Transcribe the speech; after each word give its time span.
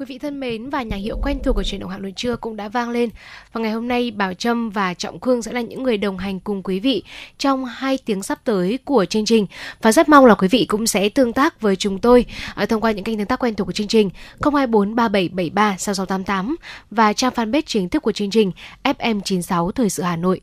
Quý 0.00 0.06
vị 0.06 0.18
thân 0.18 0.40
mến, 0.40 0.70
và 0.70 0.82
nhạc 0.82 0.96
hiệu 0.96 1.18
quen 1.22 1.38
thuộc 1.44 1.56
của 1.56 1.62
truyền 1.62 1.80
động 1.80 1.90
Hà 1.90 1.98
Nội 1.98 2.12
trưa 2.16 2.36
cũng 2.36 2.56
đã 2.56 2.68
vang 2.68 2.90
lên. 2.90 3.10
Và 3.52 3.60
ngày 3.60 3.72
hôm 3.72 3.88
nay, 3.88 4.10
Bảo 4.10 4.34
Trâm 4.34 4.70
và 4.70 4.94
Trọng 4.94 5.20
Khương 5.20 5.42
sẽ 5.42 5.52
là 5.52 5.60
những 5.60 5.82
người 5.82 5.98
đồng 5.98 6.18
hành 6.18 6.40
cùng 6.40 6.62
quý 6.62 6.80
vị 6.80 7.02
trong 7.38 7.64
hai 7.64 7.98
tiếng 8.04 8.22
sắp 8.22 8.40
tới 8.44 8.78
của 8.84 9.04
chương 9.04 9.24
trình. 9.24 9.46
Và 9.82 9.92
rất 9.92 10.08
mong 10.08 10.26
là 10.26 10.34
quý 10.34 10.48
vị 10.48 10.64
cũng 10.68 10.86
sẽ 10.86 11.08
tương 11.08 11.32
tác 11.32 11.60
với 11.60 11.76
chúng 11.76 11.98
tôi 11.98 12.24
ở 12.54 12.66
thông 12.66 12.80
qua 12.80 12.90
những 12.90 13.04
kênh 13.04 13.18
tương 13.18 13.26
tác 13.26 13.38
quen 13.38 13.54
thuộc 13.54 13.66
của 13.66 13.72
chương 13.72 13.88
trình 13.88 14.10
024 14.40 14.94
3773 14.94 15.76
6688 15.78 16.56
và 16.90 17.12
trang 17.12 17.32
fanpage 17.32 17.62
chính 17.66 17.88
thức 17.88 18.02
của 18.02 18.12
chương 18.12 18.30
trình 18.30 18.52
FM96 18.84 19.70
Thời 19.70 19.90
sự 19.90 20.02
Hà 20.02 20.16
Nội. 20.16 20.40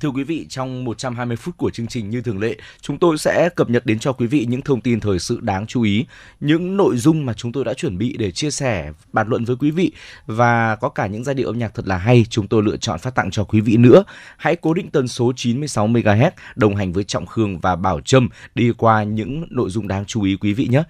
Thưa 0.00 0.08
quý 0.08 0.22
vị, 0.24 0.46
trong 0.48 0.84
120 0.84 1.36
phút 1.36 1.56
của 1.56 1.70
chương 1.70 1.86
trình 1.86 2.10
như 2.10 2.22
thường 2.22 2.38
lệ, 2.38 2.56
chúng 2.80 2.98
tôi 2.98 3.18
sẽ 3.18 3.48
cập 3.48 3.70
nhật 3.70 3.86
đến 3.86 3.98
cho 3.98 4.12
quý 4.12 4.26
vị 4.26 4.46
những 4.48 4.62
thông 4.62 4.80
tin 4.80 5.00
thời 5.00 5.18
sự 5.18 5.40
đáng 5.40 5.66
chú 5.66 5.82
ý, 5.82 6.06
những 6.40 6.76
nội 6.76 6.96
dung 6.96 7.26
mà 7.26 7.32
chúng 7.32 7.52
tôi 7.52 7.64
đã 7.64 7.74
chuẩn 7.74 7.98
bị 7.98 8.16
để 8.18 8.30
chia 8.30 8.50
sẻ, 8.50 8.92
bàn 9.12 9.28
luận 9.28 9.44
với 9.44 9.56
quý 9.56 9.70
vị 9.70 9.92
và 10.26 10.76
có 10.76 10.88
cả 10.88 11.06
những 11.06 11.24
giai 11.24 11.34
điệu 11.34 11.46
âm 11.46 11.58
nhạc 11.58 11.74
thật 11.74 11.88
là 11.88 11.96
hay 11.96 12.26
chúng 12.30 12.46
tôi 12.46 12.62
lựa 12.62 12.76
chọn 12.76 12.98
phát 12.98 13.14
tặng 13.14 13.30
cho 13.30 13.44
quý 13.44 13.60
vị 13.60 13.76
nữa. 13.76 14.04
Hãy 14.36 14.56
cố 14.56 14.74
định 14.74 14.90
tần 14.90 15.08
số 15.08 15.32
96 15.36 15.88
MHz 15.88 16.30
đồng 16.56 16.76
hành 16.76 16.92
với 16.92 17.04
Trọng 17.04 17.26
Khương 17.26 17.58
và 17.58 17.76
Bảo 17.76 18.00
Trâm 18.00 18.28
đi 18.54 18.72
qua 18.78 19.02
những 19.02 19.44
nội 19.50 19.70
dung 19.70 19.88
đáng 19.88 20.04
chú 20.04 20.22
ý 20.22 20.36
quý 20.36 20.52
vị 20.52 20.68
nhé. 20.70 20.82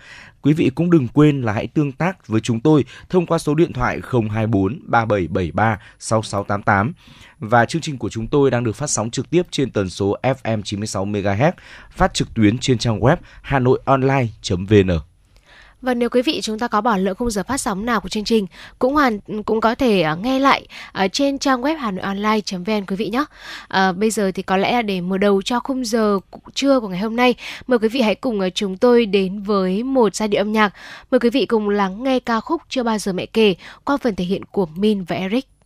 Quý 0.42 0.52
vị 0.52 0.70
cũng 0.74 0.90
đừng 0.90 1.08
quên 1.08 1.42
là 1.42 1.52
hãy 1.52 1.66
tương 1.66 1.92
tác 1.92 2.26
với 2.26 2.40
chúng 2.40 2.60
tôi 2.60 2.84
thông 3.08 3.26
qua 3.26 3.38
số 3.38 3.54
điện 3.54 3.72
thoại 3.72 4.00
024 4.30 4.80
3773 4.82 5.78
6688 5.98 6.92
và 7.38 7.64
chương 7.64 7.82
trình 7.82 7.98
của 7.98 8.08
chúng 8.08 8.26
tôi 8.26 8.50
đang 8.50 8.64
được 8.64 8.76
phát 8.76 8.90
sóng 8.90 9.10
trực 9.10 9.30
tiếp 9.30 9.42
trên 9.50 9.70
tần 9.70 9.90
số 9.90 10.16
FM 10.22 10.62
96 10.62 11.06
MHz, 11.06 11.52
phát 11.90 12.14
trực 12.14 12.34
tuyến 12.34 12.58
trên 12.58 12.78
trang 12.78 13.00
web 13.00 13.16
hanoionline.vn. 13.42 14.98
Và 15.82 15.94
nếu 15.94 16.08
quý 16.08 16.22
vị 16.22 16.40
chúng 16.42 16.58
ta 16.58 16.68
có 16.68 16.80
bỏ 16.80 16.96
lỡ 16.96 17.14
khung 17.14 17.30
giờ 17.30 17.42
phát 17.42 17.58
sóng 17.58 17.86
nào 17.86 18.00
của 18.00 18.08
chương 18.08 18.24
trình 18.24 18.46
cũng 18.78 18.94
hoàn 18.94 19.20
cũng 19.46 19.60
có 19.60 19.74
thể 19.74 20.04
uh, 20.12 20.18
nghe 20.18 20.38
lại 20.38 20.66
ở 20.92 21.08
trên 21.08 21.38
trang 21.38 21.62
web 21.62 21.76
hà 21.76 21.90
nội 21.90 22.02
online.vn 22.02 22.86
quý 22.86 22.96
vị 22.96 23.08
nhé. 23.08 23.24
Uh, 23.64 23.96
bây 23.96 24.10
giờ 24.10 24.30
thì 24.34 24.42
có 24.42 24.56
lẽ 24.56 24.72
là 24.72 24.82
để 24.82 25.00
mở 25.00 25.18
đầu 25.18 25.42
cho 25.42 25.60
khung 25.60 25.84
giờ 25.84 26.18
trưa 26.54 26.80
của 26.80 26.88
ngày 26.88 27.00
hôm 27.00 27.16
nay, 27.16 27.34
mời 27.66 27.78
quý 27.78 27.88
vị 27.88 28.00
hãy 28.00 28.14
cùng 28.14 28.38
uh, 28.38 28.54
chúng 28.54 28.76
tôi 28.76 29.06
đến 29.06 29.42
với 29.42 29.82
một 29.82 30.14
giai 30.14 30.28
điệu 30.28 30.40
âm 30.40 30.52
nhạc. 30.52 30.74
Mời 31.10 31.20
quý 31.20 31.30
vị 31.30 31.46
cùng 31.46 31.68
lắng 31.68 32.02
nghe 32.02 32.20
ca 32.20 32.40
khúc 32.40 32.62
Chưa 32.68 32.82
bao 32.82 32.98
giờ 32.98 33.12
mẹ 33.12 33.26
kể 33.26 33.54
qua 33.84 33.96
phần 33.96 34.16
thể 34.16 34.24
hiện 34.24 34.44
của 34.44 34.66
Min 34.66 35.04
và 35.04 35.16
Eric. 35.16 35.57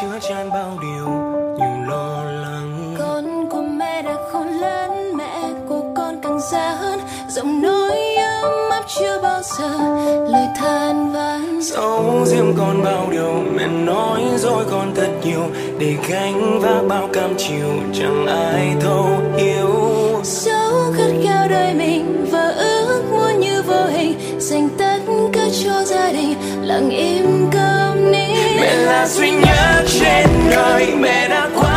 Chứa 0.00 0.18
chan 0.28 0.50
bao 0.50 0.78
điều 0.82 1.08
nhiều 1.58 1.88
lo 1.88 2.24
lắng. 2.24 2.94
Con 2.98 3.48
của 3.50 3.62
mẹ 3.62 4.02
đã 4.02 4.16
khôn 4.32 4.48
lớn 4.48 5.16
mẹ 5.16 5.42
của 5.68 5.82
con 5.96 6.20
càng 6.22 6.40
già 6.52 6.74
hơn. 6.74 7.00
Giọng 7.28 7.62
nói 7.62 8.14
ấm 8.42 8.70
áp 8.70 8.84
chưa 8.98 9.20
bao 9.22 9.42
giờ 9.42 9.68
lời 10.28 10.48
than 10.56 11.12
vãn. 11.12 11.60
Dấu 11.62 12.24
riêng 12.26 12.54
con 12.58 12.82
bao 12.84 13.06
điều 13.10 13.42
mẹ 13.54 13.66
nói 13.66 14.22
rồi 14.36 14.64
con 14.70 14.94
thật 14.94 15.10
nhiều. 15.24 15.42
Để 15.78 15.96
gánh 16.08 16.60
vác 16.60 16.82
bao 16.88 17.08
cam 17.12 17.34
chịu 17.38 17.68
chẳng 17.94 18.26
ai 18.26 18.74
thấu 18.80 19.06
hiểu. 19.36 19.74
Dấu 20.22 20.72
khát 20.96 21.12
khao 21.24 21.48
đời 21.48 21.74
mình 21.74 22.26
và 22.32 22.54
ước 22.56 23.02
muốn 23.10 23.40
như 23.40 23.62
vô 23.62 23.84
hình. 23.84 24.40
Dành 24.40 24.68
tất 24.78 24.98
cả 25.32 25.46
cho 25.64 25.84
gia 25.84 26.12
đình 26.12 26.34
lặng 26.62 26.90
im 26.90 27.39
là 28.90 29.06
duy 29.06 29.30
nhất 29.30 29.84
trên 29.86 30.26
đời 30.50 30.94
mẹ 31.00 31.28
đã 31.28 31.48
qua. 31.54 31.69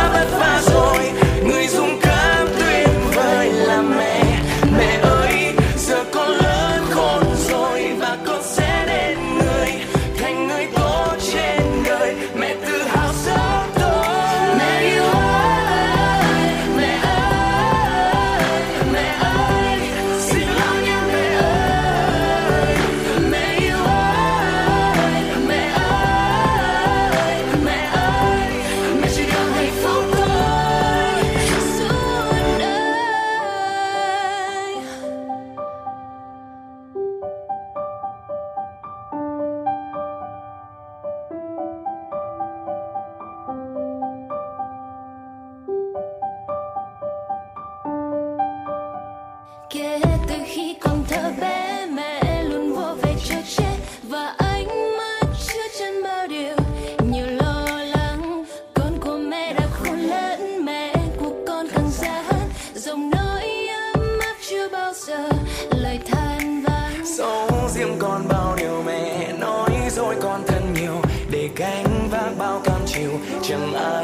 Cam 73.24 73.40
chịu 73.72 74.03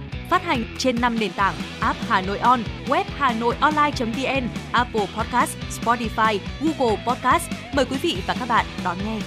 Phát 0.31 0.43
hành 0.43 0.63
trên 0.77 1.01
5 1.01 1.19
nền 1.19 1.31
tảng 1.31 1.55
app 1.79 1.99
Hà 2.07 2.21
Nội 2.21 2.37
On, 2.37 2.59
web 2.87 3.03
Hà 3.15 3.33
Nội 3.33 3.55
Online.vn, 3.59 4.47
Apple 4.71 5.05
Podcast, 5.17 5.57
Spotify, 5.81 6.37
Google 6.61 7.03
Podcast. 7.07 7.51
Mời 7.73 7.85
quý 7.85 7.97
vị 8.01 8.17
và 8.27 8.35
các 8.39 8.47
bạn 8.47 8.65
đón 8.83 8.97
nghe. 9.05 9.19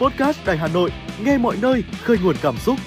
Podcast 0.00 0.46
Đài 0.46 0.56
Hà 0.56 0.68
Nội, 0.68 0.90
nghe 1.24 1.38
mọi 1.38 1.56
nơi, 1.62 1.84
khơi 2.02 2.18
nguồn 2.22 2.36
cảm 2.42 2.56
xúc. 2.56 2.78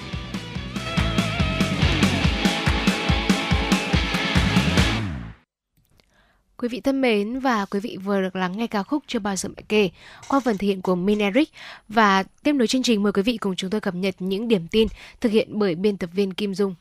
Quý 6.56 6.68
vị 6.68 6.80
thân 6.80 7.00
mến 7.00 7.38
và 7.38 7.64
quý 7.64 7.80
vị 7.80 7.98
vừa 8.04 8.20
được 8.20 8.36
lắng 8.36 8.56
nghe 8.56 8.66
ca 8.66 8.82
khúc 8.82 9.02
Chưa 9.06 9.18
bao 9.18 9.36
giờ 9.36 9.48
mẹ 9.56 9.62
kể 9.68 9.90
qua 10.28 10.40
phần 10.40 10.58
thể 10.58 10.66
hiện 10.66 10.82
của 10.82 10.94
Min 10.94 11.18
Eric 11.18 11.48
và 11.88 12.24
tiếp 12.42 12.52
nối 12.52 12.66
chương 12.66 12.82
trình 12.82 13.02
mời 13.02 13.12
quý 13.12 13.22
vị 13.22 13.36
cùng 13.36 13.56
chúng 13.56 13.70
tôi 13.70 13.80
cập 13.80 13.94
nhật 13.94 14.14
những 14.18 14.48
điểm 14.48 14.68
tin 14.68 14.88
thực 15.20 15.32
hiện 15.32 15.48
bởi 15.58 15.74
biên 15.74 15.96
tập 15.96 16.10
viên 16.12 16.34
Kim 16.34 16.54
Dung. 16.54 16.74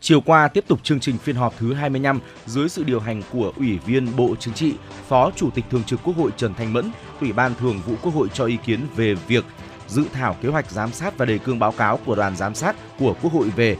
Chiều 0.00 0.20
qua 0.20 0.48
tiếp 0.48 0.64
tục 0.68 0.80
chương 0.82 1.00
trình 1.00 1.18
phiên 1.18 1.36
họp 1.36 1.54
thứ 1.58 1.74
25 1.74 2.20
dưới 2.46 2.68
sự 2.68 2.84
điều 2.84 3.00
hành 3.00 3.22
của 3.32 3.52
Ủy 3.56 3.78
viên 3.78 4.16
Bộ 4.16 4.34
Chính 4.40 4.54
trị, 4.54 4.74
Phó 5.08 5.30
Chủ 5.36 5.50
tịch 5.50 5.64
Thường 5.70 5.84
trực 5.84 6.00
Quốc 6.04 6.16
hội 6.16 6.30
Trần 6.36 6.54
Thanh 6.54 6.72
Mẫn, 6.72 6.90
Ủy 7.20 7.32
ban 7.32 7.54
Thường 7.54 7.80
vụ 7.86 7.94
Quốc 8.02 8.14
hội 8.14 8.28
cho 8.34 8.44
ý 8.44 8.58
kiến 8.64 8.80
về 8.96 9.14
việc 9.14 9.44
dự 9.88 10.04
thảo 10.12 10.36
kế 10.42 10.48
hoạch 10.48 10.70
giám 10.70 10.92
sát 10.92 11.18
và 11.18 11.24
đề 11.24 11.38
cương 11.38 11.58
báo 11.58 11.72
cáo 11.72 11.98
của 12.06 12.14
đoàn 12.14 12.36
giám 12.36 12.54
sát 12.54 12.76
của 12.98 13.14
Quốc 13.22 13.32
hội 13.32 13.50
về 13.56 13.76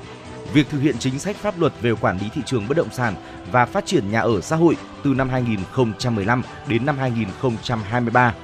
việc 0.52 0.68
thực 0.70 0.78
hiện 0.80 0.98
chính 0.98 1.18
sách 1.18 1.36
pháp 1.36 1.60
luật 1.60 1.72
về 1.80 1.94
quản 1.94 2.18
lý 2.18 2.28
thị 2.34 2.40
trường 2.46 2.68
bất 2.68 2.76
động 2.76 2.90
sản 2.92 3.14
và 3.52 3.66
phát 3.66 3.86
triển 3.86 4.10
nhà 4.10 4.20
ở 4.20 4.40
xã 4.40 4.56
hội 4.56 4.76
từ 5.04 5.14
năm 5.14 5.28
2015 5.28 6.42
đến 6.68 6.86
năm 6.86 6.98
2023. 6.98 8.34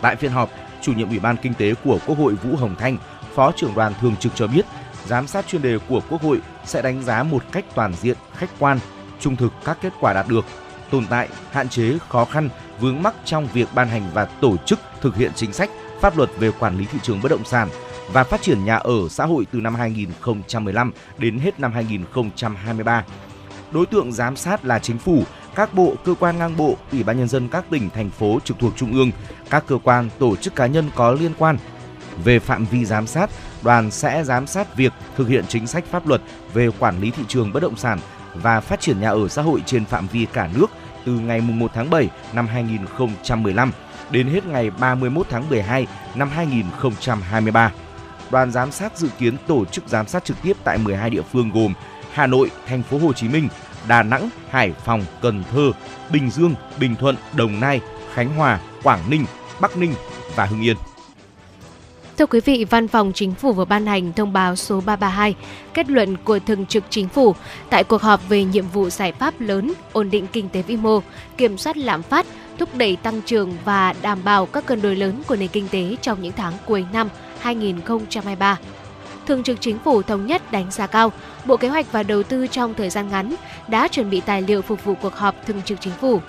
Tại 0.00 0.16
phiên 0.16 0.30
họp, 0.30 0.50
chủ 0.82 0.92
nhiệm 0.92 1.08
Ủy 1.08 1.18
ban 1.18 1.36
Kinh 1.36 1.54
tế 1.54 1.74
của 1.84 1.98
Quốc 2.06 2.18
hội 2.18 2.34
Vũ 2.34 2.56
Hồng 2.56 2.74
Thanh, 2.78 2.98
Phó 3.34 3.52
trưởng 3.52 3.74
đoàn 3.74 3.92
thường 4.00 4.16
trực 4.16 4.32
cho 4.34 4.46
biết, 4.46 4.66
giám 5.08 5.26
sát 5.26 5.46
chuyên 5.46 5.62
đề 5.62 5.78
của 5.88 6.00
Quốc 6.10 6.22
hội 6.22 6.40
sẽ 6.64 6.82
đánh 6.82 7.02
giá 7.02 7.22
một 7.22 7.42
cách 7.52 7.64
toàn 7.74 7.94
diện, 8.00 8.16
khách 8.34 8.50
quan, 8.58 8.78
trung 9.20 9.36
thực 9.36 9.52
các 9.64 9.78
kết 9.82 9.92
quả 10.00 10.12
đạt 10.12 10.28
được, 10.28 10.44
tồn 10.90 11.06
tại, 11.06 11.28
hạn 11.50 11.68
chế, 11.68 11.98
khó 12.08 12.24
khăn, 12.24 12.48
vướng 12.80 13.02
mắc 13.02 13.14
trong 13.24 13.48
việc 13.52 13.68
ban 13.74 13.88
hành 13.88 14.10
và 14.14 14.24
tổ 14.24 14.56
chức 14.66 14.78
thực 15.00 15.16
hiện 15.16 15.32
chính 15.34 15.52
sách, 15.52 15.70
pháp 16.00 16.16
luật 16.16 16.30
về 16.38 16.50
quản 16.58 16.78
lý 16.78 16.84
thị 16.84 16.98
trường 17.02 17.20
bất 17.22 17.28
động 17.28 17.44
sản 17.44 17.68
và 18.12 18.24
phát 18.24 18.42
triển 18.42 18.64
nhà 18.64 18.76
ở 18.76 19.08
xã 19.10 19.26
hội 19.26 19.46
từ 19.52 19.60
năm 19.60 19.74
2015 19.74 20.92
đến 21.18 21.38
hết 21.38 21.60
năm 21.60 21.72
2023. 21.72 23.04
Đối 23.70 23.86
tượng 23.86 24.12
giám 24.12 24.36
sát 24.36 24.64
là 24.64 24.78
chính 24.78 24.98
phủ, 24.98 25.22
các 25.54 25.74
bộ, 25.74 25.94
cơ 26.04 26.14
quan 26.20 26.38
ngang 26.38 26.56
bộ, 26.56 26.76
ủy 26.92 27.02
ban 27.02 27.18
nhân 27.18 27.28
dân 27.28 27.48
các 27.48 27.64
tỉnh, 27.70 27.90
thành 27.90 28.10
phố 28.10 28.38
trực 28.44 28.58
thuộc 28.58 28.72
trung 28.76 28.92
ương, 28.92 29.10
các 29.50 29.64
cơ 29.66 29.78
quan, 29.84 30.08
tổ 30.18 30.36
chức 30.36 30.54
cá 30.54 30.66
nhân 30.66 30.90
có 30.94 31.12
liên 31.12 31.32
quan. 31.38 31.58
Về 32.24 32.38
phạm 32.38 32.64
vi 32.64 32.84
giám 32.84 33.06
sát, 33.06 33.30
đoàn 33.62 33.90
sẽ 33.90 34.24
giám 34.24 34.46
sát 34.46 34.76
việc 34.76 34.92
thực 35.16 35.28
hiện 35.28 35.44
chính 35.48 35.66
sách 35.66 35.84
pháp 35.90 36.06
luật 36.06 36.20
về 36.54 36.70
quản 36.78 37.00
lý 37.00 37.10
thị 37.10 37.22
trường 37.28 37.52
bất 37.52 37.60
động 37.62 37.76
sản 37.76 37.98
và 38.34 38.60
phát 38.60 38.80
triển 38.80 39.00
nhà 39.00 39.10
ở 39.10 39.28
xã 39.28 39.42
hội 39.42 39.62
trên 39.66 39.84
phạm 39.84 40.06
vi 40.06 40.26
cả 40.32 40.48
nước 40.54 40.66
từ 41.04 41.12
ngày 41.12 41.40
1 41.40 41.70
tháng 41.74 41.90
7 41.90 42.08
năm 42.32 42.46
2015 42.46 43.72
đến 44.10 44.28
hết 44.28 44.46
ngày 44.46 44.70
31 44.70 45.26
tháng 45.30 45.48
12 45.48 45.86
năm 46.14 46.30
2023. 46.30 47.72
Đoàn 48.30 48.50
giám 48.50 48.72
sát 48.72 48.98
dự 48.98 49.08
kiến 49.18 49.36
tổ 49.46 49.64
chức 49.64 49.88
giám 49.88 50.06
sát 50.06 50.24
trực 50.24 50.36
tiếp 50.42 50.56
tại 50.64 50.78
12 50.78 51.10
địa 51.10 51.22
phương 51.22 51.50
gồm 51.50 51.74
Hà 52.12 52.26
Nội, 52.26 52.50
Thành 52.66 52.82
phố 52.82 52.98
Hồ 52.98 53.12
Chí 53.12 53.28
Minh, 53.28 53.48
Đà 53.88 54.02
Nẵng, 54.02 54.28
Hải 54.50 54.72
Phòng, 54.72 55.04
Cần 55.20 55.44
Thơ, 55.52 55.72
Bình 56.12 56.30
Dương, 56.30 56.54
Bình 56.80 56.96
Thuận, 56.96 57.16
Đồng 57.36 57.60
Nai, 57.60 57.80
Khánh 58.14 58.34
Hòa, 58.34 58.60
Quảng 58.82 59.10
Ninh, 59.10 59.24
Bắc 59.60 59.76
Ninh 59.76 59.94
và 60.34 60.44
Hưng 60.44 60.60
Yên. 60.60 60.76
Thưa 62.18 62.26
quý 62.26 62.40
vị, 62.40 62.64
Văn 62.64 62.88
phòng 62.88 63.12
Chính 63.14 63.34
phủ 63.34 63.52
vừa 63.52 63.64
ban 63.64 63.86
hành 63.86 64.12
thông 64.12 64.32
báo 64.32 64.56
số 64.56 64.80
332, 64.80 65.34
kết 65.74 65.90
luận 65.90 66.16
của 66.16 66.38
Thường 66.38 66.66
trực 66.66 66.84
Chính 66.90 67.08
phủ 67.08 67.34
tại 67.70 67.84
cuộc 67.84 68.02
họp 68.02 68.28
về 68.28 68.44
nhiệm 68.44 68.68
vụ 68.68 68.90
giải 68.90 69.12
pháp 69.12 69.40
lớn, 69.40 69.72
ổn 69.92 70.10
định 70.10 70.26
kinh 70.32 70.48
tế 70.48 70.62
vĩ 70.62 70.76
mô, 70.76 71.00
kiểm 71.36 71.58
soát 71.58 71.76
lạm 71.76 72.02
phát, 72.02 72.26
thúc 72.58 72.74
đẩy 72.74 72.96
tăng 72.96 73.22
trưởng 73.22 73.52
và 73.64 73.94
đảm 74.02 74.18
bảo 74.24 74.46
các 74.46 74.66
cân 74.66 74.82
đối 74.82 74.96
lớn 74.96 75.22
của 75.26 75.36
nền 75.36 75.48
kinh 75.48 75.68
tế 75.68 75.96
trong 76.02 76.22
những 76.22 76.32
tháng 76.36 76.52
cuối 76.66 76.84
năm 76.92 77.08
2023. 77.40 78.58
Thường 79.26 79.42
trực 79.42 79.60
Chính 79.60 79.78
phủ 79.78 80.02
thống 80.02 80.26
nhất 80.26 80.52
đánh 80.52 80.70
giá 80.70 80.86
cao, 80.86 81.12
Bộ 81.44 81.56
Kế 81.56 81.68
hoạch 81.68 81.92
và 81.92 82.02
Đầu 82.02 82.22
tư 82.22 82.46
trong 82.46 82.74
thời 82.74 82.90
gian 82.90 83.08
ngắn 83.08 83.34
đã 83.68 83.88
chuẩn 83.88 84.10
bị 84.10 84.20
tài 84.20 84.42
liệu 84.42 84.62
phục 84.62 84.84
vụ 84.84 84.94
cuộc 84.94 85.14
họp 85.14 85.46
Thường 85.46 85.62
trực 85.64 85.80
Chính 85.80 85.94
phủ. 86.00 86.20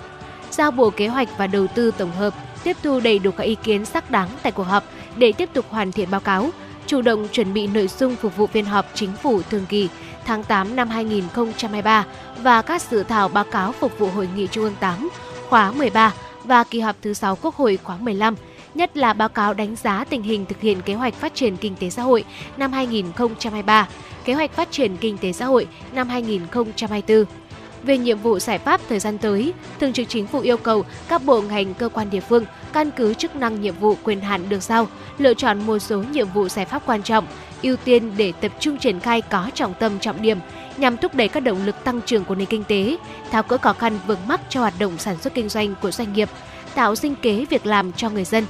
Giao 0.50 0.70
Bộ 0.70 0.90
Kế 0.90 1.08
hoạch 1.08 1.28
và 1.38 1.46
Đầu 1.46 1.66
tư 1.66 1.90
tổng 1.98 2.12
hợp 2.12 2.34
tiếp 2.64 2.76
thu 2.82 3.00
đầy 3.00 3.18
đủ 3.18 3.30
các 3.30 3.44
ý 3.44 3.56
kiến 3.62 3.84
xác 3.84 4.10
đáng 4.10 4.28
tại 4.42 4.52
cuộc 4.52 4.62
họp 4.62 4.84
để 5.16 5.32
tiếp 5.32 5.48
tục 5.52 5.64
hoàn 5.68 5.92
thiện 5.92 6.10
báo 6.10 6.20
cáo, 6.20 6.50
chủ 6.86 7.02
động 7.02 7.28
chuẩn 7.32 7.52
bị 7.52 7.66
nội 7.66 7.88
dung 7.88 8.16
phục 8.16 8.36
vụ 8.36 8.46
phiên 8.46 8.64
họp 8.64 8.86
chính 8.94 9.12
phủ 9.22 9.42
thường 9.42 9.66
kỳ 9.68 9.88
tháng 10.24 10.44
8 10.44 10.76
năm 10.76 10.88
2023 10.88 12.06
và 12.42 12.62
các 12.62 12.82
dự 12.82 13.02
thảo 13.02 13.28
báo 13.28 13.44
cáo 13.44 13.72
phục 13.72 13.98
vụ 13.98 14.08
hội 14.08 14.28
nghị 14.36 14.46
Trung 14.46 14.64
ương 14.64 14.76
8 14.80 15.10
khóa 15.48 15.72
13 15.72 16.14
và 16.44 16.64
kỳ 16.64 16.80
họp 16.80 16.96
thứ 17.02 17.14
6 17.14 17.36
Quốc 17.36 17.54
hội 17.54 17.78
khóa 17.82 17.96
15, 17.96 18.34
nhất 18.74 18.96
là 18.96 19.12
báo 19.12 19.28
cáo 19.28 19.54
đánh 19.54 19.76
giá 19.76 20.04
tình 20.04 20.22
hình 20.22 20.46
thực 20.46 20.60
hiện 20.60 20.82
kế 20.82 20.94
hoạch 20.94 21.14
phát 21.14 21.34
triển 21.34 21.56
kinh 21.56 21.76
tế 21.76 21.90
xã 21.90 22.02
hội 22.02 22.24
năm 22.56 22.72
2023, 22.72 23.88
kế 24.24 24.34
hoạch 24.34 24.52
phát 24.52 24.70
triển 24.70 24.96
kinh 24.96 25.18
tế 25.18 25.32
xã 25.32 25.46
hội 25.46 25.66
năm 25.92 26.08
2024. 26.08 27.39
Về 27.82 27.98
nhiệm 27.98 28.18
vụ 28.18 28.38
giải 28.38 28.58
pháp 28.58 28.80
thời 28.88 28.98
gian 28.98 29.18
tới, 29.18 29.52
Thường 29.80 29.92
trực 29.92 30.08
Chính 30.08 30.26
phủ 30.26 30.40
yêu 30.40 30.56
cầu 30.56 30.84
các 31.08 31.24
bộ 31.24 31.40
ngành 31.40 31.74
cơ 31.74 31.88
quan 31.88 32.10
địa 32.10 32.20
phương 32.20 32.44
căn 32.72 32.90
cứ 32.90 33.14
chức 33.14 33.36
năng 33.36 33.60
nhiệm 33.60 33.74
vụ 33.74 33.96
quyền 34.02 34.20
hạn 34.20 34.48
được 34.48 34.62
giao, 34.62 34.88
lựa 35.18 35.34
chọn 35.34 35.66
một 35.66 35.78
số 35.78 36.02
nhiệm 36.02 36.28
vụ 36.28 36.48
giải 36.48 36.64
pháp 36.64 36.82
quan 36.86 37.02
trọng, 37.02 37.26
ưu 37.62 37.76
tiên 37.76 38.12
để 38.16 38.32
tập 38.40 38.52
trung 38.60 38.76
triển 38.76 39.00
khai 39.00 39.20
có 39.20 39.50
trọng 39.54 39.74
tâm 39.74 39.98
trọng 39.98 40.22
điểm 40.22 40.38
nhằm 40.76 40.96
thúc 40.96 41.14
đẩy 41.14 41.28
các 41.28 41.40
động 41.40 41.66
lực 41.66 41.84
tăng 41.84 42.00
trưởng 42.06 42.24
của 42.24 42.34
nền 42.34 42.46
kinh 42.46 42.64
tế, 42.64 42.96
tháo 43.30 43.42
gỡ 43.48 43.58
khó 43.58 43.72
khăn 43.72 43.98
vướng 44.06 44.18
mắc 44.28 44.40
cho 44.48 44.60
hoạt 44.60 44.74
động 44.78 44.98
sản 44.98 45.16
xuất 45.20 45.34
kinh 45.34 45.48
doanh 45.48 45.74
của 45.82 45.90
doanh 45.90 46.12
nghiệp, 46.12 46.28
tạo 46.74 46.94
sinh 46.94 47.14
kế 47.14 47.44
việc 47.50 47.66
làm 47.66 47.92
cho 47.92 48.10
người 48.10 48.24
dân. 48.24 48.44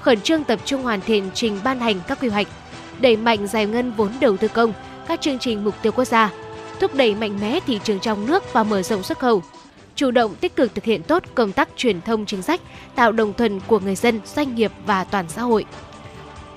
Khẩn 0.00 0.20
trương 0.20 0.44
tập 0.44 0.60
trung 0.64 0.82
hoàn 0.82 1.00
thiện 1.00 1.30
trình 1.34 1.58
ban 1.64 1.80
hành 1.80 2.00
các 2.08 2.20
quy 2.20 2.28
hoạch, 2.28 2.46
đẩy 3.00 3.16
mạnh 3.16 3.46
giải 3.46 3.66
ngân 3.66 3.92
vốn 3.92 4.12
đầu 4.20 4.36
tư 4.36 4.48
công, 4.48 4.72
các 5.08 5.20
chương 5.20 5.38
trình 5.38 5.64
mục 5.64 5.74
tiêu 5.82 5.92
quốc 5.92 6.04
gia, 6.04 6.30
thúc 6.80 6.94
đẩy 6.94 7.14
mạnh 7.14 7.38
mẽ 7.40 7.60
thị 7.66 7.80
trường 7.84 8.00
trong 8.00 8.26
nước 8.26 8.52
và 8.52 8.62
mở 8.62 8.82
rộng 8.82 9.02
xuất 9.02 9.18
khẩu, 9.18 9.42
chủ 9.94 10.10
động 10.10 10.34
tích 10.34 10.56
cực 10.56 10.74
thực 10.74 10.84
hiện 10.84 11.02
tốt 11.02 11.22
công 11.34 11.52
tác 11.52 11.68
truyền 11.76 12.00
thông 12.00 12.26
chính 12.26 12.42
sách, 12.42 12.60
tạo 12.94 13.12
đồng 13.12 13.32
thuận 13.32 13.60
của 13.60 13.78
người 13.78 13.96
dân, 13.96 14.20
doanh 14.24 14.54
nghiệp 14.54 14.72
và 14.86 15.04
toàn 15.04 15.24
xã 15.28 15.42
hội. 15.42 15.64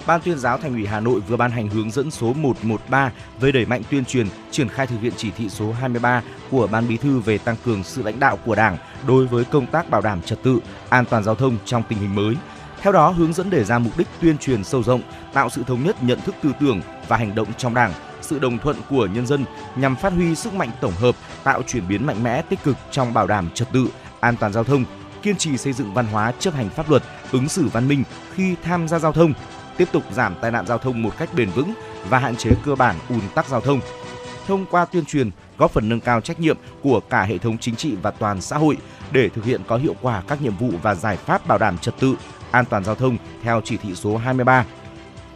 Ban 0.08 0.22
tuyên 0.22 0.38
giáo 0.38 0.58
Thành 0.58 0.74
ủy 0.74 0.86
Hà 0.86 1.00
Nội 1.00 1.20
vừa 1.20 1.38
ban 1.38 1.52
hành 1.52 1.70
hướng 1.70 1.92
dẫn 1.92 2.12
số 2.12 2.34
113 2.34 3.12
về 3.40 3.52
đẩy 3.52 3.66
mạnh 3.66 3.82
tuyên 3.90 4.06
truyền, 4.06 4.28
triển 4.52 4.70
khai 4.70 4.88
thực 4.88 5.02
hiện 5.02 5.14
chỉ 5.18 5.32
thị 5.32 5.50
số 5.50 5.72
23 5.72 6.24
của 6.52 6.68
Ban 6.72 6.88
Bí 6.88 6.98
thư 6.98 7.20
về 7.20 7.38
tăng 7.38 7.56
cường 7.66 7.84
sự 7.84 8.04
lãnh 8.04 8.20
đạo 8.20 8.38
của 8.46 8.56
Đảng 8.56 8.78
đối 9.08 9.28
với 9.28 9.44
công 9.44 9.68
tác 9.68 9.90
bảo 9.90 10.02
đảm 10.02 10.22
trật 10.22 10.44
tự, 10.44 10.60
an 10.90 11.06
toàn 11.06 11.24
giao 11.24 11.36
thông 11.36 11.58
trong 11.66 11.84
tình 11.90 12.00
hình 12.00 12.16
mới. 12.16 12.36
Theo 12.82 12.94
đó, 12.94 13.10
hướng 13.10 13.34
dẫn 13.34 13.50
đề 13.50 13.64
ra 13.64 13.80
mục 13.80 13.98
đích 13.98 14.08
tuyên 14.22 14.38
truyền 14.38 14.64
sâu 14.64 14.84
rộng, 14.84 15.02
tạo 15.34 15.50
sự 15.50 15.64
thống 15.68 15.84
nhất 15.84 16.04
nhận 16.04 16.22
thức 16.22 16.36
tư 16.44 16.52
tưởng 16.60 16.82
và 17.08 17.18
hành 17.18 17.36
động 17.36 17.48
trong 17.58 17.74
Đảng, 17.74 17.94
sự 18.28 18.40
đồng 18.40 18.58
thuận 18.58 18.76
của 18.90 19.06
nhân 19.14 19.26
dân 19.26 19.46
nhằm 19.76 19.96
phát 19.96 20.14
huy 20.14 20.36
sức 20.36 20.54
mạnh 20.54 20.70
tổng 20.82 20.94
hợp, 21.00 21.16
tạo 21.44 21.62
chuyển 21.68 21.88
biến 21.88 22.06
mạnh 22.06 22.24
mẽ 22.24 22.42
tích 22.42 22.64
cực 22.64 22.76
trong 22.92 23.14
bảo 23.14 23.28
đảm 23.28 23.50
trật 23.54 23.68
tự, 23.74 23.88
an 24.20 24.36
toàn 24.40 24.54
giao 24.54 24.64
thông, 24.64 24.86
kiên 25.22 25.38
trì 25.38 25.58
xây 25.58 25.74
dựng 25.74 25.94
văn 25.94 26.06
hóa 26.06 26.32
chấp 26.40 26.54
hành 26.54 26.70
pháp 26.70 26.90
luật, 26.90 27.04
ứng 27.32 27.50
xử 27.50 27.68
văn 27.68 27.88
minh 27.88 28.04
khi 28.34 28.56
tham 28.64 28.88
gia 28.88 29.00
giao 29.00 29.12
thông, 29.12 29.34
tiếp 29.78 29.88
tục 29.92 30.04
giảm 30.12 30.36
tai 30.42 30.52
nạn 30.52 30.68
giao 30.68 30.78
thông 30.78 31.04
một 31.04 31.12
cách 31.18 31.30
bền 31.36 31.50
vững 31.50 31.74
và 32.10 32.20
hạn 32.20 32.36
chế 32.36 32.52
cơ 32.66 32.76
bản 32.76 32.96
ùn 33.10 33.22
tắc 33.36 33.48
giao 33.48 33.62
thông. 33.62 33.80
Thông 34.48 34.66
qua 34.66 34.86
tuyên 34.86 35.06
truyền, 35.06 35.32
góp 35.58 35.72
phần 35.72 35.90
nâng 35.90 36.00
cao 36.00 36.22
trách 36.22 36.40
nhiệm 36.40 36.58
của 36.82 37.00
cả 37.00 37.24
hệ 37.24 37.38
thống 37.38 37.58
chính 37.58 37.76
trị 37.76 37.96
và 38.02 38.12
toàn 38.12 38.42
xã 38.42 38.58
hội, 38.58 38.78
để 39.12 39.30
thực 39.30 39.46
hiện 39.46 39.62
có 39.68 39.78
hiệu 39.78 39.96
quả 40.02 40.24
các 40.28 40.42
nhiệm 40.42 40.58
vụ 40.58 40.70
và 40.82 40.96
giải 40.96 41.18
pháp 41.18 41.48
bảo 41.48 41.58
đảm 41.58 41.78
trật 41.78 42.00
tự 42.00 42.16
an 42.52 42.66
toàn 42.66 42.84
giao 42.84 42.96
thông 42.96 43.18
theo 43.44 43.62
chỉ 43.64 43.78
thị 43.78 43.96
số 43.96 44.18
23. 44.18 44.66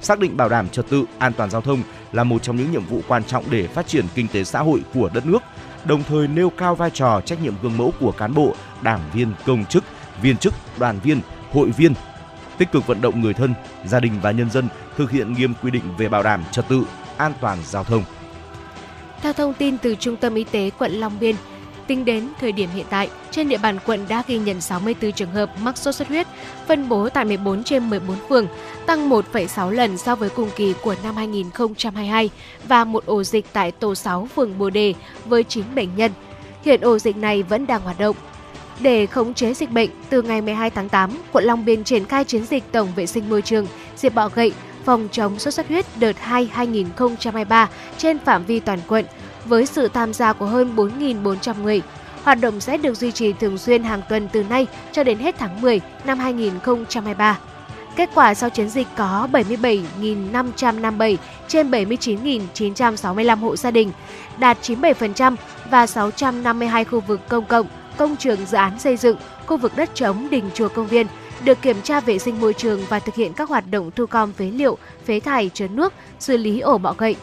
Xác 0.02 0.20
định 0.20 0.38
bảo 0.38 0.50
đảm 0.50 0.70
trật 0.70 0.90
tự 0.90 1.06
an 1.20 1.34
toàn 1.34 1.50
giao 1.50 1.62
thông 1.62 1.84
là 2.12 2.24
một 2.24 2.44
trong 2.44 2.56
những 2.56 2.72
nhiệm 2.72 2.86
vụ 2.86 3.02
quan 3.08 3.24
trọng 3.24 3.44
để 3.50 3.68
phát 3.68 3.88
triển 3.88 4.06
kinh 4.16 4.28
tế 4.28 4.44
xã 4.44 4.60
hội 4.60 4.82
của 4.94 5.10
đất 5.14 5.26
nước, 5.26 5.44
đồng 5.86 6.04
thời 6.04 6.28
nêu 6.28 6.50
cao 6.50 6.76
vai 6.76 6.90
trò 6.90 7.22
trách 7.22 7.44
nhiệm 7.44 7.54
gương 7.62 7.78
mẫu 7.78 7.94
của 8.00 8.12
cán 8.12 8.34
bộ, 8.34 8.56
đảng 8.82 9.00
viên, 9.14 9.34
công 9.46 9.66
chức, 9.66 9.84
viên 10.22 10.38
chức, 10.38 10.54
đoàn 10.80 11.00
viên, 11.04 11.22
hội 11.52 11.70
viên, 11.70 11.94
tích 12.58 12.72
cực 12.72 12.88
vận 12.88 13.02
động 13.02 13.22
người 13.22 13.34
thân, 13.34 13.54
gia 13.86 14.00
đình 14.00 14.14
và 14.22 14.32
nhân 14.32 14.50
dân 14.50 14.68
thực 14.98 15.12
hiện 15.12 15.34
nghiêm 15.34 15.54
quy 15.64 15.72
định 15.72 15.84
về 15.98 16.10
bảo 16.10 16.24
đảm 16.24 16.44
trật 16.52 16.68
tự 16.68 16.84
an 17.18 17.34
toàn 17.42 17.58
giao 17.66 17.84
thông. 17.84 18.04
Theo 19.22 19.34
thông 19.34 19.54
tin 19.54 19.78
từ 19.78 19.96
Trung 19.96 20.16
tâm 20.16 20.36
Y 20.36 20.44
tế 20.44 20.70
quận 20.78 20.92
Long 20.92 21.20
Biên, 21.20 21.36
tính 21.88 22.06
đến 22.06 22.28
thời 22.40 22.52
điểm 22.52 22.70
hiện 22.76 22.86
tại, 22.90 23.10
trên 23.32 23.50
địa 23.50 23.58
bàn 23.58 23.80
quận 23.86 24.06
đã 24.10 24.24
ghi 24.28 24.38
nhận 24.38 24.62
64 24.62 25.12
trường 25.12 25.32
hợp 25.32 25.50
mắc 25.62 25.78
sốt 25.78 25.96
xuất 25.96 26.08
huyết, 26.08 26.28
phân 26.68 26.90
bố 26.90 27.10
tại 27.10 27.26
14 27.26 27.64
trên 27.64 27.90
14 27.90 28.16
phường, 28.30 28.48
tăng 28.86 29.10
1,6 29.10 29.70
lần 29.70 29.98
so 29.98 30.16
với 30.16 30.30
cùng 30.30 30.50
kỳ 30.56 30.74
của 30.82 30.96
năm 31.04 31.16
2022 31.16 32.30
và 32.68 32.84
một 32.84 33.06
ổ 33.06 33.24
dịch 33.24 33.46
tại 33.54 33.72
tổ 33.72 33.96
6 33.96 34.28
phường 34.36 34.58
Bồ 34.58 34.70
Đề 34.70 34.94
với 35.26 35.44
9 35.44 35.66
bệnh 35.76 35.96
nhân. 35.96 36.12
Hiện 36.66 36.82
ổ 36.82 37.00
dịch 37.00 37.18
này 37.18 37.44
vẫn 37.44 37.68
đang 37.68 37.82
hoạt 37.82 38.00
động. 38.00 38.16
Để 38.80 39.06
khống 39.06 39.34
chế 39.34 39.54
dịch 39.54 39.72
bệnh, 39.72 39.90
từ 40.10 40.22
ngày 40.22 40.42
12 40.42 40.70
tháng 40.70 40.90
8, 40.90 41.12
quận 41.32 41.44
Long 41.44 41.66
Biên 41.66 41.84
triển 41.84 42.06
khai 42.06 42.24
chiến 42.24 42.46
dịch 42.46 42.64
tổng 42.72 42.90
vệ 42.96 43.06
sinh 43.06 43.30
môi 43.30 43.42
trường, 43.42 43.68
diệt 43.96 44.14
bọ 44.16 44.30
gậy, 44.36 44.54
phòng 44.86 45.08
chống 45.12 45.40
sốt 45.40 45.54
xuất 45.54 45.68
huyết 45.68 45.86
đợt 46.00 46.20
2 46.20 46.50
2023 46.54 47.70
trên 47.98 48.20
phạm 48.20 48.46
vi 48.46 48.60
toàn 48.60 48.80
quận 48.88 49.06
với 49.46 49.66
sự 49.66 49.88
tham 49.88 50.14
gia 50.14 50.34
của 50.34 50.46
hơn 50.46 50.76
4.400 50.76 51.64
người. 51.64 51.82
Hoạt 52.24 52.40
động 52.42 52.60
sẽ 52.60 52.78
được 52.78 52.94
duy 52.98 53.12
trì 53.12 53.34
thường 53.34 53.58
xuyên 53.58 53.84
hàng 53.84 54.02
tuần 54.10 54.30
từ 54.32 54.44
nay 54.44 54.68
cho 54.92 55.04
đến 55.04 55.18
hết 55.18 55.36
tháng 55.40 55.62
10 55.62 55.82
năm 56.06 56.20
2023. 56.20 57.40
Kết 57.96 58.10
quả 58.16 58.34
sau 58.34 58.50
chiến 58.50 58.70
dịch 58.70 58.88
có 58.98 59.28
77.557 59.32 61.18
trên 61.48 61.72
79.965 61.72 63.38
hộ 63.38 63.56
gia 63.56 63.72
đình, 63.72 63.92
đạt 64.38 64.58
97% 64.62 65.36
và 65.70 65.88
652 65.88 66.86
khu 66.86 67.00
vực 67.00 67.22
công 67.30 67.46
cộng, 67.46 67.68
công 67.98 68.16
trường 68.16 68.46
dự 68.46 68.58
án 68.58 68.80
xây 68.80 68.98
dựng, 68.98 69.18
khu 69.46 69.58
vực 69.58 69.72
đất 69.76 69.90
trống 69.96 70.28
đình 70.32 70.50
chùa 70.54 70.68
công 70.70 70.88
viên 70.88 71.08
được 71.44 71.62
kiểm 71.62 71.82
tra 71.82 72.00
vệ 72.00 72.20
sinh 72.20 72.42
môi 72.42 72.54
trường 72.54 72.82
và 72.90 73.00
thực 73.00 73.16
hiện 73.16 73.34
các 73.34 73.50
hoạt 73.50 73.64
động 73.72 73.92
thu 73.96 74.06
gom 74.12 74.34
phế 74.34 74.46
liệu, 74.46 74.78
phế 75.06 75.20
thải 75.20 75.50
chứa 75.54 75.68
nước, 75.68 75.94
xử 76.20 76.38
lý 76.38 76.60
ổ 76.60 76.78
bọ 76.78 76.96
gậy. 76.98 77.16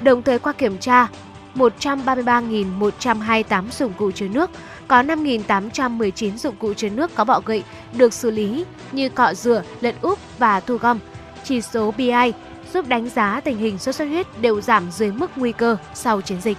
Đồng 0.00 0.22
thời 0.22 0.38
qua 0.38 0.52
kiểm 0.52 0.78
tra, 0.78 1.08
133.128 1.54 3.70
dụng 3.70 3.92
cụ 3.98 4.10
chứa 4.10 4.28
nước, 4.28 4.50
có 4.88 5.02
5.819 5.02 6.36
dụng 6.36 6.56
cụ 6.56 6.74
chứa 6.74 6.88
nước 6.88 7.14
có 7.14 7.24
bọ 7.24 7.40
gậy 7.46 7.62
được 7.96 8.12
xử 8.12 8.30
lý 8.30 8.64
như 8.92 9.08
cọ 9.08 9.34
rửa, 9.34 9.62
lật 9.80 9.94
úp 10.02 10.18
và 10.38 10.60
thu 10.60 10.76
gom. 10.76 10.98
Chỉ 11.44 11.60
số 11.60 11.94
BI 11.96 12.32
giúp 12.72 12.88
đánh 12.88 13.08
giá 13.08 13.40
tình 13.40 13.58
hình 13.58 13.78
sốt 13.78 13.94
xuất 13.94 14.04
huyết 14.04 14.26
đều 14.40 14.60
giảm 14.60 14.90
dưới 14.90 15.12
mức 15.12 15.30
nguy 15.36 15.52
cơ 15.52 15.76
sau 15.94 16.20
chiến 16.20 16.40
dịch. 16.40 16.58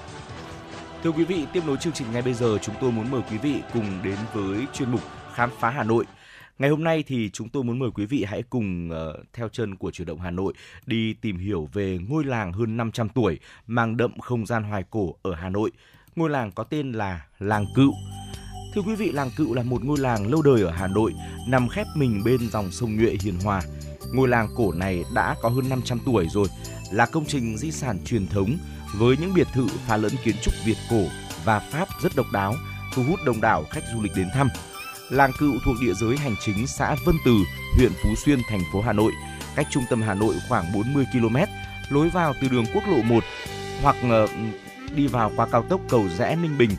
Thưa 1.03 1.12
quý 1.12 1.23
vị, 1.23 1.45
tiếp 1.53 1.62
nối 1.67 1.77
chương 1.77 1.93
trình 1.93 2.07
ngay 2.13 2.21
bây 2.21 2.33
giờ 2.33 2.57
chúng 2.62 2.75
tôi 2.81 2.91
muốn 2.91 3.12
mời 3.12 3.21
quý 3.31 3.38
vị 3.38 3.55
cùng 3.73 3.85
đến 4.03 4.17
với 4.33 4.65
chuyên 4.73 4.91
mục 4.91 5.01
Khám 5.33 5.50
phá 5.59 5.69
Hà 5.69 5.83
Nội. 5.83 6.05
Ngày 6.60 6.69
hôm 6.69 6.83
nay 6.83 7.03
thì 7.07 7.29
chúng 7.29 7.50
tôi 7.50 7.63
muốn 7.63 7.79
mời 7.79 7.89
quý 7.95 8.05
vị 8.05 8.24
hãy 8.24 8.43
cùng 8.43 8.89
uh, 8.91 9.25
theo 9.33 9.50
chân 9.50 9.75
của 9.75 9.91
chủ 9.91 10.03
động 10.03 10.19
Hà 10.19 10.31
Nội 10.31 10.53
đi 10.86 11.13
tìm 11.13 11.38
hiểu 11.38 11.69
về 11.74 12.00
ngôi 12.10 12.24
làng 12.24 12.53
hơn 12.53 12.77
500 12.77 13.10
tuổi 13.10 13.39
mang 13.67 13.98
đậm 13.98 14.19
không 14.19 14.45
gian 14.45 14.63
hoài 14.63 14.83
cổ 14.89 15.15
ở 15.22 15.33
Hà 15.33 15.50
Nội. 15.50 15.72
Ngôi 16.15 16.29
làng 16.29 16.51
có 16.51 16.63
tên 16.63 16.91
là 16.91 17.25
Làng 17.39 17.65
Cựu. 17.75 17.93
Thưa 18.75 18.81
quý 18.81 18.95
vị, 18.95 19.12
Làng 19.12 19.29
Cựu 19.38 19.53
là 19.53 19.63
một 19.63 19.83
ngôi 19.83 19.98
làng 19.98 20.27
lâu 20.27 20.41
đời 20.41 20.62
ở 20.62 20.72
Hà 20.72 20.88
Nội, 20.88 21.13
nằm 21.48 21.67
khép 21.67 21.88
mình 21.95 22.22
bên 22.25 22.50
dòng 22.50 22.72
sông 22.72 22.98
Nhuệ 22.98 23.17
Hiền 23.22 23.36
Hòa. 23.43 23.62
Ngôi 24.13 24.27
làng 24.27 24.48
cổ 24.55 24.72
này 24.72 25.03
đã 25.15 25.36
có 25.41 25.50
hơn 25.50 25.69
500 25.69 26.00
tuổi 26.05 26.27
rồi, 26.29 26.48
là 26.91 27.05
công 27.05 27.25
trình 27.25 27.57
di 27.57 27.72
sản 27.72 28.00
truyền 28.05 28.27
thống 28.27 28.57
với 28.95 29.17
những 29.17 29.33
biệt 29.33 29.48
thự 29.53 29.67
pha 29.67 29.98
lẫn 29.98 30.12
kiến 30.24 30.36
trúc 30.41 30.53
Việt 30.65 30.77
cổ 30.89 31.03
và 31.45 31.60
Pháp 31.60 31.88
rất 32.01 32.15
độc 32.15 32.25
đáo, 32.33 32.55
thu 32.93 33.03
hút 33.03 33.19
đông 33.25 33.41
đảo 33.41 33.63
khách 33.72 33.83
du 33.93 34.01
lịch 34.01 34.12
đến 34.15 34.27
thăm. 34.33 34.48
Làng 35.13 35.32
Cựu 35.39 35.53
thuộc 35.65 35.75
địa 35.82 35.93
giới 35.93 36.17
hành 36.17 36.36
chính 36.39 36.67
xã 36.67 36.96
Vân 37.05 37.15
Từ, 37.25 37.32
huyện 37.77 37.91
Phú 38.03 38.15
Xuyên, 38.15 38.39
thành 38.50 38.62
phố 38.72 38.82
Hà 38.82 38.93
Nội, 38.93 39.12
cách 39.55 39.67
trung 39.72 39.84
tâm 39.89 40.01
Hà 40.01 40.13
Nội 40.13 40.36
khoảng 40.50 40.74
40 40.74 41.05
km, 41.13 41.36
lối 41.89 42.10
vào 42.10 42.34
từ 42.41 42.48
đường 42.48 42.65
quốc 42.74 42.84
lộ 42.88 43.01
1 43.01 43.24
hoặc 43.82 43.96
ờ, 44.10 44.27
đi 44.96 45.08
vào 45.08 45.32
qua 45.36 45.48
cao 45.51 45.65
tốc 45.70 45.82
cầu 45.89 46.10
rẽ 46.17 46.36
Ninh 46.36 46.58
Bình. 46.58 46.70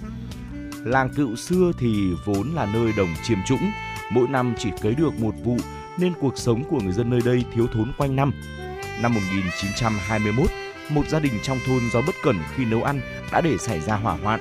Làng 0.85 1.09
Cựu 1.09 1.37
xưa 1.37 1.73
thì 1.79 2.11
vốn 2.25 2.55
là 2.55 2.67
nơi 2.67 2.93
đồng 2.97 3.15
chiêm 3.23 3.39
trũng, 3.47 3.71
mỗi 4.11 4.29
năm 4.29 4.55
chỉ 4.59 4.71
cấy 4.81 4.95
được 4.95 5.21
một 5.21 5.35
vụ 5.45 5.57
nên 5.99 6.13
cuộc 6.21 6.39
sống 6.39 6.65
của 6.65 6.81
người 6.81 6.93
dân 6.93 7.11
nơi 7.11 7.21
đây 7.25 7.45
thiếu 7.55 7.67
thốn 7.73 7.93
quanh 7.99 8.17
năm. 8.17 8.33
Năm 9.03 9.15
1921, 9.15 10.51
một 10.91 11.09
gia 11.09 11.21
đình 11.21 11.33
trong 11.43 11.59
thôn 11.67 11.81
do 11.93 12.01
bất 12.01 12.15
cẩn 12.23 12.37
khi 12.57 12.65
nấu 12.65 12.83
ăn 12.83 13.01
đã 13.33 13.41
để 13.41 13.59
xảy 13.59 13.81
ra 13.81 13.97
hỏa 13.97 14.17
hoạn. 14.17 14.41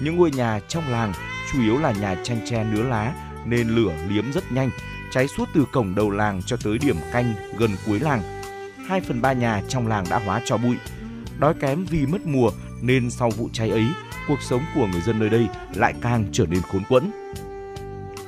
Những 0.00 0.16
ngôi 0.16 0.30
nhà 0.30 0.60
trong 0.68 0.88
làng 0.88 1.12
chủ 1.52 1.62
yếu 1.62 1.78
là 1.78 1.92
nhà 1.92 2.16
tranh 2.22 2.40
tre 2.44 2.64
nứa 2.64 2.82
lá 2.82 3.14
nên 3.48 3.68
lửa 3.68 3.92
liếm 4.08 4.32
rất 4.32 4.52
nhanh, 4.52 4.70
cháy 5.10 5.28
suốt 5.28 5.48
từ 5.54 5.64
cổng 5.72 5.94
đầu 5.94 6.10
làng 6.10 6.42
cho 6.46 6.56
tới 6.64 6.78
điểm 6.78 6.96
canh 7.12 7.34
gần 7.58 7.70
cuối 7.86 8.00
làng. 8.00 8.22
2 8.88 9.00
phần 9.00 9.22
3 9.22 9.32
nhà 9.32 9.62
trong 9.68 9.86
làng 9.86 10.04
đã 10.10 10.18
hóa 10.18 10.40
cho 10.44 10.56
bụi. 10.56 10.76
Đói 11.38 11.54
kém 11.60 11.84
vì 11.84 12.06
mất 12.06 12.26
mùa 12.26 12.50
nên 12.82 13.10
sau 13.10 13.30
vụ 13.30 13.48
cháy 13.52 13.70
ấy, 13.70 13.86
cuộc 14.28 14.42
sống 14.42 14.62
của 14.74 14.86
người 14.86 15.00
dân 15.00 15.18
nơi 15.18 15.28
đây 15.28 15.48
lại 15.74 15.94
càng 16.02 16.24
trở 16.32 16.46
nên 16.46 16.62
khốn 16.62 16.82
quẫn. 16.88 17.10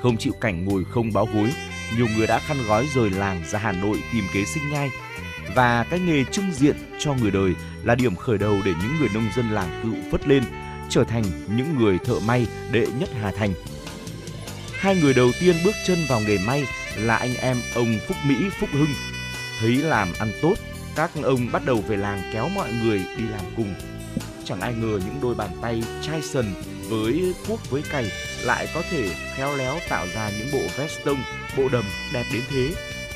Không 0.03 0.17
chịu 0.17 0.33
cảnh 0.41 0.65
ngồi 0.65 0.85
không 0.85 1.13
báo 1.13 1.29
gối, 1.35 1.53
nhiều 1.97 2.07
người 2.17 2.27
đã 2.27 2.39
khăn 2.39 2.57
gói 2.69 2.87
rời 2.95 3.11
làng 3.11 3.43
ra 3.51 3.59
Hà 3.59 3.73
Nội 3.73 4.03
tìm 4.13 4.25
kế 4.35 4.45
sinh 4.45 4.71
nhai. 4.71 4.91
Và 5.55 5.85
cái 5.91 6.01
nghề 6.01 6.25
trưng 6.25 6.53
diện 6.53 6.77
cho 6.99 7.15
người 7.15 7.31
đời 7.31 7.55
là 7.83 7.95
điểm 7.95 8.17
khởi 8.17 8.39
đầu 8.39 8.57
để 8.65 8.73
những 8.83 8.99
người 9.01 9.09
nông 9.15 9.29
dân 9.37 9.51
làng 9.51 9.81
cựu 9.83 9.95
phất 10.11 10.29
lên, 10.29 10.43
trở 10.89 11.05
thành 11.05 11.25
những 11.57 11.79
người 11.79 11.99
thợ 11.99 12.15
may 12.27 12.47
đệ 12.73 12.87
nhất 13.01 13.09
Hà 13.23 13.33
Thành. 13.33 13.53
Hai 14.79 14.97
người 14.97 15.15
đầu 15.15 15.31
tiên 15.41 15.57
bước 15.65 15.75
chân 15.87 15.99
vào 16.09 16.21
nghề 16.21 16.39
may 16.39 16.65
là 16.97 17.17
anh 17.17 17.35
em 17.35 17.57
ông 17.75 17.99
Phúc 18.09 18.17
Mỹ 18.27 18.35
Phúc 18.61 18.69
Hưng. 18.73 18.95
Thấy 19.61 19.77
làm 19.77 20.09
ăn 20.19 20.33
tốt, 20.43 20.55
các 20.95 21.11
ông 21.23 21.53
bắt 21.53 21.63
đầu 21.65 21.85
về 21.89 21.97
làng 21.97 22.23
kéo 22.33 22.49
mọi 22.49 22.73
người 22.83 22.99
đi 22.99 23.25
làm 23.31 23.41
cùng. 23.57 23.75
Chẳng 24.45 24.61
ai 24.61 24.75
ngờ 24.75 25.01
những 25.05 25.19
đôi 25.23 25.35
bàn 25.35 25.51
tay 25.63 25.83
chai 26.03 26.23
sần 26.23 26.55
với 26.89 27.35
cuốc 27.49 27.71
với 27.71 27.83
cày 27.91 28.11
lại 28.43 28.69
có 28.75 28.83
thể 28.91 29.09
khéo 29.37 29.57
léo 29.57 29.79
tạo 29.89 30.07
ra 30.15 30.31
những 30.39 30.49
bộ 30.53 30.69
veston, 30.79 31.17
bộ 31.57 31.69
đầm 31.73 31.85
đẹp 32.13 32.25
đến 32.33 32.43
thế. 32.51 32.69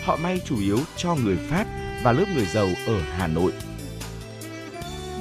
Họ 0.04 0.16
may 0.16 0.40
chủ 0.44 0.60
yếu 0.60 0.78
cho 0.96 1.14
người 1.14 1.36
Pháp 1.50 1.66
và 2.02 2.12
lớp 2.12 2.24
người 2.34 2.46
giàu 2.46 2.68
ở 2.86 3.00
Hà 3.18 3.26
Nội. 3.26 3.52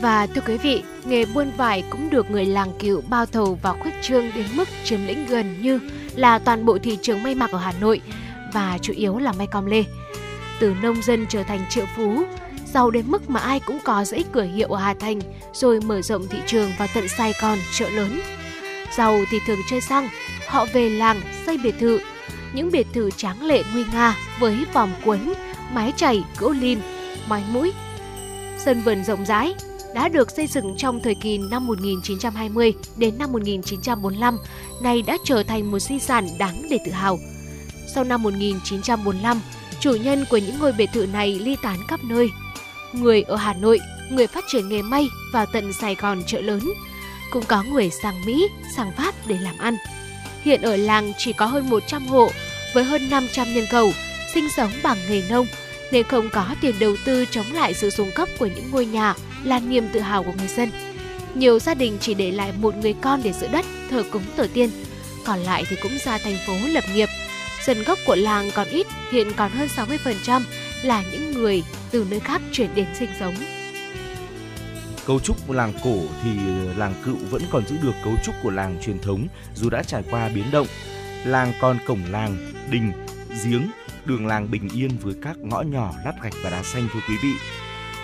Và 0.01 0.27
thưa 0.27 0.41
quý 0.47 0.57
vị, 0.57 0.83
nghề 1.05 1.25
buôn 1.25 1.51
vải 1.57 1.83
cũng 1.89 2.09
được 2.09 2.31
người 2.31 2.45
làng 2.45 2.73
cựu 2.79 3.01
bao 3.01 3.25
thầu 3.25 3.59
và 3.61 3.73
khuếch 3.73 3.93
trương 4.01 4.31
đến 4.35 4.45
mức 4.53 4.69
chiếm 4.83 5.05
lĩnh 5.05 5.25
gần 5.25 5.61
như 5.61 5.79
là 6.15 6.39
toàn 6.39 6.65
bộ 6.65 6.77
thị 6.83 6.97
trường 7.01 7.23
may 7.23 7.35
mặc 7.35 7.51
ở 7.51 7.59
Hà 7.59 7.71
Nội 7.71 8.01
và 8.53 8.77
chủ 8.81 8.93
yếu 8.93 9.17
là 9.17 9.31
may 9.33 9.47
com 9.47 9.65
lê. 9.65 9.83
Từ 10.59 10.73
nông 10.81 11.01
dân 11.01 11.25
trở 11.29 11.43
thành 11.43 11.65
triệu 11.69 11.85
phú, 11.95 12.23
giàu 12.73 12.91
đến 12.91 13.05
mức 13.07 13.29
mà 13.29 13.39
ai 13.39 13.59
cũng 13.59 13.79
có 13.83 14.05
dãy 14.05 14.23
cửa 14.31 14.43
hiệu 14.43 14.67
ở 14.67 14.79
Hà 14.79 14.93
Thành 14.93 15.19
rồi 15.53 15.81
mở 15.81 16.01
rộng 16.01 16.27
thị 16.27 16.37
trường 16.47 16.71
vào 16.77 16.87
tận 16.93 17.07
Sài 17.07 17.33
Gòn, 17.41 17.57
chợ 17.73 17.89
lớn. 17.89 18.21
Giàu 18.97 19.19
thì 19.31 19.39
thường 19.47 19.59
chơi 19.69 19.81
xăng, 19.81 20.09
họ 20.47 20.65
về 20.73 20.89
làng 20.89 21.21
xây 21.45 21.57
biệt 21.57 21.75
thự. 21.79 21.99
Những 22.53 22.71
biệt 22.71 22.87
thự 22.93 23.11
tráng 23.11 23.43
lệ 23.43 23.63
nguy 23.73 23.83
nga 23.93 24.17
với 24.39 24.65
vòng 24.73 24.91
cuốn, 25.05 25.19
mái 25.73 25.93
chảy, 25.95 26.23
gỗ 26.39 26.49
lim, 26.49 26.81
mái 27.27 27.43
mũi. 27.51 27.73
Sân 28.57 28.81
vườn 28.81 29.03
rộng 29.03 29.25
rãi, 29.25 29.53
đã 29.95 30.07
được 30.07 30.31
xây 30.31 30.47
dựng 30.47 30.73
trong 30.77 30.99
thời 31.03 31.15
kỳ 31.15 31.37
năm 31.37 31.67
1920 31.67 32.73
đến 32.97 33.17
năm 33.17 33.31
1945, 33.31 34.37
nay 34.81 35.01
đã 35.01 35.17
trở 35.23 35.43
thành 35.43 35.71
một 35.71 35.79
di 35.79 35.99
sản 35.99 36.27
đáng 36.37 36.65
để 36.69 36.77
tự 36.85 36.91
hào. 36.91 37.19
Sau 37.95 38.03
năm 38.03 38.23
1945, 38.23 39.41
chủ 39.79 39.95
nhân 39.95 40.25
của 40.29 40.37
những 40.37 40.59
ngôi 40.59 40.73
biệt 40.73 40.89
thự 40.93 41.07
này 41.13 41.39
ly 41.39 41.55
tán 41.63 41.77
khắp 41.87 41.99
nơi. 42.03 42.29
Người 42.93 43.21
ở 43.21 43.35
Hà 43.35 43.53
Nội, 43.53 43.79
người 44.09 44.27
phát 44.27 44.43
triển 44.47 44.69
nghề 44.69 44.81
may 44.81 45.07
vào 45.33 45.45
tận 45.53 45.73
Sài 45.73 45.95
Gòn 45.95 46.23
chợ 46.27 46.41
lớn, 46.41 46.59
cũng 47.31 47.43
có 47.47 47.63
người 47.63 47.89
sang 48.03 48.25
Mỹ, 48.25 48.47
sang 48.75 48.91
Pháp 48.97 49.15
để 49.27 49.37
làm 49.41 49.57
ăn. 49.57 49.77
Hiện 50.41 50.61
ở 50.61 50.75
làng 50.75 51.13
chỉ 51.17 51.33
có 51.33 51.45
hơn 51.45 51.69
100 51.69 52.07
hộ 52.07 52.29
với 52.73 52.83
hơn 52.83 53.09
500 53.09 53.53
nhân 53.53 53.65
khẩu 53.71 53.91
sinh 54.33 54.47
sống 54.57 54.71
bằng 54.83 54.97
nghề 55.09 55.23
nông 55.29 55.47
nên 55.91 56.03
không 56.03 56.29
có 56.33 56.45
tiền 56.61 56.75
đầu 56.79 56.95
tư 57.05 57.25
chống 57.31 57.45
lại 57.53 57.73
sự 57.73 57.89
xuống 57.89 58.11
cấp 58.11 58.29
của 58.39 58.45
những 58.45 58.71
ngôi 58.71 58.85
nhà 58.85 59.15
là 59.43 59.59
niềm 59.59 59.87
tự 59.93 59.99
hào 59.99 60.23
của 60.23 60.33
người 60.37 60.47
dân. 60.47 60.69
Nhiều 61.35 61.59
gia 61.59 61.73
đình 61.73 61.97
chỉ 61.99 62.13
để 62.13 62.31
lại 62.31 62.53
một 62.61 62.75
người 62.77 62.95
con 63.01 63.21
để 63.23 63.33
giữ 63.33 63.47
đất, 63.47 63.65
thờ 63.89 64.03
cúng 64.11 64.23
tổ 64.35 64.45
tiên, 64.53 64.69
còn 65.25 65.39
lại 65.39 65.63
thì 65.69 65.75
cũng 65.83 65.97
ra 66.05 66.17
thành 66.17 66.37
phố 66.47 66.53
lập 66.67 66.83
nghiệp. 66.93 67.09
Dân 67.65 67.83
gốc 67.83 67.99
của 68.05 68.15
làng 68.15 68.51
còn 68.55 68.67
ít, 68.67 68.87
hiện 69.11 69.31
còn 69.37 69.51
hơn 69.51 69.69
60% 69.75 70.41
là 70.83 71.03
những 71.11 71.31
người 71.31 71.63
từ 71.91 72.07
nơi 72.09 72.19
khác 72.19 72.41
chuyển 72.51 72.75
đến 72.75 72.85
sinh 72.99 73.09
sống. 73.19 73.35
Cấu 75.05 75.19
trúc 75.19 75.51
làng 75.51 75.73
cổ 75.83 75.99
thì 76.23 76.29
làng 76.77 76.93
cựu 77.05 77.17
vẫn 77.29 77.41
còn 77.51 77.67
giữ 77.67 77.75
được 77.81 77.93
cấu 78.03 78.13
trúc 78.23 78.35
của 78.43 78.49
làng 78.49 78.77
truyền 78.85 78.99
thống 78.99 79.27
dù 79.55 79.69
đã 79.69 79.83
trải 79.83 80.03
qua 80.11 80.29
biến 80.29 80.45
động. 80.51 80.67
Làng 81.25 81.53
còn 81.61 81.77
cổng 81.85 82.01
làng, 82.09 82.53
đình, 82.71 82.91
giếng, 83.43 83.71
đường 84.05 84.27
làng 84.27 84.51
bình 84.51 84.69
yên 84.73 84.97
với 85.01 85.13
các 85.23 85.37
ngõ 85.37 85.61
nhỏ 85.61 85.93
lát 86.05 86.13
gạch 86.23 86.33
và 86.43 86.49
đá 86.49 86.63
xanh 86.63 86.87
thưa 86.93 86.99
quý 87.07 87.15
vị. 87.23 87.33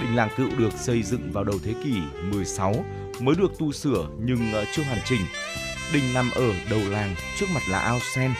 Đình 0.01 0.16
làng 0.16 0.30
cựu 0.38 0.50
được 0.58 0.74
xây 0.74 1.04
dựng 1.04 1.32
vào 1.32 1.44
đầu 1.44 1.60
thế 1.63 1.74
kỷ 1.84 1.94
16 2.32 2.86
mới 3.20 3.36
được 3.36 3.51
tu 3.60 3.72
sửa 3.72 4.08
nhưng 4.24 4.54
ờ, 4.54 4.66
chưa 4.75 4.84
hoàn 4.84 5.00
chỉnh. 5.06 5.22
Đình 5.94 6.13
nằm 6.13 6.32
ở 6.36 6.54
đầu 6.70 6.80
làng, 6.89 7.16
trước 7.39 7.46
mặt 7.54 7.62
là 7.70 7.80
ao 7.80 8.00
sen. 8.16 8.32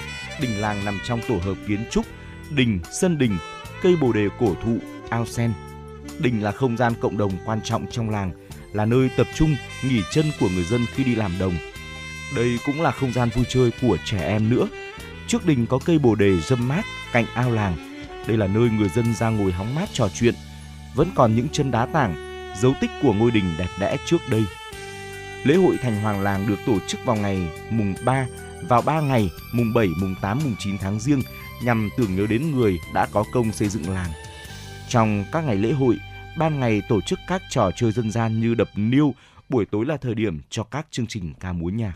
Đình 0.42 0.62
làng 0.62 0.86
nằm 0.86 1.00
trong 1.08 1.20
tổ 1.28 1.38
hợp 1.38 1.56
kiến 1.68 1.86
trúc 1.92 2.06
đình, 2.50 2.80
sân 2.92 3.18
đình, 3.18 3.38
cây 3.82 3.96
bồ 4.02 4.14
đề 4.14 4.28
cổ 4.40 4.56
thụ, 4.64 4.78
ao 5.10 5.26
sen. 5.26 5.54
Đình 6.20 6.44
là 6.44 6.52
không 6.52 6.78
gian 6.78 6.94
cộng 7.02 7.18
đồng 7.18 7.32
quan 7.46 7.62
trọng 7.64 7.86
trong 7.92 8.10
làng, 8.10 8.32
là 8.74 8.86
nơi 8.86 9.10
tập 9.18 9.28
trung 9.36 9.56
nghỉ 9.84 10.02
chân 10.12 10.26
của 10.40 10.50
người 10.56 10.64
dân 10.64 10.86
khi 10.94 11.04
đi 11.04 11.16
làm 11.16 11.32
đồng. 11.40 11.54
Đây 12.36 12.60
cũng 12.66 12.82
là 12.82 12.92
không 12.92 13.14
gian 13.14 13.30
vui 13.36 13.46
chơi 13.50 13.72
của 13.82 13.98
trẻ 14.06 14.28
em 14.28 14.50
nữa. 14.50 14.68
Trước 15.28 15.46
đình 15.46 15.66
có 15.70 15.80
cây 15.86 16.00
bồ 16.00 16.16
đề 16.16 16.40
râm 16.40 16.68
mát 16.68 16.86
cạnh 17.12 17.26
ao 17.34 17.52
làng. 17.52 17.76
Đây 18.28 18.38
là 18.38 18.48
nơi 18.48 18.70
người 18.70 18.90
dân 18.90 19.14
ra 19.14 19.30
ngồi 19.30 19.52
hóng 19.52 19.76
mát 19.76 19.90
trò 19.94 20.10
chuyện. 20.14 20.34
Vẫn 20.98 21.10
còn 21.16 21.36
những 21.36 21.48
chân 21.52 21.72
đá 21.72 21.86
tảng, 21.86 22.16
dấu 22.62 22.74
tích 22.82 22.90
của 23.02 23.14
ngôi 23.14 23.32
đình 23.32 23.56
đẹp 23.58 23.68
đẽ 23.80 23.98
trước 24.06 24.18
đây. 24.30 24.44
Lễ 25.44 25.56
hội 25.56 25.78
Thành 25.78 26.02
Hoàng 26.02 26.22
Làng 26.22 26.48
được 26.48 26.60
tổ 26.66 26.78
chức 26.88 27.06
vào 27.06 27.16
ngày 27.16 27.40
mùng 27.70 27.94
3, 28.06 28.28
vào 28.68 28.82
3 28.82 29.02
ngày 29.02 29.30
mùng 29.54 29.74
7, 29.74 29.88
mùng 30.02 30.16
8, 30.22 30.40
mùng 30.44 30.56
9 30.60 30.78
tháng 30.78 31.00
riêng 31.00 31.22
nhằm 31.64 31.90
tưởng 31.98 32.16
nhớ 32.16 32.28
đến 32.30 32.52
người 32.52 32.80
đã 32.94 33.08
có 33.12 33.24
công 33.32 33.52
xây 33.52 33.70
dựng 33.70 33.90
làng. 33.90 34.12
Trong 34.90 35.26
các 35.32 35.44
ngày 35.44 35.56
lễ 35.56 35.72
hội, 35.72 35.98
ban 36.38 36.60
ngày 36.60 36.82
tổ 36.90 37.02
chức 37.02 37.20
các 37.28 37.42
trò 37.50 37.72
chơi 37.76 37.92
dân 37.92 38.12
gian 38.12 38.40
như 38.40 38.56
đập 38.56 38.70
niêu, 38.76 39.14
buổi 39.50 39.66
tối 39.66 39.86
là 39.86 39.98
thời 39.98 40.16
điểm 40.16 40.42
cho 40.50 40.64
các 40.64 40.88
chương 40.92 41.08
trình 41.08 41.34
ca 41.40 41.54
múa 41.54 41.70
nhạc. 41.70 41.94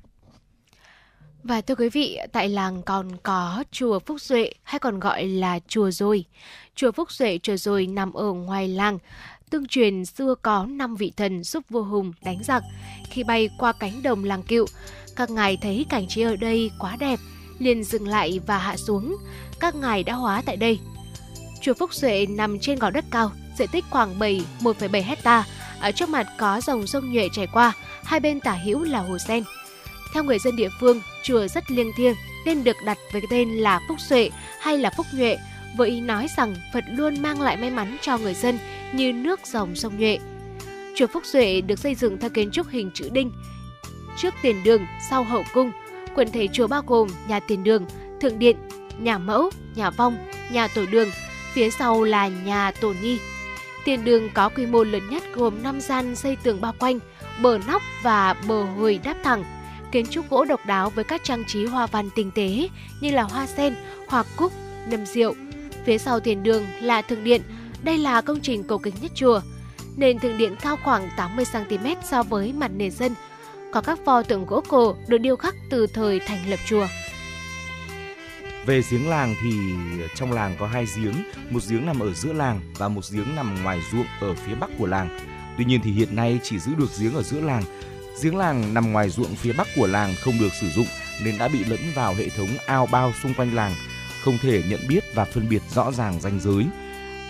Và 1.43 1.62
thưa 1.62 1.75
quý 1.75 1.89
vị, 1.89 2.17
tại 2.31 2.50
làng 2.50 2.81
còn 2.81 3.07
có 3.24 3.63
chùa 3.71 4.00
Phúc 4.00 4.21
Duệ 4.21 4.51
hay 4.63 4.79
còn 4.79 5.00
gọi 5.00 5.25
là 5.25 5.60
chùa 5.67 5.91
Rồi. 5.91 6.25
Chùa 6.75 6.91
Phúc 6.91 7.12
Duệ 7.12 7.39
chùa 7.43 7.55
Rồi 7.57 7.88
nằm 7.88 8.13
ở 8.13 8.31
ngoài 8.31 8.67
làng. 8.67 8.98
Tương 9.50 9.67
truyền 9.67 10.05
xưa 10.05 10.36
có 10.41 10.65
năm 10.65 10.95
vị 10.95 11.13
thần 11.17 11.43
giúp 11.43 11.63
vua 11.69 11.84
Hùng 11.84 12.13
đánh 12.23 12.43
giặc. 12.43 12.63
Khi 13.10 13.23
bay 13.23 13.49
qua 13.58 13.73
cánh 13.73 14.04
đồng 14.04 14.23
làng 14.23 14.43
cựu, 14.43 14.65
các 15.15 15.30
ngài 15.30 15.58
thấy 15.58 15.86
cảnh 15.89 16.08
trí 16.08 16.21
ở 16.21 16.36
đây 16.36 16.71
quá 16.80 16.95
đẹp, 16.99 17.19
liền 17.60 17.84
dừng 17.84 18.08
lại 18.08 18.39
và 18.47 18.58
hạ 18.58 18.77
xuống. 18.77 19.17
Các 19.60 19.75
ngài 19.75 20.04
đã 20.04 20.13
hóa 20.13 20.41
tại 20.45 20.58
đây. 20.58 20.80
Chùa 21.62 21.73
Phúc 21.73 21.93
Duệ 21.93 22.25
nằm 22.25 22.60
trên 22.60 22.80
gò 22.80 22.89
đất 22.89 23.06
cao, 23.12 23.32
diện 23.58 23.69
tích 23.71 23.86
khoảng 23.89 24.19
7 24.19 24.45
1,7 24.60 25.04
hecta. 25.04 25.45
Ở 25.80 25.91
trước 25.91 26.10
mặt 26.10 26.27
có 26.39 26.62
dòng 26.62 26.88
sông 26.88 27.13
Nhuệ 27.13 27.30
chảy 27.34 27.47
qua, 27.47 27.73
hai 28.04 28.19
bên 28.19 28.39
tả 28.39 28.54
hữu 28.54 28.84
là 28.84 28.99
hồ 28.99 29.17
sen. 29.17 29.43
Theo 30.13 30.24
người 30.24 30.39
dân 30.39 30.56
địa 30.56 30.69
phương, 30.80 31.02
chùa 31.24 31.47
rất 31.47 31.71
liêng 31.71 31.91
thiêng 31.97 32.15
nên 32.45 32.63
được 32.63 32.76
đặt 32.86 32.97
với 33.12 33.21
cái 33.21 33.28
tên 33.30 33.50
là 33.50 33.82
Phúc 33.88 33.97
Xuệ 34.00 34.30
hay 34.60 34.78
là 34.78 34.89
Phúc 34.97 35.06
Nhuệ 35.13 35.38
với 35.78 35.89
ý 35.89 36.02
nói 36.02 36.28
rằng 36.38 36.56
Phật 36.74 36.84
luôn 36.88 37.21
mang 37.21 37.41
lại 37.41 37.58
may 37.58 37.69
mắn 37.69 37.97
cho 38.02 38.17
người 38.17 38.34
dân 38.34 38.58
như 38.93 39.13
nước 39.13 39.39
dòng 39.45 39.76
sông 39.76 39.97
Nhuệ. 39.97 40.19
Chùa 40.95 41.08
Phúc 41.08 41.24
Xuệ 41.26 41.62
được 41.62 41.80
xây 41.80 41.95
dựng 41.95 42.17
theo 42.17 42.30
kiến 42.30 42.52
trúc 42.52 42.67
hình 42.67 42.91
chữ 42.93 43.10
đinh, 43.12 43.32
trước 44.17 44.34
tiền 44.41 44.63
đường, 44.63 44.86
sau 45.10 45.24
hậu 45.24 45.43
cung. 45.54 45.71
Quần 46.15 46.32
thể 46.32 46.47
chùa 46.47 46.67
bao 46.67 46.84
gồm 46.88 47.08
nhà 47.28 47.39
tiền 47.39 47.63
đường, 47.63 47.86
thượng 48.21 48.39
điện, 48.39 48.58
nhà 49.00 49.17
mẫu, 49.17 49.50
nhà 49.76 49.89
vong, 49.89 50.17
nhà 50.52 50.67
tổ 50.67 50.86
đường, 50.91 51.10
phía 51.54 51.69
sau 51.69 52.04
là 52.04 52.28
nhà 52.28 52.71
tổ 52.71 52.93
nhi 53.02 53.19
Tiền 53.86 54.06
đường 54.06 54.30
có 54.34 54.50
quy 54.50 54.65
mô 54.65 54.84
lớn 54.84 55.10
nhất 55.10 55.24
gồm 55.34 55.63
5 55.63 55.82
gian 55.82 56.15
xây 56.15 56.36
tường 56.36 56.62
bao 56.62 56.74
quanh, 56.80 57.00
bờ 57.41 57.60
nóc 57.67 57.82
và 58.04 58.34
bờ 58.47 58.63
hồi 58.63 59.00
đáp 59.04 59.15
thẳng. 59.24 59.43
Kiến 59.91 60.06
trúc 60.10 60.30
gỗ 60.30 60.45
độc 60.45 60.65
đáo 60.65 60.89
với 60.89 61.04
các 61.04 61.21
trang 61.23 61.43
trí 61.47 61.65
hoa 61.65 61.88
văn 61.88 62.10
tinh 62.15 62.32
tế 62.32 62.69
như 63.01 63.12
là 63.12 63.23
hoa 63.23 63.47
sen, 63.47 63.75
hoa 64.08 64.23
cúc, 64.36 64.51
nâm 64.88 65.06
rượu. 65.06 65.34
Phía 65.86 65.97
sau 65.97 66.19
tiền 66.19 66.43
đường 66.43 66.65
là 66.82 67.01
thượng 67.01 67.23
điện, 67.23 67.41
đây 67.84 67.97
là 67.97 68.21
công 68.21 68.39
trình 68.39 68.63
cầu 68.63 68.77
kính 68.77 68.93
nhất 69.01 69.12
chùa. 69.15 69.41
Nền 69.97 70.19
thượng 70.19 70.38
điện 70.38 70.56
cao 70.62 70.77
khoảng 70.84 71.10
80 71.17 71.45
cm 71.54 71.88
so 72.10 72.23
với 72.23 72.54
mặt 72.54 72.71
nền 72.75 72.91
sân. 72.91 73.15
Có 73.71 73.82
các 73.82 73.99
pho 74.06 74.23
tượng 74.23 74.45
gỗ 74.45 74.63
cổ 74.67 74.95
được 75.08 75.17
điêu 75.17 75.36
khắc 75.36 75.56
từ 75.69 75.88
thời 75.88 76.19
thành 76.19 76.49
lập 76.49 76.60
chùa. 76.65 76.88
Về 78.65 78.82
giếng 78.91 79.10
làng 79.10 79.36
thì 79.43 79.51
trong 80.15 80.32
làng 80.32 80.56
có 80.60 80.67
hai 80.67 80.86
giếng, 80.95 81.15
một 81.49 81.60
giếng 81.69 81.86
nằm 81.86 81.99
ở 81.99 82.13
giữa 82.13 82.34
làng 82.34 82.60
và 82.77 82.88
một 82.88 83.01
giếng 83.12 83.36
nằm 83.36 83.63
ngoài 83.63 83.82
ruộng 83.91 84.06
ở 84.19 84.36
phía 84.36 84.56
bắc 84.56 84.69
của 84.77 84.86
làng. 84.86 85.19
Tuy 85.58 85.65
nhiên 85.65 85.82
thì 85.84 85.91
hiện 85.91 86.15
nay 86.15 86.39
chỉ 86.43 86.60
giữ 86.60 86.71
được 86.75 86.89
giếng 86.99 87.13
ở 87.13 87.23
giữa 87.23 87.41
làng. 87.41 87.63
Giếng 88.24 88.38
làng 88.38 88.74
nằm 88.74 88.91
ngoài 88.91 89.10
ruộng 89.10 89.36
phía 89.36 89.54
bắc 89.54 89.67
của 89.76 89.88
làng 89.88 90.15
không 90.21 90.39
được 90.39 90.54
sử 90.62 90.69
dụng 90.69 90.88
nên 91.24 91.38
đã 91.38 91.47
bị 91.47 91.63
lẫn 91.63 91.80
vào 91.95 92.13
hệ 92.13 92.30
thống 92.30 92.50
ao 92.65 92.86
bao 92.91 93.13
xung 93.24 93.34
quanh 93.34 93.56
làng, 93.56 93.74
không 94.24 94.38
thể 94.41 94.63
nhận 94.69 94.80
biết 94.89 95.04
và 95.15 95.26
phân 95.26 95.50
biệt 95.50 95.62
rõ 95.74 95.91
ràng 95.91 96.21
ranh 96.21 96.39
giới. 96.39 96.65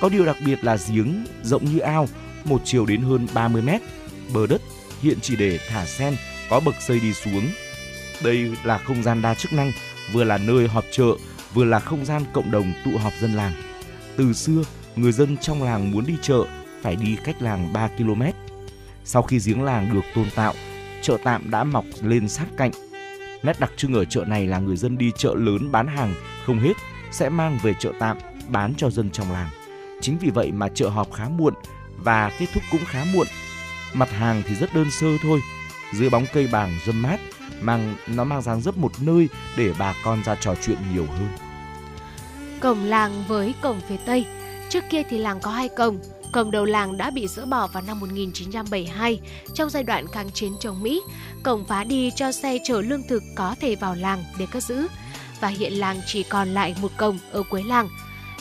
Có 0.02 0.10
điều 0.10 0.26
đặc 0.26 0.38
biệt 0.46 0.63
là 0.63 0.78
giếng 0.89 1.26
rộng 1.44 1.65
như 1.65 1.80
ao, 1.80 2.08
một 2.44 2.62
chiều 2.65 2.86
đến 2.86 3.02
hơn 3.02 3.28
30 3.34 3.62
mét, 3.62 3.82
bờ 4.34 4.48
đất 4.48 4.62
hiện 5.02 5.17
chỉ 5.22 5.36
để 5.36 5.60
thả 5.70 5.86
sen, 5.86 6.15
có 6.50 6.60
bậc 6.60 6.76
xây 6.82 7.00
đi 7.00 7.13
xuống. 7.13 7.50
Đây 8.24 8.52
là 8.63 8.78
không 8.78 9.04
gian 9.04 9.22
đa 9.22 9.34
chức 9.34 9.54
năng, 9.54 9.72
vừa 10.13 10.24
là 10.24 10.38
nơi 10.38 10.67
họp 10.67 10.86
chợ, 10.91 11.12
vừa 11.54 11.65
là 11.65 11.80
không 11.80 12.06
gian 12.06 12.24
cộng 12.34 12.52
đồng 12.52 12.74
tụ 12.86 12.98
họp 12.98 13.13
dân 13.22 13.34
làng. 13.34 13.54
Từ 14.17 14.34
xưa, 14.34 14.63
người 14.96 15.12
dân 15.12 15.38
trong 15.38 15.63
làng 15.63 15.91
muốn 15.91 16.06
đi 16.06 16.13
chợ 16.22 16.44
phải 16.82 16.96
đi 16.96 17.17
cách 17.24 17.41
làng 17.41 17.74
3 17.74 17.88
km. 17.88 18.22
Sau 19.06 19.22
khi 19.22 19.39
giếng 19.46 19.63
làng 19.63 19.94
được 19.94 20.06
tôn 20.15 20.30
tạo, 20.36 20.54
chợ 21.02 21.18
tạm 21.24 21.52
đã 21.52 21.64
mọc 21.64 21.86
lên 22.02 22.30
sát 22.30 22.46
cạnh. 22.58 22.72
Nét 23.44 23.60
đặc 23.60 23.72
trưng 23.78 23.94
ở 23.94 24.06
chợ 24.06 24.26
này 24.26 24.48
là 24.48 24.60
người 24.60 24.78
dân 24.78 24.98
đi 24.98 25.12
chợ 25.18 25.34
lớn 25.36 25.72
bán 25.72 25.88
hàng 25.88 26.14
không 26.46 26.60
hết 26.60 26.74
sẽ 27.12 27.30
mang 27.30 27.60
về 27.64 27.74
chợ 27.80 27.92
tạm 28.00 28.18
bán 28.48 28.74
cho 28.78 28.90
dân 28.90 29.10
trong 29.10 29.32
làng. 29.32 29.50
Chính 30.02 30.18
vì 30.18 30.30
vậy 30.30 30.52
mà 30.52 30.68
chợ 30.70 30.90
họp 30.90 31.14
khá 31.14 31.30
muộn 31.30 31.54
và 31.98 32.32
kết 32.40 32.46
thúc 32.54 32.64
cũng 32.72 32.86
khá 32.86 33.06
muộn. 33.14 33.28
Mặt 33.94 34.10
hàng 34.12 34.44
thì 34.48 34.56
rất 34.56 34.74
đơn 34.74 34.92
sơ 34.92 35.08
thôi, 35.22 35.42
dưới 35.94 36.10
bóng 36.10 36.26
cây 36.34 36.48
bàng 36.52 36.78
râm 36.86 37.02
mát, 37.02 37.20
mang 37.62 37.96
nó 38.08 38.24
mang 38.24 38.42
dáng 38.42 38.62
dấp 38.62 38.78
một 38.78 38.92
nơi 39.02 39.30
để 39.58 39.74
bà 39.80 39.94
con 40.04 40.24
ra 40.24 40.36
trò 40.36 40.56
chuyện 40.62 40.78
nhiều 40.94 41.06
hơn. 41.10 41.30
Cổng 42.60 42.84
làng 42.84 43.24
với 43.28 43.54
cổng 43.62 43.82
phía 43.88 43.98
Tây. 44.06 44.26
Trước 44.70 44.84
kia 44.90 45.04
thì 45.10 45.18
làng 45.18 45.40
có 45.40 45.52
hai 45.52 45.70
cổng. 45.70 46.00
Cổng 46.32 46.52
đầu 46.52 46.65
làng 46.65 46.98
đã 46.98 47.10
bị 47.10 47.28
dỡ 47.28 47.46
bỏ 47.46 47.67
vào 47.67 47.84
năm 47.88 48.00
1972 48.00 49.20
trong 49.54 49.70
giai 49.70 49.84
đoạn 49.84 50.08
kháng 50.08 50.32
chiến 50.32 50.54
chống 50.60 50.84
Mỹ. 50.84 51.02
Cổng 51.44 51.65
phá 51.65 51.84
đi 51.84 52.12
cho 52.15 52.32
xe 52.32 52.58
chở 52.63 52.82
lương 52.82 53.08
thực 53.08 53.24
có 53.36 53.56
thể 53.62 53.76
vào 53.76 53.96
làng 53.96 54.24
để 54.39 54.46
cất 54.52 54.63
giữ. 54.63 54.88
Và 55.41 55.48
hiện 55.48 55.74
làng 55.74 56.02
chỉ 56.06 56.24
còn 56.24 56.50
lại 56.50 56.76
một 56.82 56.91
cổng 56.98 57.20
ở 57.32 57.44
cuối 57.50 57.63
làng. 57.63 57.89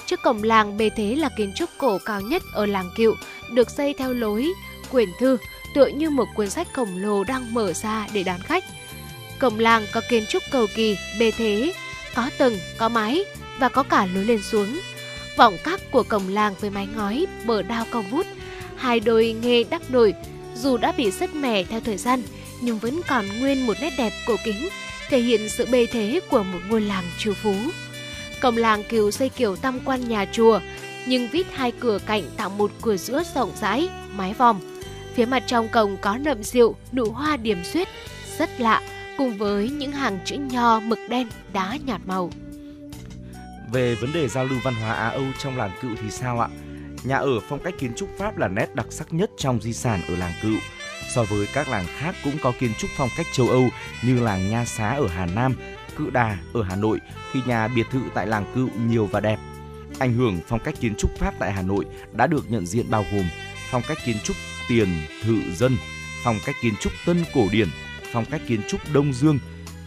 Trước 0.07 0.23
cổng 0.23 0.43
làng 0.43 0.77
bề 0.77 0.91
thế 0.91 1.17
là 1.17 1.29
kiến 1.37 1.53
trúc 1.55 1.71
cổ 1.79 1.99
cao 2.05 2.21
nhất 2.21 2.43
ở 2.53 2.67
làng 2.67 2.91
Cựu, 2.97 3.15
được 3.53 3.71
xây 3.71 3.95
theo 3.99 4.13
lối 4.13 4.49
quyển 4.91 5.09
thư, 5.19 5.37
tựa 5.75 5.87
như 5.87 6.11
một 6.11 6.29
cuốn 6.35 6.51
sách 6.51 6.69
khổng 6.73 6.97
lồ 6.97 7.25
đang 7.25 7.55
mở 7.55 7.73
ra 7.73 8.07
để 8.13 8.23
đón 8.23 8.41
khách. 8.41 8.65
Cổng 9.39 9.59
làng 9.59 9.87
có 9.93 10.01
kiến 10.09 10.25
trúc 10.29 10.43
cầu 10.51 10.67
kỳ, 10.75 10.97
bề 11.19 11.31
thế, 11.31 11.73
có 12.15 12.31
tầng, 12.39 12.59
có 12.79 12.89
mái 12.89 13.25
và 13.59 13.69
có 13.69 13.83
cả 13.83 14.07
lối 14.15 14.25
lên 14.25 14.43
xuống. 14.43 14.81
Vọng 15.41 15.57
các 15.65 15.81
của 15.91 16.03
cổng 16.03 16.29
làng 16.29 16.55
với 16.61 16.71
mái 16.71 16.89
ngói, 16.97 17.27
bờ 17.47 17.63
đao 17.63 17.85
cao 17.93 18.05
vút, 18.11 18.27
hai 18.77 19.01
đôi 19.01 19.37
nghề 19.43 19.65
đắp 19.65 19.91
nổi, 19.91 20.15
dù 20.55 20.77
đã 20.77 20.93
bị 20.97 21.11
sứt 21.11 21.35
mẻ 21.35 21.65
theo 21.65 21.81
thời 21.81 21.97
gian, 21.97 22.23
nhưng 22.61 22.79
vẫn 22.79 23.01
còn 23.09 23.27
nguyên 23.41 23.67
một 23.67 23.75
nét 23.81 23.93
đẹp 23.99 24.13
cổ 24.27 24.37
kính, 24.45 24.69
thể 25.09 25.19
hiện 25.19 25.49
sự 25.49 25.67
bề 25.67 25.87
thế 25.87 26.21
của 26.31 26.43
một 26.43 26.59
ngôi 26.69 26.81
làng 26.81 27.05
trù 27.19 27.33
phú. 27.33 27.55
Cổng 28.43 28.57
làng 28.57 28.85
kiều 28.85 29.11
xây 29.11 29.29
kiểu 29.29 29.57
tam 29.57 29.81
quan 29.85 30.09
nhà 30.09 30.27
chùa, 30.33 30.61
nhưng 31.07 31.29
vít 31.29 31.47
hai 31.53 31.73
cửa 31.81 31.99
cạnh 32.07 32.23
tạo 32.37 32.51
một 32.51 32.71
cửa 32.83 32.97
giữa 32.97 33.23
rộng 33.35 33.53
rãi, 33.61 33.89
mái 34.13 34.35
vòm. 34.35 34.61
Phía 35.15 35.25
mặt 35.25 35.43
trong 35.47 35.69
cổng 35.69 35.97
có 35.97 36.17
nậm 36.17 36.43
rượu, 36.43 36.77
nụ 36.93 37.11
hoa 37.11 37.37
điểm 37.37 37.65
xuyết, 37.65 37.89
rất 38.39 38.61
lạ, 38.61 38.83
cùng 39.19 39.39
với 39.39 39.69
những 39.69 39.93
hàng 39.93 40.19
chữ 40.25 40.37
nho 40.37 40.81
mực 40.81 40.99
đen 41.09 41.29
đá 41.53 41.79
nhạt 41.87 42.01
màu. 42.07 42.31
Về 43.73 43.95
vấn 43.95 44.13
đề 44.13 44.29
giao 44.29 44.45
lưu 44.45 44.59
văn 44.63 44.75
hóa 44.75 44.93
Á 44.95 45.09
Âu 45.09 45.25
trong 45.39 45.57
làng 45.57 45.73
cựu 45.81 45.91
thì 46.03 46.11
sao 46.11 46.41
ạ? 46.41 46.49
Nhà 47.05 47.17
ở 47.17 47.41
phong 47.49 47.59
cách 47.59 47.75
kiến 47.79 47.93
trúc 47.97 48.09
Pháp 48.19 48.39
là 48.39 48.49
nét 48.49 48.75
đặc 48.75 48.87
sắc 48.91 49.13
nhất 49.13 49.31
trong 49.37 49.63
di 49.63 49.73
sản 49.73 50.01
ở 50.09 50.17
làng 50.17 50.33
cựu. 50.43 50.57
So 51.15 51.25
với 51.25 51.47
các 51.55 51.69
làng 51.69 51.87
khác 51.99 52.15
cũng 52.25 52.39
có 52.43 52.53
kiến 52.61 52.71
trúc 52.79 52.91
phong 52.97 53.09
cách 53.17 53.27
châu 53.33 53.49
Âu 53.49 53.69
như 54.03 54.21
làng 54.21 54.51
Nha 54.51 54.65
Xá 54.65 54.91
ở 54.91 55.07
Hà 55.09 55.27
Nam, 55.27 55.55
Cự 55.97 56.11
Đà 56.11 56.39
ở 56.53 56.63
Hà 56.63 56.77
Nội 56.77 56.99
thì 57.33 57.41
nhà 57.47 57.69
biệt 57.69 57.87
thự 57.91 58.01
tại 58.15 58.27
làng 58.27 58.53
cựu 58.55 58.69
nhiều 58.87 59.07
và 59.07 59.21
đẹp. 59.21 59.39
Ảnh 59.99 60.13
hưởng 60.13 60.41
phong 60.49 60.61
cách 60.61 60.75
kiến 60.81 60.95
trúc 60.99 61.11
Pháp 61.19 61.35
tại 61.39 61.53
Hà 61.53 61.63
Nội 61.63 61.85
đã 62.13 62.27
được 62.27 62.51
nhận 62.51 62.67
diện 62.67 62.91
bao 62.91 63.05
gồm 63.13 63.25
phong 63.71 63.83
cách 63.89 63.99
kiến 64.05 64.17
trúc 64.25 64.37
tiền 64.69 64.89
thự 65.23 65.37
dân, 65.57 65.77
phong 66.25 66.39
cách 66.47 66.57
kiến 66.63 66.75
trúc 66.81 66.93
tân 67.07 67.25
cổ 67.35 67.49
điển, 67.53 67.69
phong 68.13 68.25
cách 68.25 68.43
kiến 68.47 68.61
trúc 68.69 68.81
Đông 68.93 69.13
Dương. 69.13 69.39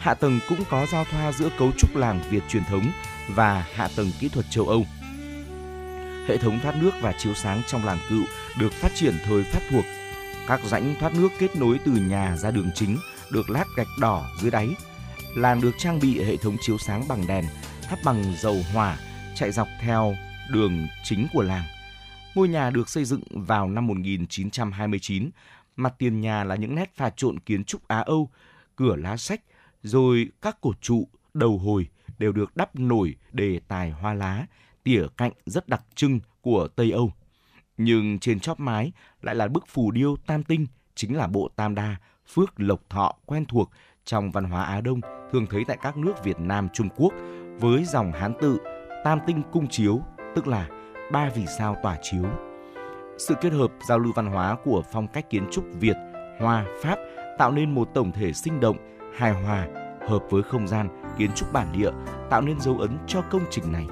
Hạ 0.04 0.14
tầng 0.14 0.40
cũng 0.50 0.64
có 0.70 0.86
giao 0.86 1.06
thoa 1.06 1.32
giữa 1.32 1.50
cấu 1.58 1.72
trúc 1.78 1.96
làng 1.96 2.22
Việt 2.30 2.44
truyền 2.50 2.64
thống 2.64 2.92
và 3.36 3.66
hạ 3.74 3.88
tầng 3.96 4.12
kỹ 4.20 4.30
thuật 4.30 4.46
châu 4.50 4.68
Âu. 4.68 4.86
Hệ 6.28 6.38
thống 6.38 6.60
thoát 6.60 6.76
nước 6.76 6.92
và 7.02 7.14
chiếu 7.18 7.34
sáng 7.34 7.62
trong 7.68 7.86
làng 7.86 7.98
cựu 8.10 8.24
được 8.60 8.74
phát 8.74 8.92
triển 8.96 9.14
thời 9.26 9.44
Pháp 9.44 9.60
thuộc. 9.70 9.86
Các 10.48 10.60
rãnh 10.64 10.96
thoát 11.00 11.14
nước 11.14 11.30
kết 11.40 11.56
nối 11.56 11.80
từ 11.86 11.92
nhà 11.92 12.38
ra 12.38 12.52
đường 12.52 12.70
chính 12.76 12.98
được 13.32 13.50
lát 13.50 13.66
gạch 13.78 13.88
đỏ 14.00 14.26
dưới 14.42 14.52
đáy. 14.52 14.70
Làng 15.36 15.62
được 15.62 15.72
trang 15.78 16.00
bị 16.00 16.24
hệ 16.24 16.38
thống 16.38 16.58
chiếu 16.62 16.78
sáng 16.78 17.08
bằng 17.08 17.28
đèn, 17.28 17.46
thắp 17.82 18.00
bằng 18.06 18.24
dầu 18.38 18.58
hỏa, 18.74 18.98
chạy 19.36 19.52
dọc 19.52 19.68
theo 19.82 20.16
đường 20.50 20.88
chính 21.04 21.28
của 21.34 21.44
làng. 21.44 21.66
Ngôi 22.36 22.48
nhà 22.48 22.70
được 22.70 22.90
xây 22.90 23.06
dựng 23.06 23.24
vào 23.30 23.70
năm 23.70 23.88
1929. 23.88 25.30
Mặt 25.76 25.94
tiền 25.98 26.22
nhà 26.22 26.44
là 26.44 26.56
những 26.56 26.76
nét 26.76 26.96
pha 26.96 27.10
trộn 27.10 27.40
kiến 27.40 27.64
trúc 27.64 27.88
Á 27.88 28.00
Âu, 28.00 28.30
cửa 28.76 28.96
lá 28.96 29.18
sách, 29.18 29.42
rồi 29.84 30.32
các 30.42 30.62
cột 30.62 30.82
trụ, 30.82 31.08
đầu 31.34 31.58
hồi 31.58 31.88
đều 32.18 32.32
được 32.32 32.58
đắp 32.58 32.76
nổi 32.76 33.16
đề 33.32 33.60
tài 33.68 33.92
hoa 33.92 34.14
lá, 34.14 34.46
tỉa 34.84 35.04
cạnh 35.18 35.32
rất 35.46 35.70
đặc 35.70 35.84
trưng 35.96 36.20
của 36.42 36.68
Tây 36.68 36.92
Âu. 36.92 37.12
Nhưng 37.78 38.20
trên 38.20 38.40
chóp 38.40 38.60
mái 38.60 38.92
lại 39.22 39.36
là 39.36 39.48
bức 39.48 39.68
phù 39.68 39.92
điêu 39.92 40.16
tam 40.26 40.44
tinh, 40.44 40.68
chính 40.96 41.18
là 41.18 41.28
bộ 41.28 41.50
tam 41.56 41.76
đa, 41.76 41.96
phước 42.28 42.60
lộc 42.60 42.90
thọ 42.90 43.14
quen 43.26 43.46
thuộc 43.46 43.72
trong 44.06 44.32
văn 44.32 44.44
hóa 44.44 44.64
Á 44.64 44.82
Đông 44.82 45.02
thường 45.32 45.46
thấy 45.50 45.64
tại 45.68 45.78
các 45.82 45.98
nước 45.98 46.24
Việt 46.24 46.40
Nam, 46.40 46.68
Trung 46.74 46.90
Quốc 46.96 47.14
với 47.60 47.86
dòng 47.86 48.12
Hán 48.12 48.34
tự 48.42 48.58
tam 49.04 49.20
tinh 49.28 49.42
cung 49.52 49.68
chiếu, 49.68 50.02
tức 50.36 50.48
là 50.48 50.70
ba 51.12 51.30
vì 51.36 51.46
sao 51.58 51.78
tỏa 51.84 51.98
chiếu. 52.02 52.26
Sự 53.18 53.36
kết 53.42 53.54
hợp 53.54 53.72
giao 53.88 54.00
lưu 54.00 54.14
văn 54.16 54.26
hóa 54.26 54.58
của 54.64 54.84
phong 54.92 55.08
cách 55.08 55.30
kiến 55.30 55.48
trúc 55.52 55.66
Việt, 55.80 55.96
Hoa, 56.40 56.66
Pháp 56.82 57.00
tạo 57.38 57.52
nên 57.52 57.76
một 57.76 57.90
tổng 57.94 58.12
thể 58.12 58.34
sinh 58.34 58.60
động, 58.60 58.78
hài 59.16 59.32
hòa, 59.32 59.68
hợp 60.08 60.24
với 60.30 60.44
không 60.44 60.68
gian, 60.68 60.90
kiến 61.18 61.32
trúc 61.36 61.54
bản 61.54 61.68
địa, 61.72 61.92
tạo 62.30 62.42
nên 62.42 62.60
dấu 62.60 62.78
ấn 62.80 62.98
cho 63.08 63.22
công 63.22 63.42
trình 63.50 63.72
này. 63.72 63.86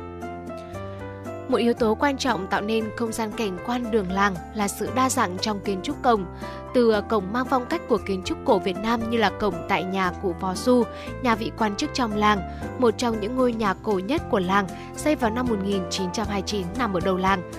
Một 1.49 1.57
yếu 1.57 1.73
tố 1.73 1.95
quan 1.95 2.17
trọng 2.17 2.47
tạo 2.47 2.61
nên 2.61 2.89
không 2.97 3.11
gian 3.11 3.31
cảnh 3.31 3.57
quan 3.65 3.91
đường 3.91 4.11
làng 4.11 4.35
là 4.55 4.67
sự 4.67 4.89
đa 4.95 5.09
dạng 5.09 5.37
trong 5.37 5.59
kiến 5.59 5.79
trúc 5.83 6.03
cổng. 6.03 6.25
Từ 6.73 6.91
ờ, 6.91 7.01
cổng 7.01 7.33
mang 7.33 7.45
phong 7.49 7.65
cách 7.65 7.81
của 7.89 7.97
kiến 8.05 8.21
trúc 8.25 8.37
cổ 8.45 8.59
Việt 8.59 8.77
Nam 8.77 9.09
như 9.09 9.17
là 9.17 9.29
cổng 9.29 9.55
tại 9.69 9.83
nhà 9.83 10.11
cụ 10.21 10.35
Phó 10.39 10.55
Su, 10.55 10.83
nhà 11.23 11.35
vị 11.35 11.51
quan 11.57 11.75
chức 11.75 11.89
trong 11.93 12.15
làng, 12.15 12.39
một 12.79 12.97
trong 12.97 13.19
những 13.19 13.35
ngôi 13.35 13.53
nhà 13.53 13.73
cổ 13.73 13.99
nhất 13.99 14.21
của 14.29 14.39
làng, 14.39 14.67
xây 14.95 15.15
vào 15.15 15.31
năm 15.31 15.45
1929 15.49 16.67
nằm 16.77 16.93
ở 16.93 16.99
đầu 16.99 17.17
làng. 17.17 17.51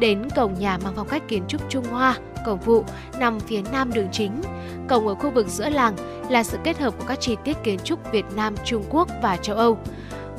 Đến 0.00 0.28
cổng 0.36 0.54
nhà 0.54 0.78
mang 0.78 0.92
phong 0.96 1.08
cách 1.08 1.22
kiến 1.28 1.42
trúc 1.48 1.70
Trung 1.70 1.84
Hoa, 1.84 2.18
cổng 2.46 2.58
phụ 2.58 2.84
nằm 3.18 3.40
phía 3.40 3.62
nam 3.72 3.92
đường 3.92 4.08
chính. 4.12 4.40
Cổng 4.88 5.08
ở 5.08 5.14
khu 5.14 5.30
vực 5.30 5.46
giữa 5.48 5.68
làng 5.70 5.96
là 6.30 6.42
sự 6.42 6.58
kết 6.64 6.78
hợp 6.78 6.94
của 6.98 7.04
các 7.08 7.20
chi 7.20 7.36
tiết 7.44 7.56
kiến 7.64 7.78
trúc 7.84 8.12
Việt 8.12 8.24
Nam, 8.36 8.54
Trung 8.64 8.84
Quốc 8.90 9.08
và 9.22 9.36
châu 9.36 9.56
Âu 9.56 9.78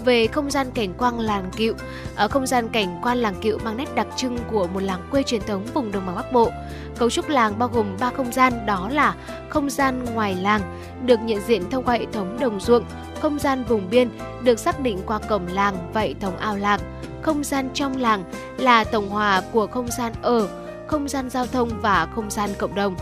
về 0.06 0.28
không 0.28 0.52
gian 0.52 0.68
cảnh 0.72 0.94
quan 0.98 1.20
làng 1.20 1.52
Cựu. 1.58 1.74
Ở 2.16 2.28
không 2.28 2.48
gian 2.48 2.70
cảnh 2.70 3.00
quan 3.04 3.18
làng 3.18 3.36
Cựu 3.42 3.58
mang 3.58 3.78
nét 3.78 3.96
đặc 3.96 4.08
trưng 4.16 4.38
của 4.52 4.68
một 4.68 4.80
làng 4.80 5.08
quê 5.12 5.24
truyền 5.24 5.42
thống 5.42 5.66
vùng 5.74 5.92
đồng 5.92 6.06
bằng 6.06 6.16
Bắc 6.16 6.32
Bộ. 6.32 6.52
Cấu 6.98 7.10
trúc 7.10 7.30
làng 7.30 7.60
bao 7.60 7.70
gồm 7.74 7.86
3 8.00 8.10
không 8.10 8.32
gian 8.32 8.66
đó 8.66 8.90
là 8.94 9.16
không 9.50 9.70
gian 9.70 10.06
ngoài 10.14 10.36
làng 10.36 10.62
được 11.06 11.20
nhận 11.20 11.42
diện 11.48 11.70
thông 11.70 11.84
qua 11.84 11.96
hệ 11.96 12.06
thống 12.14 12.38
đồng 12.40 12.60
ruộng, 12.60 12.84
không 13.22 13.40
gian 13.40 13.64
vùng 13.64 13.90
biên 13.90 14.10
được 14.44 14.60
xác 14.60 14.80
định 14.80 15.00
qua 15.06 15.20
cổng 15.20 15.48
làng 15.48 15.76
và 15.94 16.02
hệ 16.02 16.14
thống 16.14 16.38
ao 16.38 16.58
làng, 16.58 16.80
không 17.22 17.44
gian 17.44 17.70
trong 17.74 17.98
làng 17.98 18.24
là 18.58 18.84
tổng 18.84 19.10
hòa 19.10 19.42
của 19.52 19.68
không 19.68 19.88
gian 19.98 20.14
ở, 20.22 20.48
không 20.88 21.08
gian 21.10 21.30
giao 21.30 21.46
thông 21.46 21.70
và 21.82 22.08
không 22.16 22.30
gian 22.30 22.50
cộng 22.58 22.76
đồng. 22.76 22.96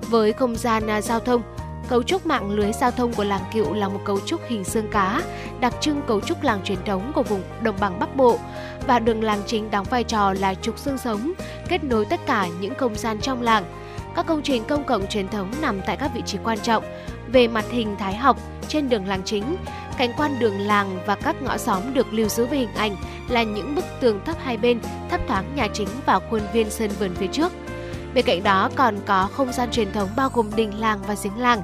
Với 0.00 0.32
không 0.32 0.56
gian 0.56 0.86
à, 0.86 1.00
giao 1.00 1.20
thông, 1.20 1.42
Cấu 1.88 2.02
trúc 2.02 2.26
mạng 2.26 2.50
lưới 2.50 2.72
giao 2.72 2.90
thông 2.90 3.12
của 3.12 3.24
làng 3.24 3.44
Cựu 3.52 3.74
là 3.74 3.88
một 3.88 4.00
cấu 4.04 4.20
trúc 4.20 4.40
hình 4.48 4.64
xương 4.64 4.88
cá, 4.90 5.22
đặc 5.60 5.74
trưng 5.80 6.02
cấu 6.06 6.20
trúc 6.20 6.42
làng 6.42 6.60
truyền 6.64 6.78
thống 6.86 7.12
của 7.14 7.22
vùng 7.22 7.42
đồng 7.62 7.76
bằng 7.80 7.98
Bắc 7.98 8.16
Bộ 8.16 8.38
và 8.86 8.98
đường 8.98 9.24
làng 9.24 9.42
chính 9.46 9.70
đóng 9.70 9.86
vai 9.90 10.04
trò 10.04 10.32
là 10.32 10.54
trục 10.54 10.78
xương 10.78 10.98
sống, 10.98 11.32
kết 11.68 11.84
nối 11.84 12.04
tất 12.04 12.20
cả 12.26 12.48
những 12.60 12.74
không 12.74 12.94
gian 12.94 13.20
trong 13.20 13.42
làng. 13.42 13.64
Các 14.16 14.26
công 14.26 14.42
trình 14.42 14.64
công 14.64 14.84
cộng 14.84 15.06
truyền 15.06 15.28
thống 15.28 15.52
nằm 15.62 15.80
tại 15.86 15.96
các 15.96 16.10
vị 16.14 16.22
trí 16.26 16.38
quan 16.44 16.58
trọng 16.58 16.84
về 17.32 17.48
mặt 17.48 17.64
hình 17.70 17.96
thái 17.98 18.14
học 18.14 18.36
trên 18.68 18.88
đường 18.88 19.08
làng 19.08 19.22
chính. 19.24 19.56
Cảnh 19.98 20.12
quan 20.16 20.38
đường 20.38 20.60
làng 20.60 20.98
và 21.06 21.14
các 21.14 21.42
ngõ 21.42 21.56
xóm 21.56 21.94
được 21.94 22.12
lưu 22.12 22.28
giữ 22.28 22.46
về 22.46 22.58
hình 22.58 22.74
ảnh 22.74 22.96
là 23.28 23.42
những 23.42 23.74
bức 23.74 23.84
tường 24.00 24.20
thấp 24.24 24.36
hai 24.42 24.56
bên, 24.56 24.80
thấp 25.10 25.20
thoáng 25.28 25.44
nhà 25.56 25.68
chính 25.72 25.88
và 26.06 26.20
khuôn 26.30 26.40
viên 26.52 26.70
sân 26.70 26.90
vườn 26.98 27.14
phía 27.14 27.26
trước. 27.26 27.52
Bên 28.14 28.24
cạnh 28.24 28.42
đó 28.42 28.70
còn 28.76 28.96
có 29.06 29.28
không 29.32 29.52
gian 29.52 29.70
truyền 29.70 29.92
thống 29.92 30.08
bao 30.16 30.30
gồm 30.34 30.50
đình 30.56 30.80
làng 30.80 31.00
và 31.06 31.14
giếng 31.24 31.38
làng 31.38 31.62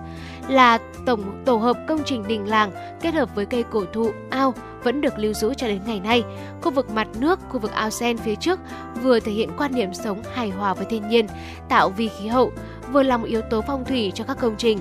là 0.49 0.79
tổng 1.07 1.43
tổ 1.45 1.57
hợp 1.57 1.77
công 1.89 2.03
trình 2.05 2.25
đình 2.27 2.49
làng 2.49 2.99
kết 3.01 3.15
hợp 3.15 3.35
với 3.35 3.47
cây 3.47 3.65
cổ 3.71 3.85
thụ 3.93 4.11
ao 4.31 4.55
vẫn 4.83 5.01
được 5.01 5.19
lưu 5.19 5.33
giữ 5.33 5.55
cho 5.55 5.67
đến 5.67 5.81
ngày 5.87 6.01
nay. 6.01 6.23
Khu 6.63 6.71
vực 6.71 6.91
mặt 6.91 7.09
nước, 7.19 7.39
khu 7.49 7.59
vực 7.59 7.73
ao 7.73 7.91
sen 7.91 8.17
phía 8.17 8.35
trước 8.35 8.61
vừa 9.03 9.21
thể 9.21 9.33
hiện 9.33 9.51
quan 9.57 9.75
niệm 9.75 9.95
sống 9.95 10.23
hài 10.35 10.51
hòa 10.51 10.75
với 10.75 10.85
thiên 10.85 11.09
nhiên, 11.09 11.27
tạo 11.69 11.91
vi 11.91 12.09
khí 12.09 12.27
hậu, 12.27 12.53
vừa 12.93 13.03
là 13.03 13.17
một 13.17 13.27
yếu 13.27 13.41
tố 13.41 13.61
phong 13.67 13.85
thủy 13.85 14.13
cho 14.15 14.25
các 14.25 14.39
công 14.41 14.55
trình. 14.59 14.79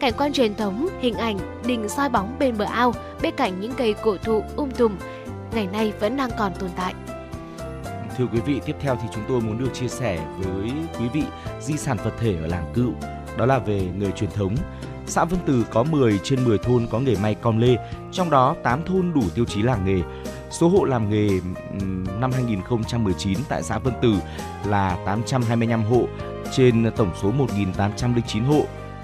Cảnh 0.00 0.12
quan 0.18 0.32
truyền 0.32 0.54
thống, 0.54 0.88
hình 1.00 1.14
ảnh, 1.14 1.38
đình 1.66 1.88
soi 1.88 2.08
bóng 2.08 2.36
bên 2.38 2.58
bờ 2.58 2.64
ao, 2.64 2.94
bên 3.22 3.34
cạnh 3.36 3.60
những 3.60 3.72
cây 3.72 3.94
cổ 4.02 4.16
thụ 4.16 4.44
um 4.56 4.70
tùm, 4.70 4.96
ngày 5.52 5.68
nay 5.72 5.92
vẫn 6.00 6.16
đang 6.16 6.30
còn 6.38 6.52
tồn 6.58 6.70
tại. 6.76 6.94
Thưa 8.18 8.26
quý 8.32 8.40
vị, 8.40 8.60
tiếp 8.66 8.76
theo 8.80 8.98
thì 9.02 9.08
chúng 9.14 9.24
tôi 9.28 9.40
muốn 9.40 9.58
được 9.58 9.74
chia 9.74 9.88
sẻ 9.88 10.26
với 10.38 10.72
quý 10.98 11.08
vị 11.12 11.22
di 11.60 11.76
sản 11.76 11.96
vật 12.04 12.12
thể 12.20 12.36
ở 12.36 12.46
làng 12.46 12.72
Cựu, 12.74 12.92
đó 13.36 13.46
là 13.46 13.58
về 13.58 13.88
nghề 13.98 14.10
truyền 14.10 14.30
thống. 14.30 14.54
Xã 15.06 15.24
Vân 15.24 15.40
Từ 15.46 15.64
có 15.70 15.82
10 15.82 16.18
trên 16.22 16.44
10 16.44 16.58
thôn 16.58 16.86
có 16.90 16.98
nghề 16.98 17.16
may 17.16 17.34
com 17.34 17.58
lê, 17.58 17.76
trong 18.12 18.30
đó 18.30 18.56
8 18.62 18.84
thôn 18.84 19.12
đủ 19.14 19.22
tiêu 19.34 19.44
chí 19.44 19.62
làng 19.62 19.84
nghề. 19.84 20.02
Số 20.50 20.68
hộ 20.68 20.84
làm 20.84 21.10
nghề 21.10 21.28
năm 22.20 22.32
2019 22.32 23.38
tại 23.48 23.62
xã 23.62 23.78
Vân 23.78 23.94
Từ 24.02 24.14
là 24.66 24.98
825 25.06 25.84
hộ 25.84 26.02
trên 26.52 26.90
tổng 26.96 27.10
số 27.22 27.32
1.809 27.32 28.44
hộ. 28.44 28.62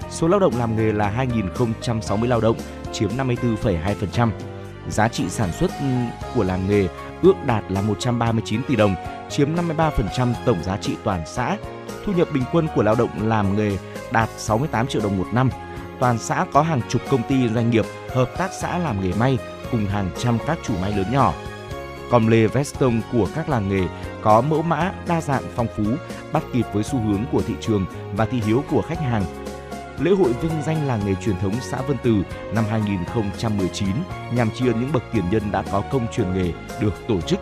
Số 0.09 0.27
lao 0.27 0.39
động 0.39 0.53
làm 0.57 0.77
nghề 0.77 0.91
là 0.91 1.25
2.060 1.55 2.27
lao 2.27 2.41
động, 2.41 2.57
chiếm 2.93 3.09
54,2%. 3.09 4.29
Giá 4.89 5.07
trị 5.07 5.23
sản 5.29 5.51
xuất 5.51 5.71
của 6.35 6.43
làng 6.43 6.69
nghề 6.69 6.87
ước 7.25 7.35
đạt 7.45 7.63
là 7.69 7.81
139 7.81 8.61
tỷ 8.67 8.75
đồng, 8.75 8.95
chiếm 9.29 9.55
53% 9.55 10.33
tổng 10.45 10.63
giá 10.63 10.77
trị 10.77 10.95
toàn 11.03 11.23
xã. 11.25 11.57
Thu 12.05 12.13
nhập 12.13 12.27
bình 12.33 12.43
quân 12.51 12.67
của 12.75 12.83
lao 12.83 12.95
động 12.95 13.09
làm 13.21 13.57
nghề 13.57 13.77
đạt 14.11 14.29
68 14.37 14.87
triệu 14.87 15.01
đồng 15.01 15.17
một 15.17 15.27
năm. 15.33 15.49
Toàn 15.99 16.17
xã 16.17 16.45
có 16.53 16.61
hàng 16.61 16.81
chục 16.89 17.01
công 17.09 17.21
ty 17.29 17.49
doanh 17.49 17.69
nghiệp, 17.69 17.85
hợp 18.09 18.29
tác 18.37 18.51
xã 18.61 18.77
làm 18.77 19.01
nghề 19.01 19.13
may 19.13 19.37
cùng 19.71 19.85
hàng 19.85 20.09
trăm 20.17 20.37
các 20.47 20.59
chủ 20.63 20.73
may 20.81 20.91
lớn 20.91 21.05
nhỏ. 21.11 21.33
Com 22.11 22.27
lê 22.27 22.47
Veston 22.47 23.01
của 23.11 23.27
các 23.35 23.49
làng 23.49 23.69
nghề 23.69 23.87
có 24.21 24.41
mẫu 24.41 24.61
mã 24.61 24.91
đa 25.07 25.21
dạng 25.21 25.43
phong 25.55 25.67
phú, 25.77 25.83
bắt 26.33 26.43
kịp 26.53 26.65
với 26.73 26.83
xu 26.83 26.99
hướng 26.99 27.25
của 27.31 27.41
thị 27.41 27.53
trường 27.61 27.85
và 28.15 28.25
thị 28.25 28.41
hiếu 28.45 28.63
của 28.71 28.81
khách 28.81 28.99
hàng. 28.99 29.23
Lễ 29.99 30.11
hội 30.11 30.33
vinh 30.33 30.61
danh 30.65 30.87
làng 30.87 30.99
nghề 31.05 31.15
truyền 31.15 31.39
thống 31.39 31.53
xã 31.61 31.81
Vân 31.81 31.97
Từ 32.03 32.15
năm 32.53 32.65
2019 32.69 33.89
nhằm 34.33 34.49
tri 34.51 34.67
ân 34.67 34.81
những 34.81 34.91
bậc 34.91 35.03
tiền 35.13 35.23
nhân 35.31 35.51
đã 35.51 35.63
có 35.71 35.81
công 35.91 36.07
truyền 36.11 36.33
nghề 36.33 36.51
được 36.81 36.93
tổ 37.07 37.21
chức. 37.21 37.39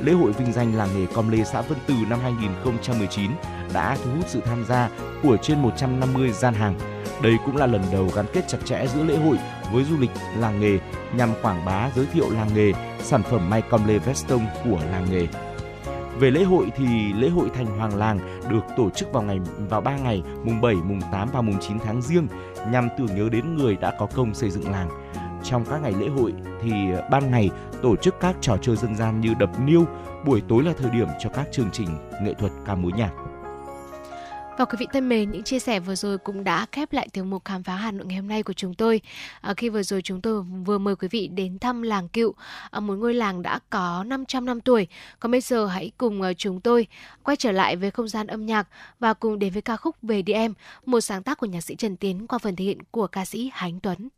Lễ 0.00 0.12
hội 0.12 0.32
vinh 0.32 0.52
danh 0.52 0.74
làng 0.74 0.88
nghề 0.96 1.06
Com 1.06 1.30
Lê 1.30 1.44
xã 1.44 1.60
Vân 1.60 1.78
Từ 1.86 1.94
năm 2.10 2.20
2019 2.22 3.30
đã 3.72 3.96
thu 4.04 4.10
hút 4.16 4.24
sự 4.28 4.40
tham 4.40 4.64
gia 4.64 4.90
của 5.22 5.36
trên 5.36 5.62
150 5.62 6.32
gian 6.32 6.54
hàng. 6.54 6.78
Đây 7.22 7.36
cũng 7.46 7.56
là 7.56 7.66
lần 7.66 7.82
đầu 7.92 8.10
gắn 8.14 8.26
kết 8.32 8.48
chặt 8.48 8.58
chẽ 8.64 8.86
giữa 8.94 9.04
lễ 9.04 9.16
hội 9.16 9.38
với 9.72 9.84
du 9.84 9.96
lịch 9.98 10.10
làng 10.38 10.60
nghề 10.60 10.78
nhằm 11.16 11.30
quảng 11.42 11.64
bá 11.64 11.90
giới 11.96 12.06
thiệu 12.06 12.30
làng 12.30 12.50
nghề, 12.54 12.72
sản 13.02 13.22
phẩm 13.22 13.50
may 13.50 13.62
Com 13.62 13.86
Lê 13.86 13.98
Veston 13.98 14.40
của 14.64 14.78
làng 14.90 15.06
nghề. 15.10 15.26
Về 16.18 16.30
lễ 16.30 16.42
hội 16.42 16.72
thì 16.76 17.12
lễ 17.12 17.28
hội 17.28 17.48
Thành 17.54 17.66
Hoàng 17.66 17.96
Làng 17.96 18.18
được 18.50 18.64
tổ 18.76 18.90
chức 18.90 19.12
vào 19.12 19.22
ngày 19.22 19.40
vào 19.68 19.80
3 19.80 19.96
ngày, 19.96 20.22
mùng 20.44 20.60
7, 20.60 20.74
mùng 20.74 21.00
8 21.12 21.28
và 21.32 21.40
mùng 21.40 21.60
9 21.60 21.78
tháng 21.78 22.02
riêng 22.02 22.26
nhằm 22.70 22.88
tưởng 22.98 23.16
nhớ 23.16 23.28
đến 23.32 23.56
người 23.56 23.76
đã 23.76 23.92
có 23.98 24.06
công 24.14 24.34
xây 24.34 24.50
dựng 24.50 24.70
làng. 24.70 24.88
Trong 25.44 25.64
các 25.64 25.82
ngày 25.82 25.92
lễ 26.00 26.08
hội 26.08 26.32
thì 26.62 26.70
ờ, 26.92 27.08
ban 27.10 27.30
ngày 27.30 27.50
tổ 27.82 27.96
chức 27.96 28.14
các 28.20 28.36
trò 28.40 28.56
chơi 28.62 28.76
dân 28.76 28.96
gian 28.96 29.20
như 29.20 29.34
đập 29.38 29.50
niêu, 29.64 29.84
buổi 30.26 30.42
tối 30.48 30.64
là 30.64 30.72
thời 30.78 30.90
điểm 30.90 31.08
cho 31.20 31.30
các 31.30 31.48
chương 31.52 31.70
trình 31.72 31.88
nghệ 32.22 32.34
thuật 32.34 32.52
ca 32.66 32.74
mối 32.74 32.92
nhạc. 32.96 33.10
Và 34.58 34.64
quý 34.64 34.76
vị 34.78 34.86
thân 34.92 35.08
mến, 35.08 35.30
những 35.30 35.42
chia 35.42 35.58
sẻ 35.58 35.80
vừa 35.80 35.94
rồi 35.94 36.18
cũng 36.18 36.44
đã 36.44 36.66
khép 36.72 36.92
lại 36.92 37.08
tiểu 37.12 37.24
mục 37.24 37.44
khám 37.44 37.62
phá 37.62 37.76
Hà 37.76 37.90
Nội 37.90 38.06
ngày 38.06 38.16
hôm 38.16 38.28
nay 38.28 38.42
của 38.42 38.52
chúng 38.52 38.74
tôi. 38.74 39.00
À, 39.40 39.54
khi 39.54 39.68
vừa 39.68 39.82
rồi 39.82 40.02
chúng 40.02 40.20
tôi 40.20 40.42
vừa 40.42 40.78
mời 40.78 40.96
quý 40.96 41.08
vị 41.08 41.28
đến 41.28 41.58
thăm 41.58 41.82
làng 41.82 42.08
Cựu, 42.08 42.34
à, 42.70 42.80
một 42.80 42.94
ngôi 42.94 43.14
làng 43.14 43.42
đã 43.42 43.58
có 43.70 44.04
500 44.06 44.44
năm 44.44 44.60
tuổi. 44.60 44.86
Còn 45.20 45.32
bây 45.32 45.40
giờ 45.40 45.66
hãy 45.66 45.92
cùng 45.98 46.22
à, 46.22 46.32
chúng 46.32 46.60
tôi 46.60 46.86
quay 47.22 47.36
trở 47.36 47.52
lại 47.52 47.76
với 47.76 47.90
không 47.90 48.08
gian 48.08 48.26
âm 48.26 48.46
nhạc 48.46 48.68
và 49.00 49.14
cùng 49.14 49.38
đến 49.38 49.52
với 49.52 49.62
ca 49.62 49.76
khúc 49.76 49.96
Về 50.02 50.22
đi 50.22 50.32
em, 50.32 50.54
một 50.86 51.00
sáng 51.00 51.22
tác 51.22 51.38
của 51.38 51.46
nhạc 51.46 51.60
sĩ 51.60 51.74
Trần 51.74 51.96
Tiến 51.96 52.26
qua 52.26 52.38
phần 52.38 52.56
thể 52.56 52.64
hiện 52.64 52.78
của 52.90 53.06
ca 53.06 53.24
sĩ 53.24 53.50
Hánh 53.54 53.80
Tuấn. 53.80 54.08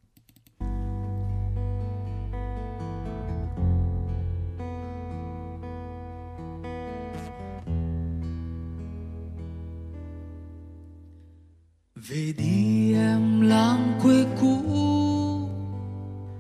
Về 12.09 12.33
đi 12.39 12.95
em 12.95 13.41
làng 13.41 14.01
quê 14.03 14.25
cũ 14.41 14.59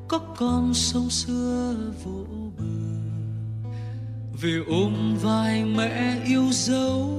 có 0.08 0.18
con 0.18 0.74
sông 0.74 1.10
xưa 1.10 1.74
vỗ 2.04 2.26
bờ. 2.58 2.64
Về 4.40 4.62
ôm 4.68 5.16
vai 5.22 5.64
mẹ 5.64 6.22
yêu 6.26 6.44
dấu, 6.50 7.10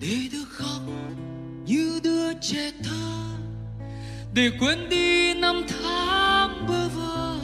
để 0.00 0.16
được 0.32 0.48
khóc 0.48 0.82
như 1.66 2.00
đứa 2.04 2.34
trẻ 2.40 2.70
thơ. 2.84 3.24
Để 4.34 4.50
quên 4.60 4.88
đi 4.88 5.34
năm 5.34 5.62
tháng 5.68 6.66
bơ 6.68 6.88
vơ, 6.88 7.38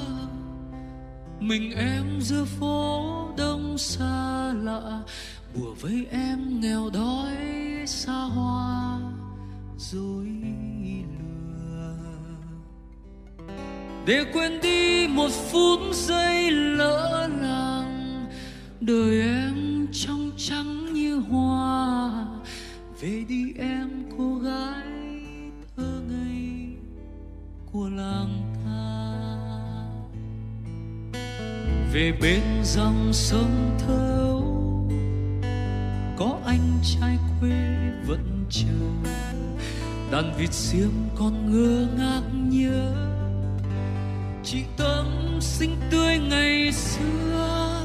mình 1.41 1.73
em 1.77 2.21
giữa 2.21 2.45
phố 2.45 3.05
đông 3.39 3.79
xa 3.79 4.53
lạ, 4.63 5.03
bùa 5.55 5.75
với 5.81 6.07
em 6.11 6.61
nghèo 6.61 6.91
đói 6.91 7.37
xa 7.87 8.13
hoa 8.13 9.01
dối 9.93 10.27
lừa. 11.19 11.97
Để 14.07 14.25
quên 14.33 14.61
đi 14.61 15.09
một 15.09 15.31
phút 15.51 15.81
giây 15.93 16.51
lỡ 16.51 17.29
làng, 17.41 18.27
đời 18.81 19.21
em 19.21 19.87
trong 19.93 20.31
trắng 20.37 20.95
như 20.95 21.17
hoa. 21.17 22.27
Về 23.01 23.25
đi 23.29 23.53
em, 23.59 23.91
cô 24.19 24.35
gái 24.35 24.87
thơ 25.77 26.01
ngây 26.09 26.77
của 27.73 27.89
làng 27.89 28.43
ta. 28.65 28.81
Về 31.93 32.13
bên 32.23 32.43
dòng 32.65 33.13
sông 33.13 33.79
thơ 33.79 34.41
có 36.17 36.39
anh 36.47 36.79
trai 36.83 37.19
quê 37.41 37.91
vẫn 38.07 38.45
chờ 38.51 39.05
đàn 40.11 40.33
vịt 40.39 40.53
xiêm 40.53 40.91
còn 41.17 41.53
ngơ 41.53 41.87
ngác 41.99 42.23
nhớ. 42.33 42.93
Chị 44.45 44.63
tâm 44.77 45.39
xinh 45.41 45.77
tươi 45.91 46.19
ngày 46.19 46.73
xưa, 46.73 47.83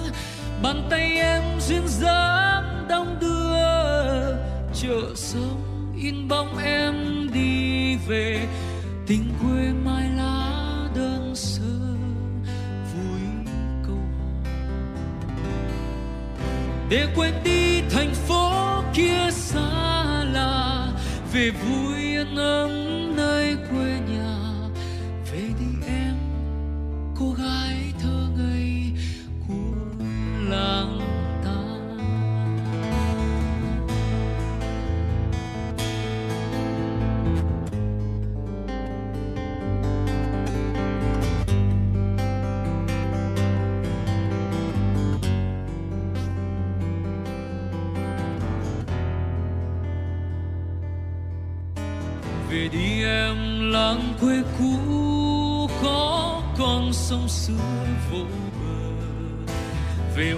bàn 0.62 0.88
tay 0.90 1.18
em 1.18 1.44
duyên 1.60 1.88
dáng 1.88 2.86
đong 2.90 3.18
đưa. 3.22 3.40
Chợ 4.74 5.16
sông 5.16 5.94
in 6.02 6.28
bóng 6.28 6.58
em 6.58 6.96
đi 7.34 7.96
về, 7.96 8.48
tình 9.08 9.34
quê 9.42 9.74
mai 9.86 10.10
lá 10.18 10.64
đơn 10.96 11.36
sơ. 11.36 11.64
Vui 12.94 13.22
câu 13.88 13.96
hò 13.96 14.26
để 16.90 17.08
quên 17.16 17.34
đi 17.44 17.82
thành 17.82 18.14
phố 18.14 18.52
kia 18.94 19.32
xa 19.32 20.24
lạ, 20.24 20.88
về 21.34 21.52
vui 21.52 21.89
yên 22.40 22.89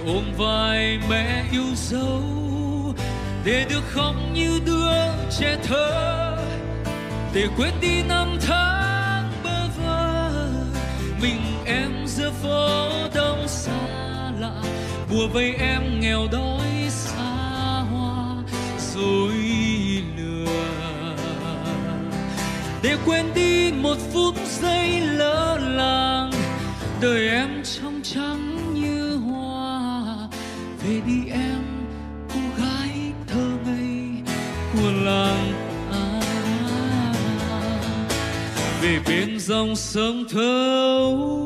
ôm 0.06 0.24
vai 0.36 0.98
mẹ 1.10 1.44
yêu 1.52 1.66
dấu, 1.74 2.22
để 3.44 3.66
được 3.70 3.82
khóc 3.88 4.14
như 4.34 4.60
đứa 4.66 4.92
trẻ 5.38 5.56
thơ, 5.62 6.36
để 7.34 7.48
quên 7.56 7.72
đi 7.80 8.02
năm 8.02 8.38
tháng 8.46 9.32
bơ 9.44 9.68
vơ. 9.78 10.30
Mình, 11.22 11.40
em 11.66 12.06
giữa 12.06 12.30
phố 12.42 12.90
đông 13.14 13.48
xa 13.48 14.30
lạ, 14.40 14.62
bùa 15.10 15.26
vây 15.32 15.54
em 15.54 16.00
nghèo 16.00 16.26
đói 16.32 16.88
xa 16.88 17.84
hoa 17.92 18.36
rồi 18.94 19.32
lừa. 20.16 20.46
Để 22.82 22.96
quên 23.06 23.34
đi 23.34 23.72
một 23.72 23.96
phút 24.12 24.34
giây 24.46 25.00
lỡ 25.00 25.58
làng, 25.60 26.32
đời 27.00 27.28
em 27.28 27.61
đi 31.06 31.30
em, 31.30 31.62
cô 32.28 32.40
gái 32.58 33.12
thơ 33.26 33.48
ngây 33.66 34.22
của 34.72 34.90
làng 35.04 35.52
à. 35.92 36.22
về 38.82 39.00
bên 39.06 39.38
dòng 39.38 39.76
sông 39.76 40.24
thâu 40.30 41.42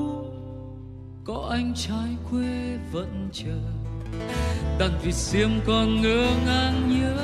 có 1.25 1.49
anh 1.51 1.75
trai 1.75 2.17
quê 2.31 2.79
vẫn 2.93 3.29
chờ 3.33 3.59
đàn 4.79 4.91
vịt 5.03 5.15
xiêm 5.15 5.51
còn 5.67 6.03
ngơ 6.03 6.27
ngang 6.47 7.01
nhớ 7.01 7.17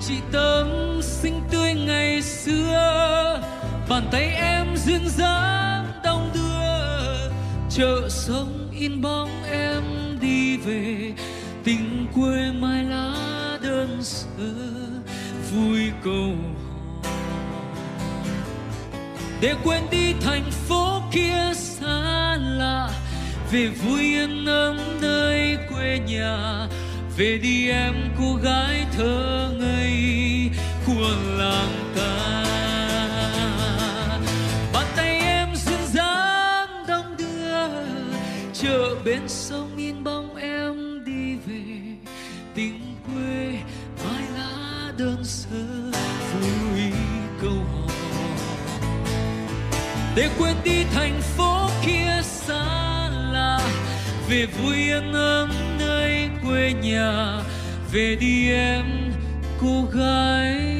chị 0.00 0.14
tâm 0.32 1.00
xinh 1.02 1.40
tươi 1.50 1.74
ngày 1.74 2.22
xưa 2.22 3.42
bàn 3.88 4.08
tay 4.12 4.30
em 4.34 4.76
duyên 4.76 5.08
dáng 5.08 5.86
đong 6.04 6.30
đưa, 6.34 7.30
chợ 7.70 8.08
sông 8.08 8.68
in 8.72 9.02
bóng 9.02 9.39
về, 10.64 11.12
tình 11.64 12.06
quê 12.14 12.52
mai 12.52 12.84
lá 12.84 13.14
đơn 13.62 13.98
sơ, 14.02 14.52
vui 15.52 15.90
câu 16.04 16.34
để 19.40 19.54
quên 19.64 19.82
đi 19.90 20.14
thành 20.20 20.50
phố 20.50 21.02
kia 21.12 21.52
xa 21.54 22.36
lạ, 22.36 22.90
về 23.50 23.66
vui 23.66 24.00
yên 24.00 24.46
ấm 24.46 24.78
nơi 25.00 25.58
quê 25.70 25.98
nhà, 26.06 26.66
về 27.16 27.38
đi 27.42 27.68
em 27.68 27.94
cô 28.18 28.34
gái 28.34 28.86
thơ 28.96 29.50
ngây 29.60 30.50
của 30.86 31.16
làng 31.36 31.92
ta. 31.96 32.44
Bàn 34.72 34.86
tay 34.96 35.20
em 35.20 35.48
duyên 35.54 35.86
dáng 35.92 36.84
đong 36.88 37.16
đưa, 37.18 37.68
chợ 38.52 38.94
bên 39.04 39.20
sông 39.28 39.69
để 50.16 50.28
quên 50.38 50.56
đi 50.64 50.84
thành 50.94 51.20
phố 51.20 51.68
kia 51.86 52.22
xa 52.22 53.08
lạ. 53.32 53.60
Về 54.28 54.46
vui 54.46 54.76
yên 54.76 55.12
ấm 55.12 55.50
nơi 55.78 56.28
quê 56.44 56.72
nhà. 56.82 57.40
Về 57.92 58.16
đi 58.20 58.52
em, 58.52 59.12
cô 59.60 59.84
gái. 59.92 60.79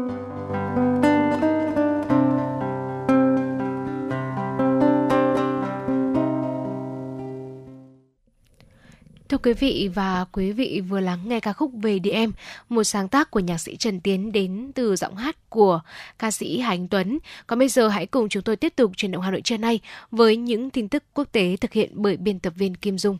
Thưa 9.31 9.37
quý 9.37 9.53
vị 9.53 9.89
và 9.93 10.25
quý 10.31 10.51
vị 10.51 10.81
vừa 10.89 10.99
lắng 10.99 11.19
nghe 11.25 11.39
ca 11.39 11.53
khúc 11.53 11.71
Về 11.81 11.99
đi 11.99 12.09
em, 12.09 12.31
một 12.69 12.83
sáng 12.83 13.07
tác 13.07 13.31
của 13.31 13.39
nhạc 13.39 13.57
sĩ 13.57 13.75
Trần 13.75 13.99
Tiến 13.99 14.31
đến 14.31 14.71
từ 14.75 14.95
giọng 14.95 15.15
hát 15.15 15.49
của 15.49 15.81
ca 16.19 16.31
sĩ 16.31 16.59
Hành 16.59 16.87
Tuấn. 16.87 17.19
Còn 17.47 17.59
bây 17.59 17.69
giờ 17.69 17.87
hãy 17.87 18.05
cùng 18.05 18.29
chúng 18.29 18.43
tôi 18.43 18.55
tiếp 18.55 18.73
tục 18.75 18.91
truyền 18.97 19.11
động 19.11 19.21
Hà 19.21 19.31
Nội 19.31 19.41
trưa 19.41 19.57
nay 19.57 19.79
với 20.11 20.37
những 20.37 20.69
tin 20.69 20.87
tức 20.89 21.03
quốc 21.13 21.31
tế 21.31 21.57
thực 21.61 21.73
hiện 21.73 21.91
bởi 21.93 22.17
biên 22.17 22.39
tập 22.39 22.53
viên 22.55 22.75
Kim 22.75 22.97
Dung. 22.97 23.17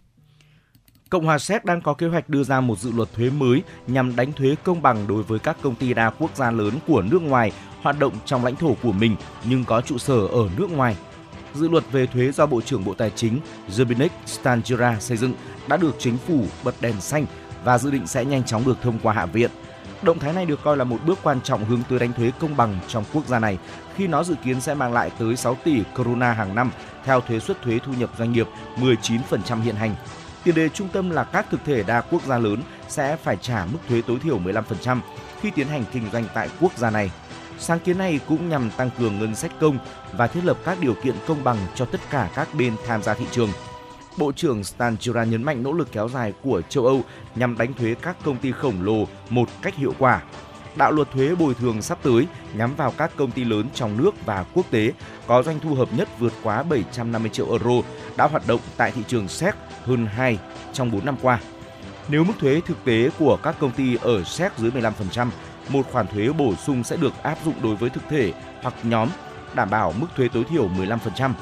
Cộng 1.12 1.26
hòa 1.26 1.40
Séc 1.40 1.66
đang 1.66 1.82
có 1.82 1.94
kế 1.94 2.08
hoạch 2.08 2.30
đưa 2.30 2.44
ra 2.44 2.62
một 2.62 2.80
dự 2.80 2.92
luật 2.92 3.14
thuế 3.14 3.30
mới 3.30 3.64
nhằm 3.88 4.16
đánh 4.16 4.34
thuế 4.34 4.56
công 4.64 4.82
bằng 4.82 5.08
đối 5.08 5.24
với 5.24 5.40
các 5.40 5.58
công 5.62 5.76
ty 5.76 5.94
đa 5.94 6.10
quốc 6.10 6.36
gia 6.36 6.52
lớn 6.52 6.74
của 6.88 7.02
nước 7.02 7.22
ngoài 7.22 7.52
hoạt 7.82 8.00
động 8.00 8.14
trong 8.26 8.46
lãnh 8.46 8.56
thổ 8.56 8.76
của 8.84 8.92
mình, 8.92 9.16
nhưng 9.44 9.66
có 9.66 9.82
trụ 9.82 9.98
sở 9.98 10.28
ở 10.28 10.50
nước 10.58 10.72
ngoài. 10.72 10.96
Dự 11.54 11.70
luật 11.70 11.84
về 11.92 12.06
thuế 12.06 12.32
do 12.32 12.46
Bộ 12.46 12.62
trưởng 12.62 12.86
Bộ 12.86 12.94
Tài 12.94 13.10
chính 13.16 13.40
Zbigniew 13.70 14.10
Stanjira 14.26 15.00
xây 15.00 15.18
dựng 15.18 15.34
đã 15.68 15.78
được 15.78 15.96
chính 16.00 16.18
phủ 16.18 16.46
bật 16.64 16.76
đèn 16.82 17.02
xanh 17.02 17.26
và 17.64 17.78
dự 17.78 17.92
định 17.92 18.08
sẽ 18.08 18.26
nhanh 18.26 18.44
chóng 18.44 18.66
được 18.66 18.78
thông 18.82 19.00
qua 19.04 19.14
Hạ 19.14 19.26
viện. 19.26 19.52
Động 20.02 20.20
thái 20.20 20.34
này 20.34 20.46
được 20.46 20.64
coi 20.64 20.78
là 20.78 20.84
một 20.84 20.98
bước 21.06 21.20
quan 21.24 21.42
trọng 21.42 21.66
hướng 21.66 21.82
tới 21.90 22.00
đánh 22.00 22.14
thuế 22.14 22.32
công 22.40 22.58
bằng 22.58 22.80
trong 22.88 23.04
quốc 23.14 23.28
gia 23.28 23.40
này, 23.40 23.58
khi 23.96 24.08
nó 24.08 24.24
dự 24.24 24.36
kiến 24.44 24.62
sẽ 24.62 24.74
mang 24.74 24.94
lại 24.94 25.12
tới 25.20 25.36
6 25.36 25.58
tỷ 25.64 25.84
krona 25.96 26.34
hàng 26.34 26.56
năm, 26.56 26.72
theo 27.06 27.22
thuế 27.22 27.40
suất 27.40 27.62
thuế 27.62 27.80
thu 27.86 27.94
nhập 27.94 28.10
doanh 28.18 28.32
nghiệp 28.32 28.48
19% 28.78 29.62
hiện 29.62 29.76
hành. 29.76 29.96
Tiền 30.44 30.56
đề 30.56 30.70
trung 30.70 30.88
tâm 30.88 31.10
là 31.10 31.24
các 31.24 31.46
thực 31.52 31.66
thể 31.66 31.84
đa 31.84 32.02
quốc 32.02 32.22
gia 32.26 32.38
lớn 32.38 32.62
sẽ 32.88 33.16
phải 33.16 33.38
trả 33.42 33.66
mức 33.66 33.80
thuế 33.90 34.02
tối 34.08 34.20
thiểu 34.24 34.40
15% 34.40 35.00
khi 35.42 35.52
tiến 35.52 35.68
hành 35.68 35.84
kinh 35.94 36.04
doanh 36.14 36.26
tại 36.34 36.50
quốc 36.62 36.78
gia 36.78 36.90
này. 36.90 37.12
Sáng 37.60 37.80
kiến 37.80 37.98
này 37.98 38.20
cũng 38.28 38.50
nhằm 38.50 38.70
tăng 38.78 38.90
cường 39.00 39.20
ngân 39.20 39.36
sách 39.36 39.52
công 39.60 39.78
và 40.14 40.28
thiết 40.28 40.46
lập 40.46 40.58
các 40.66 40.80
điều 40.80 40.94
kiện 40.94 41.16
công 41.28 41.44
bằng 41.44 41.58
cho 41.76 41.86
tất 41.86 42.02
cả 42.10 42.30
các 42.36 42.48
bên 42.54 42.76
tham 42.88 43.04
gia 43.04 43.14
thị 43.14 43.26
trường. 43.32 43.50
Bộ 44.18 44.32
trưởng 44.32 44.64
Stan 44.64 44.98
Chira 44.98 45.24
nhấn 45.24 45.44
mạnh 45.44 45.64
nỗ 45.64 45.74
lực 45.74 45.92
kéo 45.92 46.10
dài 46.10 46.34
của 46.44 46.62
châu 46.70 46.86
Âu 46.86 47.02
nhằm 47.36 47.58
đánh 47.58 47.74
thuế 47.74 47.96
các 48.02 48.18
công 48.24 48.38
ty 48.38 48.52
khổng 48.52 48.82
lồ 48.82 49.08
một 49.30 49.50
cách 49.62 49.76
hiệu 49.76 49.94
quả. 50.00 50.22
Đạo 50.76 50.92
luật 50.92 51.12
thuế 51.12 51.36
bồi 51.36 51.54
thường 51.54 51.82
sắp 51.82 51.98
tới 52.04 52.28
nhắm 52.54 52.76
vào 52.76 52.94
các 52.98 53.12
công 53.16 53.32
ty 53.32 53.44
lớn 53.44 53.68
trong 53.74 53.98
nước 53.98 54.26
và 54.26 54.46
quốc 54.54 54.66
tế 54.72 54.92
có 55.28 55.44
doanh 55.44 55.60
thu 55.60 55.76
hợp 55.76 55.90
nhất 55.94 56.10
vượt 56.20 56.34
quá 56.44 56.64
750 56.64 57.30
triệu 57.30 57.50
euro 57.50 57.88
đã 58.18 58.28
hoạt 58.28 58.48
động 58.48 58.60
tại 58.78 58.92
thị 58.92 59.02
trường 59.08 59.28
Séc 59.28 59.56
hơn 59.86 60.06
2 60.06 60.40
trong 60.74 60.92
4 60.92 61.06
năm 61.06 61.16
qua. 61.22 61.40
Nếu 62.08 62.24
mức 62.24 62.34
thuế 62.40 62.62
thực 62.66 62.86
tế 62.86 63.10
của 63.20 63.38
các 63.44 63.56
công 63.60 63.72
ty 63.72 63.98
ở 64.02 64.24
Séc 64.24 64.58
dưới 64.58 64.72
15%, 64.72 65.30
một 65.70 65.92
khoản 65.92 66.08
thuế 66.08 66.30
bổ 66.30 66.56
sung 66.56 66.84
sẽ 66.84 66.98
được 66.98 67.24
áp 67.24 67.38
dụng 67.46 67.56
đối 67.64 67.76
với 67.76 67.90
thực 67.90 68.04
thể 68.10 68.34
hoặc 68.62 68.74
nhóm 68.84 69.10
đảm 69.54 69.70
bảo 69.70 69.94
mức 69.98 70.08
thuế 70.16 70.28
tối 70.28 70.44
thiểu 70.44 70.70
15%. 70.70 71.34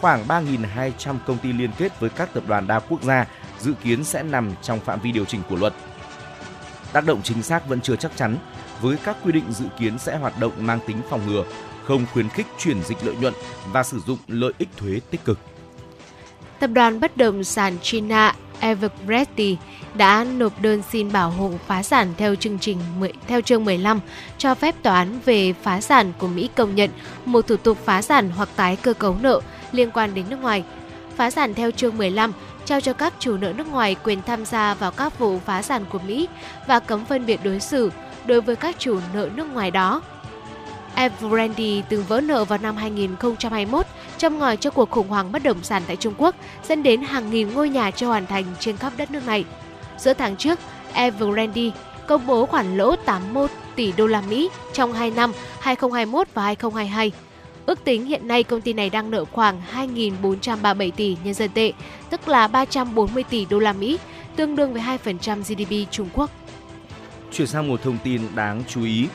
Khoảng 0.00 0.26
3.200 0.26 1.16
công 1.26 1.38
ty 1.38 1.52
liên 1.52 1.70
kết 1.78 2.00
với 2.00 2.10
các 2.10 2.34
tập 2.34 2.42
đoàn 2.46 2.66
đa 2.66 2.80
quốc 2.80 3.02
gia 3.02 3.26
dự 3.58 3.72
kiến 3.84 4.04
sẽ 4.04 4.22
nằm 4.22 4.52
trong 4.62 4.80
phạm 4.80 5.00
vi 5.00 5.12
điều 5.12 5.24
chỉnh 5.24 5.42
của 5.48 5.56
luật. 5.56 5.72
Tác 6.92 7.04
động 7.04 7.20
chính 7.22 7.42
xác 7.42 7.68
vẫn 7.68 7.80
chưa 7.80 7.96
chắc 7.96 8.16
chắn, 8.16 8.36
với 8.80 8.96
các 9.04 9.16
quy 9.24 9.32
định 9.32 9.52
dự 9.52 9.64
kiến 9.78 9.98
sẽ 9.98 10.18
hoạt 10.18 10.38
động 10.40 10.52
mang 10.58 10.80
tính 10.86 10.96
phòng 11.10 11.20
ngừa, 11.26 11.44
không 11.84 12.06
khuyến 12.12 12.28
khích 12.28 12.46
chuyển 12.58 12.82
dịch 12.82 13.04
lợi 13.04 13.16
nhuận 13.20 13.34
và 13.72 13.82
sử 13.82 14.00
dụng 14.06 14.18
lợi 14.28 14.52
ích 14.58 14.68
thuế 14.76 15.00
tích 15.10 15.24
cực. 15.24 15.38
Tập 16.60 16.70
đoàn 16.72 17.00
bất 17.00 17.16
động 17.16 17.44
sản 17.44 17.76
China, 17.82 18.34
Evergrande, 18.60 19.56
đã 19.94 20.24
nộp 20.24 20.62
đơn 20.62 20.82
xin 20.92 21.12
bảo 21.12 21.30
hộ 21.30 21.50
phá 21.66 21.82
sản 21.82 22.14
theo 22.16 22.34
chương 22.34 22.58
trình 22.58 22.78
theo 23.26 23.40
chương 23.40 23.64
15 23.64 24.00
cho 24.38 24.54
phép 24.54 24.74
tòa 24.82 24.94
án 24.94 25.20
về 25.24 25.52
phá 25.52 25.80
sản 25.80 26.12
của 26.18 26.26
Mỹ 26.26 26.48
công 26.56 26.74
nhận 26.74 26.90
một 27.24 27.46
thủ 27.46 27.56
tục 27.56 27.78
phá 27.84 28.02
sản 28.02 28.30
hoặc 28.36 28.48
tái 28.56 28.76
cơ 28.76 28.92
cấu 28.92 29.16
nợ 29.20 29.40
liên 29.72 29.90
quan 29.90 30.14
đến 30.14 30.24
nước 30.30 30.40
ngoài. 30.40 30.64
Phá 31.16 31.30
sản 31.30 31.54
theo 31.54 31.70
chương 31.70 31.98
15 31.98 32.32
trao 32.64 32.80
cho 32.80 32.92
các 32.92 33.14
chủ 33.18 33.36
nợ 33.36 33.52
nước 33.56 33.66
ngoài 33.66 33.96
quyền 34.04 34.22
tham 34.22 34.44
gia 34.44 34.74
vào 34.74 34.90
các 34.90 35.18
vụ 35.18 35.38
phá 35.38 35.62
sản 35.62 35.84
của 35.90 35.98
Mỹ 35.98 36.28
và 36.66 36.80
cấm 36.80 37.04
phân 37.04 37.26
biệt 37.26 37.40
đối 37.44 37.60
xử 37.60 37.90
đối 38.26 38.40
với 38.40 38.56
các 38.56 38.76
chủ 38.78 38.98
nợ 39.14 39.28
nước 39.34 39.46
ngoài 39.52 39.70
đó. 39.70 40.02
Evergrande 40.94 41.82
từng 41.88 42.04
vỡ 42.08 42.20
nợ 42.20 42.44
vào 42.44 42.58
năm 42.58 42.76
2021, 42.76 43.86
châm 44.18 44.38
ngòi 44.38 44.56
cho 44.56 44.70
cuộc 44.70 44.90
khủng 44.90 45.08
hoảng 45.08 45.32
bất 45.32 45.42
động 45.42 45.62
sản 45.62 45.82
tại 45.86 45.96
Trung 45.96 46.14
Quốc, 46.18 46.34
dẫn 46.68 46.82
đến 46.82 47.02
hàng 47.02 47.30
nghìn 47.30 47.54
ngôi 47.54 47.68
nhà 47.68 47.90
chưa 47.90 48.06
hoàn 48.06 48.26
thành 48.26 48.44
trên 48.60 48.76
khắp 48.76 48.92
đất 48.96 49.10
nước 49.10 49.26
này. 49.26 49.44
Giữa 49.98 50.14
tháng 50.14 50.36
trước, 50.36 50.58
Evergrande 50.92 51.70
công 52.06 52.26
bố 52.26 52.46
khoản 52.46 52.76
lỗ 52.76 52.96
81 52.96 53.50
tỷ 53.74 53.92
đô 53.92 54.06
la 54.06 54.20
Mỹ 54.20 54.48
trong 54.72 54.92
2 54.92 55.10
năm 55.10 55.32
2021 55.60 56.28
và 56.34 56.42
2022. 56.42 57.12
Ước 57.66 57.84
tính 57.84 58.06
hiện 58.06 58.28
nay 58.28 58.42
công 58.42 58.60
ty 58.60 58.72
này 58.72 58.90
đang 58.90 59.10
nợ 59.10 59.24
khoảng 59.24 59.62
2.437 59.74 60.90
tỷ 60.90 61.16
nhân 61.24 61.34
dân 61.34 61.50
tệ, 61.54 61.72
tức 62.10 62.28
là 62.28 62.48
340 62.48 63.24
tỷ 63.30 63.46
đô 63.50 63.58
la 63.58 63.72
Mỹ, 63.72 63.98
tương 64.36 64.56
đương 64.56 64.72
với 64.72 64.82
2% 65.04 65.42
GDP 65.42 65.90
Trung 65.90 66.08
Quốc. 66.12 66.30
Chuyển 67.32 67.46
sang 67.46 67.68
một 67.68 67.82
thông 67.82 67.98
tin 68.04 68.22
đáng 68.34 68.62
chú 68.68 68.84
ý. 68.84 69.06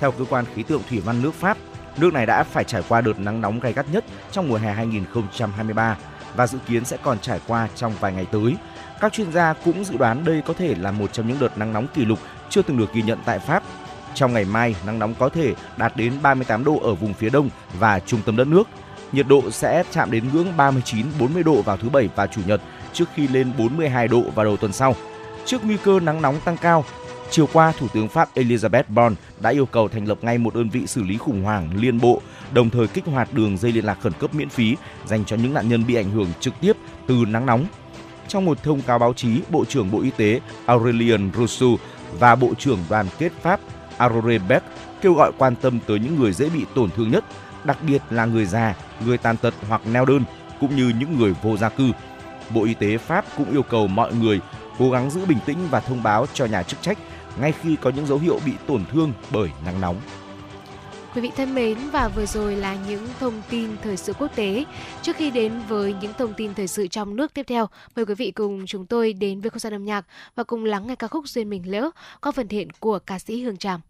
Theo 0.00 0.10
cơ 0.10 0.24
quan 0.30 0.44
khí 0.54 0.62
tượng 0.62 0.82
thủy 0.90 1.00
văn 1.00 1.22
nước 1.22 1.34
Pháp, 1.34 1.56
nước 1.96 2.12
này 2.12 2.26
đã 2.26 2.42
phải 2.42 2.64
trải 2.64 2.82
qua 2.88 3.00
đợt 3.00 3.18
nắng 3.18 3.40
nóng 3.40 3.60
gay 3.60 3.72
gắt 3.72 3.86
nhất 3.92 4.04
trong 4.32 4.48
mùa 4.48 4.56
hè 4.56 4.72
2023 4.72 5.96
và 6.36 6.46
dự 6.46 6.58
kiến 6.68 6.84
sẽ 6.84 6.96
còn 7.02 7.18
trải 7.18 7.40
qua 7.46 7.68
trong 7.76 7.92
vài 8.00 8.12
ngày 8.12 8.26
tới. 8.32 8.56
Các 9.00 9.12
chuyên 9.12 9.32
gia 9.32 9.52
cũng 9.52 9.84
dự 9.84 9.96
đoán 9.96 10.24
đây 10.24 10.42
có 10.46 10.54
thể 10.54 10.74
là 10.74 10.90
một 10.90 11.12
trong 11.12 11.28
những 11.28 11.38
đợt 11.40 11.58
nắng 11.58 11.72
nóng 11.72 11.86
kỷ 11.94 12.04
lục 12.04 12.18
chưa 12.50 12.62
từng 12.62 12.78
được 12.78 12.92
ghi 12.92 13.02
nhận 13.02 13.18
tại 13.24 13.38
Pháp. 13.38 13.62
Trong 14.14 14.32
ngày 14.32 14.44
mai, 14.44 14.76
nắng 14.86 14.98
nóng 14.98 15.14
có 15.14 15.28
thể 15.28 15.54
đạt 15.76 15.96
đến 15.96 16.12
38 16.22 16.64
độ 16.64 16.80
ở 16.82 16.94
vùng 16.94 17.14
phía 17.14 17.30
đông 17.30 17.50
và 17.78 18.00
trung 18.00 18.20
tâm 18.26 18.36
đất 18.36 18.46
nước. 18.46 18.68
Nhiệt 19.12 19.26
độ 19.28 19.50
sẽ 19.50 19.82
chạm 19.90 20.10
đến 20.10 20.24
ngưỡng 20.32 20.52
39-40 20.56 21.42
độ 21.44 21.62
vào 21.62 21.76
thứ 21.76 21.88
Bảy 21.88 22.08
và 22.16 22.26
Chủ 22.26 22.40
nhật 22.46 22.60
trước 22.92 23.04
khi 23.14 23.28
lên 23.28 23.52
42 23.58 24.08
độ 24.08 24.22
vào 24.34 24.44
đầu 24.44 24.56
tuần 24.56 24.72
sau. 24.72 24.94
Trước 25.44 25.64
nguy 25.64 25.76
cơ 25.76 26.00
nắng 26.00 26.22
nóng 26.22 26.40
tăng 26.44 26.56
cao, 26.56 26.84
chiều 27.30 27.48
qua 27.52 27.72
Thủ 27.78 27.88
tướng 27.88 28.08
Pháp 28.08 28.28
Elizabeth 28.34 28.84
Born 28.88 29.14
đã 29.40 29.50
yêu 29.50 29.66
cầu 29.66 29.88
thành 29.88 30.08
lập 30.08 30.18
ngay 30.22 30.38
một 30.38 30.54
đơn 30.54 30.68
vị 30.68 30.86
xử 30.86 31.02
lý 31.02 31.16
khủng 31.18 31.42
hoảng 31.42 31.70
liên 31.76 32.00
bộ, 32.00 32.22
đồng 32.52 32.70
thời 32.70 32.86
kích 32.86 33.04
hoạt 33.06 33.32
đường 33.32 33.58
dây 33.58 33.72
liên 33.72 33.84
lạc 33.84 33.98
khẩn 34.00 34.12
cấp 34.12 34.34
miễn 34.34 34.48
phí 34.48 34.76
dành 35.06 35.24
cho 35.24 35.36
những 35.36 35.54
nạn 35.54 35.68
nhân 35.68 35.86
bị 35.86 35.94
ảnh 35.94 36.10
hưởng 36.10 36.28
trực 36.40 36.54
tiếp 36.60 36.76
từ 37.06 37.24
nắng 37.28 37.46
nóng 37.46 37.66
trong 38.28 38.44
một 38.44 38.62
thông 38.62 38.82
cáo 38.82 38.98
báo 38.98 39.12
chí, 39.12 39.40
Bộ 39.50 39.64
trưởng 39.64 39.90
Bộ 39.90 40.00
Y 40.00 40.10
tế 40.10 40.40
Aurelien 40.66 41.30
Rousseau 41.36 41.78
và 42.18 42.34
Bộ 42.34 42.54
trưởng 42.58 42.78
Đoàn 42.88 43.06
kết 43.18 43.32
Pháp 43.42 43.60
Aurore 43.96 44.38
Beck 44.38 44.64
kêu 45.02 45.14
gọi 45.14 45.32
quan 45.38 45.56
tâm 45.56 45.78
tới 45.86 45.98
những 45.98 46.16
người 46.16 46.32
dễ 46.32 46.48
bị 46.48 46.64
tổn 46.74 46.90
thương 46.90 47.10
nhất, 47.10 47.24
đặc 47.64 47.78
biệt 47.86 48.02
là 48.10 48.24
người 48.24 48.46
già, 48.46 48.74
người 49.06 49.18
tàn 49.18 49.36
tật 49.36 49.54
hoặc 49.68 49.80
neo 49.92 50.04
đơn, 50.04 50.24
cũng 50.60 50.76
như 50.76 50.92
những 50.98 51.18
người 51.18 51.34
vô 51.42 51.56
gia 51.56 51.68
cư. 51.68 51.90
Bộ 52.50 52.64
Y 52.64 52.74
tế 52.74 52.98
Pháp 52.98 53.24
cũng 53.36 53.50
yêu 53.50 53.62
cầu 53.62 53.86
mọi 53.86 54.14
người 54.14 54.40
cố 54.78 54.90
gắng 54.90 55.10
giữ 55.10 55.24
bình 55.26 55.38
tĩnh 55.46 55.58
và 55.70 55.80
thông 55.80 56.02
báo 56.02 56.26
cho 56.34 56.44
nhà 56.44 56.62
chức 56.62 56.82
trách 56.82 56.98
ngay 57.40 57.52
khi 57.52 57.76
có 57.76 57.90
những 57.90 58.06
dấu 58.06 58.18
hiệu 58.18 58.40
bị 58.46 58.52
tổn 58.66 58.84
thương 58.92 59.12
bởi 59.30 59.48
nắng 59.64 59.80
nóng. 59.80 60.00
Quý 61.14 61.22
vị 61.22 61.30
thân 61.36 61.54
mến 61.54 61.78
và 61.92 62.08
vừa 62.08 62.26
rồi 62.26 62.56
là 62.56 62.76
những 62.88 63.08
thông 63.20 63.42
tin 63.50 63.70
thời 63.82 63.96
sự 63.96 64.12
quốc 64.12 64.36
tế. 64.36 64.64
Trước 65.02 65.16
khi 65.16 65.30
đến 65.30 65.52
với 65.68 65.94
những 66.00 66.12
thông 66.18 66.34
tin 66.34 66.54
thời 66.54 66.68
sự 66.68 66.86
trong 66.86 67.16
nước 67.16 67.34
tiếp 67.34 67.42
theo, 67.46 67.68
mời 67.96 68.06
quý 68.06 68.14
vị 68.14 68.30
cùng 68.30 68.66
chúng 68.66 68.86
tôi 68.86 69.12
đến 69.12 69.40
với 69.40 69.50
không 69.50 69.58
gian 69.58 69.72
âm 69.72 69.84
nhạc 69.84 70.06
và 70.34 70.44
cùng 70.44 70.64
lắng 70.64 70.86
nghe 70.86 70.94
ca 70.94 71.08
khúc 71.08 71.28
duyên 71.28 71.50
mình 71.50 71.70
lỡ 71.70 71.90
qua 72.20 72.32
phần 72.32 72.48
thiện 72.48 72.68
của 72.80 72.98
ca 72.98 73.18
sĩ 73.18 73.42
Hương 73.42 73.56
Tràm. 73.56 73.80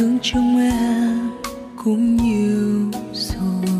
Thương 0.00 0.18
trong 0.22 0.58
em 0.58 1.30
cũng 1.76 2.16
nhiều 2.16 2.90
rồi. 3.12 3.79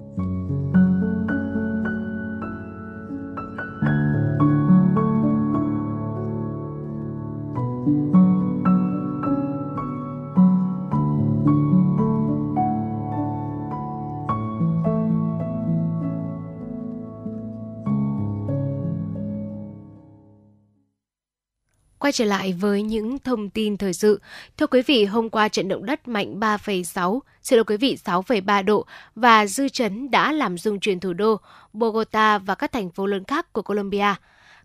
Quay 22.11 22.15
trở 22.15 22.25
lại 22.25 22.53
với 22.53 22.83
những 22.83 23.19
thông 23.19 23.49
tin 23.49 23.77
thời 23.77 23.93
sự. 23.93 24.21
Thưa 24.57 24.67
quý 24.67 24.81
vị, 24.81 25.05
hôm 25.05 25.29
qua 25.29 25.47
trận 25.47 25.67
động 25.67 25.85
đất 25.85 26.07
mạnh 26.07 26.39
3,6, 26.39 27.19
xin 27.43 27.57
lỗi 27.57 27.63
quý 27.63 27.77
vị 27.77 27.97
6,3 28.05 28.65
độ 28.65 28.85
và 29.15 29.45
dư 29.45 29.69
chấn 29.69 30.11
đã 30.11 30.31
làm 30.31 30.57
rung 30.57 30.79
chuyển 30.79 30.99
thủ 30.99 31.13
đô 31.13 31.39
Bogota 31.73 32.37
và 32.37 32.55
các 32.55 32.71
thành 32.71 32.89
phố 32.89 33.05
lớn 33.05 33.23
khác 33.23 33.53
của 33.53 33.61
Colombia. 33.61 34.15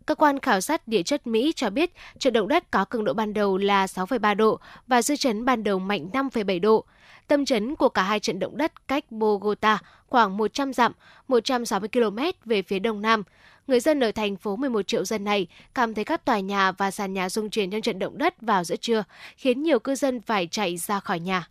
Cơ 0.07 0.15
quan 0.15 0.39
khảo 0.39 0.61
sát 0.61 0.89
địa 0.89 1.03
chất 1.03 1.27
Mỹ 1.27 1.53
cho 1.57 1.71
biết 1.71 1.93
trận 2.19 2.33
động 2.33 2.49
đất 2.49 2.71
có 2.71 2.85
cường 2.85 3.05
độ 3.05 3.13
ban 3.13 3.35
đầu 3.35 3.59
là 3.59 3.87
6,3 3.87 4.35
độ 4.35 4.59
và 4.87 5.03
dư 5.03 5.17
chấn 5.17 5.45
ban 5.45 5.65
đầu 5.65 5.79
mạnh 5.79 6.09
5,7 6.13 6.61
độ. 6.61 6.85
Tâm 7.29 7.45
chấn 7.45 7.77
của 7.77 7.89
cả 7.89 8.03
hai 8.03 8.21
trận 8.21 8.39
động 8.39 8.57
đất 8.57 8.89
cách 8.89 9.05
Bogota 9.11 9.79
khoảng 10.07 10.37
100 10.37 10.73
dặm, 10.73 10.93
160 11.29 11.89
km 11.93 12.19
về 12.45 12.63
phía 12.63 12.79
đông 12.79 13.03
nam. 13.03 13.23
Người 13.67 13.81
dân 13.81 14.01
ở 14.01 14.13
thành 14.13 14.37
phố 14.37 14.57
11 14.57 14.87
triệu 14.87 15.05
dân 15.05 15.25
này 15.25 15.47
cảm 15.75 15.95
thấy 15.95 16.05
các 16.05 16.25
tòa 16.25 16.41
nhà 16.41 16.73
và 16.73 16.91
sàn 16.91 17.13
nhà 17.13 17.29
rung 17.29 17.51
chuyển 17.51 17.71
trong 17.71 17.83
trận 17.83 17.99
động 17.99 18.19
đất 18.19 18.35
vào 18.41 18.65
giữa 18.65 18.77
trưa, 18.77 19.05
khiến 19.37 19.63
nhiều 19.63 19.79
cư 19.79 19.95
dân 19.95 20.21
phải 20.21 20.49
chạy 20.51 20.77
ra 20.77 21.01
khỏi 21.01 21.21
nhà. 21.21 21.49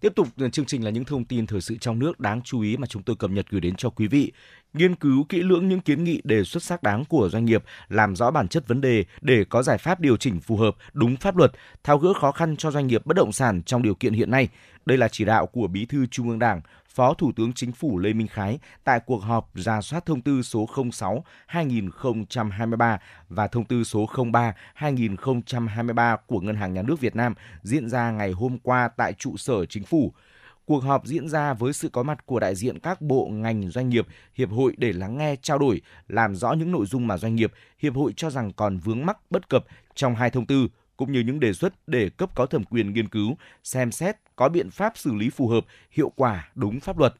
Tiếp 0.00 0.12
tục 0.16 0.28
ờ, 0.38 0.48
chương 0.48 0.64
trình 0.64 0.84
là 0.84 0.90
những 0.90 1.04
thông 1.04 1.24
tin 1.24 1.46
thời 1.46 1.60
sự 1.60 1.76
trong 1.80 1.98
nước 1.98 2.20
đáng 2.20 2.42
chú 2.42 2.60
ý 2.60 2.76
mà 2.76 2.86
chúng 2.86 3.02
tôi 3.02 3.16
cập 3.16 3.30
nhật 3.30 3.46
gửi 3.50 3.60
đến 3.60 3.74
cho 3.76 3.90
quý 3.90 4.06
vị. 4.06 4.32
Nghiên 4.72 4.94
cứu 4.94 5.24
kỹ 5.28 5.42
lưỡng 5.42 5.68
những 5.68 5.80
kiến 5.80 6.04
nghị 6.04 6.20
đề 6.24 6.44
xuất 6.44 6.62
xác 6.62 6.82
đáng 6.82 7.04
của 7.04 7.28
doanh 7.32 7.44
nghiệp, 7.44 7.64
làm 7.88 8.16
rõ 8.16 8.30
bản 8.30 8.48
chất 8.48 8.68
vấn 8.68 8.80
đề 8.80 9.04
để 9.20 9.44
có 9.44 9.62
giải 9.62 9.78
pháp 9.78 10.00
điều 10.00 10.16
chỉnh 10.16 10.40
phù 10.40 10.56
hợp, 10.56 10.76
đúng 10.92 11.16
pháp 11.16 11.36
luật, 11.36 11.52
tháo 11.84 11.98
gỡ 11.98 12.12
khó 12.20 12.32
khăn 12.32 12.56
cho 12.56 12.70
doanh 12.70 12.86
nghiệp 12.86 13.06
bất 13.06 13.16
động 13.16 13.32
sản 13.32 13.62
trong 13.62 13.82
điều 13.82 13.94
kiện 13.94 14.12
hiện 14.12 14.30
nay. 14.30 14.48
Đây 14.86 14.98
là 14.98 15.08
chỉ 15.08 15.24
đạo 15.24 15.46
của 15.46 15.66
Bí 15.66 15.86
thư 15.86 16.06
Trung 16.06 16.28
ương 16.28 16.38
Đảng, 16.38 16.60
Phó 16.96 17.14
Thủ 17.14 17.32
tướng 17.36 17.52
Chính 17.52 17.72
phủ 17.72 17.98
Lê 17.98 18.12
Minh 18.12 18.28
Khái 18.28 18.58
tại 18.84 19.00
cuộc 19.06 19.18
họp 19.18 19.50
ra 19.54 19.80
soát 19.80 20.06
thông 20.06 20.20
tư 20.20 20.42
số 20.42 20.66
06-2023 21.48 22.98
và 23.28 23.48
thông 23.48 23.64
tư 23.64 23.84
số 23.84 24.06
03-2023 24.78 26.16
của 26.26 26.40
Ngân 26.40 26.56
hàng 26.56 26.74
Nhà 26.74 26.82
nước 26.82 27.00
Việt 27.00 27.16
Nam 27.16 27.34
diễn 27.62 27.88
ra 27.88 28.10
ngày 28.10 28.32
hôm 28.32 28.58
qua 28.58 28.88
tại 28.88 29.12
trụ 29.12 29.36
sở 29.36 29.66
Chính 29.66 29.84
phủ. 29.84 30.12
Cuộc 30.64 30.78
họp 30.78 31.06
diễn 31.06 31.28
ra 31.28 31.54
với 31.54 31.72
sự 31.72 31.88
có 31.88 32.02
mặt 32.02 32.26
của 32.26 32.40
đại 32.40 32.54
diện 32.54 32.78
các 32.78 33.00
bộ 33.00 33.28
ngành 33.32 33.70
doanh 33.70 33.88
nghiệp, 33.88 34.06
hiệp 34.34 34.50
hội 34.50 34.74
để 34.78 34.92
lắng 34.92 35.18
nghe, 35.18 35.36
trao 35.42 35.58
đổi, 35.58 35.80
làm 36.08 36.34
rõ 36.34 36.52
những 36.52 36.72
nội 36.72 36.86
dung 36.86 37.06
mà 37.06 37.16
doanh 37.16 37.34
nghiệp, 37.34 37.52
hiệp 37.78 37.94
hội 37.94 38.12
cho 38.16 38.30
rằng 38.30 38.52
còn 38.52 38.78
vướng 38.78 39.06
mắc 39.06 39.18
bất 39.30 39.48
cập 39.48 39.64
trong 39.94 40.14
hai 40.14 40.30
thông 40.30 40.46
tư 40.46 40.68
cũng 40.96 41.12
như 41.12 41.20
những 41.20 41.40
đề 41.40 41.52
xuất 41.52 41.88
để 41.88 42.10
cấp 42.10 42.30
có 42.34 42.46
thẩm 42.46 42.64
quyền 42.64 42.92
nghiên 42.92 43.08
cứu, 43.08 43.36
xem 43.64 43.92
xét 43.92 44.16
có 44.36 44.48
biện 44.48 44.70
pháp 44.70 44.98
xử 44.98 45.14
lý 45.14 45.30
phù 45.30 45.48
hợp, 45.48 45.66
hiệu 45.90 46.12
quả, 46.16 46.50
đúng 46.54 46.80
pháp 46.80 46.98
luật. 46.98 47.14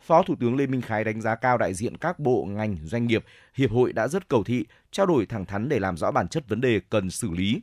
Phó 0.00 0.22
Thủ 0.22 0.34
tướng 0.40 0.56
Lê 0.56 0.66
Minh 0.66 0.80
Khái 0.80 1.04
đánh 1.04 1.20
giá 1.20 1.34
cao 1.34 1.58
đại 1.58 1.74
diện 1.74 1.96
các 1.96 2.18
bộ, 2.18 2.44
ngành, 2.44 2.76
doanh 2.82 3.06
nghiệp, 3.06 3.24
hiệp 3.54 3.70
hội 3.70 3.92
đã 3.92 4.08
rất 4.08 4.28
cầu 4.28 4.44
thị, 4.44 4.64
trao 4.90 5.06
đổi 5.06 5.26
thẳng 5.26 5.46
thắn 5.46 5.68
để 5.68 5.78
làm 5.78 5.96
rõ 5.96 6.10
bản 6.10 6.28
chất 6.28 6.48
vấn 6.48 6.60
đề 6.60 6.80
cần 6.90 7.10
xử 7.10 7.30
lý. 7.30 7.60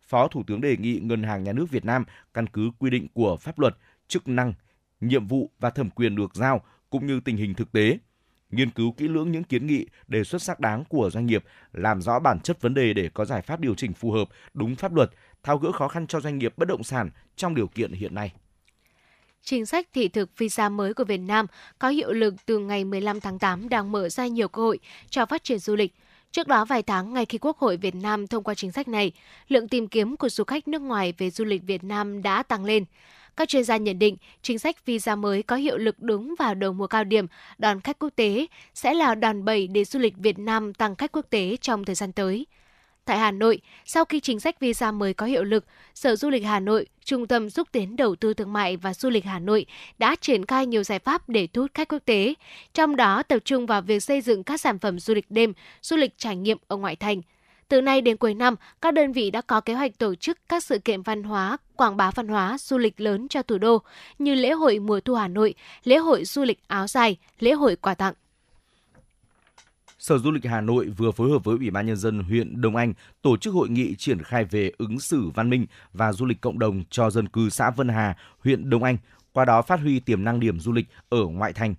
Phó 0.00 0.28
Thủ 0.28 0.42
tướng 0.46 0.60
đề 0.60 0.76
nghị 0.76 1.00
Ngân 1.02 1.22
hàng 1.22 1.44
Nhà 1.44 1.52
nước 1.52 1.70
Việt 1.70 1.84
Nam 1.84 2.04
căn 2.34 2.46
cứ 2.46 2.70
quy 2.78 2.90
định 2.90 3.08
của 3.14 3.36
pháp 3.36 3.58
luật, 3.58 3.76
chức 4.08 4.28
năng, 4.28 4.52
nhiệm 5.00 5.26
vụ 5.26 5.50
và 5.60 5.70
thẩm 5.70 5.90
quyền 5.90 6.16
được 6.16 6.34
giao 6.34 6.62
cũng 6.90 7.06
như 7.06 7.20
tình 7.20 7.36
hình 7.36 7.54
thực 7.54 7.72
tế, 7.72 7.98
nghiên 8.52 8.70
cứu 8.70 8.92
kỹ 8.92 9.08
lưỡng 9.08 9.32
những 9.32 9.44
kiến 9.44 9.66
nghị, 9.66 9.86
đề 10.08 10.24
xuất 10.24 10.42
xác 10.42 10.60
đáng 10.60 10.84
của 10.88 11.10
doanh 11.12 11.26
nghiệp, 11.26 11.44
làm 11.72 12.02
rõ 12.02 12.18
bản 12.18 12.40
chất 12.40 12.60
vấn 12.60 12.74
đề 12.74 12.92
để 12.92 13.10
có 13.14 13.24
giải 13.24 13.42
pháp 13.42 13.60
điều 13.60 13.74
chỉnh 13.74 13.92
phù 13.92 14.10
hợp, 14.10 14.28
đúng 14.54 14.76
pháp 14.76 14.94
luật, 14.94 15.10
tháo 15.42 15.58
gỡ 15.58 15.72
khó 15.72 15.88
khăn 15.88 16.06
cho 16.06 16.20
doanh 16.20 16.38
nghiệp 16.38 16.52
bất 16.56 16.68
động 16.68 16.84
sản 16.84 17.10
trong 17.36 17.54
điều 17.54 17.66
kiện 17.66 17.92
hiện 17.92 18.14
nay. 18.14 18.32
Chính 19.44 19.66
sách 19.66 19.88
thị 19.92 20.08
thực 20.08 20.38
visa 20.38 20.68
mới 20.68 20.94
của 20.94 21.04
Việt 21.04 21.18
Nam 21.18 21.46
có 21.78 21.88
hiệu 21.88 22.12
lực 22.12 22.34
từ 22.46 22.58
ngày 22.58 22.84
15 22.84 23.20
tháng 23.20 23.38
8 23.38 23.68
đang 23.68 23.92
mở 23.92 24.08
ra 24.08 24.26
nhiều 24.26 24.48
cơ 24.48 24.62
hội 24.62 24.78
cho 25.10 25.26
phát 25.26 25.44
triển 25.44 25.58
du 25.58 25.76
lịch. 25.76 25.94
Trước 26.32 26.48
đó 26.48 26.64
vài 26.64 26.82
tháng, 26.82 27.14
ngay 27.14 27.26
khi 27.26 27.38
Quốc 27.38 27.58
hội 27.58 27.76
Việt 27.76 27.94
Nam 27.94 28.26
thông 28.26 28.44
qua 28.44 28.54
chính 28.54 28.72
sách 28.72 28.88
này, 28.88 29.12
lượng 29.48 29.68
tìm 29.68 29.88
kiếm 29.88 30.16
của 30.16 30.28
du 30.28 30.44
khách 30.44 30.68
nước 30.68 30.82
ngoài 30.82 31.14
về 31.18 31.30
du 31.30 31.44
lịch 31.44 31.62
Việt 31.62 31.84
Nam 31.84 32.22
đã 32.22 32.42
tăng 32.42 32.64
lên. 32.64 32.84
Các 33.36 33.48
chuyên 33.48 33.64
gia 33.64 33.76
nhận 33.76 33.98
định 33.98 34.16
chính 34.42 34.58
sách 34.58 34.86
visa 34.86 35.16
mới 35.16 35.42
có 35.42 35.56
hiệu 35.56 35.76
lực 35.76 35.96
đúng 35.98 36.34
vào 36.38 36.54
đầu 36.54 36.72
mùa 36.72 36.86
cao 36.86 37.04
điểm 37.04 37.26
đón 37.58 37.80
khách 37.80 37.98
quốc 37.98 38.10
tế 38.16 38.46
sẽ 38.74 38.94
là 38.94 39.14
đòn 39.14 39.44
bẩy 39.44 39.66
để 39.66 39.84
du 39.84 39.98
lịch 39.98 40.14
Việt 40.16 40.38
Nam 40.38 40.74
tăng 40.74 40.96
khách 40.96 41.12
quốc 41.12 41.26
tế 41.30 41.56
trong 41.60 41.84
thời 41.84 41.94
gian 41.94 42.12
tới. 42.12 42.46
Tại 43.04 43.18
Hà 43.18 43.30
Nội, 43.30 43.60
sau 43.84 44.04
khi 44.04 44.20
chính 44.20 44.40
sách 44.40 44.60
visa 44.60 44.92
mới 44.92 45.14
có 45.14 45.26
hiệu 45.26 45.44
lực, 45.44 45.64
Sở 45.94 46.16
Du 46.16 46.30
lịch 46.30 46.44
Hà 46.44 46.60
Nội, 46.60 46.86
Trung 47.04 47.26
tâm 47.26 47.50
xúc 47.50 47.68
tiến 47.72 47.96
đầu 47.96 48.16
tư 48.16 48.34
thương 48.34 48.52
mại 48.52 48.76
và 48.76 48.94
du 48.94 49.10
lịch 49.10 49.24
Hà 49.24 49.38
Nội 49.38 49.66
đã 49.98 50.16
triển 50.20 50.46
khai 50.46 50.66
nhiều 50.66 50.84
giải 50.84 50.98
pháp 50.98 51.28
để 51.28 51.46
thu 51.46 51.62
hút 51.62 51.70
khách 51.74 51.88
quốc 51.88 52.02
tế, 52.04 52.34
trong 52.74 52.96
đó 52.96 53.22
tập 53.22 53.38
trung 53.44 53.66
vào 53.66 53.82
việc 53.82 54.02
xây 54.02 54.20
dựng 54.20 54.44
các 54.44 54.60
sản 54.60 54.78
phẩm 54.78 55.00
du 55.00 55.14
lịch 55.14 55.30
đêm, 55.30 55.52
du 55.82 55.96
lịch 55.96 56.18
trải 56.18 56.36
nghiệm 56.36 56.58
ở 56.68 56.76
ngoại 56.76 56.96
thành. 56.96 57.22
Từ 57.72 57.80
nay 57.80 58.00
đến 58.00 58.16
cuối 58.16 58.34
năm, 58.34 58.54
các 58.82 58.94
đơn 58.94 59.12
vị 59.12 59.30
đã 59.30 59.40
có 59.40 59.60
kế 59.60 59.74
hoạch 59.74 59.98
tổ 59.98 60.14
chức 60.14 60.38
các 60.48 60.64
sự 60.64 60.78
kiện 60.78 61.02
văn 61.02 61.22
hóa, 61.22 61.56
quảng 61.76 61.96
bá 61.96 62.10
văn 62.10 62.28
hóa, 62.28 62.56
du 62.58 62.78
lịch 62.78 63.00
lớn 63.00 63.28
cho 63.28 63.42
thủ 63.42 63.58
đô 63.58 63.82
như 64.18 64.34
lễ 64.34 64.50
hội 64.50 64.78
mùa 64.78 65.00
thu 65.00 65.14
Hà 65.14 65.28
Nội, 65.28 65.54
lễ 65.84 65.96
hội 65.96 66.24
du 66.24 66.44
lịch 66.44 66.58
áo 66.68 66.86
dài, 66.86 67.16
lễ 67.38 67.52
hội 67.52 67.76
quà 67.76 67.94
tặng. 67.94 68.14
Sở 69.98 70.18
Du 70.18 70.30
lịch 70.30 70.44
Hà 70.44 70.60
Nội 70.60 70.86
vừa 70.96 71.10
phối 71.10 71.30
hợp 71.30 71.44
với 71.44 71.56
Ủy 71.56 71.70
ban 71.70 71.86
Nhân 71.86 71.96
dân 71.96 72.18
huyện 72.18 72.60
Đông 72.60 72.76
Anh 72.76 72.94
tổ 73.22 73.36
chức 73.36 73.54
hội 73.54 73.68
nghị 73.68 73.94
triển 73.94 74.22
khai 74.22 74.44
về 74.44 74.72
ứng 74.78 75.00
xử 75.00 75.30
văn 75.34 75.50
minh 75.50 75.66
và 75.92 76.12
du 76.12 76.26
lịch 76.26 76.40
cộng 76.40 76.58
đồng 76.58 76.82
cho 76.90 77.10
dân 77.10 77.28
cư 77.28 77.50
xã 77.50 77.70
Vân 77.70 77.88
Hà, 77.88 78.16
huyện 78.38 78.70
Đông 78.70 78.82
Anh, 78.82 78.96
qua 79.32 79.44
đó 79.44 79.62
phát 79.62 79.80
huy 79.80 80.00
tiềm 80.00 80.24
năng 80.24 80.40
điểm 80.40 80.60
du 80.60 80.72
lịch 80.72 80.86
ở 81.08 81.26
ngoại 81.26 81.52
thành. 81.52 81.74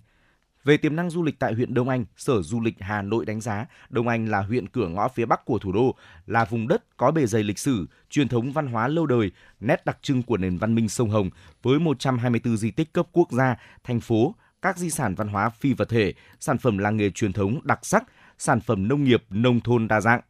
Về 0.64 0.76
tiềm 0.76 0.96
năng 0.96 1.10
du 1.10 1.22
lịch 1.22 1.38
tại 1.38 1.54
huyện 1.54 1.74
Đông 1.74 1.88
Anh, 1.88 2.04
Sở 2.16 2.42
Du 2.42 2.60
lịch 2.60 2.74
Hà 2.80 3.02
Nội 3.02 3.24
đánh 3.26 3.40
giá 3.40 3.66
Đông 3.88 4.08
Anh 4.08 4.28
là 4.28 4.40
huyện 4.42 4.68
cửa 4.68 4.88
ngõ 4.88 5.08
phía 5.08 5.26
bắc 5.26 5.44
của 5.44 5.58
thủ 5.58 5.72
đô, 5.72 5.94
là 6.26 6.44
vùng 6.44 6.68
đất 6.68 6.96
có 6.96 7.10
bề 7.10 7.26
dày 7.26 7.42
lịch 7.42 7.58
sử, 7.58 7.86
truyền 8.10 8.28
thống 8.28 8.52
văn 8.52 8.66
hóa 8.66 8.88
lâu 8.88 9.06
đời, 9.06 9.30
nét 9.60 9.84
đặc 9.84 9.98
trưng 10.02 10.22
của 10.22 10.36
nền 10.36 10.58
văn 10.58 10.74
minh 10.74 10.88
sông 10.88 11.10
Hồng 11.10 11.30
với 11.62 11.78
124 11.78 12.56
di 12.56 12.70
tích 12.70 12.92
cấp 12.92 13.06
quốc 13.12 13.32
gia, 13.32 13.56
thành 13.84 14.00
phố, 14.00 14.34
các 14.62 14.78
di 14.78 14.90
sản 14.90 15.14
văn 15.14 15.28
hóa 15.28 15.48
phi 15.48 15.72
vật 15.72 15.88
thể, 15.88 16.14
sản 16.40 16.58
phẩm 16.58 16.78
làng 16.78 16.96
nghề 16.96 17.10
truyền 17.10 17.32
thống 17.32 17.60
đặc 17.64 17.78
sắc, 17.82 18.04
sản 18.38 18.60
phẩm 18.60 18.88
nông 18.88 19.04
nghiệp 19.04 19.24
nông 19.30 19.60
thôn 19.60 19.88
đa 19.88 20.00
dạng. 20.00 20.20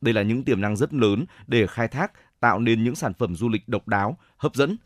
Đây 0.00 0.14
là 0.14 0.22
những 0.22 0.44
tiềm 0.44 0.60
năng 0.60 0.76
rất 0.76 0.94
lớn 0.94 1.24
để 1.46 1.66
khai 1.66 1.88
thác, 1.88 2.12
tạo 2.40 2.58
nên 2.58 2.84
những 2.84 2.94
sản 2.94 3.14
phẩm 3.14 3.36
du 3.36 3.48
lịch 3.48 3.68
độc 3.68 3.88
đáo, 3.88 4.18
hấp 4.36 4.54
dẫn. 4.54 4.76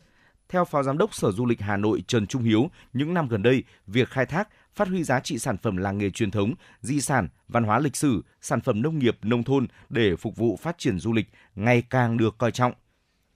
Theo 0.48 0.64
Phó 0.64 0.82
Giám 0.82 0.98
đốc 0.98 1.14
Sở 1.14 1.32
Du 1.32 1.46
lịch 1.46 1.60
Hà 1.60 1.76
Nội 1.76 2.02
Trần 2.06 2.26
Trung 2.26 2.42
Hiếu, 2.42 2.70
những 2.92 3.14
năm 3.14 3.28
gần 3.28 3.42
đây, 3.42 3.64
việc 3.86 4.08
khai 4.08 4.26
thác, 4.26 4.48
phát 4.76 4.88
huy 4.88 5.04
giá 5.04 5.20
trị 5.20 5.38
sản 5.38 5.56
phẩm 5.58 5.76
làng 5.76 5.98
nghề 5.98 6.10
truyền 6.10 6.30
thống, 6.30 6.54
di 6.80 7.00
sản, 7.00 7.28
văn 7.48 7.64
hóa 7.64 7.78
lịch 7.78 7.96
sử, 7.96 8.24
sản 8.40 8.60
phẩm 8.60 8.82
nông 8.82 8.98
nghiệp 8.98 9.18
nông 9.22 9.42
thôn 9.42 9.66
để 9.88 10.16
phục 10.16 10.36
vụ 10.36 10.56
phát 10.56 10.78
triển 10.78 10.98
du 10.98 11.12
lịch 11.12 11.26
ngày 11.54 11.82
càng 11.82 12.16
được 12.16 12.38
coi 12.38 12.52
trọng. 12.52 12.72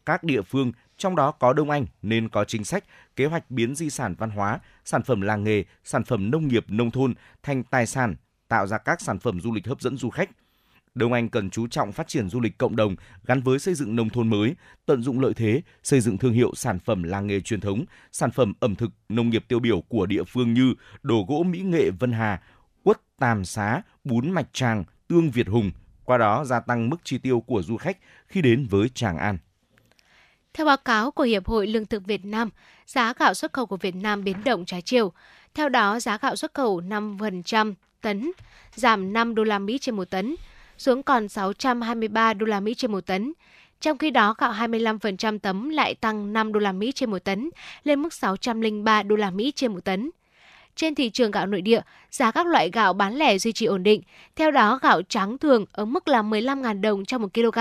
Các 0.07 0.25
địa 0.25 0.43
phương, 0.43 0.73
trong 0.97 1.17
đó 1.17 1.31
có 1.31 1.53
Đông 1.53 1.71
Anh 1.71 1.87
nên 2.03 2.29
có 2.29 2.45
chính 2.45 2.65
sách, 2.65 2.85
kế 3.17 3.27
hoạch 3.27 3.51
biến 3.51 3.75
di 3.75 3.91
sản 3.91 4.15
văn 4.19 4.31
hóa, 4.31 4.59
sản 4.85 5.03
phẩm 5.03 5.21
làng 5.21 5.45
nghề, 5.45 5.65
sản 5.85 6.05
phẩm 6.05 6.31
nông 6.31 6.49
nghiệp 6.49 6.65
nông 6.69 6.91
thôn 6.91 7.15
thành 7.43 7.63
tài 7.65 7.87
sản, 7.87 8.17
tạo 8.49 8.67
ra 8.67 8.79
các 8.79 9.01
sản 9.01 9.19
phẩm 9.19 9.41
du 9.41 9.53
lịch 9.53 9.67
hấp 9.67 9.81
dẫn 9.81 9.97
du 9.97 10.11
khách. 10.11 10.31
Đông 10.95 11.13
Anh 11.13 11.29
cần 11.29 11.51
chú 11.51 11.67
trọng 11.67 11.93
phát 11.93 12.09
triển 12.09 12.29
du 12.29 12.41
lịch 12.41 12.59
cộng 12.59 12.77
đồng 12.77 12.97
gắn 13.25 13.41
với 13.41 13.59
xây 13.59 13.75
dựng 13.75 13.97
nông 13.97 14.11
thôn 14.11 14.29
mới, 14.29 14.55
tận 14.87 15.03
dụng 15.03 15.21
lợi 15.21 15.35
thế, 15.35 15.63
xây 15.83 16.01
dựng 16.01 16.19
thương 16.19 16.33
hiệu 16.33 16.53
sản 16.55 16.79
phẩm 16.79 17.03
làng 17.03 17.27
nghề 17.27 17.41
truyền 17.41 17.61
thống, 17.61 17.85
sản 18.13 18.31
phẩm 18.31 18.53
ẩm 18.61 18.75
thực, 18.75 18.91
nông 19.09 19.31
nghiệp 19.31 19.45
tiêu 19.49 19.59
biểu 19.59 19.81
của 19.81 20.07
địa 20.07 20.25
phương 20.25 20.55
như 20.55 20.75
đồ 21.03 21.25
gỗ 21.29 21.43
mỹ 21.43 21.59
nghệ 21.59 21.91
Vân 21.91 22.13
Hà, 22.13 22.43
quất 22.83 23.01
Tam 23.19 23.45
Xá, 23.45 23.83
bún 24.05 24.31
mạch 24.31 24.49
tràng, 24.53 24.85
tương 25.09 25.31
Việt 25.31 25.49
Hùng, 25.49 25.71
qua 26.05 26.19
đó 26.19 26.45
gia 26.45 26.61
tăng 26.61 26.91
mức 26.91 26.97
chi 27.05 27.19
tiêu 27.19 27.41
của 27.41 27.63
du 27.63 27.77
khách 27.77 27.99
khi 28.27 28.43
đến 28.43 28.67
với 28.71 28.89
Tràng 28.89 29.19
An. 29.19 29.39
Theo 30.55 30.67
báo 30.67 30.77
cáo 30.77 31.11
của 31.11 31.23
Hiệp 31.23 31.47
hội 31.47 31.67
Lương 31.67 31.87
thực 31.87 32.05
Việt 32.07 32.25
Nam, 32.25 32.51
giá 32.87 33.15
gạo 33.19 33.35
xuất 33.35 33.53
khẩu 33.53 33.67
của 33.67 33.77
Việt 33.77 33.95
Nam 33.95 34.25
biến 34.25 34.37
động 34.45 34.65
trái 34.65 34.83
chiều. 34.83 35.13
Theo 35.55 35.69
đó, 35.69 36.01
giá 36.01 36.19
gạo 36.19 36.37
xuất 36.37 36.55
khẩu 36.55 36.81
5% 36.81 37.75
tấn, 38.01 38.31
giảm 38.75 39.13
5 39.13 39.35
đô 39.35 39.45
la 39.45 39.59
Mỹ 39.59 39.79
trên 39.79 39.97
một 39.97 40.11
tấn, 40.11 40.35
xuống 40.81 41.03
còn 41.03 41.29
623 41.29 42.35
đô 42.35 42.47
la 42.47 42.61
Mỹ 42.61 42.75
trên 42.75 42.93
một 42.93 43.07
tấn. 43.07 43.33
Trong 43.81 43.99
khi 43.99 44.11
đó, 44.11 44.35
gạo 44.39 44.53
25% 44.53 45.39
tấm 45.39 45.69
lại 45.69 45.95
tăng 45.95 46.33
5 46.33 46.53
đô 46.53 46.61
la 46.61 46.73
Mỹ 46.73 46.93
trên 46.93 47.11
một 47.11 47.25
tấn, 47.25 47.51
lên 47.85 48.03
mức 48.03 48.13
603 48.13 49.03
đô 49.03 49.17
la 49.17 49.31
Mỹ 49.31 49.53
trên 49.57 49.73
một 49.73 49.85
tấn. 49.85 50.11
Trên 50.77 50.95
thị 50.95 51.11
trường 51.11 51.31
gạo 51.31 51.47
nội 51.47 51.61
địa, 51.61 51.81
giá 52.11 52.31
các 52.31 52.47
loại 52.47 52.71
gạo 52.73 52.93
bán 52.93 53.17
lẻ 53.17 53.39
duy 53.39 53.53
trì 53.53 53.67
ổn 53.67 53.83
định. 53.83 54.03
Theo 54.37 54.51
đó, 54.51 54.79
gạo 54.83 55.03
trắng 55.03 55.39
thường 55.39 55.65
ở 55.73 55.85
mức 55.85 56.09
là 56.09 56.23
15.000 56.23 56.81
đồng 56.81 57.05
cho 57.05 57.19
1 57.19 57.35
kg, 57.35 57.59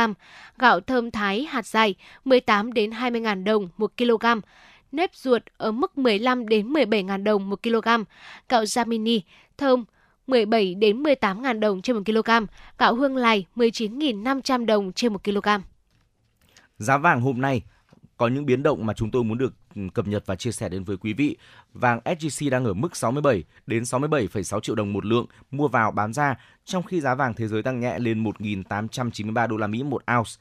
gạo 0.57 0.79
thơm 0.79 1.11
thái 1.11 1.43
hạt 1.43 1.65
dày 1.65 1.95
18 2.25 2.73
đến 2.73 2.89
20.000 2.89 3.43
đồng 3.43 3.69
1 3.77 3.91
kg, 3.97 4.25
nếp 4.91 5.15
ruột 5.15 5.41
ở 5.57 5.71
mức 5.71 5.97
15 5.97 6.47
đến 6.47 6.73
17.000 6.73 7.23
đồng 7.23 7.49
1 7.49 7.63
kg, 7.63 7.87
gạo 8.49 8.63
Jamini 8.63 9.19
thơm 9.57 9.85
17 10.29 10.75
đến 10.75 11.03
18.000 11.03 11.59
đồng 11.59 11.81
trên 11.81 11.95
1 11.95 12.01
kg, 12.05 12.29
gạo 12.77 12.95
hương 12.95 13.15
lài 13.15 13.45
19.500 13.55 14.65
đồng 14.65 14.93
trên 14.93 15.13
1 15.13 15.23
kg. 15.23 15.47
Giá 16.77 16.97
vàng 16.97 17.21
hôm 17.21 17.41
nay 17.41 17.61
có 18.17 18.27
những 18.27 18.45
biến 18.45 18.63
động 18.63 18.85
mà 18.85 18.93
chúng 18.93 19.11
tôi 19.11 19.23
muốn 19.23 19.37
được 19.37 19.53
ừ, 19.75 19.81
cập 19.93 20.07
nhật 20.07 20.23
và 20.25 20.35
chia 20.35 20.51
sẻ 20.51 20.69
đến 20.69 20.83
với 20.83 20.97
quý 20.97 21.13
vị. 21.13 21.37
Vàng 21.73 21.99
SJC 22.05 22.49
đang 22.49 22.65
ở 22.65 22.73
mức 22.73 22.95
67 22.95 23.43
đến 23.67 23.83
67,6 23.83 24.59
triệu 24.59 24.75
đồng 24.75 24.93
một 24.93 25.05
lượng 25.05 25.25
mua 25.51 25.67
vào 25.67 25.91
bán 25.91 26.13
ra, 26.13 26.35
trong 26.65 26.83
khi 26.83 27.01
giá 27.01 27.15
vàng 27.15 27.33
thế 27.33 27.47
giới 27.47 27.63
tăng 27.63 27.79
nhẹ 27.79 27.99
lên 27.99 28.23
1.893 28.23 29.47
đô 29.47 29.57
la 29.57 29.67
Mỹ 29.67 29.83
một 29.83 30.03
ounce. 30.17 30.31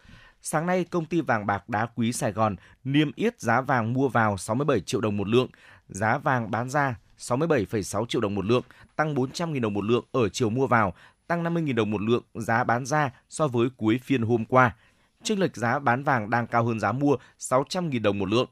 Sáng 0.42 0.66
nay, 0.66 0.84
công 0.84 1.04
ty 1.04 1.20
vàng 1.20 1.46
bạc 1.46 1.68
đá 1.68 1.86
quý 1.86 2.12
Sài 2.12 2.32
Gòn 2.32 2.56
niêm 2.84 3.10
yết 3.16 3.40
giá 3.40 3.60
vàng 3.60 3.92
mua 3.92 4.08
vào 4.08 4.36
67 4.36 4.80
triệu 4.80 5.00
đồng 5.00 5.16
một 5.16 5.28
lượng, 5.28 5.48
giá 5.88 6.18
vàng 6.18 6.50
bán 6.50 6.70
ra 6.70 6.96
67,6 7.18 8.06
triệu 8.06 8.20
đồng 8.20 8.34
một 8.34 8.44
lượng, 8.44 8.62
tăng 8.96 9.14
400.000 9.14 9.60
đồng 9.60 9.74
một 9.74 9.84
lượng 9.84 10.04
ở 10.12 10.28
chiều 10.28 10.50
mua 10.50 10.66
vào, 10.66 10.94
tăng 11.26 11.44
50.000 11.44 11.74
đồng 11.74 11.90
một 11.90 12.00
lượng 12.00 12.22
giá 12.34 12.64
bán 12.64 12.86
ra 12.86 13.10
so 13.28 13.48
với 13.48 13.68
cuối 13.76 14.00
phiên 14.04 14.22
hôm 14.22 14.44
qua. 14.44 14.76
Chênh 15.22 15.40
lệch 15.40 15.56
giá 15.56 15.78
bán 15.78 16.02
vàng 16.02 16.30
đang 16.30 16.46
cao 16.46 16.64
hơn 16.64 16.80
giá 16.80 16.92
mua 16.92 17.16
600.000 17.38 18.02
đồng 18.02 18.18
một 18.18 18.28
lượng. 18.28 18.48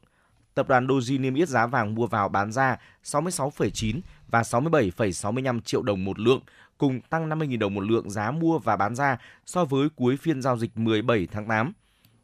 Tập 0.54 0.68
đoàn 0.68 0.86
Doji 0.86 1.20
niêm 1.20 1.34
yết 1.34 1.48
giá 1.48 1.66
vàng 1.66 1.94
mua 1.94 2.06
vào 2.06 2.28
bán 2.28 2.52
ra 2.52 2.76
66,9 3.04 4.00
và 4.28 4.42
67,65 4.42 5.60
triệu 5.60 5.82
đồng 5.82 6.04
một 6.04 6.18
lượng, 6.18 6.40
cùng 6.78 7.00
tăng 7.00 7.28
50.000 7.28 7.58
đồng 7.58 7.74
một 7.74 7.80
lượng 7.80 8.10
giá 8.10 8.30
mua 8.30 8.58
và 8.58 8.76
bán 8.76 8.94
ra 8.94 9.18
so 9.46 9.64
với 9.64 9.88
cuối 9.96 10.16
phiên 10.16 10.42
giao 10.42 10.58
dịch 10.58 10.78
17 10.78 11.28
tháng 11.32 11.48
8. 11.48 11.72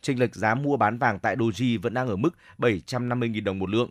Chênh 0.02 0.20
lệch 0.20 0.34
giá 0.34 0.54
mua 0.54 0.76
bán 0.76 0.98
vàng 0.98 1.18
tại 1.18 1.36
Doji 1.36 1.80
vẫn 1.80 1.94
đang 1.94 2.08
ở 2.08 2.16
mức 2.16 2.30
750.000 2.58 3.44
đồng 3.44 3.58
một 3.58 3.70
lượng. 3.70 3.90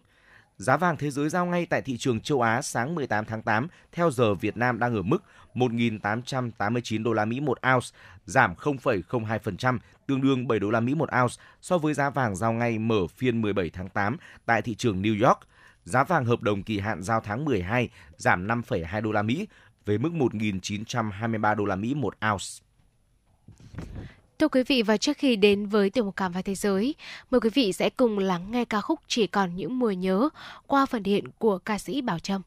Giá 0.62 0.78
vàng 0.78 0.98
thế 0.98 1.12
giới 1.12 1.30
giao 1.30 1.46
ngay 1.46 1.66
tại 1.66 1.82
thị 1.82 1.98
trường 1.98 2.20
châu 2.20 2.42
Á 2.42 2.62
sáng 2.62 2.96
18 2.96 3.26
tháng 3.26 3.42
8 3.42 3.68
theo 3.92 4.12
giờ 4.12 4.34
Việt 4.34 4.58
Nam 4.58 4.80
đang 4.80 4.96
ở 4.96 5.02
mức 5.02 5.24
1.889 5.54 7.04
đô 7.04 7.14
la 7.14 7.26
Mỹ 7.26 7.40
một 7.40 7.60
ounce, 7.74 7.88
giảm 8.26 8.54
0,02%, 8.54 9.80
tương 10.08 10.22
đương 10.22 10.48
7 10.48 10.60
đô 10.60 10.72
la 10.72 10.80
Mỹ 10.80 10.96
một 10.96 11.10
ounce 11.22 11.36
so 11.62 11.78
với 11.78 11.94
giá 11.94 12.10
vàng 12.10 12.36
giao 12.36 12.54
ngay 12.54 12.80
mở 12.80 13.08
phiên 13.08 13.42
17 13.42 13.70
tháng 13.70 13.90
8 13.90 14.18
tại 14.46 14.62
thị 14.62 14.76
trường 14.76 15.02
New 15.02 15.28
York. 15.28 15.40
Giá 15.84 16.04
vàng 16.04 16.26
hợp 16.26 16.42
đồng 16.42 16.64
kỳ 16.64 16.80
hạn 16.80 17.04
giao 17.04 17.22
tháng 17.22 17.46
12 17.46 17.90
giảm 18.18 18.48
5,2 18.48 19.02
đô 19.02 19.12
la 19.12 19.22
Mỹ 19.22 19.48
về 19.86 19.98
mức 19.98 20.10
1.923 20.14 21.56
đô 21.56 21.66
la 21.66 21.76
Mỹ 21.76 21.94
một 21.94 22.16
ounce. 22.32 22.46
Thưa 24.42 24.48
quý 24.48 24.64
vị 24.64 24.82
và 24.82 24.98
trước 24.98 25.18
khi 25.18 25.36
đến 25.36 25.66
với 25.66 25.90
tiểu 25.90 26.04
mục 26.04 26.16
cảm 26.16 26.32
và 26.32 26.42
thế 26.42 26.56
giới, 26.56 26.96
mời 27.32 27.42
quý 27.42 27.50
vị 27.54 27.74
sẽ 27.74 27.90
cùng 27.90 28.20
lắng 28.20 28.52
nghe 28.52 28.66
ca 28.66 28.82
khúc 28.82 29.00
Chỉ 29.08 29.28
còn 29.28 29.56
những 29.56 29.80
mùa 29.80 29.92
nhớ 29.92 30.30
qua 30.68 30.86
phần 30.86 31.04
hiện 31.04 31.26
của 31.38 31.58
ca 31.58 31.78
sĩ 31.78 32.02
Bảo 32.02 32.20
Trâm. 32.20 32.42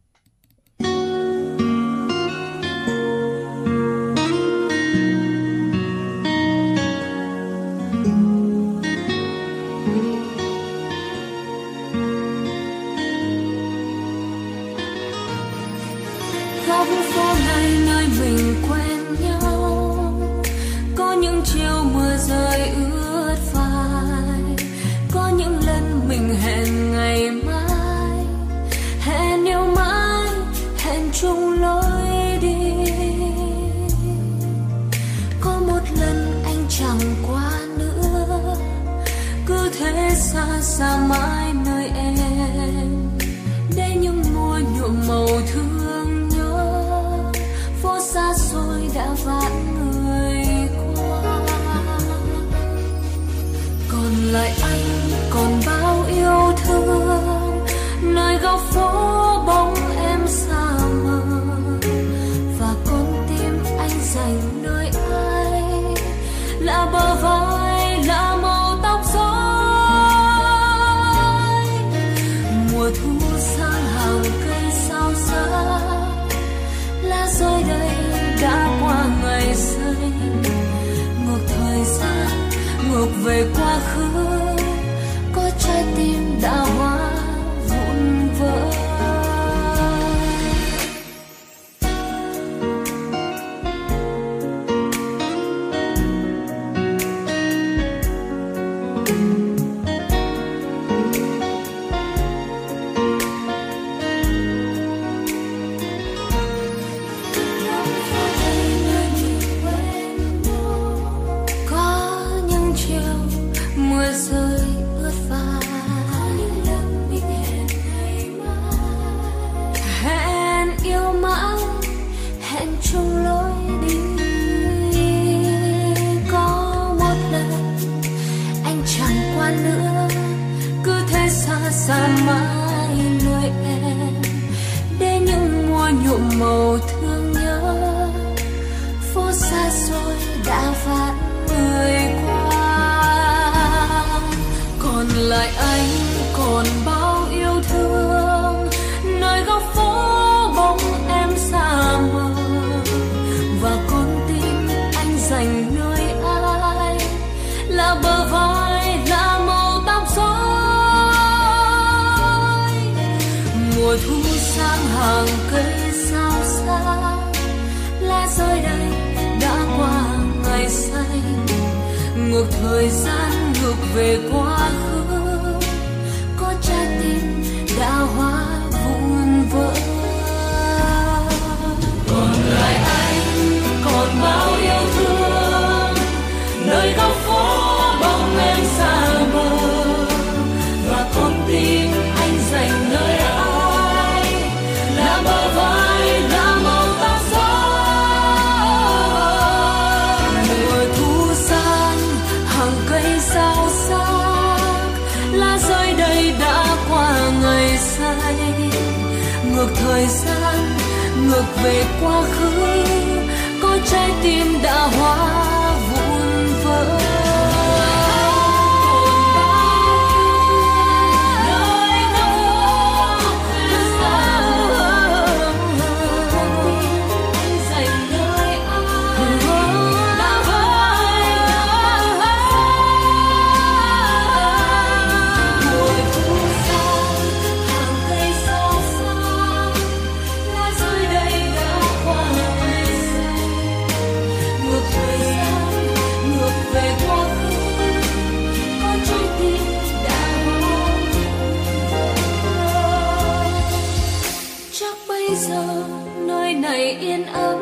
Giờ, 255.35 255.85
nơi 256.27 256.55
này 256.55 256.91
yên 256.91 257.27
ấm. 257.27 257.59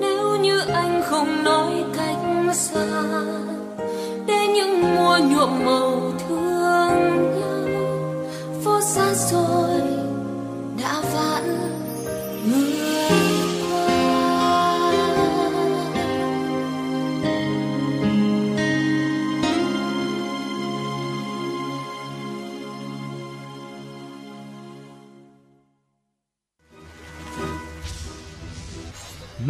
Nếu 0.00 0.36
như 0.36 0.60
anh 0.72 1.02
không 1.04 1.44
nói 1.44 1.84
cách 1.96 2.16
xa, 2.54 2.86
để 4.26 4.46
những 4.54 4.96
mùa 4.96 5.18
nhuộm 5.18 5.64
màu 5.64 6.09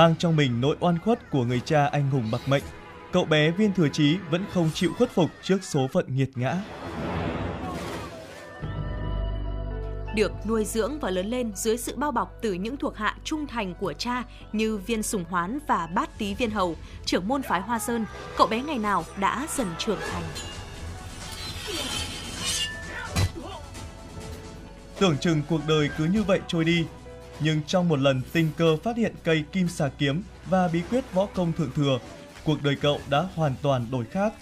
Mang 0.01 0.15
trong 0.19 0.37
mình 0.37 0.61
nỗi 0.61 0.77
oan 0.81 0.99
khuất 0.99 1.31
của 1.31 1.45
người 1.45 1.61
cha 1.61 1.87
anh 1.87 2.11
hùng 2.11 2.31
bạc 2.33 2.41
mệnh, 2.47 2.63
cậu 3.13 3.25
bé 3.25 3.51
viên 3.51 3.73
thừa 3.73 3.89
chí 3.89 4.17
vẫn 4.31 4.45
không 4.53 4.71
chịu 4.75 4.91
khuất 4.99 5.11
phục 5.11 5.31
trước 5.43 5.59
số 5.63 5.87
phận 5.93 6.17
nghiệt 6.17 6.31
ngã. 6.35 6.57
được 10.15 10.33
nuôi 10.47 10.65
dưỡng 10.65 10.99
và 10.99 11.11
lớn 11.11 11.27
lên 11.27 11.53
dưới 11.55 11.77
sự 11.77 11.97
bao 11.97 12.13
bọc 12.13 12.39
từ 12.43 12.53
những 12.53 12.77
thuộc 12.77 12.97
hạ 12.97 13.17
trung 13.25 13.47
thành 13.47 13.75
của 13.81 13.93
cha 13.93 14.23
như 14.53 14.77
viên 14.77 15.03
sùng 15.03 15.25
hoán 15.31 15.59
và 15.67 15.89
bát 15.95 16.19
tý 16.19 16.35
viên 16.35 16.51
hầu, 16.51 16.77
trưởng 17.05 17.29
môn 17.29 17.43
phái 17.43 17.61
Hoa 17.61 17.79
Sơn, 17.79 18.05
cậu 18.37 18.47
bé 18.47 18.63
ngày 18.63 18.79
nào 18.79 19.05
đã 19.19 19.47
dần 19.57 19.69
trưởng 19.79 19.99
thành. 20.13 20.23
Tưởng 24.99 25.19
chừng 25.19 25.43
cuộc 25.49 25.61
đời 25.69 25.91
cứ 25.99 26.05
như 26.05 26.23
vậy 26.23 26.41
trôi 26.49 26.65
đi, 26.65 26.85
nhưng 27.41 27.61
trong 27.67 27.89
một 27.89 27.99
lần 27.99 28.23
tình 28.33 28.51
cờ 28.57 28.77
phát 28.77 28.97
hiện 28.97 29.15
cây 29.25 29.45
kim 29.53 29.69
xà 29.69 29.91
kiếm 29.99 30.23
và 30.47 30.69
bí 30.69 30.83
quyết 30.91 31.05
võ 31.13 31.27
công 31.27 31.53
thượng 31.53 31.71
thừa, 31.77 31.99
cuộc 32.45 32.63
đời 32.63 32.77
cậu 32.81 33.01
đã 33.11 33.27
hoàn 33.35 33.55
toàn 33.63 33.87
đổi 33.91 34.05
khác, 34.05 34.33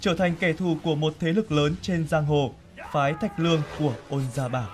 trở 0.00 0.14
thành 0.14 0.34
kẻ 0.40 0.52
thù 0.52 0.76
của 0.82 0.94
một 0.94 1.14
thế 1.20 1.32
lực 1.32 1.52
lớn 1.52 1.74
trên 1.82 2.08
giang 2.08 2.26
hồ, 2.26 2.54
phái 2.92 3.14
Thạch 3.20 3.40
Lương 3.40 3.62
của 3.78 3.92
Ôn 4.08 4.22
Gia 4.34 4.48
Bảo. 4.48 4.68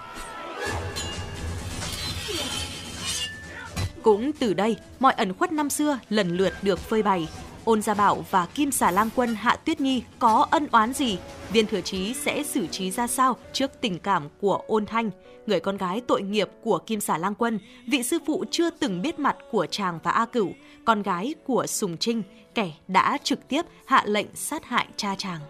Cũng 4.03 4.33
từ 4.33 4.55
đây, 4.55 4.77
mọi 5.01 5.13
ẩn 5.13 5.35
khuất 5.35 5.53
năm 5.53 5.71
xưa 5.71 5.99
lần 6.09 6.37
lượt 6.37 6.53
được 6.63 6.79
phơi 6.79 7.03
bày. 7.03 7.29
Ôn 7.67 7.83
Gia 7.83 7.95
Bảo 7.95 8.25
và 8.31 8.47
Kim 8.47 8.71
Xà 8.71 8.91
Lang 8.91 9.09
Quân 9.15 9.35
Hạ 9.35 9.57
Tuyết 9.57 9.81
Nhi 9.81 10.03
có 10.19 10.47
ân 10.51 10.67
oán 10.73 10.93
gì? 10.93 11.19
Viên 11.53 11.67
Thừa 11.67 11.81
Chí 11.81 12.15
sẽ 12.15 12.43
xử 12.43 12.67
trí 12.67 12.91
ra 12.91 13.07
sao 13.07 13.37
trước 13.53 13.71
tình 13.81 13.99
cảm 13.99 14.29
của 14.41 14.61
Ôn 14.67 14.87
Thanh, 14.87 15.11
người 15.47 15.61
con 15.61 15.77
gái 15.77 16.01
tội 16.07 16.23
nghiệp 16.23 16.49
của 16.63 16.79
Kim 16.79 17.01
Xà 17.01 17.19
Lang 17.19 17.35
Quân, 17.35 17.59
vị 17.87 18.03
sư 18.03 18.19
phụ 18.27 18.45
chưa 18.51 18.71
từng 18.71 19.03
biết 19.03 19.19
mặt 19.19 19.37
của 19.51 19.67
chàng 19.71 19.99
và 20.03 20.11
A 20.11 20.27
Cửu, 20.27 20.53
con 20.85 21.03
gái 21.03 21.35
của 21.47 21.67
Sùng 21.67 21.97
Trinh, 21.97 22.23
kẻ 22.55 22.73
đã 22.89 23.19
trực 23.23 23.49
tiếp 23.49 23.63
hạ 23.87 24.03
lệnh 24.07 24.27
sát 24.35 24.65
hại 24.65 24.87
cha 24.97 25.15
chàng. 25.19 25.41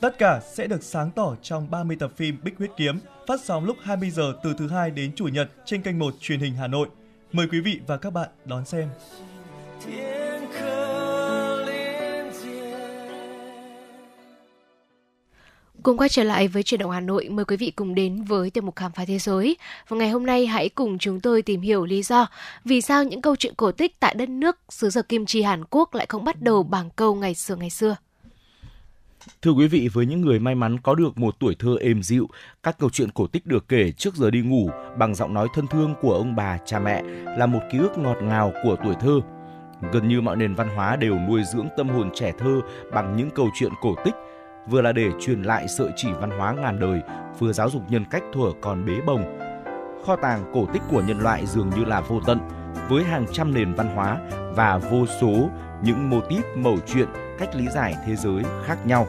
Tất 0.00 0.18
cả 0.18 0.40
sẽ 0.54 0.66
được 0.66 0.82
sáng 0.82 1.10
tỏ 1.10 1.34
trong 1.42 1.70
30 1.70 1.96
tập 2.00 2.10
phim 2.16 2.38
Bích 2.42 2.58
Huyết 2.58 2.70
Kiếm, 2.76 3.00
phát 3.26 3.40
sóng 3.44 3.64
lúc 3.64 3.76
20 3.82 4.10
giờ 4.10 4.32
từ 4.44 4.54
thứ 4.58 4.68
hai 4.68 4.90
đến 4.90 5.12
chủ 5.16 5.28
nhật 5.28 5.50
trên 5.64 5.82
kênh 5.82 5.98
1 5.98 6.14
truyền 6.20 6.40
hình 6.40 6.54
Hà 6.54 6.66
Nội. 6.66 6.88
Mời 7.32 7.46
quý 7.52 7.60
vị 7.60 7.80
và 7.86 7.96
các 7.96 8.12
bạn 8.12 8.28
đón 8.44 8.64
xem. 8.64 8.88
thiên 9.84 10.52
khờ 10.52 11.07
Cùng 15.82 15.96
quay 15.96 16.08
trở 16.08 16.24
lại 16.24 16.48
với 16.48 16.62
chuyển 16.62 16.80
động 16.80 16.90
Hà 16.90 17.00
Nội, 17.00 17.28
mời 17.28 17.44
quý 17.44 17.56
vị 17.56 17.70
cùng 17.70 17.94
đến 17.94 18.22
với 18.22 18.50
tiểu 18.50 18.62
mục 18.62 18.76
khám 18.76 18.92
phá 18.92 19.04
thế 19.04 19.18
giới. 19.18 19.56
Và 19.88 19.96
ngày 19.96 20.10
hôm 20.10 20.26
nay 20.26 20.46
hãy 20.46 20.68
cùng 20.68 20.98
chúng 20.98 21.20
tôi 21.20 21.42
tìm 21.42 21.60
hiểu 21.60 21.84
lý 21.84 22.02
do 22.02 22.26
vì 22.64 22.80
sao 22.80 23.04
những 23.04 23.22
câu 23.22 23.36
chuyện 23.36 23.54
cổ 23.56 23.72
tích 23.72 24.00
tại 24.00 24.14
đất 24.14 24.28
nước 24.28 24.58
xứ 24.68 24.90
sở 24.90 25.02
kim 25.02 25.26
chi 25.26 25.42
Hàn 25.42 25.64
Quốc 25.70 25.94
lại 25.94 26.06
không 26.08 26.24
bắt 26.24 26.42
đầu 26.42 26.62
bằng 26.62 26.90
câu 26.96 27.14
ngày 27.14 27.34
xưa 27.34 27.56
ngày 27.56 27.70
xưa. 27.70 27.96
Thưa 29.42 29.50
quý 29.50 29.66
vị, 29.66 29.88
với 29.92 30.06
những 30.06 30.20
người 30.20 30.38
may 30.38 30.54
mắn 30.54 30.78
có 30.80 30.94
được 30.94 31.18
một 31.18 31.34
tuổi 31.40 31.56
thơ 31.58 31.76
êm 31.80 32.02
dịu, 32.02 32.28
các 32.62 32.78
câu 32.78 32.90
chuyện 32.90 33.10
cổ 33.10 33.26
tích 33.26 33.46
được 33.46 33.68
kể 33.68 33.92
trước 33.92 34.14
giờ 34.14 34.30
đi 34.30 34.40
ngủ 34.40 34.70
bằng 34.98 35.14
giọng 35.14 35.34
nói 35.34 35.48
thân 35.54 35.66
thương 35.66 35.94
của 36.02 36.14
ông 36.14 36.36
bà, 36.36 36.58
cha 36.66 36.78
mẹ 36.78 37.02
là 37.38 37.46
một 37.46 37.60
ký 37.72 37.78
ức 37.78 37.98
ngọt 37.98 38.16
ngào 38.22 38.52
của 38.64 38.76
tuổi 38.84 38.94
thơ. 39.00 39.20
Gần 39.92 40.08
như 40.08 40.20
mọi 40.20 40.36
nền 40.36 40.54
văn 40.54 40.68
hóa 40.68 40.96
đều 40.96 41.18
nuôi 41.28 41.42
dưỡng 41.52 41.68
tâm 41.76 41.88
hồn 41.88 42.10
trẻ 42.14 42.32
thơ 42.38 42.60
bằng 42.92 43.16
những 43.16 43.30
câu 43.30 43.50
chuyện 43.54 43.72
cổ 43.80 43.94
tích, 44.04 44.14
vừa 44.70 44.80
là 44.80 44.92
để 44.92 45.10
truyền 45.20 45.42
lại 45.42 45.68
sợi 45.68 45.88
chỉ 45.96 46.08
văn 46.20 46.30
hóa 46.30 46.52
ngàn 46.52 46.80
đời, 46.80 47.00
vừa 47.38 47.52
giáo 47.52 47.70
dục 47.70 47.82
nhân 47.88 48.04
cách 48.10 48.22
thuở 48.32 48.52
còn 48.60 48.86
bế 48.86 49.00
bồng. 49.06 49.38
Kho 50.06 50.16
tàng 50.16 50.50
cổ 50.54 50.66
tích 50.72 50.82
của 50.90 51.02
nhân 51.02 51.20
loại 51.20 51.46
dường 51.46 51.70
như 51.70 51.84
là 51.84 52.00
vô 52.00 52.20
tận, 52.26 52.38
với 52.88 53.04
hàng 53.04 53.26
trăm 53.32 53.54
nền 53.54 53.74
văn 53.74 53.88
hóa 53.94 54.18
và 54.54 54.78
vô 54.78 55.06
số 55.20 55.50
những 55.82 56.10
mô 56.10 56.20
típ 56.20 56.44
mẩu 56.56 56.76
chuyện 56.86 57.08
cách 57.38 57.54
lý 57.54 57.68
giải 57.68 57.94
thế 58.06 58.16
giới 58.16 58.44
khác 58.64 58.86
nhau. 58.86 59.06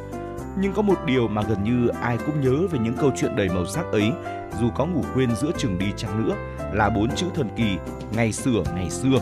Nhưng 0.57 0.74
có 0.74 0.82
một 0.82 1.05
điều 1.05 1.28
mà 1.28 1.41
gần 1.41 1.64
như 1.64 1.88
ai 2.01 2.18
cũng 2.26 2.41
nhớ 2.41 2.68
về 2.72 2.80
những 2.80 2.97
câu 2.97 3.12
chuyện 3.16 3.36
đầy 3.36 3.49
màu 3.49 3.66
sắc 3.66 3.86
ấy, 3.91 4.12
dù 4.60 4.70
có 4.76 4.86
ngủ 4.86 5.01
quên 5.14 5.36
giữa 5.36 5.51
chừng 5.57 5.78
đi 5.78 5.86
chăng 5.97 6.26
nữa, 6.26 6.36
là 6.74 6.89
bốn 6.89 7.10
chữ 7.16 7.28
thần 7.36 7.49
kỳ 7.55 7.78
ngày 8.16 8.32
xưa 8.32 8.64
ngày 8.76 8.89
xưa. 8.89 9.20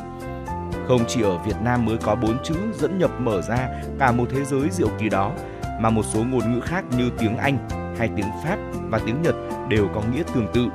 Không 0.87 1.01
chỉ 1.07 1.21
ở 1.21 1.37
Việt 1.37 1.55
Nam 1.63 1.85
mới 1.85 1.97
có 1.97 2.15
bốn 2.15 2.43
chữ 2.43 2.55
dẫn 2.73 2.97
nhập 2.97 3.11
mở 3.19 3.41
ra 3.41 3.69
cả 3.99 4.11
một 4.11 4.25
thế 4.29 4.45
giới 4.45 4.69
diệu 4.69 4.89
kỳ 4.99 5.09
đó, 5.09 5.31
mà 5.79 5.89
một 5.89 6.03
số 6.05 6.23
ngôn 6.23 6.53
ngữ 6.53 6.59
khác 6.59 6.83
như 6.97 7.09
tiếng 7.19 7.37
Anh 7.37 7.69
hay 7.97 8.09
tiếng 8.15 8.31
Pháp 8.43 8.57
và 8.89 8.99
tiếng 9.05 9.21
Nhật 9.21 9.35
đều 9.69 9.87
có 9.95 10.01
nghĩa 10.11 10.23
tương 10.33 10.47
tự. 10.53 10.67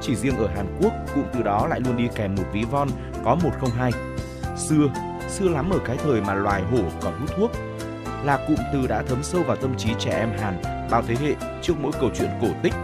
Chỉ 0.00 0.16
riêng 0.16 0.36
ở 0.36 0.46
Hàn 0.46 0.76
Quốc, 0.80 0.92
cụm 1.14 1.24
từ 1.34 1.42
đó 1.42 1.66
lại 1.66 1.80
luôn 1.80 1.96
đi 1.96 2.08
kèm 2.14 2.34
một 2.34 2.44
ví 2.52 2.64
von 2.70 2.88
có 3.24 3.36
102. 3.42 3.92
Xưa, 4.56 4.88
xưa 5.28 5.48
lắm 5.48 5.70
ở 5.70 5.78
cái 5.84 5.96
thời 6.04 6.20
mà 6.20 6.34
loài 6.34 6.62
hổ 6.62 6.78
còn 7.00 7.20
hút 7.20 7.30
thuốc, 7.36 7.50
là 8.24 8.38
cụm 8.48 8.56
từ 8.72 8.86
đã 8.86 9.02
thấm 9.02 9.22
sâu 9.22 9.42
vào 9.42 9.56
tâm 9.56 9.74
trí 9.76 9.90
trẻ 9.98 10.10
em 10.10 10.30
Hàn 10.38 10.62
bao 10.90 11.02
thế 11.02 11.14
hệ 11.20 11.34
trước 11.62 11.74
mỗi 11.80 11.92
câu 12.00 12.10
chuyện 12.14 12.30
cổ 12.42 12.48
tích. 12.62 12.74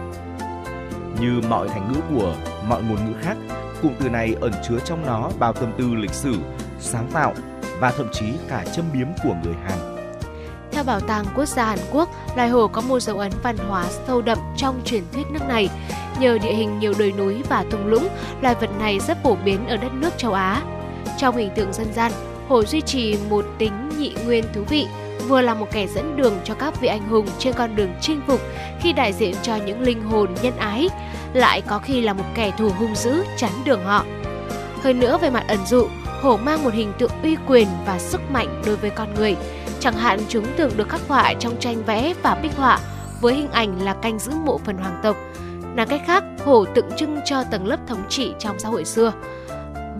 Như 1.19 1.41
mọi 1.49 1.69
thành 1.69 1.93
ngữ 1.93 1.99
của 2.09 2.35
mọi 2.67 2.83
ngôn 2.83 3.05
ngữ 3.05 3.13
khác, 3.21 3.37
cụm 3.81 3.93
từ 3.99 4.09
này 4.09 4.35
ẩn 4.41 4.53
chứa 4.63 4.79
trong 4.85 5.05
nó 5.05 5.29
bao 5.39 5.53
tâm 5.53 5.73
tư 5.77 5.93
lịch 5.95 6.13
sử, 6.13 6.35
sáng 6.79 7.09
tạo 7.13 7.33
và 7.79 7.91
thậm 7.91 8.07
chí 8.11 8.25
cả 8.47 8.65
châm 8.73 8.85
biếm 8.93 9.07
của 9.23 9.35
người 9.43 9.55
Hàn. 9.63 9.90
Theo 10.81 10.85
Bảo 10.85 10.99
tàng 10.99 11.25
Quốc 11.35 11.45
gia 11.45 11.65
Hàn 11.65 11.79
Quốc, 11.91 12.09
loài 12.35 12.49
hổ 12.49 12.67
có 12.67 12.81
một 12.81 12.99
dấu 12.99 13.19
ấn 13.19 13.31
văn 13.43 13.57
hóa 13.57 13.85
sâu 14.07 14.21
đậm 14.21 14.37
trong 14.57 14.81
truyền 14.85 15.03
thuyết 15.13 15.31
nước 15.31 15.39
này. 15.47 15.69
Nhờ 16.19 16.37
địa 16.37 16.53
hình 16.53 16.79
nhiều 16.79 16.93
đồi 16.99 17.13
núi 17.17 17.43
và 17.49 17.65
thung 17.71 17.87
lũng, 17.87 18.07
loài 18.41 18.55
vật 18.61 18.69
này 18.79 18.99
rất 18.99 19.23
phổ 19.23 19.35
biến 19.35 19.67
ở 19.67 19.77
đất 19.77 19.93
nước 19.93 20.09
châu 20.17 20.33
Á. 20.33 20.61
Trong 21.17 21.37
hình 21.37 21.49
tượng 21.55 21.73
dân 21.73 21.93
gian, 21.93 22.11
hổ 22.47 22.63
duy 22.63 22.81
trì 22.81 23.17
một 23.29 23.45
tính 23.57 23.89
nhị 23.97 24.13
nguyên 24.25 24.43
thú 24.53 24.61
vị, 24.69 24.87
vừa 25.27 25.41
là 25.41 25.53
một 25.53 25.67
kẻ 25.71 25.87
dẫn 25.87 26.17
đường 26.17 26.33
cho 26.43 26.53
các 26.53 26.81
vị 26.81 26.87
anh 26.87 27.09
hùng 27.09 27.27
trên 27.39 27.53
con 27.53 27.75
đường 27.75 27.93
chinh 28.01 28.21
phục 28.27 28.41
khi 28.79 28.93
đại 28.93 29.13
diện 29.13 29.35
cho 29.41 29.55
những 29.55 29.81
linh 29.81 30.03
hồn 30.03 30.35
nhân 30.41 30.57
ái, 30.57 30.89
lại 31.33 31.61
có 31.61 31.79
khi 31.79 32.01
là 32.01 32.13
một 32.13 32.25
kẻ 32.35 32.51
thù 32.57 32.69
hung 32.69 32.95
dữ 32.95 33.23
chắn 33.37 33.51
đường 33.65 33.85
họ. 33.85 34.05
Hơn 34.83 34.99
nữa 34.99 35.17
về 35.21 35.29
mặt 35.29 35.43
ẩn 35.47 35.59
dụ, 35.65 35.87
hổ 36.21 36.37
mang 36.37 36.63
một 36.63 36.73
hình 36.73 36.93
tượng 36.97 37.11
uy 37.23 37.37
quyền 37.47 37.67
và 37.85 37.99
sức 37.99 38.21
mạnh 38.31 38.61
đối 38.65 38.75
với 38.75 38.89
con 38.89 39.13
người. 39.13 39.35
Chẳng 39.81 39.93
hạn 39.93 40.19
chúng 40.29 40.45
thường 40.57 40.71
được 40.77 40.89
khắc 40.89 41.01
họa 41.07 41.33
trong 41.39 41.59
tranh 41.59 41.83
vẽ 41.85 42.13
và 42.23 42.35
bích 42.35 42.55
họa 42.57 42.79
với 43.21 43.33
hình 43.33 43.51
ảnh 43.51 43.81
là 43.81 43.93
canh 43.93 44.19
giữ 44.19 44.31
mộ 44.31 44.57
phần 44.57 44.77
hoàng 44.77 44.99
tộc. 45.03 45.15
Nói 45.75 45.85
cách 45.85 46.01
khác, 46.07 46.23
hổ 46.45 46.65
tượng 46.65 46.89
trưng 46.97 47.19
cho 47.25 47.43
tầng 47.43 47.67
lớp 47.67 47.77
thống 47.87 48.03
trị 48.09 48.33
trong 48.39 48.59
xã 48.59 48.69
hội 48.69 48.85
xưa. 48.85 49.13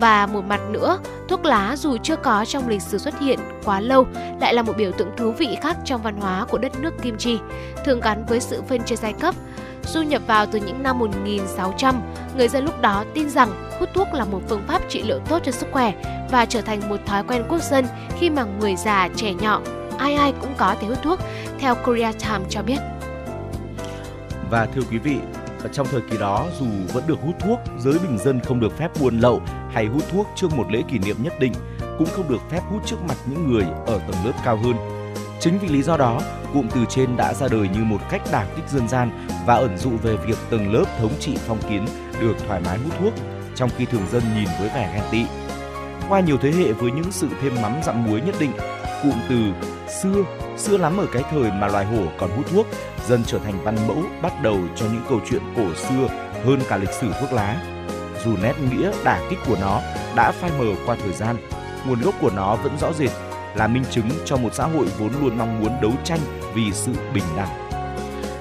Và 0.00 0.26
một 0.26 0.44
mặt 0.44 0.60
nữa, 0.70 0.98
thuốc 1.28 1.44
lá 1.44 1.76
dù 1.78 1.96
chưa 2.02 2.16
có 2.16 2.44
trong 2.44 2.68
lịch 2.68 2.82
sử 2.82 2.98
xuất 2.98 3.20
hiện 3.20 3.38
quá 3.64 3.80
lâu 3.80 4.06
lại 4.40 4.54
là 4.54 4.62
một 4.62 4.72
biểu 4.76 4.92
tượng 4.92 5.16
thú 5.16 5.32
vị 5.32 5.56
khác 5.62 5.76
trong 5.84 6.02
văn 6.02 6.16
hóa 6.20 6.46
của 6.50 6.58
đất 6.58 6.80
nước 6.80 6.94
Kim 7.02 7.18
Chi, 7.18 7.38
thường 7.84 8.00
gắn 8.00 8.24
với 8.28 8.40
sự 8.40 8.62
phân 8.68 8.82
chia 8.82 8.96
giai 8.96 9.12
cấp. 9.12 9.34
Du 9.86 10.02
nhập 10.02 10.22
vào 10.26 10.46
từ 10.46 10.58
những 10.58 10.82
năm 10.82 10.98
1600, 10.98 12.02
người 12.36 12.48
dân 12.48 12.64
lúc 12.64 12.80
đó 12.80 13.04
tin 13.14 13.30
rằng 13.30 13.48
hút 13.78 13.88
thuốc 13.94 14.08
là 14.14 14.24
một 14.24 14.40
phương 14.48 14.64
pháp 14.68 14.82
trị 14.88 15.02
liệu 15.02 15.18
tốt 15.18 15.38
cho 15.44 15.52
sức 15.52 15.66
khỏe 15.72 15.92
và 16.30 16.46
trở 16.46 16.60
thành 16.60 16.88
một 16.88 16.96
thói 17.06 17.22
quen 17.24 17.44
quốc 17.48 17.62
dân 17.62 17.84
khi 18.18 18.30
mà 18.30 18.44
người 18.44 18.76
già, 18.76 19.08
trẻ 19.16 19.34
nhỏ, 19.34 19.60
ai 19.98 20.14
ai 20.14 20.32
cũng 20.40 20.54
có 20.56 20.74
thể 20.80 20.86
hút 20.86 20.98
thuốc, 21.02 21.18
theo 21.58 21.74
Korea 21.74 22.12
Times 22.12 22.48
cho 22.48 22.62
biết. 22.62 22.78
Và 24.50 24.66
thưa 24.66 24.82
quý 24.90 24.98
vị, 24.98 25.16
trong 25.72 25.86
thời 25.90 26.00
kỳ 26.10 26.18
đó 26.18 26.46
dù 26.60 26.66
vẫn 26.92 27.04
được 27.06 27.18
hút 27.24 27.34
thuốc, 27.40 27.58
giới 27.78 27.94
bình 27.98 28.18
dân 28.18 28.40
không 28.40 28.60
được 28.60 28.78
phép 28.78 28.88
buôn 29.00 29.18
lậu 29.18 29.40
hay 29.72 29.86
hút 29.86 30.02
thuốc 30.12 30.26
trước 30.36 30.56
một 30.56 30.64
lễ 30.70 30.82
kỷ 30.90 30.98
niệm 30.98 31.16
nhất 31.22 31.32
định, 31.40 31.52
cũng 31.98 32.08
không 32.12 32.28
được 32.28 32.40
phép 32.50 32.60
hút 32.70 32.82
trước 32.86 32.96
mặt 33.08 33.16
những 33.26 33.52
người 33.52 33.64
ở 33.86 33.98
tầng 33.98 34.24
lớp 34.24 34.32
cao 34.44 34.56
hơn. 34.56 35.01
Chính 35.42 35.58
vì 35.58 35.68
lý 35.68 35.82
do 35.82 35.96
đó, 35.96 36.20
cụm 36.54 36.68
từ 36.74 36.80
trên 36.88 37.16
đã 37.16 37.34
ra 37.34 37.48
đời 37.48 37.68
như 37.74 37.84
một 37.84 37.98
cách 38.10 38.22
đả 38.32 38.46
kích 38.56 38.68
dân 38.68 38.88
gian 38.88 39.26
và 39.46 39.54
ẩn 39.54 39.76
dụ 39.78 39.90
về 40.02 40.16
việc 40.16 40.38
tầng 40.50 40.72
lớp 40.72 40.84
thống 40.98 41.12
trị 41.20 41.36
phong 41.46 41.58
kiến 41.70 41.86
được 42.20 42.34
thoải 42.46 42.60
mái 42.64 42.78
hút 42.78 42.92
thuốc, 43.00 43.12
trong 43.54 43.70
khi 43.76 43.84
thường 43.84 44.06
dân 44.12 44.22
nhìn 44.34 44.48
với 44.60 44.68
vẻ 44.68 44.92
ghen 44.94 45.04
tị. 45.10 45.24
Qua 46.08 46.20
nhiều 46.20 46.36
thế 46.42 46.52
hệ 46.52 46.72
với 46.72 46.90
những 46.90 47.12
sự 47.12 47.28
thêm 47.42 47.62
mắm 47.62 47.72
dặm 47.82 48.04
muối 48.04 48.20
nhất 48.20 48.34
định, 48.38 48.52
cụm 49.02 49.14
từ 49.28 49.36
xưa, 50.02 50.22
xưa 50.56 50.76
lắm 50.76 50.96
ở 50.96 51.06
cái 51.12 51.22
thời 51.30 51.50
mà 51.50 51.66
loài 51.66 51.84
hổ 51.84 52.02
còn 52.18 52.30
hút 52.30 52.46
thuốc, 52.52 52.66
dần 53.06 53.22
trở 53.26 53.38
thành 53.38 53.64
văn 53.64 53.76
mẫu 53.88 54.02
bắt 54.22 54.42
đầu 54.42 54.58
cho 54.76 54.86
những 54.86 55.04
câu 55.08 55.20
chuyện 55.30 55.42
cổ 55.56 55.74
xưa 55.74 56.08
hơn 56.44 56.60
cả 56.68 56.76
lịch 56.76 56.92
sử 56.92 57.12
thuốc 57.20 57.32
lá. 57.32 57.62
Dù 58.24 58.36
nét 58.42 58.54
nghĩa 58.70 58.92
đả 59.04 59.20
kích 59.30 59.38
của 59.46 59.56
nó 59.60 59.80
đã 60.16 60.32
phai 60.32 60.50
mờ 60.58 60.66
qua 60.86 60.96
thời 61.02 61.12
gian, 61.12 61.36
nguồn 61.86 62.00
gốc 62.00 62.14
của 62.20 62.30
nó 62.30 62.56
vẫn 62.56 62.78
rõ 62.80 62.92
rệt, 62.92 63.10
là 63.54 63.66
minh 63.66 63.84
chứng 63.90 64.08
cho 64.24 64.36
một 64.36 64.54
xã 64.54 64.64
hội 64.64 64.86
vốn 64.98 65.10
luôn 65.20 65.38
mong 65.38 65.60
muốn 65.60 65.72
đấu 65.82 65.92
tranh 66.04 66.20
vì 66.54 66.72
sự 66.72 66.92
bình 67.14 67.24
đẳng. 67.36 67.48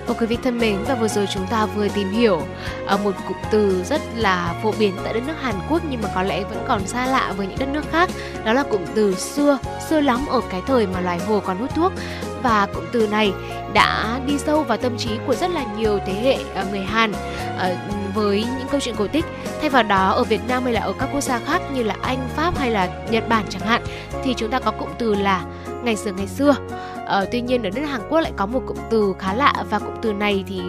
Và 0.08 0.14
quý 0.20 0.26
vị 0.26 0.38
thân 0.44 0.60
mến, 0.60 0.78
và 0.88 0.96
vừa 0.96 1.08
rồi 1.08 1.28
chúng 1.34 1.48
ta 1.48 1.66
vừa 1.66 1.88
tìm 1.88 2.12
hiểu 2.12 2.42
ở 2.88 2.98
một 2.98 3.12
cụm 3.28 3.38
từ 3.52 3.84
rất 3.84 4.02
là 4.16 4.56
phổ 4.64 4.74
biến 4.80 4.94
tại 5.04 5.14
đất 5.14 5.24
nước 5.28 5.34
Hàn 5.42 5.56
Quốc 5.70 5.82
nhưng 5.90 6.02
mà 6.02 6.10
có 6.16 6.24
lẽ 6.24 6.44
vẫn 6.44 6.66
còn 6.68 6.88
xa 6.88 7.06
lạ 7.06 7.34
với 7.38 7.48
những 7.48 7.60
đất 7.60 7.70
nước 7.70 7.92
khác. 7.92 8.10
Đó 8.46 8.54
là 8.54 8.64
cụm 8.64 8.82
từ 8.96 9.16
xưa, 9.16 9.58
xưa 9.90 10.02
lắm 10.02 10.26
ở 10.30 10.42
cái 10.50 10.62
thời 10.68 10.88
mà 10.88 11.02
loài 11.02 11.20
hồ 11.20 11.42
còn 11.46 11.58
hút 11.58 11.76
thuốc. 11.76 11.92
Và 12.44 12.68
cụm 12.74 12.84
từ 12.92 13.08
này 13.08 13.34
đã 13.74 14.20
đi 14.28 14.38
sâu 14.38 14.64
vào 14.64 14.78
tâm 14.78 14.98
trí 14.98 15.10
của 15.28 15.36
rất 15.36 15.52
là 15.52 15.64
nhiều 15.78 16.00
thế 16.06 16.14
hệ 16.14 16.38
ờ, 16.56 16.66
người 16.72 16.82
Hàn 16.82 17.14
ờ, 17.58 17.76
với 18.16 18.46
những 18.58 18.68
câu 18.72 18.80
chuyện 18.80 18.96
cổ 18.98 19.08
tích. 19.08 19.26
Thay 19.62 19.70
vào 19.70 19.84
đó 19.84 20.12
ở 20.12 20.24
Việt 20.24 20.42
Nam 20.48 20.64
hay 20.64 20.74
là 20.74 20.82
ở 20.82 20.94
các 21.00 21.10
quốc 21.14 21.22
gia 21.22 21.40
khác 21.40 21.62
như 21.74 21.84
là 21.84 21.96
Anh, 22.02 22.30
Pháp 22.36 22.58
hay 22.58 22.72
là 22.72 22.90
Nhật 23.12 23.30
Bản 23.30 23.46
chẳng 23.50 23.62
hạn 23.62 23.82
thì 24.24 24.34
chúng 24.38 24.52
ta 24.52 24.60
có 24.60 24.72
cụm 24.72 24.90
từ 25.00 25.14
là 25.14 25.46
ngày 25.84 25.96
xưa 25.96 26.12
ngày 26.18 26.28
xưa. 26.28 26.56
ờ, 27.06 27.26
tuy 27.32 27.42
nhiên 27.42 27.64
ở 27.64 27.70
đất 27.70 27.82
Hàn 27.82 28.02
Quốc 28.10 28.20
lại 28.20 28.32
có 28.38 28.46
một 28.46 28.62
cụm 28.66 28.78
từ 28.90 29.14
khá 29.20 29.34
lạ 29.34 29.54
và 29.70 29.80
cụm 29.80 29.94
từ 30.02 30.14
này 30.14 30.44
thì 30.48 30.62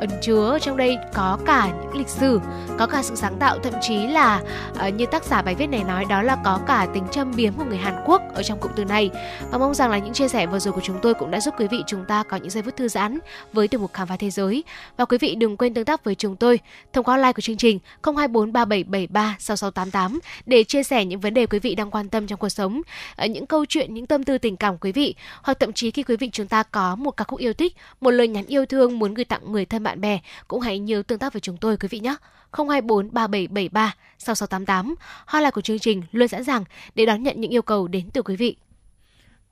ẩn 0.00 0.10
chứa 0.22 0.58
trong 0.62 0.76
đây 0.76 0.96
có 1.14 1.38
cả 1.46 1.72
những 1.82 1.96
lịch 1.96 2.08
sử, 2.08 2.40
có 2.78 2.86
cả 2.86 3.02
sự 3.02 3.14
sáng 3.14 3.36
tạo 3.38 3.58
thậm 3.58 3.72
chí 3.80 4.06
là 4.06 4.42
uh, 4.86 4.94
như 4.94 5.06
tác 5.06 5.24
giả 5.24 5.42
bài 5.42 5.54
viết 5.54 5.66
này 5.66 5.84
nói 5.84 6.04
đó 6.08 6.22
là 6.22 6.36
có 6.44 6.60
cả 6.66 6.86
tính 6.94 7.04
châm 7.12 7.32
biếm 7.36 7.52
của 7.52 7.64
người 7.64 7.78
Hàn 7.78 7.94
Quốc 8.06 8.22
ở 8.34 8.42
trong 8.42 8.60
cụm 8.60 8.72
từ 8.76 8.84
này. 8.84 9.10
Và 9.50 9.58
mong 9.58 9.74
rằng 9.74 9.90
là 9.90 9.98
những 9.98 10.12
chia 10.12 10.28
sẻ 10.28 10.46
vừa 10.46 10.58
rồi 10.58 10.72
của 10.72 10.80
chúng 10.80 10.98
tôi 11.02 11.14
cũng 11.14 11.30
đã 11.30 11.40
giúp 11.40 11.54
quý 11.58 11.66
vị 11.70 11.82
chúng 11.86 12.04
ta 12.08 12.22
có 12.22 12.36
những 12.36 12.50
giây 12.50 12.62
phút 12.62 12.76
thư 12.76 12.88
giãn 12.88 13.18
với 13.52 13.68
tiểu 13.68 13.80
mục 13.80 13.92
khám 13.92 14.08
phá 14.08 14.16
thế 14.16 14.30
giới. 14.30 14.64
Và 14.96 15.04
quý 15.04 15.18
vị 15.18 15.34
đừng 15.34 15.56
quên 15.56 15.74
tương 15.74 15.84
tác 15.84 16.04
với 16.04 16.14
chúng 16.14 16.36
tôi 16.36 16.60
thông 16.92 17.04
qua 17.04 17.16
like 17.16 17.32
của 17.32 17.40
chương 17.40 17.56
trình 17.56 17.78
02437736688 18.02 20.18
để 20.46 20.64
chia 20.64 20.82
sẻ 20.82 21.04
những 21.04 21.20
vấn 21.20 21.34
đề 21.34 21.46
quý 21.46 21.58
vị 21.58 21.74
đang 21.74 21.90
quan 21.90 22.08
tâm 22.08 22.26
trong 22.26 22.38
cuộc 22.38 22.48
sống, 22.48 22.82
uh, 23.24 23.30
những 23.30 23.46
câu 23.46 23.66
chuyện, 23.66 23.94
những 23.94 24.06
tâm 24.06 24.24
tư 24.24 24.38
tình 24.38 24.56
cảm 24.56 24.78
quý 24.78 24.92
vị 24.92 25.14
hoặc 25.42 25.60
thậm 25.60 25.72
chí 25.72 25.90
khi 25.90 26.02
quý 26.02 26.16
vị 26.16 26.30
chúng 26.32 26.48
ta 26.48 26.62
có 26.62 26.96
một 26.96 27.10
ca 27.10 27.24
khúc 27.24 27.40
yêu 27.40 27.52
thích, 27.52 27.76
một 28.00 28.10
lời 28.10 28.28
nhắn 28.28 28.46
yêu 28.46 28.66
thương 28.66 28.98
muốn 28.98 29.14
gửi 29.14 29.24
tặng 29.24 29.52
người 29.52 29.64
thân 29.64 29.85
bạn 29.86 30.00
bè 30.00 30.20
cũng 30.48 30.60
hãy 30.60 30.78
nhiều 30.78 31.02
tương 31.02 31.18
tác 31.18 31.32
với 31.32 31.40
chúng 31.40 31.56
tôi 31.56 31.76
quý 31.76 31.88
vị 31.88 32.00
nhé. 32.00 32.16
024 32.52 33.12
3773 33.12 33.94
6688 34.18 34.94
hotline 35.26 35.50
của 35.50 35.60
chương 35.60 35.78
trình 35.78 36.02
luôn 36.12 36.28
sẵn 36.28 36.44
sàng 36.44 36.64
để 36.94 37.06
đón 37.06 37.22
nhận 37.22 37.40
những 37.40 37.50
yêu 37.50 37.62
cầu 37.62 37.88
đến 37.88 38.10
từ 38.10 38.22
quý 38.22 38.36
vị. 38.36 38.56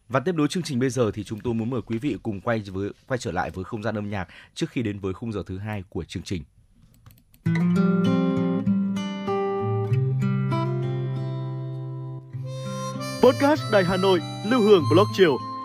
Và 0.09 0.20
tiếp 0.20 0.35
nối 0.35 0.49
chương 0.49 0.62
trình 0.62 0.78
bây 0.78 0.91
giờ 0.91 1.11
thì 1.14 1.24
chúng 1.24 1.41
tôi 1.41 1.55
muốn 1.55 1.70
mời 1.70 1.82
quý 1.87 1.99
vị 1.99 2.16
cùng 2.22 2.41
quay 2.41 2.62
với 2.66 2.91
quay 3.07 3.18
trở 3.18 3.32
lại 3.32 3.51
với 3.51 3.64
không 3.64 3.82
gian 3.82 3.95
âm 3.95 4.11
nhạc 4.11 4.28
trước 4.55 4.70
khi 4.70 4.82
đến 4.82 4.99
với 4.99 5.14
khung 5.14 5.32
giờ 5.32 5.43
thứ 5.47 5.59
hai 5.59 5.85
của 5.89 6.05
chương 6.05 6.22
trình. 6.22 6.43
Podcast 13.22 13.62
Đài 13.72 13.85
Hà 13.85 13.97
Nội, 13.97 14.20
Lưu 14.51 14.61
Hương 14.61 14.82
Blog 14.91 15.07
Chiều 15.16 15.39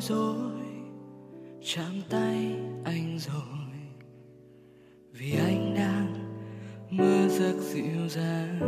Bối 0.00 0.08
rối 0.08 0.62
chạm 1.62 2.02
tay 2.10 2.56
anh 2.84 3.18
rồi. 3.18 3.42
Vì 5.12 5.32
anh 5.38 5.74
đang 5.74 6.14
mơ 6.90 7.28
giấc 7.28 7.54
dịu 7.60 8.08
dàng. 8.08 8.60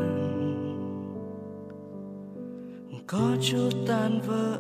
Có 3.07 3.37
chút 3.43 3.71
tan 3.87 4.21
vỡ, 4.27 4.59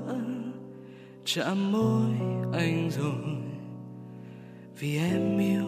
chạm 1.24 1.72
môi 1.72 2.10
anh 2.52 2.90
rồi. 2.90 3.36
Vì 4.78 4.98
em 4.98 5.38
yêu, 5.38 5.66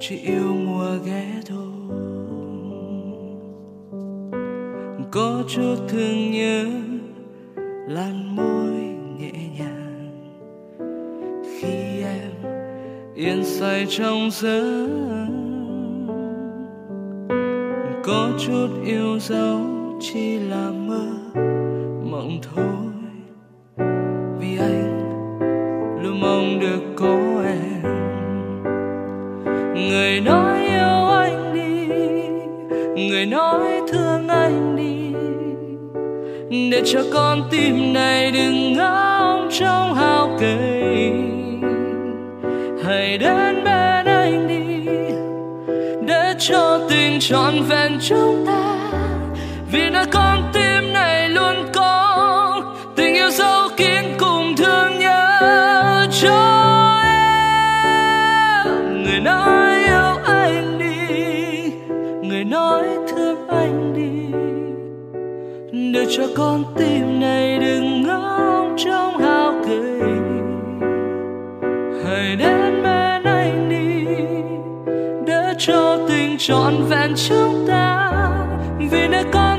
chỉ 0.00 0.16
yêu 0.16 0.54
mùa 0.54 0.98
ghé 1.04 1.40
thôi 1.46 1.66
có 5.12 5.42
chút 5.48 5.76
thương 5.88 6.30
nhớ, 6.30 6.66
lan 7.88 8.29
say 13.60 13.86
trong 13.88 14.30
giấc. 14.30 14.88
Có 18.04 18.30
chút 18.38 18.68
yêu 18.84 19.18
dấu 19.18 19.60
chỉ 20.00 20.38
là 20.38 20.70
mơ 20.70 21.06
mộng 22.10 22.38
thôi. 22.54 22.92
Vì 24.40 24.58
anh 24.58 25.00
luôn 26.02 26.20
mong 26.20 26.60
được 26.60 26.82
có 26.96 27.42
em. 27.44 27.82
Người 29.74 30.20
nói 30.20 30.58
yêu 30.66 31.08
anh 31.08 31.54
đi, 31.54 31.86
người 33.08 33.26
nói 33.26 33.80
thương 33.92 34.28
anh 34.28 34.76
đi. 34.76 35.12
Để 36.70 36.82
cho 36.84 37.00
con 37.12 37.42
tim 37.50 37.92
này 37.92 38.19
trọn 47.30 47.62
vẹn 47.68 47.98
chúng 48.00 48.46
ta. 48.46 48.76
Vì 49.72 49.90
nơi 49.90 50.04
con 50.12 50.50
tim 50.52 50.92
này 50.92 51.28
luôn 51.28 51.54
có 51.74 52.62
tình 52.96 53.14
yêu 53.14 53.30
sâu 53.30 53.68
kín 53.76 54.04
cùng 54.18 54.56
thương 54.56 54.98
nhớ. 54.98 56.06
Cho 56.22 57.00
em, 57.04 58.66
người 59.02 59.20
nói 59.20 59.74
yêu 59.86 60.16
anh 60.24 60.78
đi, 60.78 61.72
người 62.28 62.44
nói 62.44 62.84
thương 63.08 63.48
anh 63.48 63.94
đi. 63.94 64.38
Để 65.92 66.06
cho 66.10 66.24
con 66.36 66.69
trọn 76.40 76.84
vẹn 76.88 77.12
chúng 77.16 77.64
ta. 77.68 78.10
Vì 78.78 79.08
nơi 79.08 79.24
con 79.32 79.49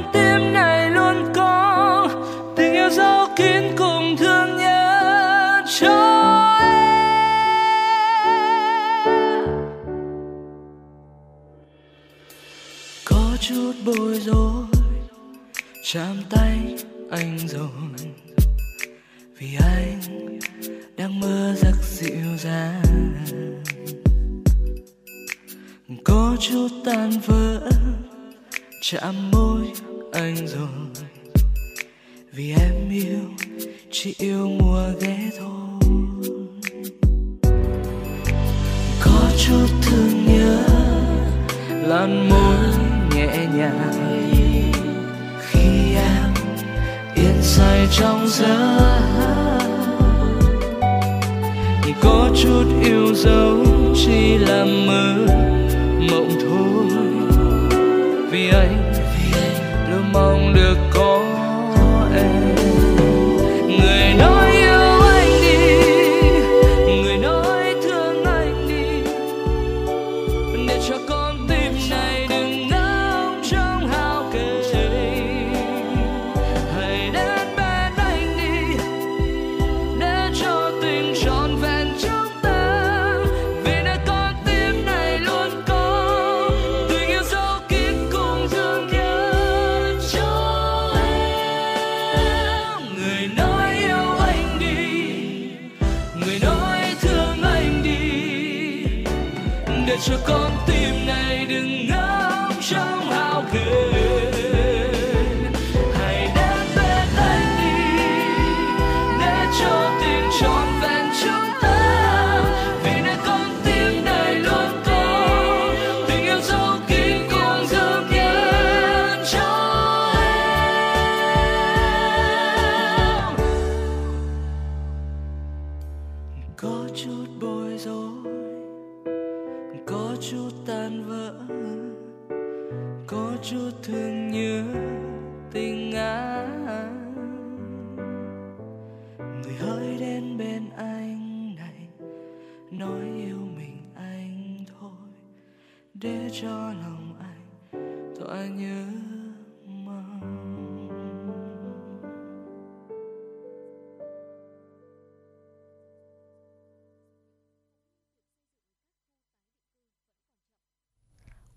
chạm 28.91 29.30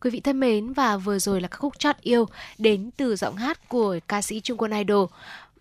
Quý 0.05 0.11
vị 0.11 0.21
thân 0.21 0.41
mến 0.41 0.73
và 0.73 0.97
vừa 0.97 1.19
rồi 1.19 1.41
là 1.41 1.49
các 1.49 1.57
khúc 1.57 1.79
chót 1.79 1.97
yêu 2.01 2.29
đến 2.59 2.91
từ 2.97 3.17
giọng 3.17 3.37
hát 3.37 3.69
của 3.69 3.99
ca 4.09 4.23
sĩ 4.23 4.41
Trung 4.41 4.59
Quân 4.59 4.71
Idol. 4.71 5.09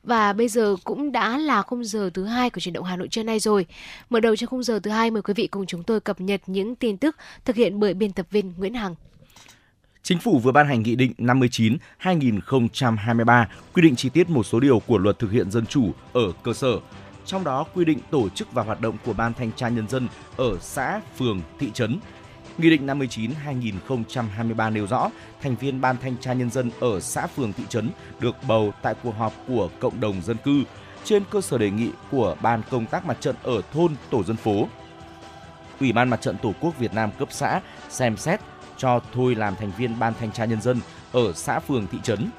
Và 0.03 0.33
bây 0.33 0.47
giờ 0.47 0.75
cũng 0.83 1.11
đã 1.11 1.37
là 1.37 1.61
khung 1.61 1.83
giờ 1.83 2.09
thứ 2.13 2.25
hai 2.25 2.49
của 2.49 2.59
chuyển 2.59 2.73
động 2.73 2.85
Hà 2.85 2.95
Nội 2.95 3.07
trưa 3.07 3.23
nay 3.23 3.39
rồi. 3.39 3.65
Mở 4.09 4.19
đầu 4.19 4.35
cho 4.35 4.47
khung 4.47 4.63
giờ 4.63 4.79
thứ 4.79 4.91
hai 4.91 5.11
mời 5.11 5.21
quý 5.21 5.33
vị 5.33 5.47
cùng 5.47 5.65
chúng 5.65 5.83
tôi 5.83 5.99
cập 5.99 6.21
nhật 6.21 6.41
những 6.47 6.75
tin 6.75 6.97
tức 6.97 7.15
thực 7.45 7.55
hiện 7.55 7.79
bởi 7.79 7.93
biên 7.93 8.11
tập 8.11 8.25
viên 8.31 8.53
Nguyễn 8.57 8.73
Hằng. 8.73 8.95
Chính 10.03 10.19
phủ 10.19 10.39
vừa 10.39 10.51
ban 10.51 10.67
hành 10.67 10.83
Nghị 10.83 10.95
định 10.95 11.13
59-2023 11.17 13.45
quy 13.73 13.81
định 13.81 13.95
chi 13.95 14.09
tiết 14.09 14.29
một 14.29 14.43
số 14.43 14.59
điều 14.59 14.79
của 14.79 14.97
luật 14.97 15.19
thực 15.19 15.31
hiện 15.31 15.51
dân 15.51 15.65
chủ 15.65 15.91
ở 16.13 16.31
cơ 16.43 16.53
sở. 16.53 16.79
Trong 17.25 17.43
đó 17.43 17.65
quy 17.73 17.85
định 17.85 17.99
tổ 18.11 18.29
chức 18.29 18.53
và 18.53 18.63
hoạt 18.63 18.81
động 18.81 18.97
của 19.05 19.13
Ban 19.13 19.33
Thanh 19.33 19.51
tra 19.51 19.69
Nhân 19.69 19.87
dân 19.87 20.07
ở 20.37 20.57
xã, 20.61 21.01
phường, 21.17 21.41
thị 21.59 21.71
trấn. 21.73 21.99
Nghị 22.57 22.69
định 22.69 22.87
59-2023 22.87 24.73
nêu 24.73 24.87
rõ, 24.87 25.09
thành 25.41 25.55
viên 25.55 25.81
Ban 25.81 25.97
Thanh 25.97 26.17
tra 26.17 26.33
Nhân 26.33 26.49
dân 26.49 26.71
ở 26.79 26.99
xã, 26.99 27.27
phường, 27.27 27.53
thị 27.53 27.63
trấn 27.69 27.89
được 28.19 28.35
bầu 28.47 28.73
tại 28.81 28.95
cuộc 29.03 29.15
họp 29.17 29.33
của 29.47 29.69
cộng 29.79 29.99
đồng 29.99 30.21
dân 30.21 30.37
cư 30.37 30.63
trên 31.03 31.23
cơ 31.29 31.41
sở 31.41 31.57
đề 31.57 31.71
nghị 31.71 31.89
của 32.11 32.35
Ban 32.41 32.61
công 32.71 32.85
tác 32.85 33.05
mặt 33.05 33.17
trận 33.21 33.35
ở 33.43 33.61
thôn, 33.73 33.95
tổ 34.09 34.23
dân 34.23 34.37
phố. 34.37 34.67
Ủy 35.79 35.91
ban 35.91 36.09
Mặt 36.09 36.21
trận 36.21 36.37
Tổ 36.37 36.53
quốc 36.61 36.79
Việt 36.79 36.93
Nam 36.93 37.09
cấp 37.19 37.27
xã 37.31 37.61
xem 37.89 38.17
xét 38.17 38.39
cho 38.77 38.99
thôi 39.13 39.35
làm 39.35 39.55
thành 39.55 39.71
viên 39.77 39.99
Ban 39.99 40.13
Thanh 40.19 40.31
tra 40.31 40.45
Nhân 40.45 40.61
dân 40.61 40.79
ở 41.11 41.33
xã, 41.33 41.59
phường, 41.59 41.87
thị 41.91 41.97
trấn. 42.03 42.29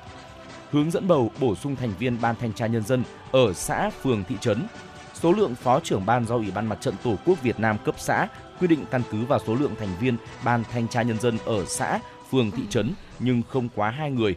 Hướng 0.70 0.90
dẫn 0.90 1.08
bầu 1.08 1.30
bổ 1.40 1.54
sung 1.54 1.76
thành 1.76 1.92
viên 1.98 2.20
Ban 2.20 2.36
Thanh 2.36 2.52
tra 2.52 2.66
Nhân 2.66 2.82
dân 2.82 3.02
ở 3.32 3.52
xã, 3.52 3.90
phường, 3.90 4.24
thị 4.24 4.36
trấn. 4.40 4.66
Số 5.14 5.32
lượng 5.32 5.54
phó 5.54 5.80
trưởng 5.80 6.06
ban 6.06 6.26
do 6.26 6.34
Ủy 6.34 6.50
ban 6.50 6.66
Mặt 6.66 6.80
trận 6.80 6.94
Tổ 7.02 7.14
quốc 7.24 7.42
Việt 7.42 7.60
Nam 7.60 7.76
cấp 7.84 7.94
xã 7.98 8.28
quy 8.60 8.66
định 8.66 8.84
căn 8.90 9.02
cứ 9.10 9.24
vào 9.24 9.38
số 9.46 9.54
lượng 9.54 9.74
thành 9.78 9.88
viên 10.00 10.16
Ban 10.44 10.64
Thanh 10.72 10.88
tra 10.88 11.02
Nhân 11.02 11.20
dân 11.20 11.38
ở 11.44 11.64
xã, 11.64 11.98
phường, 12.30 12.50
thị 12.50 12.62
trấn 12.70 12.92
nhưng 13.18 13.42
không 13.48 13.68
quá 13.74 13.90
2 13.90 14.10
người. 14.10 14.36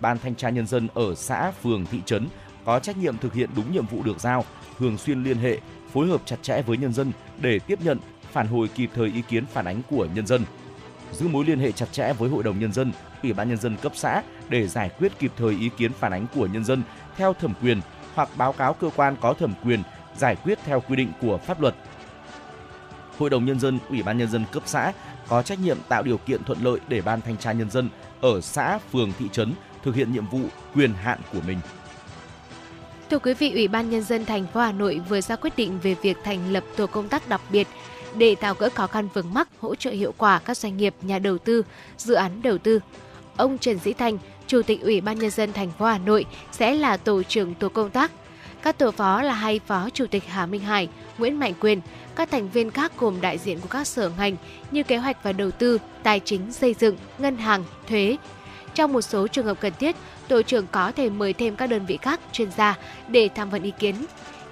Ban 0.00 0.18
Thanh 0.18 0.34
tra 0.34 0.50
Nhân 0.50 0.66
dân 0.66 0.88
ở 0.94 1.14
xã, 1.14 1.50
phường, 1.50 1.86
thị 1.86 2.00
trấn 2.06 2.28
có 2.64 2.78
trách 2.78 2.96
nhiệm 2.96 3.18
thực 3.18 3.34
hiện 3.34 3.50
đúng 3.56 3.72
nhiệm 3.72 3.86
vụ 3.86 4.02
được 4.02 4.20
giao, 4.20 4.44
thường 4.78 4.98
xuyên 4.98 5.22
liên 5.22 5.36
hệ, 5.36 5.60
phối 5.92 6.06
hợp 6.06 6.20
chặt 6.24 6.36
chẽ 6.42 6.62
với 6.62 6.76
nhân 6.76 6.92
dân 6.92 7.12
để 7.40 7.58
tiếp 7.58 7.78
nhận, 7.84 7.98
phản 8.32 8.46
hồi 8.46 8.68
kịp 8.68 8.90
thời 8.94 9.06
ý 9.08 9.22
kiến 9.28 9.46
phản 9.46 9.64
ánh 9.64 9.82
của 9.90 10.06
nhân 10.14 10.26
dân 10.26 10.44
giữ 11.12 11.28
mối 11.28 11.44
liên 11.44 11.58
hệ 11.58 11.72
chặt 11.72 11.92
chẽ 11.92 12.12
với 12.12 12.30
Hội 12.30 12.42
đồng 12.42 12.58
Nhân 12.58 12.72
dân, 12.72 12.92
Ủy 13.22 13.32
ban 13.32 13.48
Nhân 13.48 13.58
dân 13.58 13.76
cấp 13.76 13.92
xã 13.94 14.22
để 14.48 14.66
giải 14.66 14.90
quyết 14.98 15.18
kịp 15.18 15.32
thời 15.36 15.54
ý 15.54 15.70
kiến 15.76 15.92
phản 15.92 16.12
ánh 16.12 16.26
của 16.34 16.46
nhân 16.46 16.64
dân 16.64 16.82
theo 17.16 17.32
thẩm 17.32 17.52
quyền 17.62 17.80
hoặc 18.14 18.28
báo 18.36 18.52
cáo 18.52 18.72
cơ 18.74 18.90
quan 18.96 19.16
có 19.20 19.32
thẩm 19.32 19.54
quyền 19.64 19.82
giải 20.16 20.36
quyết 20.36 20.58
theo 20.64 20.80
quy 20.80 20.96
định 20.96 21.12
của 21.20 21.38
pháp 21.38 21.60
luật. 21.60 21.74
Hội 23.18 23.30
đồng 23.30 23.44
nhân 23.44 23.60
dân, 23.60 23.78
Ủy 23.88 24.02
ban 24.02 24.18
nhân 24.18 24.30
dân 24.30 24.44
cấp 24.52 24.62
xã 24.66 24.92
có 25.28 25.42
trách 25.42 25.60
nhiệm 25.60 25.78
tạo 25.88 26.02
điều 26.02 26.18
kiện 26.18 26.44
thuận 26.44 26.64
lợi 26.64 26.80
để 26.88 27.00
ban 27.00 27.20
thanh 27.20 27.36
tra 27.36 27.52
nhân 27.52 27.70
dân 27.70 27.88
ở 28.20 28.40
xã, 28.40 28.78
phường, 28.92 29.12
thị 29.18 29.26
trấn 29.32 29.52
thực 29.82 29.94
hiện 29.94 30.12
nhiệm 30.12 30.26
vụ 30.26 30.40
quyền 30.74 30.92
hạn 30.92 31.18
của 31.32 31.40
mình. 31.46 31.58
Thưa 33.10 33.18
quý 33.18 33.34
vị, 33.34 33.52
Ủy 33.52 33.68
ban 33.68 33.90
nhân 33.90 34.02
dân 34.02 34.24
thành 34.24 34.46
phố 34.46 34.60
Hà 34.60 34.72
Nội 34.72 35.00
vừa 35.08 35.20
ra 35.20 35.36
quyết 35.36 35.56
định 35.56 35.78
về 35.82 35.94
việc 36.02 36.16
thành 36.24 36.52
lập 36.52 36.64
tổ 36.76 36.86
công 36.86 37.08
tác 37.08 37.28
đặc 37.28 37.40
biệt 37.50 37.68
để 38.14 38.34
tháo 38.34 38.54
gỡ 38.54 38.68
khó 38.74 38.86
khăn 38.86 39.08
vướng 39.14 39.34
mắc, 39.34 39.48
hỗ 39.60 39.74
trợ 39.74 39.90
hiệu 39.90 40.14
quả 40.18 40.38
các 40.38 40.56
doanh 40.56 40.76
nghiệp, 40.76 40.94
nhà 41.02 41.18
đầu 41.18 41.38
tư, 41.38 41.62
dự 41.98 42.14
án 42.14 42.42
đầu 42.42 42.58
tư. 42.58 42.80
Ông 43.36 43.58
Trần 43.58 43.78
Sĩ 43.78 43.92
Thành, 43.92 44.18
Chủ 44.46 44.62
tịch 44.62 44.82
Ủy 44.82 45.00
ban 45.00 45.18
nhân 45.18 45.30
dân 45.30 45.52
thành 45.52 45.70
phố 45.78 45.86
Hà 45.86 45.98
Nội 45.98 46.26
sẽ 46.52 46.74
là 46.74 46.96
tổ 46.96 47.22
trưởng 47.22 47.54
tổ 47.54 47.68
công 47.68 47.90
tác. 47.90 48.12
Các 48.62 48.78
tổ 48.78 48.90
phó 48.90 49.22
là 49.22 49.32
hai 49.32 49.60
phó 49.66 49.88
chủ 49.90 50.06
tịch 50.10 50.24
Hà 50.28 50.46
Minh 50.46 50.62
Hải, 50.62 50.88
Nguyễn 51.18 51.38
Mạnh 51.38 51.54
Quyền, 51.60 51.80
các 52.16 52.30
thành 52.30 52.48
viên 52.48 52.70
khác 52.70 52.92
gồm 52.98 53.20
đại 53.20 53.38
diện 53.38 53.60
của 53.60 53.68
các 53.68 53.86
sở 53.86 54.10
ngành 54.18 54.36
như 54.70 54.82
kế 54.82 54.96
hoạch 54.96 55.22
và 55.22 55.32
đầu 55.32 55.50
tư, 55.50 55.78
tài 56.02 56.20
chính, 56.20 56.52
xây 56.52 56.74
dựng, 56.74 56.96
ngân 57.18 57.36
hàng, 57.36 57.64
thuế. 57.88 58.16
Trong 58.74 58.92
một 58.92 59.02
số 59.02 59.26
trường 59.26 59.46
hợp 59.46 59.60
cần 59.60 59.72
thiết, 59.78 59.96
tổ 60.28 60.42
trưởng 60.42 60.66
có 60.72 60.92
thể 60.92 61.10
mời 61.10 61.32
thêm 61.32 61.56
các 61.56 61.66
đơn 61.66 61.86
vị 61.86 61.98
khác 62.02 62.20
chuyên 62.32 62.50
gia 62.50 62.78
để 63.08 63.28
tham 63.34 63.50
vấn 63.50 63.62
ý 63.62 63.72
kiến. 63.78 63.94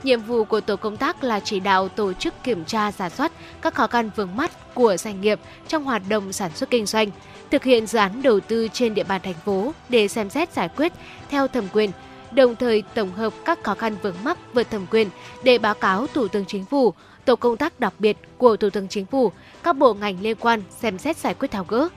Nhiệm 0.03 0.21
vụ 0.21 0.45
của 0.45 0.61
tổ 0.61 0.77
công 0.77 0.97
tác 0.97 1.25
là 1.25 1.41
chỉ 1.41 1.61
đạo 1.61 1.89
tổ 1.89 2.13
chức 2.13 2.35
kiểm 2.43 2.65
tra 2.65 2.93
giả 2.93 3.09
soát 3.09 3.33
các 3.63 3.75
khó 3.75 3.87
khăn 3.87 4.11
vướng 4.17 4.37
mắt 4.37 4.75
của 4.75 4.97
doanh 4.97 5.21
nghiệp 5.21 5.41
trong 5.69 5.85
hoạt 5.85 6.03
động 6.09 6.33
sản 6.33 6.51
xuất 6.55 6.71
kinh 6.71 6.87
doanh, 6.87 7.11
thực 7.51 7.65
hiện 7.65 7.87
dự 7.87 7.99
án 7.99 8.23
đầu 8.23 8.41
tư 8.41 8.69
trên 8.73 8.95
địa 8.95 9.05
bàn 9.05 9.21
thành 9.25 9.35
phố 9.45 9.73
để 9.89 10.09
xem 10.09 10.31
xét 10.31 10.53
giải 10.53 10.69
quyết 10.77 10.93
theo 11.31 11.49
thẩm 11.49 11.65
quyền, 11.73 11.91
đồng 12.33 12.57
thời 12.57 12.83
tổng 12.95 13.13
hợp 13.13 13.33
các 13.45 13.65
khó 13.65 13.75
khăn 13.75 13.97
vướng 14.03 14.17
mắc 14.25 14.39
vượt 14.55 14.71
thẩm 14.71 14.87
quyền 14.91 15.09
để 15.43 15.59
báo 15.59 15.75
cáo 15.75 16.07
Thủ 16.07 16.29
tướng 16.29 16.45
Chính 16.45 16.65
phủ, 16.65 16.95
tổ 17.25 17.37
công 17.37 17.57
tác 17.57 17.81
đặc 17.81 17.95
biệt 17.99 18.17
của 18.39 18.57
Thủ 18.57 18.71
tướng 18.71 18.89
Chính 18.89 19.07
phủ, 19.07 19.33
các 19.63 19.77
bộ 19.77 19.95
ngành 19.95 20.21
liên 20.21 20.37
quan 20.41 20.63
xem 20.81 20.99
xét 20.99 21.17
giải 21.17 21.35
quyết 21.35 21.51
tháo 21.51 21.65
gỡ. 21.65 21.89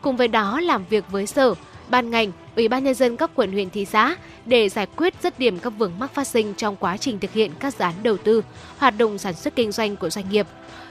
Cùng 0.00 0.16
với 0.16 0.28
đó 0.28 0.60
làm 0.60 0.84
việc 0.90 1.04
với 1.10 1.26
sở, 1.26 1.54
ban 1.88 2.10
ngành, 2.10 2.32
Ủy 2.56 2.68
ban 2.68 2.84
nhân 2.84 2.94
dân 2.94 3.16
các 3.16 3.30
quận 3.34 3.52
huyện 3.52 3.70
thị 3.70 3.84
xã 3.84 4.16
để 4.44 4.68
giải 4.68 4.86
quyết 4.96 5.14
dứt 5.22 5.38
điểm 5.38 5.58
các 5.58 5.70
vướng 5.70 5.92
mắc 5.98 6.14
phát 6.14 6.26
sinh 6.26 6.54
trong 6.54 6.76
quá 6.76 6.96
trình 6.96 7.18
thực 7.18 7.32
hiện 7.32 7.52
các 7.58 7.74
dự 7.74 7.84
án 7.84 7.94
đầu 8.02 8.16
tư, 8.16 8.42
hoạt 8.78 8.94
động 8.98 9.18
sản 9.18 9.34
xuất 9.34 9.56
kinh 9.56 9.72
doanh 9.72 9.96
của 9.96 10.10
doanh 10.10 10.28
nghiệp. 10.30 10.46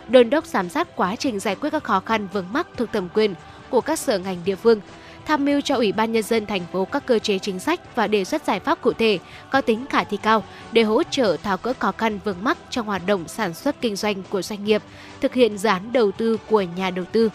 Đôn 0.07 0.29
đốc 0.29 0.45
giám 0.45 0.69
sát 0.69 0.95
quá 0.95 1.15
trình 1.15 1.39
giải 1.39 1.55
quyết 1.55 1.69
các 1.69 1.83
khó 1.83 1.99
khăn 1.99 2.27
vướng 2.33 2.45
mắc 2.53 2.67
thuộc 2.77 2.91
thẩm 2.93 3.09
quyền 3.13 3.33
của 3.69 3.81
các 3.81 3.99
sở 3.99 4.19
ngành 4.19 4.38
địa 4.45 4.55
phương, 4.55 4.81
tham 5.26 5.45
mưu 5.45 5.61
cho 5.61 5.76
Ủy 5.76 5.91
ban 5.91 6.11
nhân 6.11 6.23
dân 6.23 6.45
thành 6.45 6.61
phố 6.71 6.86
các 6.86 7.05
cơ 7.05 7.19
chế 7.19 7.39
chính 7.39 7.59
sách 7.59 7.95
và 7.95 8.07
đề 8.07 8.23
xuất 8.23 8.45
giải 8.45 8.59
pháp 8.59 8.82
cụ 8.82 8.93
thể 8.93 9.19
có 9.51 9.61
tính 9.61 9.86
khả 9.89 10.03
thi 10.03 10.17
cao 10.17 10.43
để 10.71 10.84
hỗ 10.84 11.03
trợ 11.03 11.38
tháo 11.43 11.57
gỡ 11.63 11.73
khó 11.80 11.91
khăn 11.91 12.19
vướng 12.23 12.43
mắc 12.43 12.57
trong 12.69 12.86
hoạt 12.86 13.01
động 13.05 13.28
sản 13.28 13.53
xuất 13.53 13.82
kinh 13.82 13.95
doanh 13.95 14.23
của 14.30 14.41
doanh 14.41 14.65
nghiệp, 14.65 14.82
thực 15.21 15.34
hiện 15.34 15.57
dự 15.57 15.69
án 15.69 15.93
đầu 15.93 16.11
tư 16.11 16.38
của 16.49 16.61
nhà 16.61 16.89
đầu 16.89 17.05
tư. 17.11 17.30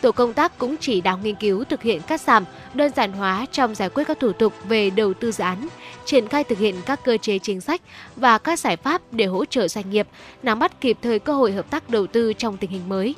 Tổ 0.00 0.12
công 0.12 0.32
tác 0.32 0.58
cũng 0.58 0.76
chỉ 0.80 1.00
đạo 1.00 1.18
nghiên 1.22 1.34
cứu 1.34 1.64
thực 1.64 1.82
hiện 1.82 2.00
cắt 2.02 2.20
giảm, 2.20 2.44
đơn 2.74 2.92
giản 2.96 3.12
hóa 3.12 3.46
trong 3.52 3.74
giải 3.74 3.88
quyết 3.88 4.04
các 4.06 4.20
thủ 4.20 4.32
tục 4.32 4.52
về 4.68 4.90
đầu 4.90 5.14
tư 5.14 5.32
dự 5.32 5.44
án, 5.44 5.68
triển 6.04 6.28
khai 6.28 6.44
thực 6.44 6.58
hiện 6.58 6.74
các 6.86 7.00
cơ 7.04 7.16
chế 7.16 7.38
chính 7.38 7.60
sách 7.60 7.80
và 8.16 8.38
các 8.38 8.58
giải 8.58 8.76
pháp 8.76 9.02
để 9.12 9.24
hỗ 9.24 9.44
trợ 9.44 9.68
doanh 9.68 9.90
nghiệp 9.90 10.08
nắm 10.42 10.58
bắt 10.58 10.80
kịp 10.80 10.98
thời 11.02 11.18
cơ 11.18 11.34
hội 11.34 11.52
hợp 11.52 11.70
tác 11.70 11.90
đầu 11.90 12.06
tư 12.06 12.32
trong 12.32 12.56
tình 12.56 12.70
hình 12.70 12.88
mới 12.88 13.14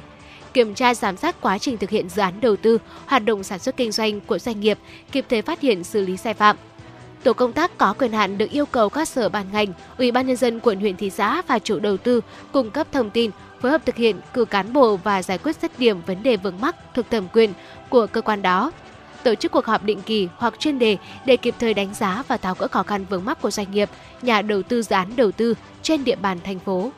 kiểm 0.57 0.75
tra 0.75 0.95
giám 0.95 1.17
sát 1.17 1.41
quá 1.41 1.59
trình 1.59 1.79
thực 1.79 1.91
hiện 1.91 2.09
dự 2.09 2.23
án 2.23 2.41
đầu 2.41 2.57
tư, 2.57 2.79
hoạt 3.07 3.25
động 3.25 3.43
sản 3.43 3.59
xuất 3.59 3.77
kinh 3.77 3.93
doanh 3.93 4.21
của 4.21 4.39
doanh 4.39 4.61
nghiệp, 4.61 4.79
kịp 5.13 5.25
thời 5.29 5.43
phát 5.43 5.61
hiện 5.61 5.85
xử 5.85 6.07
lý 6.07 6.17
sai 6.17 6.35
phạm. 6.35 6.57
Tổ 7.23 7.33
công 7.33 7.53
tác 7.53 7.79
có 7.79 7.95
quyền 7.99 8.13
hạn 8.13 8.39
được 8.39 8.51
yêu 8.51 8.67
cầu 8.67 8.89
các 8.89 9.09
sở 9.09 9.29
ban 9.29 9.47
ngành, 9.53 9.73
Ủy 9.99 10.11
ban 10.11 10.27
nhân 10.27 10.37
dân 10.37 10.61
quận 10.61 10.81
huyện 10.81 10.97
thị 10.97 11.11
xã 11.11 11.43
và 11.47 11.59
chủ 11.59 11.79
đầu 11.79 11.97
tư 11.97 12.21
cung 12.53 12.71
cấp 12.71 12.87
thông 12.93 13.11
tin, 13.11 13.31
phối 13.61 13.71
hợp 13.71 13.87
thực 13.87 13.97
hiện 13.97 14.17
cử 14.35 14.45
cán 14.45 14.73
bộ 14.73 14.97
và 14.97 15.23
giải 15.23 15.39
quyết 15.39 15.57
dứt 15.63 15.79
điểm 15.79 16.01
vấn 16.07 16.23
đề 16.23 16.37
vướng 16.37 16.61
mắc 16.61 16.77
thuộc 16.95 17.11
thẩm 17.11 17.29
quyền 17.33 17.53
của 17.89 18.07
cơ 18.07 18.21
quan 18.21 18.43
đó. 18.43 18.73
Tổ 19.23 19.35
chức 19.35 19.53
cuộc 19.53 19.65
họp 19.67 19.85
định 19.85 20.03
kỳ 20.03 20.29
hoặc 20.37 20.55
chuyên 20.59 20.79
đề 20.79 20.97
để 21.27 21.37
kịp 21.37 21.55
thời 21.59 21.75
đánh 21.75 21.95
giá 21.95 22.23
và 22.29 22.37
tháo 22.37 22.55
gỡ 22.59 22.69
khó 22.69 22.83
khăn 22.83 23.05
vướng 23.11 23.25
mắc 23.25 23.43
của 23.43 23.51
doanh 23.51 23.71
nghiệp, 23.71 23.91
nhà 24.23 24.43
đầu 24.43 24.63
tư 24.63 24.83
dự 24.83 24.95
án 24.95 25.17
đầu 25.17 25.33
tư 25.33 25.55
trên 25.83 26.05
địa 26.05 26.17
bàn 26.17 26.39
thành 26.45 26.59
phố. 26.59 26.91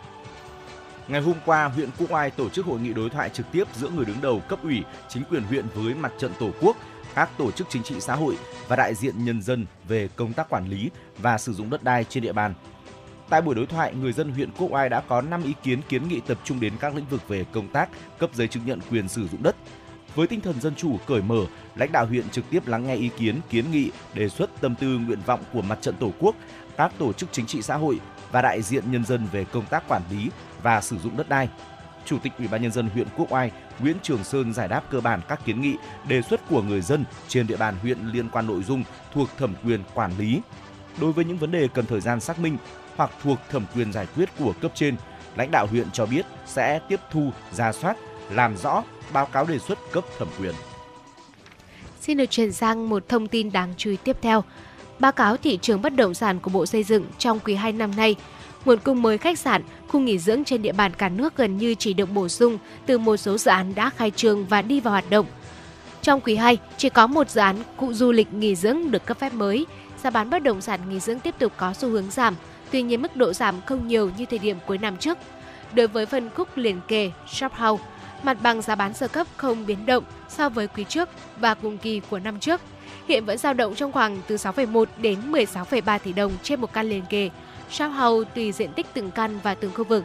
Ngày 1.09 1.21
hôm 1.21 1.35
qua, 1.47 1.65
huyện 1.65 1.91
Quốc 1.99 2.13
Oai 2.13 2.31
tổ 2.31 2.49
chức 2.49 2.67
hội 2.67 2.81
nghị 2.81 2.93
đối 2.93 3.11
thoại 3.11 3.31
trực 3.31 3.47
tiếp 3.53 3.65
giữa 3.75 3.89
người 3.89 4.05
đứng 4.05 4.21
đầu 4.21 4.43
cấp 4.49 4.59
ủy, 4.63 4.83
chính 5.09 5.23
quyền 5.31 5.43
huyện 5.43 5.67
với 5.75 5.95
mặt 5.95 6.13
trận 6.19 6.33
Tổ 6.39 6.51
quốc, 6.61 6.77
các 7.15 7.31
tổ 7.39 7.51
chức 7.51 7.67
chính 7.71 7.83
trị 7.83 7.95
xã 8.01 8.15
hội 8.15 8.39
và 8.69 8.77
đại 8.77 8.95
diện 8.95 9.25
nhân 9.25 9.43
dân 9.43 9.67
về 9.89 10.09
công 10.17 10.33
tác 10.33 10.49
quản 10.49 10.69
lý 10.69 10.91
và 11.19 11.39
sử 11.39 11.53
dụng 11.53 11.71
đất 11.71 11.85
đai 11.85 12.05
trên 12.05 12.23
địa 12.23 12.33
bàn. 12.33 12.55
Tại 13.29 13.41
buổi 13.41 13.55
đối 13.55 13.67
thoại, 13.67 13.95
người 13.95 14.13
dân 14.13 14.33
huyện 14.33 14.51
Quốc 14.59 14.69
Oai 14.73 14.89
đã 14.89 15.01
có 15.01 15.21
5 15.21 15.43
ý 15.43 15.55
kiến 15.63 15.81
kiến 15.89 16.09
nghị 16.09 16.21
tập 16.21 16.39
trung 16.45 16.61
đến 16.61 16.73
các 16.81 16.95
lĩnh 16.95 17.07
vực 17.07 17.29
về 17.29 17.45
công 17.53 17.69
tác 17.69 17.89
cấp 18.19 18.31
giấy 18.35 18.49
chứng 18.49 18.67
nhận 18.67 18.81
quyền 18.91 19.09
sử 19.09 19.29
dụng 19.29 19.43
đất. 19.43 19.57
Với 20.15 20.27
tinh 20.27 20.41
thần 20.41 20.61
dân 20.61 20.75
chủ 20.75 20.97
cởi 21.07 21.23
mở, 21.23 21.47
lãnh 21.77 21.93
đạo 21.93 22.07
huyện 22.07 22.29
trực 22.29 22.51
tiếp 22.51 22.67
lắng 22.67 22.87
nghe 22.87 22.95
ý 22.95 23.11
kiến, 23.19 23.41
kiến 23.51 23.65
nghị, 23.73 23.91
đề 24.15 24.29
xuất 24.29 24.61
tâm 24.61 24.75
tư 24.75 24.87
nguyện 24.87 25.21
vọng 25.27 25.41
của 25.53 25.63
mặt 25.63 25.79
trận 25.81 25.95
Tổ 26.01 26.13
quốc, 26.19 26.37
các 26.77 26.93
tổ 26.99 27.13
chức 27.13 27.29
chính 27.33 27.47
trị 27.47 27.63
xã 27.63 27.77
hội 27.77 28.01
và 28.33 28.43
đại 28.43 28.63
diện 28.63 28.85
nhân 28.91 29.05
dân 29.05 29.27
về 29.33 29.45
công 29.45 29.67
tác 29.67 29.89
quản 29.89 30.03
lý 30.11 30.31
và 30.63 30.81
sử 30.81 30.99
dụng 30.99 31.17
đất 31.17 31.29
đai. 31.29 31.49
Chủ 32.05 32.19
tịch 32.19 32.33
Ủy 32.39 32.49
ban 32.49 32.63
nhân 32.63 32.73
dân 32.73 32.89
huyện 32.89 33.07
Quốc 33.17 33.33
Oai 33.33 33.51
Nguyễn 33.81 33.97
Trường 34.03 34.25
Sơn 34.25 34.53
giải 34.53 34.69
đáp 34.69 34.83
cơ 34.91 35.01
bản 35.01 35.21
các 35.29 35.41
kiến 35.45 35.61
nghị, 35.61 35.77
đề 36.09 36.23
xuất 36.23 36.41
của 36.49 36.63
người 36.63 36.81
dân 36.81 37.05
trên 37.29 37.47
địa 37.47 37.57
bàn 37.57 37.75
huyện 37.83 37.99
liên 38.13 38.29
quan 38.29 38.47
nội 38.47 38.63
dung 38.63 38.85
thuộc 39.15 39.29
thẩm 39.39 39.55
quyền 39.65 39.81
quản 39.95 40.19
lý. 40.19 40.41
Đối 41.01 41.13
với 41.13 41.25
những 41.25 41.39
vấn 41.39 41.51
đề 41.51 41.69
cần 41.75 41.87
thời 41.87 42.01
gian 42.01 42.21
xác 42.21 42.39
minh 42.39 42.57
hoặc 42.97 43.11
thuộc 43.23 43.39
thẩm 43.51 43.67
quyền 43.75 43.93
giải 43.93 44.07
quyết 44.17 44.29
của 44.39 44.53
cấp 44.61 44.73
trên, 44.75 44.97
lãnh 45.37 45.51
đạo 45.51 45.67
huyện 45.67 45.91
cho 45.91 46.07
biết 46.07 46.27
sẽ 46.47 46.81
tiếp 46.89 47.01
thu, 47.11 47.31
ra 47.53 47.73
soát, 47.73 47.97
làm 48.31 48.57
rõ, 48.57 48.83
báo 49.13 49.27
cáo 49.27 49.45
đề 49.45 49.59
xuất 49.59 49.79
cấp 49.93 50.05
thẩm 50.19 50.29
quyền. 50.41 50.55
Xin 52.01 52.17
được 52.17 52.31
chuyển 52.31 52.53
sang 52.53 52.89
một 52.89 53.09
thông 53.09 53.29
tin 53.29 53.53
đáng 53.53 53.75
chú 53.77 53.91
ý 53.91 53.97
tiếp 54.05 54.17
theo. 54.23 54.45
Báo 54.99 55.13
cáo 55.13 55.37
thị 55.37 55.59
trường 55.63 55.83
bất 55.83 55.97
động 55.97 56.15
sản 56.15 56.41
của 56.41 56.51
Bộ 56.51 56.67
Xây 56.67 56.85
dựng 56.85 57.07
trong 57.19 57.39
quý 57.41 57.55
2 57.55 57.73
năm 57.73 57.97
nay, 57.97 58.17
nguồn 58.65 58.79
cung 58.79 59.03
mới 59.03 59.19
khách 59.19 59.39
sạn, 59.39 59.63
khu 59.89 60.01
nghỉ 60.01 60.19
dưỡng 60.19 60.45
trên 60.45 60.63
địa 60.63 60.73
bàn 60.73 60.93
cả 60.99 61.09
nước 61.09 61.37
gần 61.37 61.59
như 61.59 61.75
chỉ 61.75 61.93
được 61.93 62.11
bổ 62.13 62.29
sung 62.29 62.59
từ 62.87 62.99
một 62.99 63.17
số 63.17 63.39
dự 63.39 63.51
án 63.51 63.75
đã 63.75 63.91
khai 63.91 64.11
trương 64.11 64.47
và 64.47 64.63
đi 64.63 64.81
vào 64.81 64.93
hoạt 64.93 65.11
động. 65.11 65.27
Trong 66.03 66.21
quý 66.21 66.37
2, 66.37 66.59
chỉ 66.77 66.89
có 66.89 67.07
một 67.07 67.31
dự 67.31 67.41
án 67.41 67.57
cụ 67.77 67.93
du 67.93 68.13
lịch 68.13 68.33
nghỉ 68.33 68.55
dưỡng 68.55 68.91
được 68.91 69.07
cấp 69.07 69.19
phép 69.19 69.33
mới. 69.33 69.67
Giá 70.03 70.11
bán 70.11 70.31
bất 70.31 70.43
động 70.43 70.61
sản 70.61 70.81
nghỉ 70.89 71.01
dưỡng 71.01 71.21
tiếp 71.21 71.35
tục 71.39 71.53
có 71.57 71.75
xu 71.75 71.89
hướng 71.89 72.11
giảm, 72.11 72.37
tuy 72.71 72.83
nhiên 72.83 73.03
mức 73.03 73.17
độ 73.17 73.33
giảm 73.33 73.55
không 73.67 73.89
nhiều 73.89 74.11
như 74.19 74.27
thời 74.27 74.39
điểm 74.39 74.57
cuối 74.67 74.79
năm 74.79 74.97
trước. 74.97 75.19
Đối 75.73 75.87
với 75.89 76.07
phân 76.07 76.31
khúc 76.35 76.49
liền 76.57 76.81
kề 76.89 77.11
Shop 77.27 77.53
House, 77.53 77.85
mặt 78.23 78.39
bằng 78.43 78.63
giá 78.63 78.75
bán 78.75 78.95
sơ 78.95 79.09
cấp 79.09 79.27
không 79.37 79.67
biến 79.67 79.87
động 79.87 80.05
so 80.29 80.49
với 80.49 80.69
quý 80.69 80.85
trước 80.89 81.09
và 81.41 81.55
cùng 81.55 81.79
kỳ 81.79 82.01
của 82.11 82.19
năm 82.19 82.41
trước. 82.41 82.61
Hiện 83.09 83.25
vẫn 83.25 83.39
dao 83.39 83.55
động 83.55 83.75
trong 83.75 83.93
khoảng 83.93 84.19
từ 84.27 84.37
6,1 84.37 84.85
đến 84.99 85.33
16,3 85.33 85.99
tỷ 85.99 86.13
đồng 86.13 86.33
trên 86.43 86.61
một 86.61 86.73
căn 86.73 86.89
liền 86.89 87.03
kề, 87.11 87.31
shop 87.71 87.93
house 87.93 88.31
tùy 88.35 88.53
diện 88.53 88.73
tích 88.73 88.87
từng 88.95 89.11
căn 89.11 89.39
và 89.43 89.55
từng 89.55 89.73
khu 89.75 89.85
vực. 89.85 90.05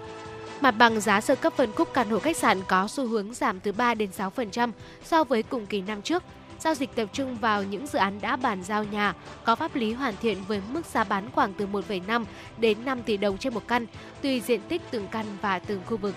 Mặt 0.61 0.71
bằng 0.71 1.01
giá 1.01 1.21
sơ 1.21 1.35
cấp 1.35 1.53
phân 1.57 1.71
khúc 1.71 1.93
căn 1.93 2.09
hộ 2.09 2.19
khách 2.19 2.37
sạn 2.37 2.61
có 2.67 2.87
xu 2.87 3.07
hướng 3.07 3.33
giảm 3.33 3.59
từ 3.59 3.71
3 3.71 3.93
đến 3.93 4.09
6% 4.17 4.71
so 5.03 5.23
với 5.23 5.43
cùng 5.43 5.65
kỳ 5.65 5.81
năm 5.81 6.01
trước. 6.01 6.23
Giao 6.59 6.75
dịch 6.75 6.95
tập 6.95 7.09
trung 7.13 7.35
vào 7.35 7.63
những 7.63 7.87
dự 7.87 7.99
án 7.99 8.21
đã 8.21 8.35
bàn 8.35 8.63
giao 8.63 8.83
nhà, 8.83 9.13
có 9.43 9.55
pháp 9.55 9.75
lý 9.75 9.93
hoàn 9.93 10.13
thiện 10.21 10.37
với 10.47 10.61
mức 10.71 10.85
giá 10.85 11.03
bán 11.03 11.31
khoảng 11.31 11.53
từ 11.53 11.67
1,5 11.67 12.25
đến 12.57 12.77
5 12.85 13.03
tỷ 13.03 13.17
đồng 13.17 13.37
trên 13.37 13.53
một 13.53 13.67
căn, 13.67 13.85
tùy 14.21 14.41
diện 14.45 14.61
tích 14.69 14.81
từng 14.91 15.07
căn 15.11 15.25
và 15.41 15.59
từng 15.59 15.81
khu 15.85 15.97
vực. 15.97 16.15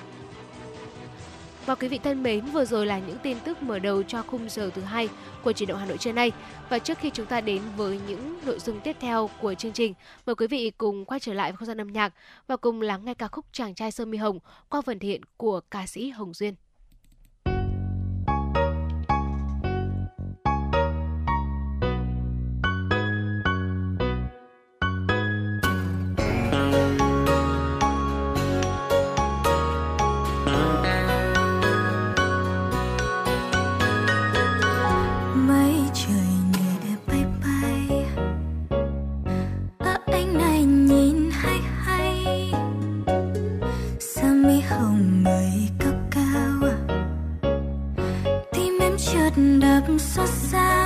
Và 1.66 1.74
quý 1.74 1.88
vị 1.88 1.98
thân 1.98 2.22
mến, 2.22 2.44
vừa 2.44 2.64
rồi 2.64 2.86
là 2.86 2.98
những 2.98 3.18
tin 3.22 3.36
tức 3.44 3.62
mở 3.62 3.78
đầu 3.78 4.02
cho 4.02 4.22
khung 4.22 4.48
giờ 4.48 4.70
thứ 4.74 4.82
hai 4.82 5.08
của 5.44 5.52
chuyển 5.52 5.68
động 5.68 5.78
Hà 5.78 5.86
Nội 5.86 5.98
trưa 5.98 6.12
nay. 6.12 6.32
Và 6.68 6.78
trước 6.78 6.98
khi 6.98 7.10
chúng 7.10 7.26
ta 7.26 7.40
đến 7.40 7.62
với 7.76 8.00
những 8.08 8.38
nội 8.46 8.58
dung 8.58 8.80
tiếp 8.80 8.96
theo 9.00 9.30
của 9.40 9.54
chương 9.54 9.72
trình, 9.72 9.94
mời 10.26 10.34
quý 10.34 10.46
vị 10.46 10.72
cùng 10.78 11.04
quay 11.04 11.20
trở 11.20 11.34
lại 11.34 11.50
với 11.52 11.56
không 11.56 11.66
gian 11.66 11.80
âm 11.80 11.92
nhạc 11.92 12.14
và 12.46 12.56
cùng 12.56 12.82
lắng 12.82 13.04
nghe 13.04 13.14
ca 13.14 13.28
khúc 13.28 13.44
Chàng 13.52 13.74
trai 13.74 13.90
Sơ 13.90 14.04
Mi 14.04 14.18
Hồng 14.18 14.38
qua 14.68 14.80
phần 14.80 14.98
thể 14.98 15.08
hiện 15.08 15.20
của 15.36 15.60
ca 15.70 15.86
sĩ 15.86 16.10
Hồng 16.10 16.34
Duyên. 16.34 16.54
so 50.16 50.85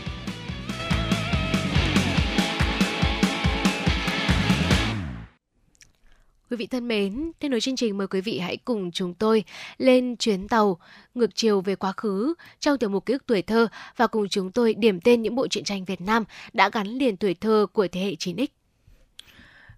Quý 6.51 6.57
vị 6.57 6.67
thân 6.67 6.87
mến, 6.87 7.31
tiếp 7.39 7.47
nối 7.49 7.61
chương 7.61 7.75
trình 7.75 7.97
mời 7.97 8.07
quý 8.07 8.21
vị 8.21 8.39
hãy 8.39 8.57
cùng 8.57 8.91
chúng 8.91 9.13
tôi 9.13 9.43
lên 9.77 10.15
chuyến 10.15 10.47
tàu 10.47 10.77
ngược 11.15 11.35
chiều 11.35 11.61
về 11.61 11.75
quá 11.75 11.93
khứ 11.97 12.33
trong 12.59 12.77
tiểu 12.77 12.89
mục 12.89 13.05
ký 13.05 13.13
ức 13.13 13.23
tuổi 13.25 13.41
thơ 13.41 13.67
và 13.97 14.07
cùng 14.07 14.29
chúng 14.29 14.51
tôi 14.51 14.73
điểm 14.73 14.99
tên 15.01 15.21
những 15.21 15.35
bộ 15.35 15.47
truyện 15.47 15.63
tranh 15.63 15.85
Việt 15.85 16.01
Nam 16.01 16.23
đã 16.53 16.69
gắn 16.69 16.87
liền 16.87 17.17
tuổi 17.17 17.33
thơ 17.33 17.65
của 17.73 17.87
thế 17.91 18.01
hệ 18.01 18.15
9X. 18.15 18.47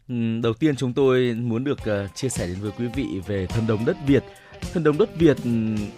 Ừ, 0.10 0.42
đầu 0.44 0.54
tiên 0.54 0.76
chúng 0.76 0.94
tôi 0.94 1.34
muốn 1.34 1.64
được 1.64 1.80
ờ, 1.86 2.08
chia 2.16 2.30
sẻ 2.30 2.48
đến 2.48 2.58
với 2.62 2.72
quý 2.78 2.86
vị 2.96 3.08
về 3.28 3.48
Thần 3.48 3.68
đồng 3.68 3.86
đất 3.86 3.98
Việt. 4.08 4.24
Thần 4.74 4.84
đồng 4.84 4.98
đất 4.98 5.10
Việt 5.20 5.38
ừ, 5.44 5.50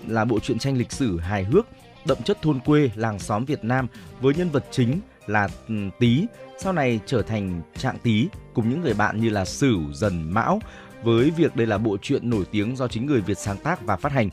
là 0.08 0.26
bộ 0.26 0.40
truyện 0.40 0.60
tranh 0.60 0.78
lịch 0.78 0.92
sử 0.92 1.20
hài 1.20 1.44
hước, 1.44 1.68
đậm 2.06 2.18
chất 2.26 2.42
thôn 2.42 2.60
quê, 2.60 2.90
làng 2.96 3.20
xóm 3.20 3.46
Việt 3.46 3.64
Nam 3.64 3.88
với 4.22 4.34
nhân 4.36 4.50
vật 4.50 4.66
chính 4.72 5.00
là 5.28 5.48
ừ, 5.68 5.76
Tý, 6.00 6.26
sau 6.58 6.74
này 6.74 7.00
trở 7.06 7.22
thành 7.22 7.62
Trạng 7.78 7.98
Tý 8.04 8.28
cùng 8.54 8.70
những 8.70 8.82
người 8.82 8.94
bạn 8.94 9.22
như 9.22 9.30
là 9.30 9.46
Sửu, 9.46 9.94
Dần, 9.94 10.34
Mão 10.34 10.60
với 11.04 11.32
việc 11.32 11.56
đây 11.56 11.68
là 11.68 11.78
bộ 11.78 11.98
truyện 12.02 12.30
nổi 12.30 12.46
tiếng 12.52 12.76
do 12.76 12.88
chính 12.88 13.06
người 13.06 13.22
Việt 13.22 13.38
sáng 13.38 13.58
tác 13.58 13.86
và 13.86 13.98
phát 13.98 14.12
hành. 14.12 14.30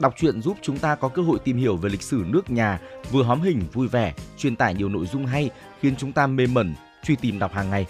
Đọc 0.00 0.14
truyện 0.18 0.42
giúp 0.42 0.56
chúng 0.62 0.78
ta 0.78 0.94
có 0.94 1.08
cơ 1.08 1.22
hội 1.22 1.38
tìm 1.38 1.56
hiểu 1.56 1.76
về 1.76 1.90
lịch 1.90 2.02
sử 2.02 2.24
nước 2.26 2.50
nhà, 2.50 2.80
vừa 3.10 3.22
hóm 3.22 3.40
hình 3.40 3.62
vui 3.72 3.88
vẻ, 3.88 4.14
truyền 4.36 4.56
tải 4.56 4.74
nhiều 4.74 4.88
nội 4.88 5.06
dung 5.06 5.26
hay 5.26 5.50
khiến 5.80 5.94
chúng 5.96 6.12
ta 6.12 6.26
mê 6.26 6.46
mẩn 6.46 6.74
truy 7.04 7.16
tìm 7.16 7.38
đọc 7.38 7.52
hàng 7.52 7.70
ngày. 7.70 7.86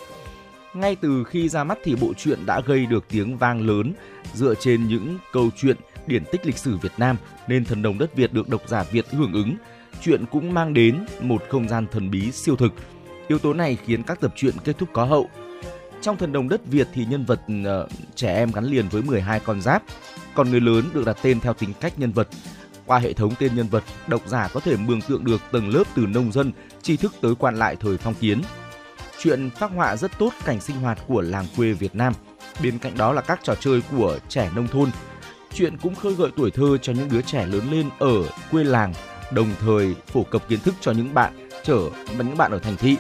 Ngay 0.75 0.97
từ 0.97 1.25
khi 1.25 1.49
ra 1.49 1.65
mắt 1.65 1.79
thì 1.85 1.97
bộ 1.97 2.15
truyện 2.15 2.47
đã 2.47 2.61
gây 2.61 2.87
được 2.87 3.05
tiếng 3.09 3.37
vang 3.39 3.67
lớn 3.67 3.93
dựa 4.35 4.55
trên 4.55 4.89
những 4.89 5.19
câu 5.33 5.51
chuyện 5.57 5.77
điển 6.07 6.25
tích 6.33 6.47
lịch 6.47 6.59
sử 6.59 6.77
Việt 6.77 6.93
Nam 6.99 7.17
nên 7.49 7.65
thần 7.65 7.83
đồng 7.83 7.99
đất 7.99 8.17
Việt 8.17 8.33
được 8.33 8.49
độc 8.49 8.63
giả 8.67 8.83
Việt 8.83 9.07
hưởng 9.11 9.33
ứng. 9.33 9.55
Chuyện 10.03 10.25
cũng 10.27 10.55
mang 10.55 10.75
đến 10.75 11.07
một 11.21 11.43
không 11.49 11.69
gian 11.69 11.87
thần 11.93 12.11
bí 12.11 12.33
siêu 12.33 12.57
thực. 12.57 12.73
Yếu 13.29 13.39
tố 13.39 13.53
này 13.53 13.79
khiến 13.85 14.03
các 14.03 14.21
tập 14.21 14.33
truyện 14.37 14.55
kết 14.65 14.79
thúc 14.79 14.89
có 14.93 15.05
hậu. 15.05 15.29
Trong 16.01 16.17
thần 16.17 16.33
đồng 16.33 16.49
đất 16.49 16.67
Việt 16.67 16.89
thì 16.95 17.05
nhân 17.05 17.25
vật 17.25 17.41
uh, 17.51 17.91
trẻ 18.15 18.35
em 18.35 18.51
gắn 18.53 18.65
liền 18.65 18.89
với 18.89 19.03
12 19.03 19.41
con 19.41 19.61
giáp, 19.61 19.83
còn 20.35 20.51
người 20.51 20.61
lớn 20.61 20.85
được 20.95 21.07
đặt 21.07 21.17
tên 21.23 21.41
theo 21.41 21.55
tính 21.55 21.73
cách 21.81 21.99
nhân 21.99 22.13
vật. 22.13 22.29
Qua 22.87 22.99
hệ 22.99 23.13
thống 23.13 23.33
tên 23.39 23.55
nhân 23.55 23.69
vật, 23.69 23.85
độc 24.07 24.23
giả 24.27 24.49
có 24.53 24.61
thể 24.61 24.77
mường 24.77 25.01
tượng 25.01 25.25
được 25.25 25.41
tầng 25.53 25.69
lớp 25.69 25.85
từ 25.95 26.07
nông 26.07 26.33
dân, 26.33 26.53
tri 26.83 26.97
thức 26.97 27.15
tới 27.21 27.35
quan 27.35 27.57
lại 27.57 27.77
thời 27.77 27.97
phong 27.97 28.15
kiến. 28.15 28.43
Chuyện 29.19 29.51
phác 29.51 29.71
họa 29.71 29.97
rất 29.97 30.11
tốt 30.19 30.33
cảnh 30.45 30.61
sinh 30.61 30.77
hoạt 30.77 30.99
của 31.07 31.21
làng 31.21 31.47
quê 31.57 31.73
Việt 31.73 31.95
Nam. 31.95 32.13
Bên 32.63 32.79
cạnh 32.79 32.97
đó 32.97 33.13
là 33.13 33.21
các 33.21 33.41
trò 33.43 33.55
chơi 33.55 33.83
của 33.91 34.19
trẻ 34.29 34.51
nông 34.55 34.69
thôn. 34.69 34.91
Chuyện 35.55 35.77
cũng 35.77 35.95
khơi 35.95 36.15
gợi 36.15 36.31
tuổi 36.37 36.51
thơ 36.51 36.79
cho 36.83 36.93
những 36.93 37.09
đứa 37.09 37.23
trẻ 37.23 37.47
lớn 37.47 37.71
lên 37.71 37.89
ở 37.99 38.23
quê 38.51 38.65
làng, 38.65 38.95
đồng 39.33 39.49
thời 39.61 39.95
phổ 40.07 40.23
cập 40.23 40.49
kiến 40.49 40.61
thức 40.61 40.75
cho 40.81 40.93
những 40.93 41.15
bạn 41.15 41.49
trở 41.65 41.91
những 42.19 42.37
bạn 42.37 42.53
ở 42.53 42.59
thành 42.59 42.77
thị. 42.77 42.97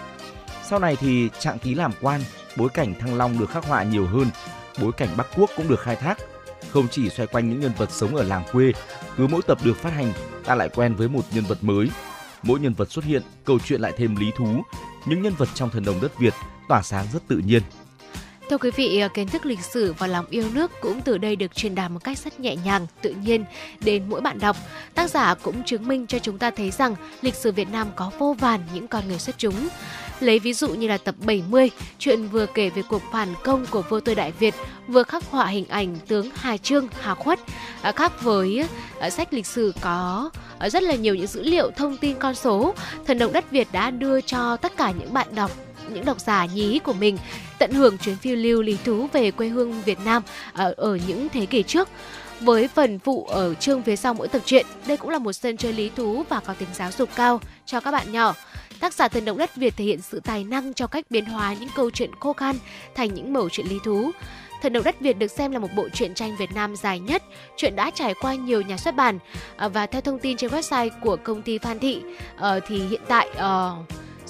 Sau 0.70 0.78
này 0.78 0.97
thì 0.97 1.28
trạng 1.39 1.59
ký 1.59 1.74
làm 1.74 1.93
quan, 2.01 2.20
bối 2.57 2.69
cảnh 2.69 2.95
Thăng 3.01 3.15
Long 3.15 3.39
được 3.39 3.51
khắc 3.51 3.65
họa 3.65 3.82
nhiều 3.82 4.07
hơn, 4.07 4.27
bối 4.82 4.93
cảnh 4.93 5.09
Bắc 5.16 5.27
Quốc 5.36 5.51
cũng 5.57 5.69
được 5.69 5.81
khai 5.81 5.97
thác. 5.97 6.19
Không 6.70 6.89
chỉ 6.90 7.11
xoay 7.11 7.27
quanh 7.27 7.51
những 7.51 7.61
nhân 7.61 7.73
vật 7.78 7.90
sống 7.90 8.16
ở 8.16 8.23
làng 8.23 8.45
quê, 8.53 8.73
cứ 9.16 9.27
mỗi 9.27 9.43
tập 9.43 9.59
được 9.65 9.77
phát 9.77 9.93
hành, 9.93 10.12
ta 10.45 10.55
lại 10.55 10.69
quen 10.69 10.95
với 10.95 11.09
một 11.09 11.23
nhân 11.32 11.45
vật 11.45 11.59
mới. 11.61 11.89
Mỗi 12.43 12.61
nhân 12.61 12.74
vật 12.74 12.93
xuất 12.93 13.05
hiện, 13.05 13.23
câu 13.45 13.59
chuyện 13.65 13.81
lại 13.81 13.93
thêm 13.97 14.16
lý 14.16 14.31
thú. 14.36 14.62
Những 15.07 15.23
nhân 15.23 15.35
vật 15.39 15.49
trong 15.55 15.70
thần 15.70 15.85
đồng 15.85 16.01
đất 16.01 16.19
Việt 16.19 16.35
tỏa 16.69 16.82
sáng 16.82 17.07
rất 17.12 17.23
tự 17.28 17.39
nhiên. 17.39 17.62
Thưa 18.51 18.59
quý 18.59 18.70
vị, 18.70 18.99
à, 18.99 19.09
kiến 19.09 19.29
thức 19.29 19.47
lịch 19.47 19.61
sử 19.61 19.93
và 19.99 20.07
lòng 20.07 20.25
yêu 20.31 20.45
nước 20.55 20.70
cũng 20.81 21.01
từ 21.01 21.19
đây 21.19 21.37
được 21.37 21.55
truyền 21.55 21.75
đạt 21.75 21.91
một 21.91 22.05
cách 22.05 22.19
rất 22.19 22.41
nhẹ 22.41 22.57
nhàng, 22.57 22.87
tự 23.03 23.11
nhiên 23.11 23.45
đến 23.81 24.05
mỗi 24.09 24.20
bạn 24.20 24.39
đọc. 24.39 24.57
Tác 24.95 25.11
giả 25.11 25.35
cũng 25.35 25.65
chứng 25.65 25.89
minh 25.89 26.07
cho 26.07 26.19
chúng 26.19 26.39
ta 26.39 26.51
thấy 26.51 26.70
rằng 26.70 26.95
lịch 27.23 27.35
sử 27.35 27.53
Việt 27.53 27.69
Nam 27.73 27.89
có 27.97 28.11
vô 28.19 28.37
vàn 28.39 28.61
những 28.75 28.89
con 28.89 29.09
người 29.09 29.19
xuất 29.19 29.39
chúng. 29.39 29.69
Lấy 30.20 30.39
ví 30.39 30.53
dụ 30.53 30.69
như 30.69 30.89
là 30.89 30.99
tập 30.99 31.15
70, 31.27 31.70
chuyện 31.99 32.29
vừa 32.29 32.47
kể 32.47 32.70
về 32.70 32.83
cuộc 32.89 33.03
phản 33.12 33.29
công 33.45 33.66
của 33.70 33.83
vua 33.83 34.01
tôi 34.01 34.15
Đại 34.15 34.33
Việt, 34.33 34.55
vừa 34.87 35.03
khắc 35.03 35.25
họa 35.31 35.47
hình 35.47 35.69
ảnh 35.69 35.97
tướng 36.09 36.31
Hà 36.35 36.57
Trương, 36.57 36.89
Hà 37.01 37.15
Khuất. 37.15 37.39
À, 37.83 37.93
khác 37.93 38.23
với 38.23 38.65
à, 39.01 39.11
sách 39.11 39.35
lịch 39.35 39.47
sử 39.47 39.73
có 39.81 40.31
rất 40.61 40.83
là 40.83 40.95
nhiều 40.95 41.15
những 41.15 41.27
dữ 41.27 41.43
liệu 41.43 41.70
thông 41.77 41.97
tin 41.97 42.16
con 42.19 42.35
số, 42.35 42.75
Thần 43.07 43.19
đồng 43.19 43.33
đất 43.33 43.51
Việt 43.51 43.69
đã 43.73 43.91
đưa 43.91 44.20
cho 44.20 44.57
tất 44.57 44.77
cả 44.77 44.93
những 44.99 45.12
bạn 45.12 45.27
đọc 45.35 45.51
những 45.93 46.05
độc 46.05 46.20
giả 46.20 46.45
nhí 46.45 46.79
của 46.79 46.93
mình 46.93 47.19
tận 47.59 47.70
hưởng 47.70 47.98
chuyến 47.98 48.16
phiêu 48.16 48.36
lưu 48.36 48.62
lý 48.62 48.76
thú 48.85 49.06
về 49.12 49.30
quê 49.30 49.48
hương 49.48 49.82
Việt 49.82 49.98
Nam 50.05 50.22
ở, 50.52 50.74
ở 50.76 50.98
những 51.09 51.28
thế 51.28 51.47
kỷ 51.47 51.62
trước. 51.62 51.89
Với 52.40 52.68
phần 52.68 52.98
phụ 52.98 53.24
ở 53.24 53.55
chương 53.55 53.82
phía 53.82 53.97
sau 53.97 54.14
mỗi 54.14 54.28
tập 54.28 54.43
truyện, 54.44 54.66
đây 54.86 54.97
cũng 54.97 55.10
là 55.10 55.18
một 55.18 55.32
sân 55.32 55.56
chơi 55.56 55.72
lý 55.72 55.90
thú 55.97 56.24
và 56.28 56.40
có 56.40 56.55
tính 56.55 56.68
giáo 56.74 56.90
dục 56.93 57.09
cao 57.14 57.40
cho 57.66 57.80
các 57.80 57.90
bạn 57.90 58.12
nhỏ. 58.12 58.35
Tác 58.80 58.94
giả 58.94 59.09
Thần 59.09 59.24
động 59.24 59.39
đất 59.39 59.56
Việt 59.56 59.76
thể 59.76 59.85
hiện 59.85 60.01
sự 60.02 60.20
tài 60.20 60.44
năng 60.44 60.74
cho 60.74 60.86
cách 60.86 61.05
biến 61.10 61.24
hóa 61.24 61.55
những 61.60 61.68
câu 61.76 61.90
chuyện 61.90 62.10
khô 62.20 62.32
khan 62.32 62.56
thành 62.94 63.14
những 63.14 63.32
mẩu 63.32 63.48
chuyện 63.48 63.66
lý 63.66 63.78
thú. 63.85 64.10
Thần 64.62 64.72
động 64.72 64.85
đất 64.85 65.01
Việt 65.01 65.18
được 65.18 65.30
xem 65.30 65.52
là 65.52 65.59
một 65.59 65.68
bộ 65.76 65.89
truyện 65.89 66.14
tranh 66.14 66.36
Việt 66.36 66.52
Nam 66.55 66.76
dài 66.76 67.01
nhất. 67.01 67.22
truyện 67.56 67.76
đã 67.76 67.90
trải 67.90 68.14
qua 68.20 68.35
nhiều 68.35 68.62
nhà 68.62 68.76
xuất 68.76 68.97
bản 68.97 69.18
ờ, 69.56 69.68
và 69.68 69.86
theo 69.86 70.01
thông 70.01 70.18
tin 70.18 70.36
trên 70.36 70.51
website 70.51 70.90
của 71.02 71.16
công 71.16 71.43
ty 71.43 71.59
Phan 71.59 71.78
Thị 71.78 72.02
ờ, 72.36 72.60
thì 72.68 72.86
hiện 72.86 73.01
tại 73.09 73.28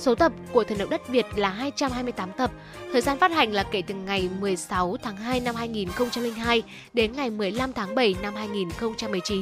Số 0.00 0.14
tập 0.14 0.32
của 0.52 0.64
Thần 0.64 0.78
động 0.78 0.90
đất 0.90 1.08
Việt 1.08 1.26
là 1.36 1.48
228 1.48 2.32
tập. 2.32 2.50
Thời 2.92 3.00
gian 3.00 3.18
phát 3.18 3.32
hành 3.32 3.52
là 3.52 3.62
kể 3.62 3.82
từ 3.82 3.94
ngày 3.94 4.28
16 4.40 4.96
tháng 5.02 5.16
2 5.16 5.40
năm 5.40 5.54
2002 5.54 6.62
đến 6.92 7.12
ngày 7.12 7.30
15 7.30 7.72
tháng 7.72 7.94
7 7.94 8.16
năm 8.22 8.34
2019. 8.34 9.40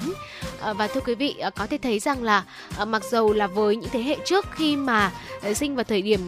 Ờ, 0.61 0.75
và 0.75 0.87
thưa 0.87 1.01
quý 1.01 1.15
vị, 1.15 1.35
ờ, 1.39 1.51
có 1.51 1.67
thể 1.67 1.79
thấy 1.79 1.99
rằng 1.99 2.23
là 2.23 2.45
ờ, 2.77 2.85
mặc 2.85 3.05
dầu 3.05 3.33
là 3.33 3.47
với 3.47 3.77
những 3.77 3.91
thế 3.93 4.03
hệ 4.03 4.17
trước 4.25 4.47
khi 4.51 4.77
mà 4.77 5.13
sinh 5.55 5.75
vào 5.75 5.85
thời 5.85 6.03
điểm 6.03 6.21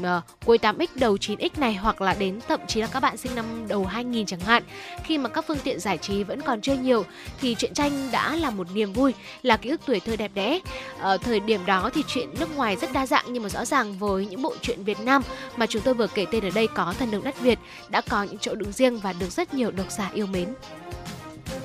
cuối 0.44 0.58
8X 0.58 0.86
đầu 0.94 1.16
9X 1.16 1.50
này 1.56 1.74
hoặc 1.74 2.00
là 2.00 2.14
đến 2.18 2.40
thậm 2.48 2.60
chí 2.66 2.80
là 2.80 2.86
các 2.86 3.00
bạn 3.00 3.16
sinh 3.16 3.34
năm 3.34 3.68
đầu 3.68 3.84
2000 3.84 4.26
chẳng 4.26 4.40
hạn, 4.40 4.62
khi 5.04 5.18
mà 5.18 5.28
các 5.28 5.44
phương 5.48 5.58
tiện 5.64 5.80
giải 5.80 5.98
trí 5.98 6.24
vẫn 6.24 6.40
còn 6.40 6.60
chưa 6.60 6.74
nhiều 6.74 7.04
thì 7.40 7.54
truyện 7.54 7.74
tranh 7.74 8.08
đã 8.12 8.36
là 8.36 8.50
một 8.50 8.66
niềm 8.74 8.92
vui, 8.92 9.14
là 9.42 9.56
ký 9.56 9.70
ức 9.70 9.80
tuổi 9.86 10.00
thơ 10.00 10.16
đẹp 10.16 10.30
đẽ. 10.34 10.60
Ở 10.98 11.18
thời 11.18 11.40
điểm 11.40 11.66
đó 11.66 11.90
thì 11.94 12.02
chuyện 12.08 12.28
nước 12.40 12.56
ngoài 12.56 12.76
rất 12.76 12.92
đa 12.92 13.06
dạng 13.06 13.24
nhưng 13.28 13.42
mà 13.42 13.48
rõ 13.48 13.64
ràng 13.64 13.98
với 13.98 14.17
với 14.18 14.26
những 14.26 14.42
bộ 14.42 14.54
truyện 14.62 14.84
Việt 14.84 15.00
Nam 15.00 15.22
mà 15.56 15.66
chúng 15.66 15.82
tôi 15.82 15.94
vừa 15.94 16.06
kể 16.06 16.26
tên 16.30 16.44
ở 16.44 16.50
đây 16.54 16.68
có 16.74 16.94
thần 16.98 17.10
đường 17.10 17.24
đất 17.24 17.40
Việt 17.40 17.58
đã 17.88 18.00
có 18.00 18.22
những 18.22 18.38
chỗ 18.38 18.54
đứng 18.54 18.72
riêng 18.72 18.98
và 18.98 19.12
được 19.12 19.30
rất 19.30 19.54
nhiều 19.54 19.70
độc 19.70 19.90
giả 19.90 20.10
yêu 20.14 20.26
mến. 20.26 20.48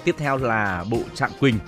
Tiếp 0.03 0.15
theo 0.17 0.37
là 0.37 0.85
bộ 0.89 0.99
Trạng 1.15 1.31
Quỳnh. 1.39 1.59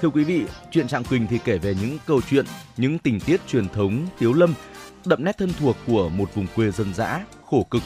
Thưa 0.00 0.08
quý 0.08 0.24
vị, 0.24 0.44
chuyện 0.70 0.88
Trạng 0.88 1.04
Quỳnh 1.04 1.26
thì 1.26 1.38
kể 1.44 1.58
về 1.58 1.74
những 1.80 1.98
câu 2.06 2.20
chuyện, 2.30 2.44
những 2.76 2.98
tình 2.98 3.20
tiết 3.20 3.40
truyền 3.48 3.68
thống 3.68 4.06
tiếu 4.18 4.32
lâm, 4.32 4.54
đậm 5.04 5.24
nét 5.24 5.38
thân 5.38 5.52
thuộc 5.60 5.76
của 5.86 6.08
một 6.08 6.34
vùng 6.34 6.46
quê 6.56 6.70
dân 6.70 6.94
dã, 6.94 7.24
khổ 7.50 7.66
cực. 7.70 7.82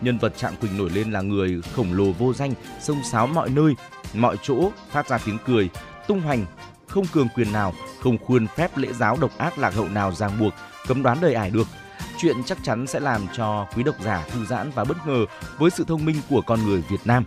Nhân 0.00 0.18
vật 0.18 0.36
Trạng 0.36 0.56
Quỳnh 0.56 0.78
nổi 0.78 0.90
lên 0.90 1.12
là 1.12 1.20
người 1.20 1.60
khổng 1.72 1.92
lồ 1.92 2.12
vô 2.12 2.32
danh, 2.32 2.54
sông 2.80 2.98
sáo 3.12 3.26
mọi 3.26 3.50
nơi, 3.50 3.74
mọi 4.14 4.36
chỗ, 4.42 4.70
phát 4.90 5.08
ra 5.08 5.18
tiếng 5.18 5.38
cười, 5.46 5.68
tung 6.08 6.20
hoành, 6.20 6.46
không 6.86 7.06
cường 7.06 7.28
quyền 7.34 7.52
nào, 7.52 7.74
không 8.00 8.18
khuôn 8.18 8.46
phép 8.56 8.76
lễ 8.76 8.88
giáo 8.92 9.16
độc 9.20 9.38
ác 9.38 9.58
lạc 9.58 9.74
hậu 9.74 9.88
nào 9.88 10.12
ràng 10.12 10.38
buộc, 10.40 10.52
cấm 10.86 11.02
đoán 11.02 11.18
đời 11.20 11.34
ải 11.34 11.50
được– 11.50 11.66
Chuyện 12.18 12.36
chắc 12.46 12.58
chắn 12.62 12.86
sẽ 12.86 13.00
làm 13.00 13.20
cho 13.36 13.66
quý 13.76 13.82
độc 13.82 13.94
giả 14.02 14.26
thư 14.30 14.44
giãn 14.44 14.70
và 14.74 14.84
bất 14.84 14.96
ngờ 15.06 15.26
với 15.58 15.70
sự 15.70 15.84
thông 15.88 16.04
minh 16.04 16.16
của 16.30 16.42
con 16.46 16.64
người 16.64 16.82
Việt 16.90 17.00
Nam. 17.04 17.24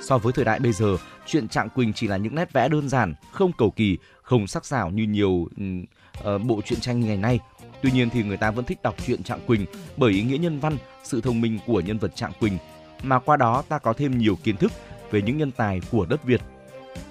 So 0.00 0.18
với 0.18 0.32
thời 0.32 0.44
đại 0.44 0.60
bây 0.60 0.72
giờ, 0.72 0.96
chuyện 1.26 1.48
Trạng 1.48 1.68
Quỳnh 1.70 1.92
chỉ 1.92 2.08
là 2.08 2.16
những 2.16 2.34
nét 2.34 2.52
vẽ 2.52 2.68
đơn 2.68 2.88
giản, 2.88 3.14
không 3.32 3.52
cầu 3.58 3.70
kỳ, 3.70 3.98
không 4.22 4.46
sắc 4.46 4.66
sảo 4.66 4.90
như 4.90 5.02
nhiều 5.02 5.30
uh, 5.30 6.42
bộ 6.46 6.60
truyện 6.64 6.80
tranh 6.80 7.00
ngày 7.00 7.16
nay. 7.16 7.40
Tuy 7.82 7.90
nhiên 7.90 8.10
thì 8.10 8.22
người 8.22 8.36
ta 8.36 8.50
vẫn 8.50 8.64
thích 8.64 8.82
đọc 8.82 8.94
truyện 9.06 9.22
Trạng 9.22 9.46
Quỳnh 9.46 9.66
bởi 9.96 10.12
ý 10.12 10.22
nghĩa 10.22 10.38
nhân 10.38 10.60
văn, 10.60 10.76
sự 11.04 11.20
thông 11.20 11.40
minh 11.40 11.58
của 11.66 11.80
nhân 11.80 11.98
vật 11.98 12.16
Trạng 12.16 12.32
Quỳnh, 12.40 12.58
mà 13.02 13.18
qua 13.18 13.36
đó 13.36 13.62
ta 13.68 13.78
có 13.78 13.92
thêm 13.92 14.18
nhiều 14.18 14.38
kiến 14.44 14.56
thức 14.56 14.72
về 15.10 15.22
những 15.22 15.38
nhân 15.38 15.50
tài 15.50 15.80
của 15.90 16.06
đất 16.06 16.24
Việt. 16.24 16.40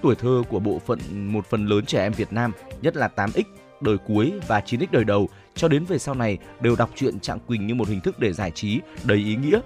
Tuổi 0.02 0.14
thơ 0.14 0.42
của 0.48 0.60
bộ 0.60 0.80
phận 0.86 0.98
một 1.32 1.46
phần 1.46 1.66
lớn 1.66 1.86
trẻ 1.86 2.02
em 2.02 2.12
Việt 2.12 2.32
Nam, 2.32 2.52
nhất 2.82 2.96
là 2.96 3.10
8X, 3.16 3.42
đời 3.80 3.98
cuối 3.98 4.32
và 4.46 4.60
9X 4.60 4.86
đời 4.90 5.04
đầu 5.04 5.28
cho 5.56 5.68
đến 5.68 5.84
về 5.84 5.98
sau 5.98 6.14
này 6.14 6.38
đều 6.60 6.76
đọc 6.76 6.90
truyện 6.96 7.20
Trạng 7.20 7.40
Quỳnh 7.40 7.66
như 7.66 7.74
một 7.74 7.88
hình 7.88 8.00
thức 8.00 8.18
để 8.18 8.32
giải 8.32 8.50
trí 8.50 8.80
đầy 9.04 9.18
ý 9.18 9.36
nghĩa. 9.36 9.60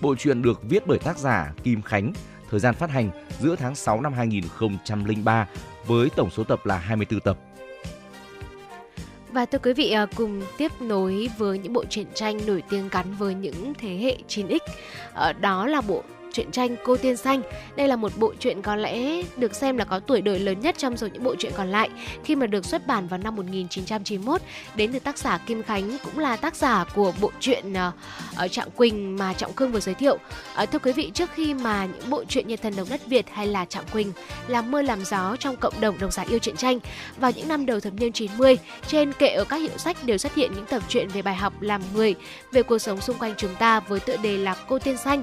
Bộ 0.00 0.14
truyện 0.14 0.42
được 0.42 0.60
viết 0.62 0.86
bởi 0.86 0.98
tác 0.98 1.18
giả 1.18 1.52
Kim 1.62 1.82
Khánh, 1.82 2.12
thời 2.50 2.60
gian 2.60 2.74
phát 2.74 2.90
hành 2.90 3.10
giữa 3.40 3.56
tháng 3.56 3.74
6 3.74 4.00
năm 4.00 4.12
2003 4.12 5.48
với 5.86 6.10
tổng 6.16 6.30
số 6.30 6.44
tập 6.44 6.66
là 6.66 6.76
24 6.76 7.20
tập. 7.20 7.38
Và 9.32 9.46
thưa 9.46 9.58
quý 9.58 9.72
vị, 9.72 9.90
à, 9.90 10.06
cùng 10.16 10.42
tiếp 10.58 10.72
nối 10.80 11.28
với 11.38 11.58
những 11.58 11.72
bộ 11.72 11.84
truyện 11.84 12.06
tranh 12.14 12.40
nổi 12.46 12.62
tiếng 12.70 12.88
gắn 12.88 13.14
với 13.18 13.34
những 13.34 13.72
thế 13.78 13.96
hệ 13.96 14.18
9X, 14.28 14.58
à, 15.14 15.32
đó 15.32 15.66
là 15.66 15.80
bộ 15.80 16.02
truyện 16.32 16.50
tranh 16.50 16.76
Cô 16.84 16.96
Tiên 16.96 17.16
Xanh. 17.16 17.42
Đây 17.76 17.88
là 17.88 17.96
một 17.96 18.12
bộ 18.16 18.34
truyện 18.38 18.62
có 18.62 18.76
lẽ 18.76 19.22
được 19.36 19.54
xem 19.54 19.76
là 19.76 19.84
có 19.84 19.98
tuổi 19.98 20.20
đời 20.20 20.38
lớn 20.38 20.60
nhất 20.60 20.74
trong 20.78 20.96
số 20.96 21.06
những 21.06 21.24
bộ 21.24 21.34
truyện 21.34 21.52
còn 21.56 21.68
lại 21.68 21.90
khi 22.24 22.36
mà 22.36 22.46
được 22.46 22.64
xuất 22.64 22.86
bản 22.86 23.06
vào 23.06 23.18
năm 23.18 23.36
1991 23.36 24.40
đến 24.74 24.92
từ 24.92 24.98
tác 24.98 25.18
giả 25.18 25.38
Kim 25.38 25.62
Khánh 25.62 25.96
cũng 26.04 26.18
là 26.18 26.36
tác 26.36 26.56
giả 26.56 26.84
của 26.94 27.12
bộ 27.20 27.30
truyện 27.40 27.74
ờ, 27.74 27.92
ở 28.36 28.48
Trạng 28.48 28.70
Quỳnh 28.70 29.16
mà 29.16 29.32
Trọng 29.32 29.52
khương 29.52 29.72
vừa 29.72 29.80
giới 29.80 29.94
thiệu. 29.94 30.18
Ờ, 30.54 30.66
thưa 30.66 30.78
quý 30.78 30.92
vị, 30.92 31.10
trước 31.14 31.30
khi 31.34 31.54
mà 31.54 31.86
những 31.86 32.10
bộ 32.10 32.24
truyện 32.24 32.48
như 32.48 32.56
Thần 32.56 32.76
Đồng 32.76 32.88
Đất 32.90 33.06
Việt 33.06 33.26
hay 33.30 33.46
là 33.46 33.64
Trạng 33.64 33.84
Quỳnh 33.92 34.12
làm 34.48 34.70
mưa 34.70 34.82
làm 34.82 35.04
gió 35.04 35.36
trong 35.36 35.56
cộng 35.56 35.80
đồng 35.80 35.98
độc 35.98 36.12
giả 36.12 36.24
yêu 36.28 36.38
truyện 36.38 36.56
tranh 36.56 36.78
vào 37.16 37.30
những 37.30 37.48
năm 37.48 37.66
đầu 37.66 37.80
thập 37.80 37.92
niên 37.94 38.12
90, 38.12 38.58
trên 38.86 39.12
kệ 39.12 39.28
ở 39.28 39.44
các 39.44 39.56
hiệu 39.56 39.78
sách 39.78 40.04
đều 40.04 40.18
xuất 40.18 40.34
hiện 40.34 40.52
những 40.54 40.66
tập 40.66 40.82
truyện 40.88 41.08
về 41.08 41.22
bài 41.22 41.34
học 41.34 41.52
làm 41.60 41.82
người, 41.94 42.14
về 42.52 42.62
cuộc 42.62 42.78
sống 42.78 43.00
xung 43.00 43.18
quanh 43.18 43.34
chúng 43.36 43.54
ta 43.54 43.80
với 43.80 44.00
tựa 44.00 44.16
đề 44.16 44.36
là 44.36 44.56
Cô 44.68 44.78
Tiên 44.78 44.96
Xanh. 44.96 45.22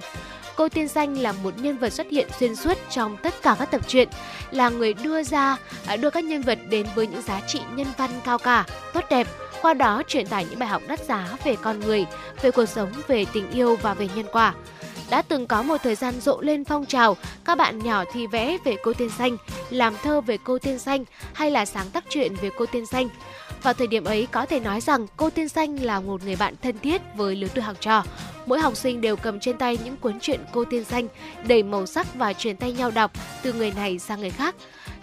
Cô 0.59 0.69
Tiên 0.69 0.87
xanh 0.87 1.17
là 1.17 1.31
một 1.31 1.53
nhân 1.57 1.77
vật 1.77 1.89
xuất 1.89 2.07
hiện 2.09 2.27
xuyên 2.39 2.55
suốt 2.55 2.77
trong 2.89 3.17
tất 3.17 3.41
cả 3.41 3.55
các 3.59 3.71
tập 3.71 3.81
truyện, 3.87 4.09
là 4.51 4.69
người 4.69 4.93
đưa 4.93 5.23
ra 5.23 5.57
à, 5.85 5.95
đưa 5.95 6.09
các 6.09 6.23
nhân 6.23 6.41
vật 6.41 6.59
đến 6.69 6.87
với 6.95 7.07
những 7.07 7.21
giá 7.21 7.41
trị 7.47 7.59
nhân 7.75 7.87
văn 7.97 8.09
cao 8.25 8.37
cả, 8.37 8.65
tốt 8.93 9.03
đẹp, 9.09 9.27
qua 9.61 9.73
đó 9.73 10.03
truyền 10.07 10.27
tải 10.27 10.45
những 10.49 10.59
bài 10.59 10.69
học 10.69 10.81
đắt 10.87 11.05
giá 11.05 11.37
về 11.43 11.55
con 11.55 11.79
người, 11.79 12.05
về 12.41 12.51
cuộc 12.51 12.65
sống, 12.65 12.91
về 13.07 13.25
tình 13.33 13.51
yêu 13.51 13.75
và 13.81 13.93
về 13.93 14.09
nhân 14.15 14.25
quả 14.31 14.53
đã 15.09 15.21
từng 15.21 15.47
có 15.47 15.63
một 15.63 15.77
thời 15.83 15.95
gian 15.95 16.21
rộ 16.21 16.41
lên 16.41 16.65
phong 16.65 16.85
trào 16.85 17.17
các 17.45 17.57
bạn 17.57 17.79
nhỏ 17.79 18.03
thì 18.13 18.27
vẽ 18.27 18.57
về 18.65 18.75
cô 18.83 18.93
tiên 18.93 19.09
xanh, 19.17 19.37
làm 19.69 19.93
thơ 20.03 20.21
về 20.21 20.37
cô 20.43 20.59
tiên 20.59 20.79
xanh 20.79 21.05
hay 21.33 21.51
là 21.51 21.65
sáng 21.65 21.89
tác 21.89 22.03
truyện 22.09 22.35
về 22.41 22.49
cô 22.57 22.65
tiên 22.65 22.85
xanh. 22.85 23.09
Vào 23.63 23.73
thời 23.73 23.87
điểm 23.87 24.03
ấy 24.03 24.27
có 24.31 24.45
thể 24.45 24.59
nói 24.59 24.81
rằng 24.81 25.07
cô 25.17 25.29
tiên 25.29 25.49
xanh 25.49 25.83
là 25.83 25.99
một 25.99 26.23
người 26.23 26.35
bạn 26.35 26.55
thân 26.61 26.79
thiết 26.79 27.01
với 27.15 27.35
lứa 27.35 27.47
tuổi 27.55 27.63
học 27.63 27.77
trò. 27.79 28.03
Mỗi 28.45 28.59
học 28.59 28.75
sinh 28.75 29.01
đều 29.01 29.15
cầm 29.15 29.39
trên 29.39 29.57
tay 29.57 29.77
những 29.83 29.97
cuốn 29.97 30.19
truyện 30.19 30.39
cô 30.53 30.65
tiên 30.65 30.83
xanh 30.83 31.07
đầy 31.47 31.63
màu 31.63 31.85
sắc 31.85 32.15
và 32.15 32.33
truyền 32.33 32.57
tay 32.57 32.73
nhau 32.73 32.91
đọc 32.91 33.11
từ 33.43 33.53
người 33.53 33.71
này 33.71 33.99
sang 33.99 34.19
người 34.19 34.29
khác. 34.29 34.55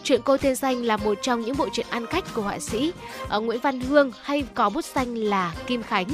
Chuyện 0.03 0.21
cô 0.25 0.37
tiên 0.37 0.57
xanh 0.57 0.85
là 0.85 0.97
một 0.97 1.19
trong 1.23 1.41
những 1.41 1.57
bộ 1.57 1.69
truyện 1.73 1.87
ăn 1.91 2.07
cách 2.07 2.25
của 2.35 2.43
họa 2.43 2.59
sĩ 2.59 2.93
ở 3.29 3.41
Nguyễn 3.41 3.61
Văn 3.61 3.81
Hương 3.81 4.13
hay 4.23 4.45
có 4.55 4.71
bút 4.71 4.85
xanh 4.85 5.15
là 5.15 5.55
Kim 5.67 5.83
Khánh. 5.83 6.09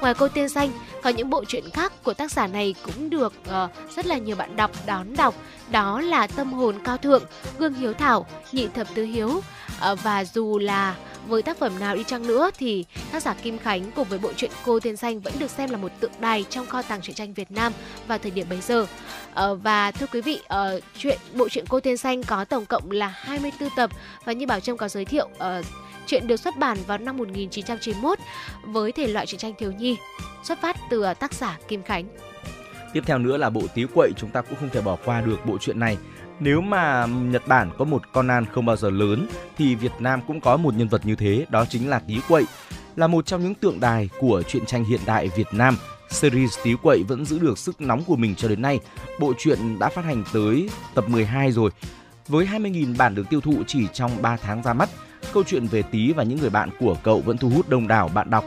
Ngoài 0.00 0.14
cô 0.14 0.28
tiên 0.28 0.48
xanh, 0.48 0.70
có 1.02 1.10
những 1.10 1.30
bộ 1.30 1.44
truyện 1.44 1.70
khác 1.72 1.92
của 2.02 2.14
tác 2.14 2.32
giả 2.32 2.46
này 2.46 2.74
cũng 2.82 3.10
được 3.10 3.32
uh, 3.48 3.94
rất 3.96 4.06
là 4.06 4.18
nhiều 4.18 4.36
bạn 4.36 4.56
đọc 4.56 4.70
đón 4.86 5.16
đọc. 5.16 5.34
Đó 5.70 6.00
là 6.00 6.26
Tâm 6.26 6.52
hồn 6.52 6.76
cao 6.84 6.96
thượng, 6.96 7.22
Gương 7.58 7.74
hiếu 7.74 7.92
thảo, 7.92 8.26
Nhị 8.52 8.68
thập 8.68 8.94
tứ 8.94 9.04
hiếu 9.04 9.42
Ờ, 9.82 9.94
và 9.94 10.24
dù 10.24 10.58
là 10.58 10.96
với 11.28 11.42
tác 11.42 11.58
phẩm 11.58 11.78
nào 11.78 11.96
đi 11.96 12.04
chăng 12.04 12.26
nữa 12.26 12.50
thì 12.58 12.84
tác 13.12 13.22
giả 13.22 13.34
Kim 13.42 13.58
Khánh 13.58 13.90
cùng 13.90 14.08
với 14.08 14.18
bộ 14.18 14.32
truyện 14.36 14.50
Cô 14.64 14.80
Tiên 14.80 14.96
Xanh 14.96 15.20
vẫn 15.20 15.32
được 15.38 15.50
xem 15.50 15.70
là 15.70 15.76
một 15.76 15.92
tượng 16.00 16.12
đài 16.20 16.44
trong 16.50 16.66
kho 16.66 16.82
tàng 16.82 17.00
truyện 17.00 17.16
tranh 17.16 17.32
Việt 17.32 17.50
Nam 17.50 17.72
vào 18.06 18.18
thời 18.18 18.30
điểm 18.30 18.46
bấy 18.50 18.60
giờ. 18.60 18.86
Ờ, 19.34 19.54
và 19.54 19.90
thưa 19.90 20.06
quý 20.06 20.20
vị, 20.20 20.40
ờ, 20.48 20.80
chuyện 20.98 21.18
bộ 21.34 21.48
truyện 21.48 21.64
Cô 21.68 21.80
Tiên 21.80 21.96
Xanh 21.96 22.22
có 22.22 22.44
tổng 22.44 22.66
cộng 22.66 22.90
là 22.90 23.08
24 23.08 23.68
tập 23.76 23.90
và 24.24 24.32
như 24.32 24.46
Bảo 24.46 24.60
Trâm 24.60 24.76
có 24.76 24.88
giới 24.88 25.04
thiệu 25.04 25.28
Chuyện 26.06 26.26
được 26.26 26.36
xuất 26.36 26.56
bản 26.56 26.78
vào 26.86 26.98
năm 26.98 27.16
1991 27.16 28.18
với 28.64 28.92
thể 28.92 29.08
loại 29.08 29.26
truyện 29.26 29.38
tranh 29.38 29.52
thiếu 29.58 29.72
nhi, 29.72 29.96
xuất 30.44 30.60
phát 30.60 30.76
từ 30.90 31.04
tác 31.20 31.34
giả 31.34 31.58
Kim 31.68 31.82
Khánh. 31.82 32.04
Tiếp 32.92 33.02
theo 33.06 33.18
nữa 33.18 33.36
là 33.36 33.50
bộ 33.50 33.62
Tí 33.74 33.84
Quậy, 33.94 34.10
chúng 34.16 34.30
ta 34.30 34.42
cũng 34.42 34.58
không 34.60 34.68
thể 34.68 34.80
bỏ 34.80 34.96
qua 35.04 35.20
được 35.20 35.46
bộ 35.46 35.58
truyện 35.58 35.80
này. 35.80 35.96
Nếu 36.42 36.60
mà 36.60 37.06
Nhật 37.06 37.42
Bản 37.46 37.70
có 37.78 37.84
một 37.84 38.12
Conan 38.12 38.46
không 38.52 38.66
bao 38.66 38.76
giờ 38.76 38.90
lớn 38.90 39.26
thì 39.58 39.74
Việt 39.74 39.92
Nam 39.98 40.20
cũng 40.26 40.40
có 40.40 40.56
một 40.56 40.74
nhân 40.74 40.88
vật 40.88 41.06
như 41.06 41.14
thế, 41.14 41.46
đó 41.48 41.64
chính 41.64 41.90
là 41.90 41.98
Tí 41.98 42.20
Quậy, 42.28 42.44
là 42.96 43.06
một 43.06 43.26
trong 43.26 43.42
những 43.42 43.54
tượng 43.54 43.80
đài 43.80 44.08
của 44.20 44.42
truyện 44.48 44.66
tranh 44.66 44.84
hiện 44.84 45.00
đại 45.06 45.28
Việt 45.36 45.46
Nam. 45.52 45.76
Series 46.10 46.58
Tí 46.62 46.74
Quậy 46.82 47.02
vẫn 47.02 47.24
giữ 47.24 47.38
được 47.38 47.58
sức 47.58 47.80
nóng 47.80 48.04
của 48.04 48.16
mình 48.16 48.34
cho 48.34 48.48
đến 48.48 48.62
nay. 48.62 48.80
Bộ 49.20 49.32
truyện 49.38 49.78
đã 49.78 49.88
phát 49.88 50.04
hành 50.04 50.24
tới 50.32 50.68
tập 50.94 51.08
12 51.08 51.52
rồi. 51.52 51.70
Với 52.28 52.46
20.000 52.46 52.96
bản 52.96 53.14
được 53.14 53.28
tiêu 53.30 53.40
thụ 53.40 53.54
chỉ 53.66 53.86
trong 53.92 54.22
3 54.22 54.36
tháng 54.36 54.62
ra 54.62 54.72
mắt, 54.72 54.88
câu 55.32 55.42
chuyện 55.46 55.66
về 55.66 55.82
Tí 55.82 56.12
và 56.12 56.22
những 56.22 56.38
người 56.38 56.50
bạn 56.50 56.70
của 56.80 56.96
cậu 57.02 57.20
vẫn 57.20 57.38
thu 57.38 57.50
hút 57.50 57.68
đông 57.68 57.88
đảo 57.88 58.08
bạn 58.14 58.30
đọc. 58.30 58.44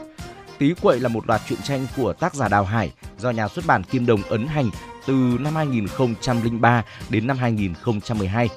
Tí 0.58 0.74
Quậy 0.82 1.00
là 1.00 1.08
một 1.08 1.26
loạt 1.28 1.40
truyện 1.48 1.58
tranh 1.62 1.86
của 1.96 2.12
tác 2.12 2.34
giả 2.34 2.48
Đào 2.48 2.64
Hải 2.64 2.92
do 3.18 3.30
nhà 3.30 3.48
xuất 3.48 3.66
bản 3.66 3.82
Kim 3.82 4.06
Đồng 4.06 4.22
ấn 4.22 4.46
hành 4.46 4.70
từ 5.06 5.38
năm 5.40 5.54
2003 5.54 6.84
đến 7.08 7.26
năm 7.26 7.38
2012. 7.38 8.48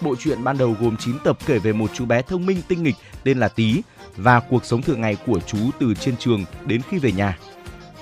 Bộ 0.00 0.14
truyện 0.18 0.44
ban 0.44 0.58
đầu 0.58 0.76
gồm 0.80 0.96
9 0.96 1.18
tập 1.24 1.38
kể 1.46 1.58
về 1.58 1.72
một 1.72 1.90
chú 1.94 2.06
bé 2.06 2.22
thông 2.22 2.46
minh 2.46 2.58
tinh 2.68 2.82
nghịch 2.82 2.96
tên 3.24 3.38
là 3.38 3.48
Tí 3.48 3.82
và 4.16 4.40
cuộc 4.40 4.64
sống 4.64 4.82
thường 4.82 5.00
ngày 5.00 5.16
của 5.26 5.40
chú 5.40 5.58
từ 5.78 5.94
trên 5.94 6.16
trường 6.16 6.44
đến 6.66 6.80
khi 6.88 6.98
về 6.98 7.12
nhà. 7.12 7.38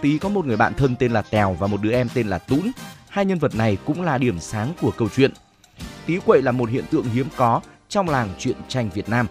Tí 0.00 0.18
có 0.18 0.28
một 0.28 0.46
người 0.46 0.56
bạn 0.56 0.74
thân 0.74 0.96
tên 0.96 1.12
là 1.12 1.22
Tèo 1.22 1.52
và 1.52 1.66
một 1.66 1.82
đứa 1.82 1.92
em 1.92 2.08
tên 2.14 2.26
là 2.26 2.38
Tũn. 2.38 2.70
Hai 3.08 3.24
nhân 3.24 3.38
vật 3.38 3.54
này 3.54 3.78
cũng 3.84 4.02
là 4.02 4.18
điểm 4.18 4.40
sáng 4.40 4.72
của 4.80 4.90
câu 4.90 5.08
chuyện. 5.16 5.32
Tí 6.06 6.18
quậy 6.26 6.42
là 6.42 6.52
một 6.52 6.70
hiện 6.70 6.84
tượng 6.90 7.04
hiếm 7.04 7.26
có 7.36 7.60
trong 7.88 8.08
làng 8.08 8.28
truyện 8.38 8.56
tranh 8.68 8.90
Việt 8.94 9.08
Nam. 9.08 9.26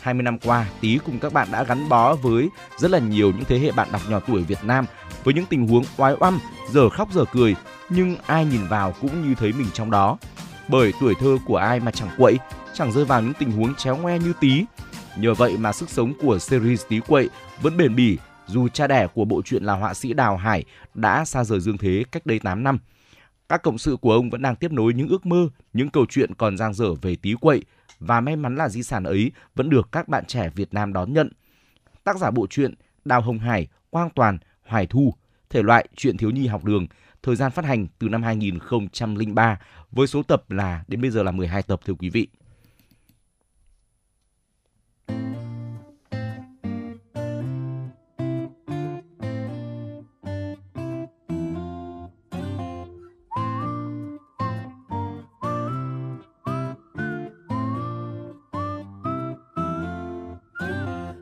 20 0.00 0.22
năm 0.22 0.38
qua, 0.38 0.66
Tí 0.80 0.98
cùng 1.06 1.18
các 1.18 1.32
bạn 1.32 1.48
đã 1.52 1.64
gắn 1.64 1.88
bó 1.88 2.14
với 2.14 2.48
rất 2.78 2.90
là 2.90 2.98
nhiều 2.98 3.32
những 3.32 3.44
thế 3.44 3.58
hệ 3.58 3.72
bạn 3.72 3.88
đọc 3.92 4.02
nhỏ 4.08 4.20
tuổi 4.20 4.42
Việt 4.42 4.64
Nam 4.64 4.86
với 5.24 5.34
những 5.34 5.46
tình 5.46 5.68
huống 5.68 5.84
oái 5.96 6.14
oăm, 6.20 6.38
giờ 6.70 6.88
khóc 6.88 7.08
giờ 7.12 7.24
cười, 7.32 7.56
nhưng 7.90 8.16
ai 8.26 8.44
nhìn 8.44 8.66
vào 8.68 8.94
cũng 9.00 9.28
như 9.28 9.34
thấy 9.34 9.52
mình 9.52 9.68
trong 9.74 9.90
đó. 9.90 10.18
Bởi 10.68 10.92
tuổi 11.00 11.14
thơ 11.20 11.38
của 11.46 11.56
ai 11.56 11.80
mà 11.80 11.90
chẳng 11.90 12.10
quậy, 12.18 12.38
chẳng 12.74 12.92
rơi 12.92 13.04
vào 13.04 13.22
những 13.22 13.32
tình 13.38 13.50
huống 13.50 13.74
chéo 13.74 13.96
ngoe 13.96 14.18
như 14.18 14.32
tí. 14.40 14.64
Nhờ 15.16 15.34
vậy 15.34 15.56
mà 15.56 15.72
sức 15.72 15.90
sống 15.90 16.12
của 16.20 16.38
series 16.38 16.82
Tí 16.88 17.00
Quậy 17.00 17.28
vẫn 17.62 17.76
bền 17.76 17.96
bỉ 17.96 18.18
dù 18.46 18.68
cha 18.68 18.86
đẻ 18.86 19.06
của 19.14 19.24
bộ 19.24 19.42
truyện 19.42 19.64
là 19.64 19.72
họa 19.72 19.94
sĩ 19.94 20.12
Đào 20.12 20.36
Hải 20.36 20.64
đã 20.94 21.24
xa 21.24 21.44
rời 21.44 21.60
dương 21.60 21.78
thế 21.78 22.04
cách 22.12 22.26
đây 22.26 22.38
8 22.38 22.64
năm. 22.64 22.78
Các 23.48 23.62
cộng 23.62 23.78
sự 23.78 23.96
của 23.96 24.12
ông 24.12 24.30
vẫn 24.30 24.42
đang 24.42 24.56
tiếp 24.56 24.72
nối 24.72 24.94
những 24.94 25.08
ước 25.08 25.26
mơ, 25.26 25.48
những 25.72 25.90
câu 25.90 26.06
chuyện 26.08 26.34
còn 26.34 26.56
dang 26.56 26.74
dở 26.74 26.94
về 27.02 27.16
Tí 27.16 27.34
Quậy 27.40 27.64
và 28.00 28.20
may 28.20 28.36
mắn 28.36 28.56
là 28.56 28.68
di 28.68 28.82
sản 28.82 29.04
ấy 29.04 29.32
vẫn 29.54 29.70
được 29.70 29.88
các 29.92 30.08
bạn 30.08 30.24
trẻ 30.24 30.50
Việt 30.54 30.74
Nam 30.74 30.92
đón 30.92 31.12
nhận. 31.12 31.32
Tác 32.04 32.18
giả 32.18 32.30
bộ 32.30 32.46
truyện 32.50 32.74
Đào 33.04 33.20
Hồng 33.20 33.38
Hải, 33.38 33.66
Quang 33.90 34.10
Toàn, 34.10 34.38
Hoài 34.66 34.86
Thu, 34.86 35.14
thể 35.50 35.62
loại 35.62 35.88
truyện 35.96 36.16
thiếu 36.16 36.30
nhi 36.30 36.46
học 36.46 36.64
đường, 36.64 36.86
thời 37.22 37.36
gian 37.36 37.50
phát 37.50 37.64
hành 37.64 37.86
từ 37.98 38.08
năm 38.08 38.22
2003 38.22 39.60
với 39.90 40.06
số 40.06 40.22
tập 40.22 40.50
là, 40.50 40.84
đến 40.88 41.00
bây 41.00 41.10
giờ 41.10 41.22
là 41.22 41.30
12 41.30 41.62
tập, 41.62 41.80
thưa 41.84 41.94
quý 41.94 42.10
vị. 42.10 42.28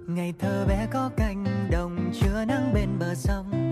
ngày 0.09 0.35
thơ 0.39 0.67
bé 0.69 0.87
có 0.93 1.11
cánh 1.17 1.69
đồng 1.71 2.13
chưa 2.21 2.45
nắng 2.45 2.75
bên 2.75 2.89
bờ 2.99 3.15
sông 3.15 3.68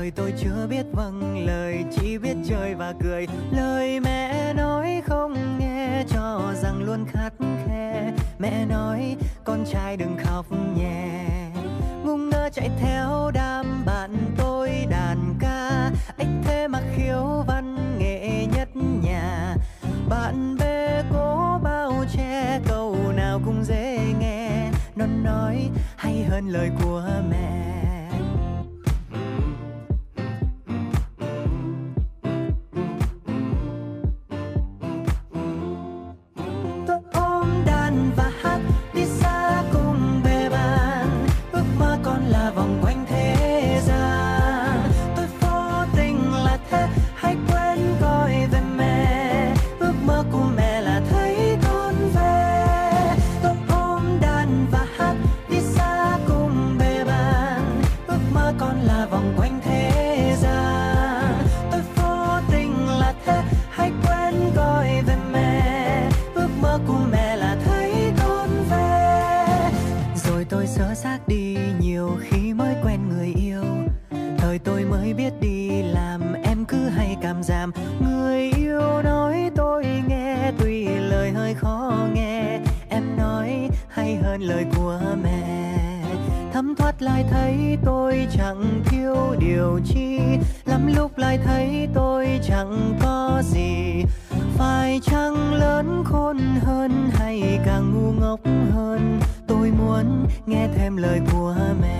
đời 0.00 0.10
tôi 0.10 0.32
chưa 0.38 0.66
biết 0.70 0.84
vâng 0.92 1.46
lời 1.46 1.84
chỉ 1.92 2.18
biết 2.18 2.36
chơi 2.48 2.74
và 2.74 2.94
cười. 3.02 3.26
Lời 3.50 4.00
mẹ 4.00 4.52
nói 4.54 5.02
không 5.06 5.58
nghe, 5.58 6.04
cho 6.08 6.52
rằng 6.62 6.82
luôn 6.82 7.04
khắt 7.08 7.32
khe. 7.66 8.12
Mẹ 8.38 8.66
nói, 8.66 9.16
con 9.44 9.64
trai 9.72 9.96
đừng 9.96 10.16
khóc 10.24 10.46
nhẹ. 10.76 11.26
Ngung 12.04 12.30
ngơ 12.30 12.48
chạy 12.52 12.70
theo 12.80 13.30
đám 13.34 13.84
bạn 13.86 14.16
tôi 14.38 14.70
đàn 14.90 15.34
ca. 15.40 15.90
Anh 16.18 16.42
thế 16.44 16.68
mà 16.68 16.80
khiếu 16.96 17.44
văn 17.46 17.98
nghệ 17.98 18.46
nhất 18.56 18.68
nhà. 19.02 19.56
Bạn 20.08 20.56
bè 20.58 21.02
cố 21.12 21.58
bao 21.62 22.04
che, 22.12 22.60
câu 22.68 22.96
nào 23.16 23.40
cũng 23.44 23.64
dễ 23.64 23.98
nghe. 24.20 24.70
Nó 24.96 25.06
nói, 25.06 25.70
hay 25.96 26.24
hơn 26.28 26.48
lời 26.48 26.70
của 26.82 27.04
mẹ. 27.30 27.59
Lại 87.20 87.28
thấy 87.30 87.78
tôi 87.84 88.26
chẳng 88.36 88.82
thiếu 88.84 89.14
điều 89.38 89.80
chi. 89.84 90.20
Lắm 90.64 90.92
lúc 90.96 91.18
lại 91.18 91.38
thấy 91.44 91.88
tôi 91.94 92.40
chẳng 92.48 92.98
có 93.02 93.42
gì. 93.44 94.04
Phải 94.56 95.00
chăng 95.02 95.54
lớn 95.54 96.02
khôn 96.04 96.38
hơn 96.62 97.10
hay 97.12 97.60
càng 97.66 97.94
ngu 97.94 98.12
ngốc 98.20 98.40
hơn? 98.74 99.20
Tôi 99.46 99.70
muốn 99.70 100.26
nghe 100.46 100.68
thêm 100.76 100.96
lời 100.96 101.20
của 101.32 101.56
mẹ. 101.82 101.99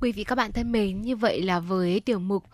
Quý 0.00 0.12
vị 0.12 0.24
các 0.24 0.34
bạn 0.34 0.52
thân 0.52 0.72
mến, 0.72 1.02
như 1.02 1.16
vậy 1.16 1.42
là 1.42 1.60
với 1.60 2.00
tiểu 2.00 2.18
mục 2.18 2.44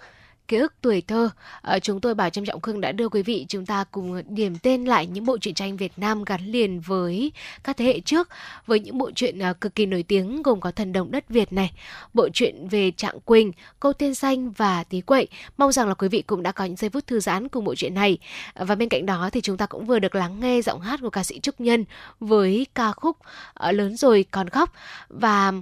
ký 0.49 0.57
ức 0.57 0.75
tuổi 0.81 1.01
thơ. 1.01 1.31
À, 1.63 1.79
chúng 1.79 2.01
tôi 2.01 2.15
Bảo 2.15 2.31
Trâm 2.31 2.45
Trọng 2.45 2.61
Khương 2.61 2.81
đã 2.81 2.93
đưa 2.93 3.09
quý 3.09 3.23
vị 3.23 3.47
chúng 3.49 3.67
ta 3.67 3.85
cùng 3.91 4.23
điểm 4.29 4.59
tên 4.63 4.85
lại 4.85 5.07
những 5.07 5.25
bộ 5.25 5.39
truyện 5.39 5.55
tranh 5.55 5.77
Việt 5.77 5.93
Nam 5.97 6.25
gắn 6.25 6.47
liền 6.47 6.81
với 6.81 7.33
các 7.65 7.77
thế 7.77 7.85
hệ 7.85 8.01
trước 8.01 8.29
với 8.67 8.81
những 8.81 8.99
bộ 8.99 9.11
truyện 9.15 9.43
à, 9.43 9.53
cực 9.53 9.75
kỳ 9.75 9.87
nổi 9.87 10.03
tiếng 10.09 10.43
gồm 10.43 10.61
có 10.61 10.71
Thần 10.71 10.93
Đồng 10.93 11.11
Đất 11.11 11.29
Việt 11.29 11.53
này, 11.53 11.73
bộ 12.15 12.29
truyện 12.29 12.69
về 12.69 12.91
Trạng 12.91 13.21
Quỳnh, 13.21 13.53
Câu 13.81 13.93
Tiên 13.93 14.15
Xanh 14.15 14.51
và 14.51 14.85
Tí 14.85 15.01
Quậy. 15.01 15.29
Mong 15.57 15.73
rằng 15.73 15.89
là 15.89 15.95
quý 15.95 16.09
vị 16.09 16.23
cũng 16.23 16.43
đã 16.43 16.53
có 16.53 16.65
những 16.65 16.77
giây 16.77 16.91
phút 16.91 17.07
thư 17.07 17.21
giãn 17.21 17.49
cùng 17.49 17.65
bộ 17.65 17.75
truyện 17.75 17.95
này. 17.95 18.19
À, 18.55 18.65
và 18.65 18.75
bên 18.75 18.89
cạnh 18.89 19.07
đó 19.07 19.31
thì 19.33 19.41
chúng 19.41 19.57
ta 19.57 19.67
cũng 19.67 19.87
vừa 19.87 19.99
được 19.99 20.15
lắng 20.15 20.41
nghe 20.41 20.63
giọng 20.63 20.81
hát 20.81 21.01
của 21.03 21.11
ca 21.11 21.25
sĩ 21.25 21.41
Trúc 21.41 21.61
Nhân 21.61 21.85
với 22.21 22.67
ca 22.75 22.93
khúc 22.93 23.17
à, 23.55 23.73
Lớn 23.73 23.97
rồi 23.97 24.25
còn 24.31 24.49
khóc 24.49 24.73
và 25.09 25.53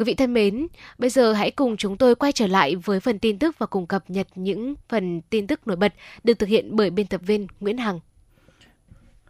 Quý 0.00 0.04
vị 0.04 0.14
thân 0.14 0.34
mến, 0.34 0.66
bây 0.98 1.10
giờ 1.10 1.32
hãy 1.32 1.50
cùng 1.50 1.76
chúng 1.76 1.96
tôi 1.96 2.14
quay 2.14 2.32
trở 2.32 2.46
lại 2.46 2.76
với 2.76 3.00
phần 3.00 3.18
tin 3.18 3.38
tức 3.38 3.58
và 3.58 3.66
cùng 3.66 3.86
cập 3.86 4.10
nhật 4.10 4.26
những 4.34 4.74
phần 4.88 5.20
tin 5.30 5.46
tức 5.46 5.66
nổi 5.66 5.76
bật 5.76 5.94
được 6.24 6.38
thực 6.38 6.48
hiện 6.48 6.76
bởi 6.76 6.90
biên 6.90 7.06
tập 7.06 7.20
viên 7.24 7.46
Nguyễn 7.60 7.78
Hằng. 7.78 8.00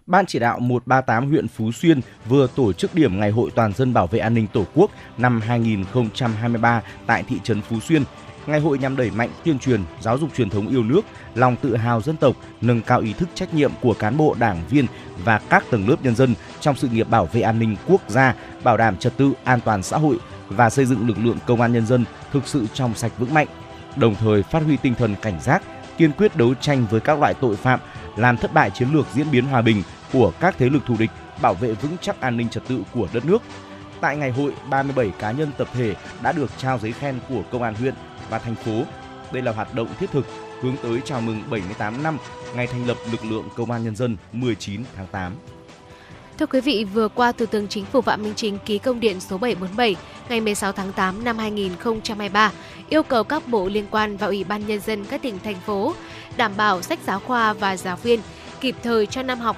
Ban 0.06 0.26
chỉ 0.26 0.38
đạo 0.38 0.58
138 0.58 1.28
huyện 1.28 1.48
Phú 1.48 1.72
Xuyên 1.72 2.00
vừa 2.28 2.46
tổ 2.56 2.72
chức 2.72 2.94
điểm 2.94 3.20
Ngày 3.20 3.30
hội 3.30 3.50
toàn 3.54 3.72
dân 3.72 3.92
bảo 3.92 4.06
vệ 4.06 4.18
an 4.18 4.34
ninh 4.34 4.46
Tổ 4.52 4.64
quốc 4.74 4.90
năm 5.18 5.40
2023 5.40 6.82
tại 7.06 7.24
thị 7.28 7.36
trấn 7.44 7.62
Phú 7.62 7.80
Xuyên. 7.80 8.02
Ngày 8.46 8.60
hội 8.60 8.78
nhằm 8.78 8.96
đẩy 8.96 9.10
mạnh 9.10 9.30
tuyên 9.44 9.58
truyền, 9.58 9.80
giáo 10.00 10.18
dục 10.18 10.30
truyền 10.36 10.50
thống 10.50 10.68
yêu 10.68 10.82
nước, 10.82 11.02
lòng 11.34 11.56
tự 11.62 11.76
hào 11.76 12.00
dân 12.00 12.16
tộc, 12.16 12.36
nâng 12.60 12.82
cao 12.82 13.00
ý 13.00 13.12
thức 13.12 13.28
trách 13.34 13.54
nhiệm 13.54 13.72
của 13.80 13.94
cán 13.94 14.16
bộ, 14.16 14.36
đảng 14.38 14.62
viên 14.70 14.86
và 15.24 15.38
các 15.38 15.64
tầng 15.70 15.88
lớp 15.88 15.96
nhân 16.02 16.14
dân 16.14 16.34
trong 16.60 16.76
sự 16.76 16.88
nghiệp 16.88 17.10
bảo 17.10 17.26
vệ 17.26 17.40
an 17.40 17.58
ninh 17.58 17.76
quốc 17.86 18.00
gia, 18.08 18.34
bảo 18.64 18.76
đảm 18.76 18.96
trật 18.96 19.16
tự 19.16 19.32
an 19.44 19.60
toàn 19.64 19.82
xã 19.82 19.98
hội, 19.98 20.18
và 20.50 20.70
xây 20.70 20.84
dựng 20.84 21.06
lực 21.06 21.18
lượng 21.18 21.38
công 21.46 21.60
an 21.60 21.72
nhân 21.72 21.86
dân 21.86 22.04
thực 22.32 22.48
sự 22.48 22.66
trong 22.74 22.94
sạch 22.94 23.12
vững 23.18 23.34
mạnh, 23.34 23.46
đồng 23.96 24.14
thời 24.14 24.42
phát 24.42 24.62
huy 24.62 24.76
tinh 24.76 24.94
thần 24.94 25.14
cảnh 25.22 25.40
giác, 25.40 25.62
kiên 25.98 26.12
quyết 26.12 26.36
đấu 26.36 26.54
tranh 26.54 26.86
với 26.90 27.00
các 27.00 27.18
loại 27.18 27.34
tội 27.34 27.56
phạm, 27.56 27.80
làm 28.16 28.36
thất 28.36 28.54
bại 28.54 28.70
chiến 28.70 28.88
lược 28.92 29.06
diễn 29.14 29.30
biến 29.30 29.44
hòa 29.44 29.62
bình 29.62 29.82
của 30.12 30.32
các 30.40 30.54
thế 30.58 30.68
lực 30.68 30.86
thù 30.86 30.96
địch, 30.98 31.10
bảo 31.42 31.54
vệ 31.54 31.72
vững 31.72 31.96
chắc 32.00 32.20
an 32.20 32.36
ninh 32.36 32.48
trật 32.48 32.62
tự 32.68 32.82
của 32.94 33.08
đất 33.12 33.24
nước. 33.24 33.42
Tại 34.00 34.16
ngày 34.16 34.30
hội, 34.30 34.52
37 34.70 35.12
cá 35.18 35.30
nhân 35.30 35.50
tập 35.58 35.68
thể 35.72 35.94
đã 36.22 36.32
được 36.32 36.50
trao 36.58 36.78
giấy 36.78 36.92
khen 36.92 37.18
của 37.28 37.42
công 37.50 37.62
an 37.62 37.74
huyện 37.74 37.94
và 38.30 38.38
thành 38.38 38.54
phố. 38.54 38.82
Đây 39.32 39.42
là 39.42 39.52
hoạt 39.52 39.74
động 39.74 39.88
thiết 39.98 40.10
thực 40.10 40.26
hướng 40.60 40.76
tới 40.82 41.00
chào 41.04 41.20
mừng 41.20 41.42
78 41.50 42.02
năm 42.02 42.18
ngày 42.54 42.66
thành 42.66 42.86
lập 42.86 42.96
lực 43.12 43.24
lượng 43.24 43.48
công 43.56 43.70
an 43.70 43.84
nhân 43.84 43.96
dân 43.96 44.16
19 44.32 44.82
tháng 44.96 45.06
8. 45.06 45.32
Thưa 46.40 46.46
quý 46.46 46.60
vị, 46.60 46.84
vừa 46.84 47.08
qua 47.08 47.32
Thủ 47.32 47.46
tướng 47.46 47.68
Chính 47.68 47.84
phủ 47.84 48.00
Phạm 48.00 48.22
Minh 48.22 48.32
Chính 48.36 48.58
ký 48.58 48.78
công 48.78 49.00
điện 49.00 49.20
số 49.20 49.38
747 49.38 49.96
ngày 50.28 50.40
16 50.40 50.72
tháng 50.72 50.92
8 50.92 51.24
năm 51.24 51.38
2023 51.38 52.52
yêu 52.88 53.02
cầu 53.02 53.24
các 53.24 53.48
bộ 53.48 53.68
liên 53.68 53.86
quan 53.90 54.16
và 54.16 54.26
Ủy 54.26 54.44
ban 54.44 54.66
Nhân 54.66 54.80
dân 54.80 55.04
các 55.04 55.22
tỉnh, 55.22 55.38
thành 55.44 55.60
phố 55.66 55.94
đảm 56.36 56.52
bảo 56.56 56.82
sách 56.82 56.98
giáo 57.06 57.20
khoa 57.20 57.52
và 57.52 57.76
giáo 57.76 57.96
viên 57.96 58.20
kịp 58.60 58.76
thời 58.82 59.06
cho 59.06 59.22
năm 59.22 59.38
học 59.38 59.56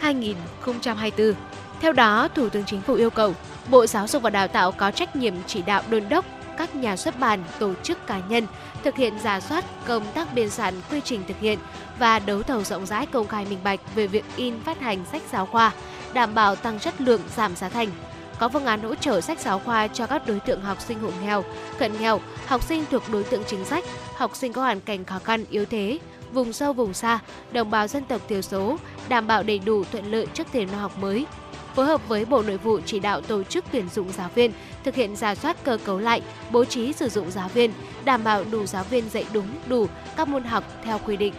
2023-2024. 0.00 1.32
Theo 1.80 1.92
đó, 1.92 2.28
Thủ 2.34 2.48
tướng 2.48 2.64
Chính 2.64 2.80
phủ 2.80 2.94
yêu 2.94 3.10
cầu 3.10 3.34
Bộ 3.70 3.86
Giáo 3.86 4.08
dục 4.08 4.22
và 4.22 4.30
Đào 4.30 4.48
tạo 4.48 4.72
có 4.72 4.90
trách 4.90 5.16
nhiệm 5.16 5.34
chỉ 5.46 5.62
đạo 5.62 5.82
đôn 5.90 6.02
đốc 6.08 6.24
các 6.58 6.74
nhà 6.74 6.96
xuất 6.96 7.20
bản, 7.20 7.44
tổ 7.58 7.74
chức 7.82 8.06
cá 8.06 8.20
nhân 8.28 8.46
thực 8.84 8.96
hiện 8.96 9.18
giả 9.18 9.40
soát 9.40 9.64
công 9.86 10.04
tác 10.14 10.34
biên 10.34 10.50
soạn 10.50 10.74
quy 10.90 11.00
trình 11.00 11.22
thực 11.28 11.40
hiện 11.40 11.58
và 11.98 12.18
đấu 12.18 12.42
thầu 12.42 12.64
rộng 12.64 12.86
rãi 12.86 13.06
công 13.06 13.28
khai 13.28 13.46
minh 13.50 13.58
bạch 13.64 13.80
về 13.94 14.06
việc 14.06 14.24
in 14.36 14.60
phát 14.60 14.80
hành 14.80 15.04
sách 15.12 15.22
giáo 15.32 15.46
khoa, 15.46 15.72
đảm 16.12 16.34
bảo 16.34 16.56
tăng 16.56 16.80
chất 16.80 17.00
lượng, 17.00 17.20
giảm 17.36 17.56
giá 17.56 17.68
thành. 17.68 17.88
Có 18.38 18.48
phương 18.48 18.64
án 18.64 18.82
hỗ 18.82 18.94
trợ 18.94 19.20
sách 19.20 19.40
giáo 19.40 19.58
khoa 19.58 19.86
cho 19.86 20.06
các 20.06 20.26
đối 20.26 20.40
tượng 20.40 20.60
học 20.60 20.80
sinh 20.80 21.00
hộ 21.00 21.10
nghèo, 21.22 21.44
cận 21.78 21.92
nghèo, 22.00 22.20
học 22.46 22.62
sinh 22.62 22.84
thuộc 22.90 23.02
đối 23.12 23.24
tượng 23.24 23.42
chính 23.46 23.64
sách, 23.64 23.84
học 24.16 24.36
sinh 24.36 24.52
có 24.52 24.62
hoàn 24.62 24.80
cảnh 24.80 25.04
khó 25.04 25.18
khăn, 25.18 25.44
yếu 25.50 25.64
thế, 25.64 25.98
vùng 26.32 26.52
sâu 26.52 26.72
vùng 26.72 26.94
xa, 26.94 27.18
đồng 27.52 27.70
bào 27.70 27.86
dân 27.86 28.04
tộc 28.04 28.20
thiểu 28.28 28.42
số, 28.42 28.76
đảm 29.08 29.26
bảo 29.26 29.42
đầy 29.42 29.58
đủ 29.58 29.84
thuận 29.92 30.12
lợi 30.12 30.26
trước 30.34 30.46
thềm 30.52 30.70
năm 30.70 30.80
học 30.80 30.98
mới, 30.98 31.26
phối 31.74 31.86
hợp 31.86 32.08
với 32.08 32.24
Bộ 32.24 32.42
Nội 32.42 32.56
vụ 32.56 32.80
chỉ 32.86 33.00
đạo 33.00 33.20
tổ 33.20 33.42
chức 33.42 33.64
tuyển 33.72 33.88
dụng 33.88 34.12
giáo 34.12 34.30
viên, 34.34 34.52
thực 34.84 34.94
hiện 34.94 35.16
giả 35.16 35.34
soát 35.34 35.56
cơ 35.64 35.78
cấu 35.84 35.98
lại, 35.98 36.22
bố 36.50 36.64
trí 36.64 36.92
sử 36.92 37.08
dụng 37.08 37.30
giáo 37.30 37.48
viên, 37.48 37.72
đảm 38.04 38.24
bảo 38.24 38.44
đủ 38.50 38.66
giáo 38.66 38.84
viên 38.84 39.08
dạy 39.08 39.26
đúng 39.32 39.48
đủ 39.66 39.86
các 40.16 40.28
môn 40.28 40.44
học 40.44 40.64
theo 40.84 41.00
quy 41.06 41.16
định. 41.16 41.34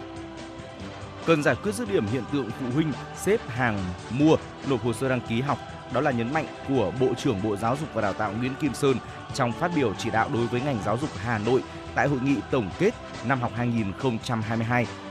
Cần 1.26 1.42
giải 1.42 1.56
quyết 1.62 1.74
dứt 1.74 1.92
điểm 1.92 2.06
hiện 2.06 2.22
tượng 2.32 2.50
phụ 2.60 2.66
huynh 2.74 2.92
xếp 3.16 3.48
hàng 3.48 3.78
mua 4.10 4.36
nộp 4.68 4.84
hồ 4.84 4.92
sơ 4.92 5.08
đăng 5.08 5.20
ký 5.20 5.40
học 5.40 5.58
đó 5.92 6.00
là 6.00 6.10
nhấn 6.10 6.32
mạnh 6.32 6.46
của 6.68 6.92
Bộ 7.00 7.08
trưởng 7.18 7.42
Bộ 7.42 7.56
Giáo 7.56 7.76
dục 7.80 7.88
và 7.94 8.02
Đào 8.02 8.12
tạo 8.12 8.32
Nguyễn 8.32 8.54
Kim 8.60 8.74
Sơn 8.74 8.96
trong 9.34 9.52
phát 9.52 9.70
biểu 9.76 9.94
chỉ 9.98 10.10
đạo 10.10 10.28
đối 10.34 10.46
với 10.46 10.60
ngành 10.60 10.78
giáo 10.84 10.98
dục 10.98 11.10
Hà 11.16 11.38
Nội 11.38 11.62
tại 11.94 12.08
hội 12.08 12.18
nghị 12.22 12.36
tổng 12.50 12.70
kết 12.78 12.90
năm 13.28 13.40
học 13.40 13.52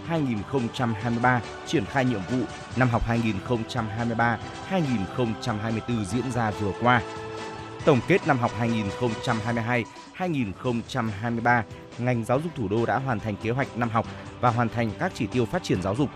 2022-2023 0.08 1.40
triển 1.66 1.86
khai 1.86 2.06
nhiệm 2.06 2.22
vụ 2.32 2.40
năm 2.76 2.90
học 2.90 3.04
2023-2024 4.70 6.04
diễn 6.04 6.32
ra 6.32 6.52
vừa 6.52 6.72
qua. 6.82 7.02
Tổng 7.86 8.00
kết 8.08 8.28
năm 8.28 8.38
học 8.38 8.52
2022-2023, 10.18 11.64
ngành 11.98 12.26
giáo 12.26 12.40
dục 12.40 12.52
thủ 12.56 12.68
đô 12.68 12.86
đã 12.86 12.98
hoàn 12.98 13.20
thành 13.20 13.36
kế 13.44 13.50
hoạch 13.50 13.78
năm 13.78 13.90
học 13.90 14.06
và 14.42 14.50
hoàn 14.50 14.70
thành 14.70 14.92
các 15.00 15.12
chỉ 15.16 15.28
tiêu 15.28 15.46
phát 15.46 15.64
triển 15.64 15.82
giáo 15.82 15.96
dục. 15.96 16.10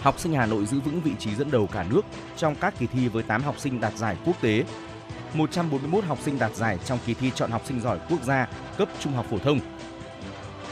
Học 0.00 0.18
sinh 0.18 0.32
Hà 0.32 0.46
Nội 0.46 0.66
giữ 0.66 0.80
vững 0.80 1.00
vị 1.00 1.12
trí 1.18 1.34
dẫn 1.34 1.50
đầu 1.50 1.66
cả 1.72 1.84
nước 1.90 2.02
trong 2.36 2.54
các 2.54 2.74
kỳ 2.78 2.86
thi 2.86 3.08
với 3.08 3.22
8 3.22 3.42
học 3.42 3.58
sinh 3.58 3.80
đạt 3.80 3.96
giải 3.96 4.16
quốc 4.24 4.40
tế. 4.40 4.64
141 5.34 6.04
học 6.04 6.18
sinh 6.22 6.38
đạt 6.38 6.54
giải 6.54 6.78
trong 6.84 6.98
kỳ 7.06 7.14
thi 7.14 7.30
chọn 7.34 7.50
học 7.50 7.62
sinh 7.64 7.80
giỏi 7.80 7.98
quốc 8.10 8.22
gia 8.22 8.46
cấp 8.76 8.88
trung 9.00 9.12
học 9.12 9.26
phổ 9.30 9.38
thông. 9.38 9.60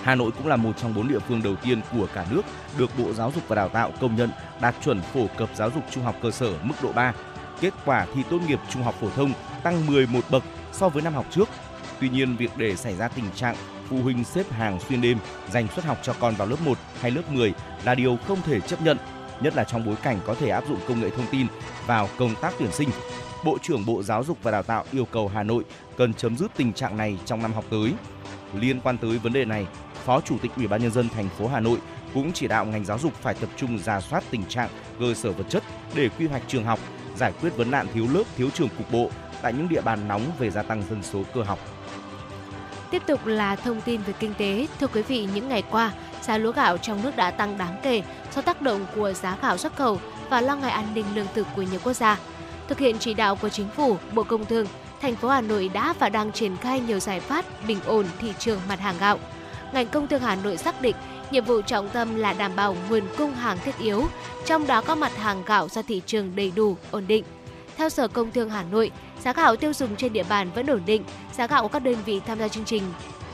Hà 0.07 0.15
Nội 0.15 0.31
cũng 0.39 0.47
là 0.47 0.57
một 0.57 0.73
trong 0.77 0.95
bốn 0.95 1.09
địa 1.09 1.19
phương 1.19 1.43
đầu 1.43 1.57
tiên 1.57 1.81
của 1.93 2.07
cả 2.15 2.27
nước 2.31 2.43
được 2.79 2.91
Bộ 2.99 3.13
Giáo 3.13 3.33
dục 3.35 3.45
và 3.49 3.57
Đào 3.57 3.69
tạo 3.69 3.93
công 4.01 4.17
nhận 4.17 4.31
đạt 4.61 4.75
chuẩn 4.85 5.01
phổ 5.01 5.27
cập 5.37 5.49
giáo 5.55 5.71
dục 5.71 5.83
trung 5.91 6.05
học 6.05 6.17
cơ 6.23 6.31
sở 6.31 6.53
mức 6.63 6.75
độ 6.83 6.93
3. 6.93 7.13
Kết 7.61 7.75
quả 7.85 8.07
thi 8.15 8.23
tốt 8.31 8.39
nghiệp 8.47 8.59
trung 8.71 8.83
học 8.83 8.95
phổ 9.01 9.11
thông 9.11 9.33
tăng 9.63 9.87
11 9.87 10.21
bậc 10.31 10.43
so 10.73 10.89
với 10.89 11.03
năm 11.03 11.15
học 11.15 11.27
trước. 11.31 11.49
Tuy 12.01 12.09
nhiên, 12.09 12.37
việc 12.37 12.51
để 12.57 12.77
xảy 12.77 12.97
ra 12.97 13.09
tình 13.09 13.25
trạng 13.35 13.57
phụ 13.89 14.03
huynh 14.03 14.25
xếp 14.25 14.53
hàng 14.53 14.81
xuyên 14.89 15.01
đêm 15.01 15.19
dành 15.51 15.69
suất 15.75 15.85
học 15.85 15.99
cho 16.03 16.15
con 16.21 16.35
vào 16.35 16.49
lớp 16.49 16.61
1 16.65 16.79
hay 17.01 17.11
lớp 17.11 17.31
10 17.31 17.55
là 17.85 17.95
điều 17.95 18.19
không 18.29 18.43
thể 18.43 18.61
chấp 18.61 18.83
nhận, 18.83 18.97
nhất 19.41 19.57
là 19.57 19.65
trong 19.65 19.87
bối 19.87 19.97
cảnh 20.03 20.19
có 20.27 20.35
thể 20.35 20.49
áp 20.49 20.65
dụng 20.69 20.79
công 20.89 21.01
nghệ 21.01 21.11
thông 21.11 21.27
tin 21.31 21.47
vào 21.87 22.09
công 22.19 22.35
tác 22.35 22.55
tuyển 22.59 22.73
sinh. 22.73 22.89
Bộ 23.45 23.59
trưởng 23.63 23.87
Bộ 23.87 24.03
Giáo 24.03 24.25
dục 24.25 24.39
và 24.43 24.51
Đào 24.51 24.63
tạo 24.63 24.85
yêu 24.93 25.05
cầu 25.05 25.29
Hà 25.29 25.43
Nội 25.43 25.65
cần 25.97 26.15
chấm 26.15 26.37
dứt 26.37 26.51
tình 26.57 26.73
trạng 26.73 26.97
này 26.97 27.19
trong 27.25 27.43
năm 27.43 27.53
học 27.53 27.65
tới. 27.71 27.93
Liên 28.55 28.81
quan 28.81 28.99
tới 28.99 29.19
vấn 29.19 29.33
đề 29.33 29.45
này, 29.45 29.67
Phó 30.07 30.21
Chủ 30.21 30.39
tịch 30.43 30.51
Ủy 30.57 30.67
ban 30.67 30.83
nhân 30.83 30.91
dân 30.93 31.09
thành 31.09 31.29
phố 31.29 31.49
Hà 31.49 31.61
Nội 31.61 31.79
cũng 32.15 32.33
chỉ 32.33 32.49
đạo 32.49 32.65
ngành 32.65 32.85
giáo 32.85 32.99
dục 32.99 33.13
phải 33.23 33.35
tập 33.35 33.49
trung 33.57 33.79
ra 33.79 34.01
soát 34.01 34.25
tình 34.31 34.45
trạng 34.45 34.69
cơ 35.01 35.15
sở 35.15 35.33
vật 35.33 35.45
chất 35.49 35.63
để 35.95 36.09
quy 36.19 36.27
hoạch 36.27 36.43
trường 36.49 36.65
học, 36.65 36.79
giải 37.17 37.33
quyết 37.41 37.57
vấn 37.57 37.71
nạn 37.71 37.87
thiếu 37.95 38.07
lớp, 38.13 38.23
thiếu 38.37 38.49
trường 38.55 38.69
cục 38.69 38.93
bộ 38.93 39.11
tại 39.43 39.53
những 39.53 39.69
địa 39.69 39.81
bàn 39.81 40.09
nóng 40.09 40.23
về 40.39 40.51
gia 40.51 40.63
tăng 40.63 40.83
dân 40.91 41.03
số 41.03 41.23
cơ 41.35 41.43
học. 41.43 41.59
Tiếp 42.91 43.03
tục 43.07 43.27
là 43.27 43.57
thông 43.57 43.81
tin 43.81 44.01
về 44.03 44.13
kinh 44.19 44.35
tế. 44.35 44.67
Thưa 44.81 44.87
quý 44.87 45.03
vị, 45.03 45.29
những 45.35 45.49
ngày 45.49 45.63
qua, 45.71 45.93
giá 46.23 46.39
lúa 46.39 46.53
gạo 46.53 46.79
trong 46.79 47.03
nước 47.03 47.17
đã 47.17 47.31
tăng 47.31 47.59
đáng 47.59 47.77
kể 47.83 48.03
do 48.35 48.43
tác 48.43 48.63
động 48.63 48.87
của 48.95 49.13
giá 49.13 49.37
gạo 49.43 49.57
xuất 49.57 49.77
khẩu 49.77 50.01
và 50.31 50.41
lo 50.41 50.57
ngại 50.57 50.71
an 50.71 50.95
ninh 50.95 51.07
lương 51.15 51.27
thực 51.35 51.47
của 51.57 51.63
nhiều 51.63 51.81
quốc 51.85 51.93
gia. 51.93 52.19
Thực 52.69 52.79
hiện 52.79 52.97
chỉ 52.99 53.15
đạo 53.15 53.37
của 53.37 53.49
chính 53.49 53.69
phủ, 53.69 53.97
Bộ 54.15 54.23
Công 54.23 54.45
Thương, 54.45 54.67
thành 55.01 55.17
phố 55.17 55.29
Hà 55.29 55.41
Nội 55.41 55.71
đã 55.73 55.95
và 55.99 56.09
đang 56.09 56.33
triển 56.33 56.57
khai 56.57 56.81
nhiều 56.81 57.01
giải 57.01 57.21
pháp 57.21 57.45
bình 57.67 57.79
ổn 57.87 58.07
thị 58.19 58.33
trường 58.39 58.61
mặt 58.69 58.81
hàng 58.81 58.99
gạo. 59.01 59.19
Ngành 59.77 59.89
công 59.89 60.09
thương 60.09 60.21
Hà 60.21 60.37
Nội 60.37 60.57
xác 60.57 60.83
định 60.83 60.97
nhiệm 61.31 61.45
vụ 61.45 61.63
trọng 61.63 61.89
tâm 61.89 62.17
là 62.17 62.33
đảm 62.33 62.53
bảo 62.57 62.77
nguồn 62.89 63.03
cung 63.19 63.33
hàng 63.33 63.59
thiết 63.65 63.79
yếu, 63.79 64.07
trong 64.45 64.67
đó 64.67 64.81
có 64.81 64.95
mặt 64.95 65.17
hàng 65.17 65.43
gạo 65.47 65.69
ra 65.69 65.83
thị 65.83 66.03
trường 66.07 66.37
đầy 66.37 66.53
đủ, 66.57 66.77
ổn 66.91 67.05
định. 67.07 67.25
Theo 67.77 67.89
Sở 67.89 68.09
Công 68.09 68.31
Thương 68.31 68.51
Hà 68.51 68.63
Nội, 68.63 68.91
giá 69.25 69.33
gạo 69.33 69.57
tiêu 69.57 69.73
dùng 69.73 69.97
trên 69.97 70.13
địa 70.13 70.23
bàn 70.29 70.51
vẫn 70.55 70.67
ổn 70.67 70.83
định, 70.87 71.05
giá 71.33 71.47
gạo 71.47 71.63
của 71.63 71.69
các 71.69 71.79
đơn 71.79 71.97
vị 72.07 72.21
tham 72.27 72.39
gia 72.39 72.49
chương 72.49 72.65
trình 72.65 72.83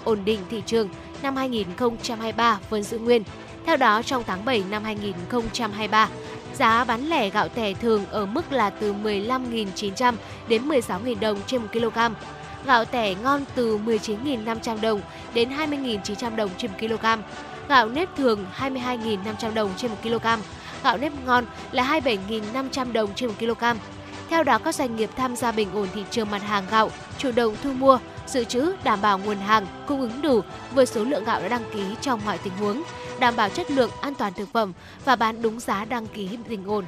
ổn 0.05 0.24
định 0.24 0.40
thị 0.51 0.62
trường 0.66 0.89
năm 1.23 1.36
2023 1.36 2.59
vẫn 2.70 2.82
giữ 2.82 2.98
nguyên. 2.98 3.23
Theo 3.66 3.77
đó, 3.77 4.02
trong 4.02 4.23
tháng 4.27 4.44
7 4.44 4.64
năm 4.70 4.85
2023, 4.85 6.09
giá 6.55 6.85
bán 6.85 7.09
lẻ 7.09 7.31
gạo 7.31 7.48
tẻ 7.48 7.74
thường 7.74 8.06
ở 8.06 8.27
mức 8.27 8.52
là 8.52 8.70
từ 8.70 8.94
15.900 8.94 10.14
đến 10.48 10.69
16.000 10.69 11.20
đồng 11.20 11.40
trên 11.47 11.62
1 11.62 11.69
kg. 11.73 11.98
Gạo 12.66 12.84
tẻ 12.84 13.14
ngon 13.14 13.44
từ 13.55 13.78
19.500 13.78 14.80
đồng 14.80 15.01
đến 15.34 15.48
20.900 15.48 16.36
đồng 16.36 16.51
trên 16.59 16.70
1 16.70 16.76
kg. 16.80 17.06
Gạo 17.68 17.89
nếp 17.89 18.16
thường 18.16 18.47
22.500 18.59 19.55
đồng 19.55 19.70
trên 19.76 19.90
1 19.90 19.97
kg. 20.02 20.26
Gạo 20.84 20.98
nếp 20.98 21.12
ngon 21.26 21.44
là 21.72 22.01
27.500 22.01 22.93
đồng 22.93 23.14
trên 23.14 23.28
1 23.28 23.34
kg. 23.39 23.64
Theo 24.30 24.44
đó, 24.44 24.59
các 24.59 24.74
doanh 24.74 24.97
nghiệp 24.97 25.10
tham 25.16 25.36
gia 25.36 25.52
bình 25.52 25.68
ổn 25.74 25.89
thị 25.94 26.05
trường 26.10 26.30
mặt 26.30 26.43
hàng 26.43 26.64
gạo, 26.70 26.90
chủ 27.18 27.32
động 27.32 27.56
thu 27.62 27.72
mua, 27.72 27.98
dự 28.26 28.44
trữ 28.44 28.72
đảm 28.84 29.02
bảo 29.02 29.18
nguồn 29.18 29.36
hàng 29.36 29.66
cung 29.86 30.01
ứng 30.01 30.22
đủ 30.22 30.40
với 30.70 30.86
số 30.86 31.05
lượng 31.05 31.24
gạo 31.24 31.43
đã 31.43 31.48
đăng 31.48 31.64
ký 31.74 31.82
trong 32.01 32.20
mọi 32.24 32.39
tình 32.39 32.52
huống, 32.56 32.82
đảm 33.18 33.36
bảo 33.36 33.48
chất 33.48 33.70
lượng, 33.70 33.90
an 34.01 34.14
toàn 34.14 34.32
thực 34.32 34.52
phẩm 34.52 34.72
và 35.05 35.16
bán 35.16 35.43
đúng 35.43 35.60
giá 35.60 35.84
đăng 35.84 36.06
ký 36.06 36.28
bình 36.48 36.64
ổn. 36.66 36.84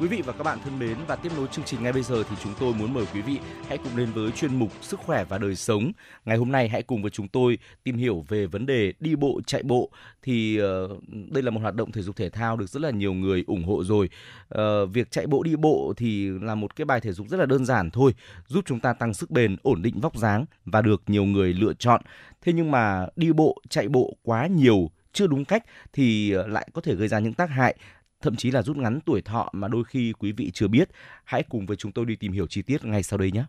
Quý 0.00 0.08
vị 0.08 0.22
và 0.22 0.32
các 0.32 0.44
bạn 0.44 0.58
thân 0.64 0.78
mến 0.78 0.96
và 1.06 1.16
tiếp 1.16 1.32
nối 1.36 1.46
chương 1.52 1.64
trình 1.64 1.82
ngay 1.82 1.92
bây 1.92 2.02
giờ 2.02 2.22
thì 2.30 2.36
chúng 2.42 2.52
tôi 2.60 2.74
muốn 2.74 2.94
mời 2.94 3.04
quý 3.14 3.22
vị 3.22 3.38
hãy 3.68 3.78
cùng 3.78 3.96
đến 3.96 4.08
với 4.14 4.30
chuyên 4.30 4.56
mục 4.56 4.72
Sức 4.82 5.00
khỏe 5.00 5.24
và 5.24 5.38
đời 5.38 5.56
sống. 5.56 5.92
Ngày 6.24 6.36
hôm 6.36 6.52
nay 6.52 6.68
hãy 6.68 6.82
cùng 6.82 7.02
với 7.02 7.10
chúng 7.10 7.28
tôi 7.28 7.58
tìm 7.84 7.96
hiểu 7.96 8.24
về 8.28 8.46
vấn 8.46 8.66
đề 8.66 8.92
đi 9.00 9.16
bộ 9.16 9.40
chạy 9.46 9.62
bộ 9.62 9.90
thì 10.22 10.60
uh, 10.62 11.02
đây 11.30 11.42
là 11.42 11.50
một 11.50 11.60
hoạt 11.60 11.74
động 11.74 11.92
thể 11.92 12.02
dục 12.02 12.16
thể 12.16 12.30
thao 12.30 12.56
được 12.56 12.66
rất 12.66 12.82
là 12.82 12.90
nhiều 12.90 13.12
người 13.12 13.44
ủng 13.46 13.64
hộ 13.64 13.84
rồi. 13.84 14.08
Uh, 14.54 14.60
việc 14.92 15.10
chạy 15.10 15.26
bộ 15.26 15.42
đi 15.42 15.56
bộ 15.56 15.92
thì 15.96 16.30
là 16.30 16.54
một 16.54 16.76
cái 16.76 16.84
bài 16.84 17.00
thể 17.00 17.12
dục 17.12 17.28
rất 17.28 17.36
là 17.36 17.46
đơn 17.46 17.64
giản 17.64 17.90
thôi, 17.90 18.14
giúp 18.46 18.64
chúng 18.66 18.80
ta 18.80 18.92
tăng 18.92 19.14
sức 19.14 19.30
bền, 19.30 19.56
ổn 19.62 19.82
định 19.82 20.00
vóc 20.00 20.16
dáng 20.16 20.44
và 20.64 20.82
được 20.82 21.02
nhiều 21.06 21.24
người 21.24 21.54
lựa 21.54 21.72
chọn. 21.72 22.02
Thế 22.42 22.52
nhưng 22.52 22.70
mà 22.70 23.06
đi 23.16 23.32
bộ, 23.32 23.56
chạy 23.68 23.88
bộ 23.88 24.16
quá 24.22 24.46
nhiều 24.46 24.90
chưa 25.12 25.26
đúng 25.26 25.44
cách 25.44 25.64
thì 25.92 26.32
ờ, 26.32 26.46
lại 26.46 26.68
có 26.72 26.80
thể 26.80 26.94
gây 26.94 27.08
ra 27.08 27.18
những 27.18 27.32
tác 27.32 27.50
hại 27.50 27.76
thậm 28.20 28.36
chí 28.36 28.50
là 28.50 28.62
rút 28.62 28.76
ngắn 28.76 29.00
tuổi 29.00 29.22
thọ 29.22 29.48
mà 29.52 29.68
đôi 29.68 29.84
khi 29.84 30.12
quý 30.18 30.32
vị 30.32 30.50
chưa 30.54 30.68
biết. 30.68 30.88
Hãy 31.24 31.42
cùng 31.42 31.66
với 31.66 31.76
chúng 31.76 31.92
tôi 31.92 32.04
đi 32.04 32.16
tìm 32.16 32.32
hiểu 32.32 32.46
chi 32.46 32.62
tiết 32.62 32.84
ngay 32.84 33.02
sau 33.02 33.18
đây 33.18 33.30
nhé. 33.30 33.44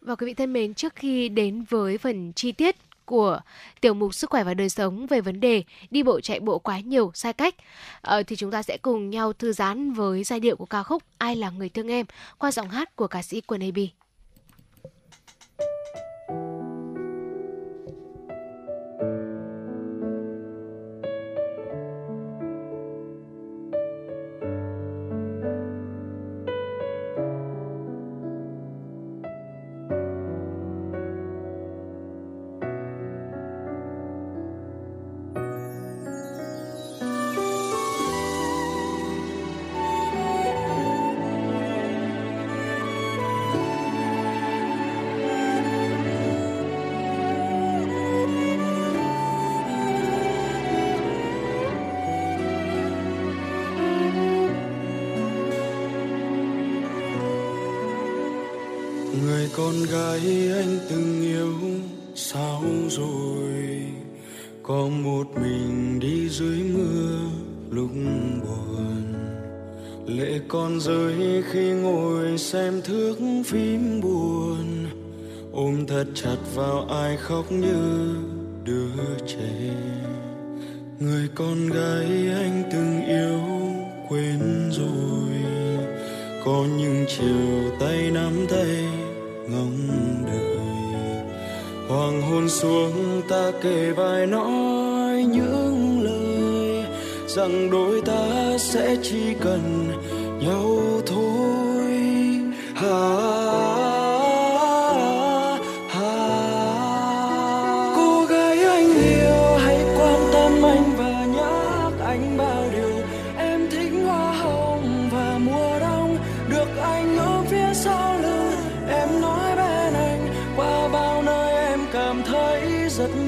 Và 0.00 0.14
quý 0.14 0.26
vị 0.26 0.34
thân 0.34 0.52
mến, 0.52 0.74
trước 0.74 0.96
khi 0.96 1.28
đến 1.28 1.64
với 1.68 1.98
phần 1.98 2.32
chi 2.32 2.52
tiết 2.52 2.76
của 3.04 3.40
tiểu 3.80 3.94
mục 3.94 4.14
sức 4.14 4.30
khỏe 4.30 4.44
và 4.44 4.54
đời 4.54 4.68
sống 4.68 5.06
về 5.06 5.20
vấn 5.20 5.40
đề 5.40 5.64
đi 5.90 6.02
bộ 6.02 6.20
chạy 6.20 6.40
bộ 6.40 6.58
quá 6.58 6.80
nhiều 6.80 7.10
sai 7.14 7.32
cách 7.32 7.54
ờ, 8.00 8.22
thì 8.22 8.36
chúng 8.36 8.50
ta 8.50 8.62
sẽ 8.62 8.78
cùng 8.82 9.10
nhau 9.10 9.32
thư 9.32 9.52
giãn 9.52 9.92
với 9.92 10.24
giai 10.24 10.40
điệu 10.40 10.56
của 10.56 10.66
ca 10.66 10.82
khúc 10.82 11.02
Ai 11.18 11.36
là 11.36 11.50
người 11.50 11.68
thương 11.68 11.88
em 11.88 12.06
qua 12.38 12.52
giọng 12.52 12.68
hát 12.68 12.96
của 12.96 13.06
ca 13.06 13.22
sĩ 13.22 13.40
Quân 13.40 13.60
AB. 13.60 13.78
Khóc 77.32 77.52
như 77.52 78.14
đứa 78.64 79.16
trẻ. 79.26 79.74
Người 80.98 81.28
con 81.34 81.68
gái 81.68 82.06
anh 82.34 82.62
từng 82.72 83.06
yêu, 83.06 83.40
quên 84.08 84.70
rồi. 84.70 85.32
Có 86.44 86.64
những 86.78 87.04
chiều 87.08 87.72
tay 87.80 88.10
nắm 88.10 88.46
tay 88.50 88.84
ngóng 89.48 89.88
đợi. 90.26 90.56
Hoàng 91.88 92.22
hôn 92.22 92.48
xuống 92.48 93.22
ta 93.28 93.52
kể 93.62 93.92
bài 93.96 94.26
nói 94.26 95.24
những 95.24 96.00
lời 96.02 96.84
rằng 97.28 97.70
đôi 97.70 98.00
ta 98.00 98.58
sẽ 98.58 98.96
chỉ 99.02 99.34
cần 99.40 99.60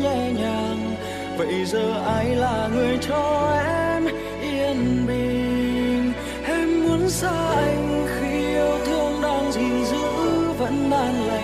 nhẹ 0.02 0.32
nhàng. 0.32 0.96
Vậy 1.38 1.64
giờ 1.64 2.02
ai 2.06 2.36
là 2.36 2.68
người 2.74 2.98
cho 3.08 3.52
em 3.64 4.04
yên 4.42 5.06
bình? 5.06 6.12
Em 6.46 6.84
muốn 6.84 7.10
xa 7.10 7.52
anh 7.56 8.06
khi 8.20 8.46
yêu 8.46 8.78
thương 8.86 9.22
đang 9.22 9.52
gìn 9.52 9.84
giữ 9.84 10.06
vẫn 10.58 10.90
an 10.90 11.26
lành 11.26 11.43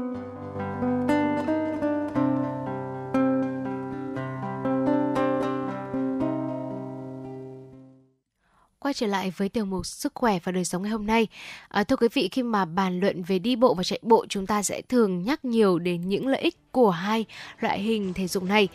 Quay 8.91 8.95
trở 8.95 9.07
lại 9.07 9.33
với 9.37 9.49
tiểu 9.49 9.65
mục 9.65 9.85
sức 9.85 10.11
khỏe 10.15 10.39
và 10.43 10.51
đời 10.51 10.65
sống 10.65 10.81
ngày 10.81 10.91
hôm 10.91 11.07
nay. 11.07 11.27
À, 11.67 11.83
thưa 11.83 11.95
quý 11.95 12.07
vị, 12.13 12.29
khi 12.31 12.43
mà 12.43 12.65
bàn 12.65 12.99
luận 12.99 13.23
về 13.23 13.39
đi 13.39 13.55
bộ 13.55 13.73
và 13.73 13.83
chạy 13.83 13.99
bộ, 14.01 14.25
chúng 14.29 14.47
ta 14.47 14.63
sẽ 14.63 14.81
thường 14.81 15.23
nhắc 15.23 15.45
nhiều 15.45 15.79
đến 15.79 16.09
những 16.09 16.27
lợi 16.27 16.41
ích 16.41 16.57
của 16.71 16.89
hai 16.89 17.25
loại 17.59 17.79
hình 17.79 18.13
thể 18.13 18.27
dục 18.27 18.43
này. 18.43 18.67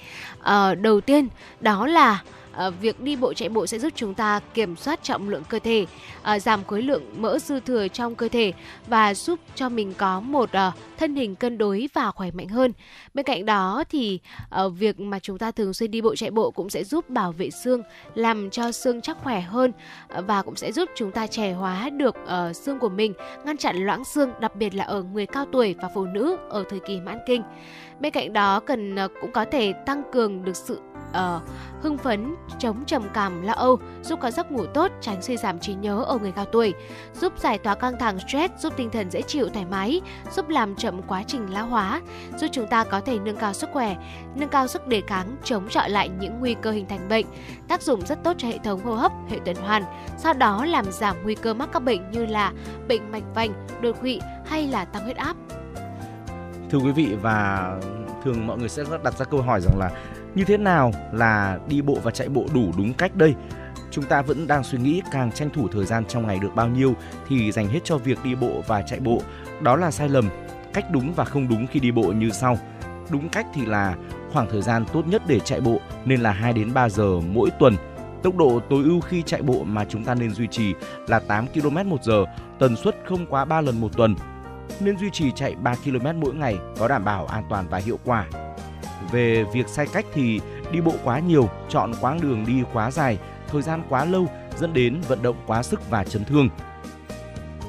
À, 0.43 0.75
đầu 0.75 1.01
tiên, 1.01 1.29
đó 1.61 1.87
là 1.87 2.23
à, 2.53 2.71
việc 2.71 3.01
đi 3.01 3.17
bộ 3.17 3.35
chạy 3.35 3.49
bộ 3.49 3.67
sẽ 3.67 3.79
giúp 3.79 3.93
chúng 3.97 4.15
ta 4.15 4.41
kiểm 4.55 4.77
soát 4.77 5.03
trọng 5.03 5.29
lượng 5.29 5.43
cơ 5.49 5.59
thể, 5.59 5.87
à, 6.23 6.39
giảm 6.39 6.65
khối 6.65 6.83
lượng 6.83 7.03
mỡ 7.17 7.39
dư 7.39 7.61
thừa 7.61 7.89
trong 7.89 8.15
cơ 8.15 8.29
thể 8.29 8.53
và 8.87 9.15
giúp 9.15 9.41
cho 9.55 9.69
mình 9.69 9.95
có 9.99 10.21
một 10.21 10.53
à, 10.53 10.73
thân 10.99 11.15
hình 11.15 11.35
cân 11.35 11.59
đối 11.59 11.89
và 11.95 12.11
khỏe 12.11 12.31
mạnh 12.31 12.49
hơn. 12.49 12.73
Bên 13.15 13.27
cạnh 13.27 13.45
đó 13.45 13.85
thì 13.91 14.21
uh, 14.67 14.73
việc 14.79 15.01
mà 15.01 15.19
chúng 15.19 15.39
ta 15.39 15.51
thường 15.51 15.75
xuyên 15.75 15.91
đi 15.91 16.01
bộ 16.01 16.15
chạy 16.15 16.31
bộ 16.31 16.51
cũng 16.51 16.71
sẽ 16.71 16.85
giúp 16.85 17.11
bảo 17.11 17.33
vệ 17.33 17.51
xương, 17.51 17.83
làm 18.15 18.51
cho 18.51 18.73
xương 18.73 19.01
chắc 19.01 19.19
khỏe 19.23 19.41
hơn 19.41 19.73
ờ, 20.09 20.23
và 20.23 20.43
cũng 20.43 20.57
sẽ 20.57 20.73
giúp 20.73 20.89
chúng 20.95 21.13
ta 21.13 21.27
trẻ 21.27 21.53
hóa 21.53 21.91
được 21.91 22.17
uh, 22.25 22.57
xương 22.57 22.79
của 22.79 22.89
mình, 22.89 23.13
ngăn 23.45 23.57
chặn 23.57 23.77
loãng 23.77 24.05
xương, 24.05 24.31
đặc 24.41 24.57
biệt 24.57 24.75
là 24.75 24.85
ở 24.85 25.03
người 25.03 25.27
cao 25.27 25.47
tuổi 25.53 25.75
và 25.83 25.89
phụ 25.95 26.05
nữ 26.05 26.37
ở 26.49 26.65
thời 26.71 26.81
kỳ 26.81 27.01
mãn 27.01 27.19
kinh. 27.27 27.43
Bên 28.01 28.13
cạnh 28.13 28.33
đó 28.33 28.61
cần 28.61 28.95
uh, 28.95 29.11
cũng 29.21 29.33
có 29.33 29.45
thể 29.45 29.73
tăng 29.73 30.03
cường 30.13 30.45
được 30.45 30.57
sự 30.57 30.81
uh, 31.11 31.43
hưng 31.83 31.99
phấn, 31.99 32.35
chống 32.59 32.85
trầm 32.87 33.03
cảm, 33.15 33.43
lo 33.43 33.53
âu, 33.53 33.79
giúp 34.03 34.19
có 34.23 34.31
giấc 34.31 34.53
ngủ 34.53 34.67
tốt, 34.67 34.93
tránh 35.01 35.23
suy 35.23 35.37
giảm 35.37 35.59
trí 35.59 35.75
nhớ 35.75 36.05
ở 36.07 36.19
người 36.19 36.33
cao 36.33 36.45
tuổi, 36.45 36.75
giúp 37.15 37.39
giải 37.39 37.59
tỏa 37.59 37.75
căng 37.75 37.99
thẳng 37.99 38.19
stress, 38.19 38.55
giúp 38.59 38.73
tinh 38.77 38.91
thần 38.91 39.11
dễ 39.11 39.23
chịu 39.23 39.49
thoải 39.49 39.67
mái, 39.71 40.01
giúp 40.37 40.49
làm 40.49 40.75
chậm 40.87 41.03
quá 41.03 41.23
trình 41.27 41.53
lão 41.53 41.67
hóa, 41.67 42.01
giúp 42.37 42.47
chúng 42.53 42.67
ta 42.67 42.85
có 42.85 43.01
thể 43.01 43.19
nâng 43.19 43.37
cao 43.37 43.53
sức 43.53 43.71
khỏe, 43.73 43.97
nâng 44.35 44.49
cao 44.49 44.67
sức 44.67 44.87
đề 44.87 45.03
kháng, 45.07 45.37
chống 45.45 45.69
chọi 45.69 45.91
lại 45.91 46.09
những 46.09 46.41
nguy 46.41 46.57
cơ 46.63 46.71
hình 46.71 46.87
thành 46.89 47.09
bệnh, 47.09 47.27
tác 47.69 47.83
dụng 47.83 48.07
rất 48.07 48.19
tốt 48.25 48.35
cho 48.39 48.49
hệ 48.49 48.59
thống 48.65 48.85
hô 48.85 48.95
hấp, 48.95 49.13
hệ 49.31 49.39
tuần 49.45 49.57
hoàn, 49.57 49.83
sau 50.19 50.33
đó 50.33 50.65
làm 50.65 50.93
giảm 50.93 51.17
nguy 51.23 51.35
cơ 51.35 51.55
mắc 51.55 51.69
các 51.73 51.83
bệnh 51.83 52.11
như 52.11 52.27
là 52.27 52.53
bệnh 52.89 53.13
mạch 53.13 53.23
vành, 53.35 53.53
đột 53.81 54.01
quỵ 54.01 54.21
hay 54.47 54.67
là 54.67 54.85
tăng 54.85 55.05
huyết 55.05 55.17
áp. 55.17 55.37
Thưa 56.71 56.79
quý 56.79 56.93
vị 56.93 57.17
và 57.23 57.71
thường 58.25 58.47
mọi 58.47 58.59
người 58.59 58.69
sẽ 58.69 58.83
đặt 59.05 59.19
ra 59.19 59.25
câu 59.25 59.43
hỏi 59.43 59.61
rằng 59.61 59.79
là 59.79 59.91
như 60.35 60.45
thế 60.45 60.57
nào 60.57 60.93
là 61.13 61.59
đi 61.69 61.83
bộ 61.83 61.99
và 62.03 62.11
chạy 62.11 62.29
bộ 62.29 62.45
đủ 62.55 62.73
đúng 62.79 62.95
cách 62.95 63.17
đây? 63.17 63.35
Chúng 63.91 64.05
ta 64.05 64.23
vẫn 64.23 64.47
đang 64.47 64.65
suy 64.65 64.79
nghĩ 64.79 65.03
càng 65.11 65.33
tranh 65.33 65.51
thủ 65.51 65.69
thời 65.69 65.85
gian 65.85 66.05
trong 66.05 66.27
ngày 66.27 66.39
được 66.39 66.55
bao 66.55 66.69
nhiêu 66.69 66.95
thì 67.29 67.53
dành 67.53 67.69
hết 67.69 67.81
cho 67.85 67.99
việc 67.99 68.19
đi 68.25 68.35
bộ 68.35 68.63
và 68.67 68.83
chạy 68.83 69.01
bộ. 69.01 69.23
Đó 69.61 69.77
là 69.77 69.91
sai 69.91 70.09
lầm. 70.09 70.29
Cách 70.77 70.91
đúng 70.91 71.13
và 71.13 71.25
không 71.25 71.49
đúng 71.49 71.67
khi 71.67 71.81
đi 71.81 71.91
bộ 71.91 72.03
như 72.03 72.31
sau. 72.31 72.59
Đúng 73.11 73.29
cách 73.29 73.47
thì 73.55 73.67
là 73.67 73.97
khoảng 74.33 74.51
thời 74.51 74.63
gian 74.63 74.85
tốt 74.93 75.07
nhất 75.07 75.23
để 75.27 75.41
chạy 75.41 75.61
bộ 75.61 75.81
nên 76.05 76.21
là 76.21 76.31
2 76.31 76.53
đến 76.53 76.75
3 76.75 76.89
giờ 76.89 77.21
mỗi 77.33 77.51
tuần. 77.59 77.77
Tốc 78.23 78.37
độ 78.37 78.61
tối 78.71 78.85
ưu 78.85 79.01
khi 79.01 79.23
chạy 79.23 79.43
bộ 79.43 79.65
mà 79.65 79.85
chúng 79.85 80.05
ta 80.05 80.15
nên 80.15 80.31
duy 80.31 80.47
trì 80.47 80.75
là 81.07 81.19
8 81.19 81.47
km 81.47 81.91
một 81.91 82.05
giờ, 82.05 82.25
tần 82.59 82.77
suất 82.77 82.97
không 83.09 83.27
quá 83.27 83.45
3 83.45 83.61
lần 83.61 83.81
một 83.81 83.97
tuần. 83.97 84.17
Nên 84.81 84.99
duy 84.99 85.11
trì 85.11 85.33
chạy 85.33 85.55
3 85.55 85.75
km 85.85 86.21
mỗi 86.21 86.35
ngày 86.35 86.57
có 86.79 86.89
đảm 86.89 87.05
bảo 87.05 87.27
an 87.27 87.45
toàn 87.51 87.69
và 87.69 87.79
hiệu 87.79 87.99
quả. 88.05 88.27
Về 89.13 89.45
việc 89.53 89.69
sai 89.69 89.87
cách 89.93 90.07
thì 90.15 90.41
đi 90.73 90.81
bộ 90.81 90.93
quá 91.05 91.19
nhiều, 91.19 91.49
chọn 91.69 91.93
quãng 92.01 92.21
đường 92.21 92.45
đi 92.47 92.63
quá 92.73 92.91
dài, 92.91 93.19
thời 93.49 93.63
gian 93.63 93.83
quá 93.89 94.05
lâu 94.05 94.27
dẫn 94.57 94.73
đến 94.73 95.01
vận 95.09 95.23
động 95.23 95.37
quá 95.47 95.63
sức 95.63 95.91
và 95.91 96.05
chấn 96.05 96.25
thương. 96.25 96.49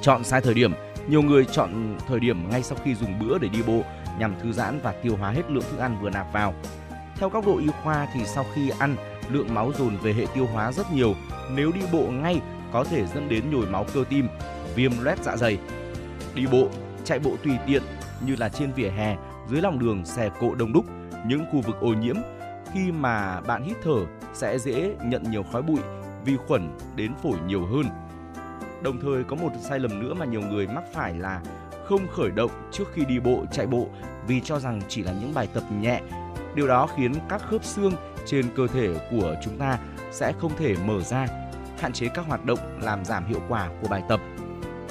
Chọn 0.02 0.24
sai 0.24 0.42
thời 0.42 0.54
điểm 0.54 0.74
nhiều 1.10 1.22
người 1.22 1.46
chọn 1.46 1.98
thời 2.08 2.20
điểm 2.20 2.50
ngay 2.50 2.64
sau 2.64 2.78
khi 2.84 2.96
dùng 2.96 3.20
bữa 3.20 3.38
để 3.38 3.48
đi 3.48 3.62
bộ 3.68 3.82
nhằm 4.20 4.36
thư 4.40 4.52
giãn 4.52 4.80
và 4.84 4.92
tiêu 5.04 5.16
hóa 5.16 5.32
hết 5.32 5.52
lượng 5.52 5.64
thức 5.72 5.80
ăn 5.80 5.98
vừa 6.02 6.10
nạp 6.10 6.34
vào. 6.34 6.54
Theo 7.16 7.30
góc 7.30 7.46
độ 7.46 7.58
y 7.58 7.68
khoa 7.84 8.08
thì 8.14 8.26
sau 8.26 8.46
khi 8.54 8.72
ăn, 8.80 8.96
lượng 9.32 9.54
máu 9.54 9.72
dồn 9.80 9.98
về 9.98 10.14
hệ 10.14 10.26
tiêu 10.34 10.48
hóa 10.54 10.72
rất 10.72 10.92
nhiều. 10.94 11.16
Nếu 11.52 11.72
đi 11.72 11.82
bộ 11.92 12.08
ngay 12.08 12.42
có 12.72 12.84
thể 12.84 13.06
dẫn 13.06 13.30
đến 13.30 13.52
nhồi 13.52 13.66
máu 13.66 13.86
cơ 13.94 14.04
tim, 14.10 14.28
viêm 14.76 14.92
loét 15.02 15.24
dạ 15.24 15.38
dày. 15.38 15.58
Đi 16.36 16.46
bộ, 16.52 16.68
chạy 17.06 17.20
bộ 17.20 17.32
tùy 17.44 17.54
tiện 17.68 17.84
như 18.26 18.36
là 18.36 18.50
trên 18.50 18.72
vỉa 18.72 18.90
hè, 18.90 19.16
dưới 19.50 19.62
lòng 19.62 19.80
đường, 19.80 20.06
xe 20.06 20.30
cộ 20.40 20.56
đông 20.56 20.74
đúc, 20.74 20.86
những 21.28 21.46
khu 21.52 21.62
vực 21.62 21.80
ô 21.80 21.88
nhiễm 21.88 22.16
khi 22.74 22.92
mà 22.92 23.42
bạn 23.42 23.64
hít 23.64 23.78
thở 23.84 24.06
sẽ 24.34 24.60
dễ 24.60 24.96
nhận 25.06 25.32
nhiều 25.32 25.44
khói 25.52 25.62
bụi, 25.62 25.80
vi 26.26 26.38
khuẩn 26.48 26.78
đến 26.96 27.12
phổi 27.24 27.38
nhiều 27.48 27.66
hơn. 27.66 27.86
Đồng 28.88 29.00
thời 29.02 29.24
có 29.24 29.36
một 29.36 29.52
sai 29.62 29.80
lầm 29.80 30.00
nữa 30.00 30.14
mà 30.14 30.26
nhiều 30.26 30.42
người 30.42 30.68
mắc 30.68 30.84
phải 30.94 31.14
là 31.14 31.42
không 31.86 32.08
khởi 32.08 32.32
động 32.32 32.52
trước 32.72 32.84
khi 32.94 33.06
đi 33.06 33.20
bộ, 33.20 33.46
chạy 33.52 33.68
bộ 33.68 33.88
vì 34.28 34.42
cho 34.42 34.60
rằng 34.60 34.82
chỉ 34.88 35.04
là 35.04 35.14
những 35.22 35.34
bài 35.34 35.48
tập 35.54 35.64
nhẹ. 35.82 36.02
Điều 36.56 36.68
đó 36.68 36.88
khiến 36.96 37.14
các 37.30 37.42
khớp 37.42 37.64
xương 37.64 37.94
trên 38.26 38.46
cơ 38.56 38.68
thể 38.68 38.90
của 39.12 39.36
chúng 39.44 39.58
ta 39.58 39.80
sẽ 40.12 40.34
không 40.40 40.52
thể 40.58 40.76
mở 40.86 41.02
ra, 41.02 41.28
hạn 41.80 41.94
chế 41.94 42.08
các 42.14 42.26
hoạt 42.28 42.46
động 42.46 42.60
làm 42.82 43.06
giảm 43.06 43.26
hiệu 43.26 43.42
quả 43.50 43.70
của 43.82 43.88
bài 43.88 44.04
tập. 44.10 44.20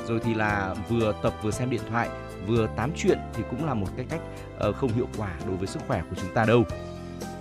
Rồi 0.06 0.20
thì 0.24 0.35
là 0.35 0.74
vừa 0.89 1.12
tập 1.23 1.35
vừa 1.43 1.51
xem 1.51 1.70
điện 1.70 1.82
thoại, 1.90 2.09
vừa 2.47 2.66
tám 2.77 2.90
chuyện 2.97 3.18
thì 3.35 3.43
cũng 3.51 3.66
là 3.66 3.74
một 3.74 3.89
cái 3.97 4.06
cách 4.09 4.20
ờ, 4.59 4.73
không 4.73 4.93
hiệu 4.93 5.09
quả 5.18 5.31
đối 5.47 5.56
với 5.56 5.66
sức 5.66 5.82
khỏe 5.86 6.02
của 6.10 6.16
chúng 6.20 6.35
ta 6.35 6.44
đâu. 6.44 6.64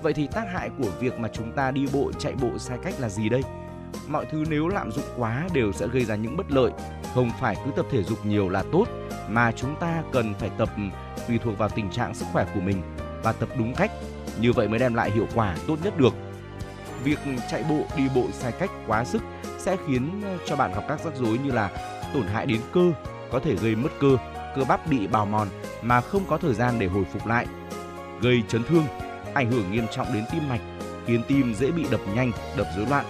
Vậy 0.02 0.14
thì 0.14 0.28
tác 0.28 0.46
hại 0.54 0.70
của 0.78 0.90
việc 1.00 1.20
mà 1.20 1.28
chúng 1.34 1.52
ta 1.52 1.72
đi 1.72 1.88
bộ, 1.94 2.12
chạy 2.20 2.34
bộ 2.42 2.58
sai 2.58 2.78
cách 2.84 2.94
là 3.00 3.10
gì 3.10 3.30
đây? 3.30 3.42
Mọi 4.08 4.26
thứ 4.32 4.44
nếu 4.50 4.68
lạm 4.68 4.92
dụng 4.92 5.06
quá 5.18 5.48
đều 5.54 5.72
sẽ 5.72 5.88
gây 5.88 6.06
ra 6.06 6.16
những 6.16 6.38
bất 6.38 6.52
lợi. 6.52 6.72
Không 7.16 7.32
phải 7.40 7.56
cứ 7.66 7.72
tập 7.76 7.86
thể 7.92 8.04
dục 8.04 8.26
nhiều 8.26 8.50
là 8.50 8.64
tốt, 8.72 8.86
mà 9.30 9.52
chúng 9.52 9.76
ta 9.80 10.04
cần 10.12 10.34
phải 10.40 10.50
tập 10.58 10.70
ừ, 10.78 10.84
tùy 11.28 11.40
thuộc 11.44 11.58
vào 11.58 11.70
tình 11.70 11.90
trạng 11.92 12.16
sức 12.16 12.26
khỏe 12.34 12.46
của 12.54 12.62
mình 12.62 12.82
và 13.24 13.32
tập 13.32 13.50
đúng 13.58 13.74
cách. 13.76 13.92
Như 14.40 14.54
vậy 14.54 14.68
mới 14.68 14.80
đem 14.80 14.94
lại 14.94 15.12
hiệu 15.12 15.28
quả 15.36 15.56
tốt 15.68 15.78
nhất 15.84 15.98
được. 15.98 16.14
Việc 17.04 17.20
chạy 17.52 17.64
bộ, 17.70 17.80
đi 17.98 18.04
bộ 18.16 18.28
sai 18.32 18.52
cách 18.52 18.72
quá 18.88 19.06
sức 19.06 19.22
sẽ 19.58 19.78
khiến 19.88 20.22
ờ, 20.26 20.38
cho 20.46 20.56
bạn 20.56 20.72
gặp 20.76 20.84
các 20.88 21.00
rắc 21.06 21.16
rối 21.16 21.38
như 21.38 21.52
là 21.52 21.70
tổn 22.14 22.24
hại 22.24 22.46
đến 22.46 22.62
cơ, 22.74 22.92
có 23.32 23.40
thể 23.40 23.56
gây 23.56 23.76
mất 23.76 23.90
cơ, 24.00 24.18
cơ 24.56 24.64
bắp 24.64 24.88
bị 24.88 25.08
bào 25.08 25.26
mòn 25.26 25.48
mà 25.82 26.02
không 26.02 26.26
có 26.28 26.38
thời 26.38 26.54
gian 26.54 26.80
để 26.80 26.88
hồi 26.88 27.04
phục 27.14 27.28
lại, 27.28 27.46
gây 28.22 28.44
chấn 28.48 28.64
thương, 28.64 28.84
ảnh 29.34 29.52
hưởng 29.52 29.72
nghiêm 29.72 29.86
trọng 29.92 30.14
đến 30.14 30.24
tim 30.32 30.50
mạch, 30.50 30.62
khiến 31.08 31.22
tim 31.28 31.54
dễ 31.54 31.72
bị 31.72 31.86
đập 31.92 32.02
nhanh, 32.16 32.32
đập 32.58 32.68
rối 32.78 32.86
loạn. 32.90 33.06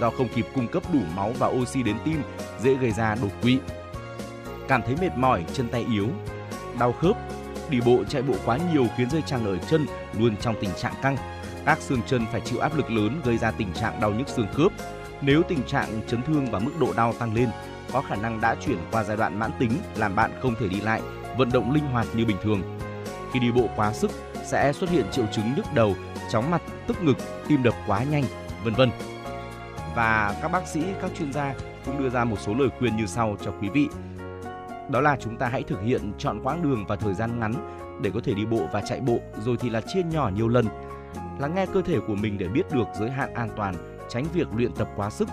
Do 0.00 0.10
không 0.10 0.28
kịp 0.34 0.46
cung 0.54 0.68
cấp 0.68 0.82
đủ 0.92 1.00
máu 1.14 1.32
và 1.38 1.46
oxy 1.46 1.82
đến 1.82 1.96
tim, 2.04 2.22
dễ 2.62 2.74
gây 2.74 2.90
ra 2.90 3.14
đột 3.22 3.30
quỵ. 3.42 3.58
Cảm 4.68 4.82
thấy 4.82 4.96
mệt 5.00 5.16
mỏi, 5.16 5.44
chân 5.52 5.68
tay 5.68 5.86
yếu, 5.92 6.08
đau 6.78 6.92
khớp, 6.92 7.16
đi 7.70 7.80
bộ 7.80 8.04
chạy 8.08 8.22
bộ 8.22 8.34
quá 8.44 8.58
nhiều 8.72 8.86
khiến 8.96 9.10
dây 9.10 9.22
chằng 9.26 9.46
ở 9.46 9.56
chân 9.56 9.86
luôn 10.18 10.36
trong 10.36 10.54
tình 10.60 10.70
trạng 10.76 10.94
căng. 11.02 11.16
Các 11.64 11.78
xương 11.80 12.00
chân 12.06 12.26
phải 12.32 12.40
chịu 12.40 12.58
áp 12.58 12.76
lực 12.76 12.90
lớn 12.90 13.20
gây 13.24 13.38
ra 13.38 13.50
tình 13.50 13.72
trạng 13.72 14.00
đau 14.00 14.10
nhức 14.10 14.28
xương 14.28 14.46
khớp. 14.52 14.72
Nếu 15.20 15.42
tình 15.48 15.62
trạng 15.62 16.00
chấn 16.06 16.22
thương 16.22 16.50
và 16.50 16.58
mức 16.58 16.72
độ 16.80 16.92
đau 16.96 17.12
tăng 17.12 17.34
lên, 17.34 17.48
có 17.92 18.02
khả 18.02 18.16
năng 18.16 18.40
đã 18.40 18.54
chuyển 18.66 18.78
qua 18.90 19.04
giai 19.04 19.16
đoạn 19.16 19.38
mãn 19.38 19.50
tính 19.58 19.72
làm 19.96 20.16
bạn 20.16 20.30
không 20.42 20.54
thể 20.60 20.68
đi 20.68 20.80
lại, 20.80 21.00
vận 21.38 21.50
động 21.52 21.72
linh 21.72 21.84
hoạt 21.86 22.06
như 22.14 22.24
bình 22.24 22.36
thường. 22.42 22.78
Khi 23.32 23.40
đi 23.40 23.52
bộ 23.52 23.68
quá 23.76 23.92
sức 23.92 24.10
sẽ 24.44 24.72
xuất 24.72 24.90
hiện 24.90 25.04
triệu 25.12 25.24
chứng 25.32 25.54
nhức 25.56 25.74
đầu, 25.74 25.94
chóng 26.30 26.50
mặt, 26.50 26.62
tức 26.86 27.02
ngực, 27.02 27.16
tim 27.48 27.62
đập 27.62 27.74
quá 27.86 28.02
nhanh, 28.02 28.24
vân 28.64 28.74
vân. 28.74 28.90
Và 29.96 30.38
các 30.42 30.48
bác 30.48 30.66
sĩ, 30.66 30.80
các 31.02 31.10
chuyên 31.18 31.32
gia 31.32 31.54
cũng 31.86 31.98
đưa 31.98 32.10
ra 32.10 32.24
một 32.24 32.36
số 32.38 32.54
lời 32.54 32.68
khuyên 32.78 32.96
như 32.96 33.06
sau 33.06 33.36
cho 33.44 33.52
quý 33.60 33.68
vị. 33.68 33.88
Đó 34.90 35.00
là 35.00 35.16
chúng 35.20 35.36
ta 35.36 35.48
hãy 35.48 35.62
thực 35.62 35.80
hiện 35.82 36.12
chọn 36.18 36.40
quãng 36.42 36.62
đường 36.62 36.84
và 36.88 36.96
thời 36.96 37.14
gian 37.14 37.40
ngắn 37.40 37.54
để 38.02 38.10
có 38.14 38.20
thể 38.24 38.34
đi 38.34 38.46
bộ 38.46 38.66
và 38.72 38.80
chạy 38.80 39.00
bộ 39.00 39.18
rồi 39.44 39.56
thì 39.60 39.70
là 39.70 39.80
chia 39.80 40.02
nhỏ 40.02 40.30
nhiều 40.34 40.48
lần. 40.48 40.66
Lắng 41.38 41.54
nghe 41.54 41.66
cơ 41.66 41.82
thể 41.82 41.98
của 42.06 42.14
mình 42.14 42.38
để 42.38 42.48
biết 42.48 42.62
được 42.72 42.84
giới 42.98 43.10
hạn 43.10 43.34
an 43.34 43.48
toàn, 43.56 43.74
tránh 44.08 44.24
việc 44.32 44.48
luyện 44.56 44.72
tập 44.72 44.88
quá 44.96 45.10
sức. 45.10 45.28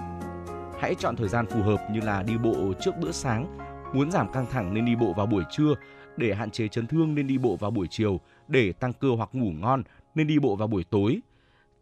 Hãy 0.80 0.96
chọn 1.00 1.16
thời 1.16 1.30
gian 1.30 1.46
phù 1.46 1.62
hợp 1.62 1.88
như 1.92 2.00
là 2.02 2.24
đi 2.24 2.38
bộ 2.38 2.74
trước 2.82 2.92
bữa 3.02 3.12
sáng, 3.12 3.58
muốn 3.94 4.12
giảm 4.12 4.32
căng 4.32 4.46
thẳng 4.52 4.74
nên 4.74 4.86
đi 4.86 4.96
bộ 4.96 5.14
vào 5.14 5.26
buổi 5.26 5.44
trưa, 5.52 5.74
để 6.18 6.34
hạn 6.34 6.52
chế 6.52 6.68
chấn 6.68 6.88
thương 6.88 7.16
nên 7.16 7.28
đi 7.28 7.38
bộ 7.38 7.56
vào 7.56 7.72
buổi 7.72 7.88
chiều, 7.90 8.20
để 8.48 8.72
tăng 8.72 8.94
cơ 8.94 9.08
hoặc 9.18 9.30
ngủ 9.34 9.52
ngon 9.52 9.84
nên 10.16 10.28
đi 10.28 10.40
bộ 10.40 10.56
vào 10.56 10.68
buổi 10.68 10.84
tối. 10.84 11.22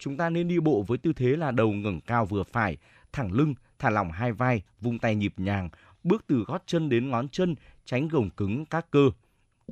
Chúng 0.03 0.18
ta 0.18 0.30
nên 0.30 0.48
đi 0.48 0.60
bộ 0.60 0.84
với 0.88 0.98
tư 0.98 1.14
thế 1.14 1.28
là 1.28 1.52
đầu 1.52 1.72
ngẩng 1.72 2.02
cao 2.02 2.26
vừa 2.26 2.44
phải, 2.44 2.78
thẳng 3.14 3.32
lưng, 3.32 3.53
thả 3.80 3.90
lỏng 3.90 4.11
hai 4.11 4.32
vai, 4.32 4.61
vung 4.80 4.99
tay 4.99 5.15
nhịp 5.15 5.34
nhàng, 5.38 5.69
bước 6.03 6.23
từ 6.28 6.44
gót 6.48 6.64
chân 6.65 6.90
đến 6.90 7.10
ngón 7.10 7.30
chân, 7.30 7.56
tránh 7.86 8.07
gồng 8.07 8.30
cứng 8.30 8.65
các 8.65 8.91
cơ. 8.91 9.10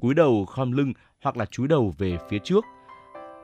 Cúi 0.01 0.13
đầu 0.13 0.45
khom 0.45 0.71
lưng 0.71 0.93
hoặc 1.21 1.37
là 1.37 1.45
chúi 1.45 1.67
đầu 1.67 1.93
về 1.97 2.17
phía 2.29 2.39
trước. 2.39 2.65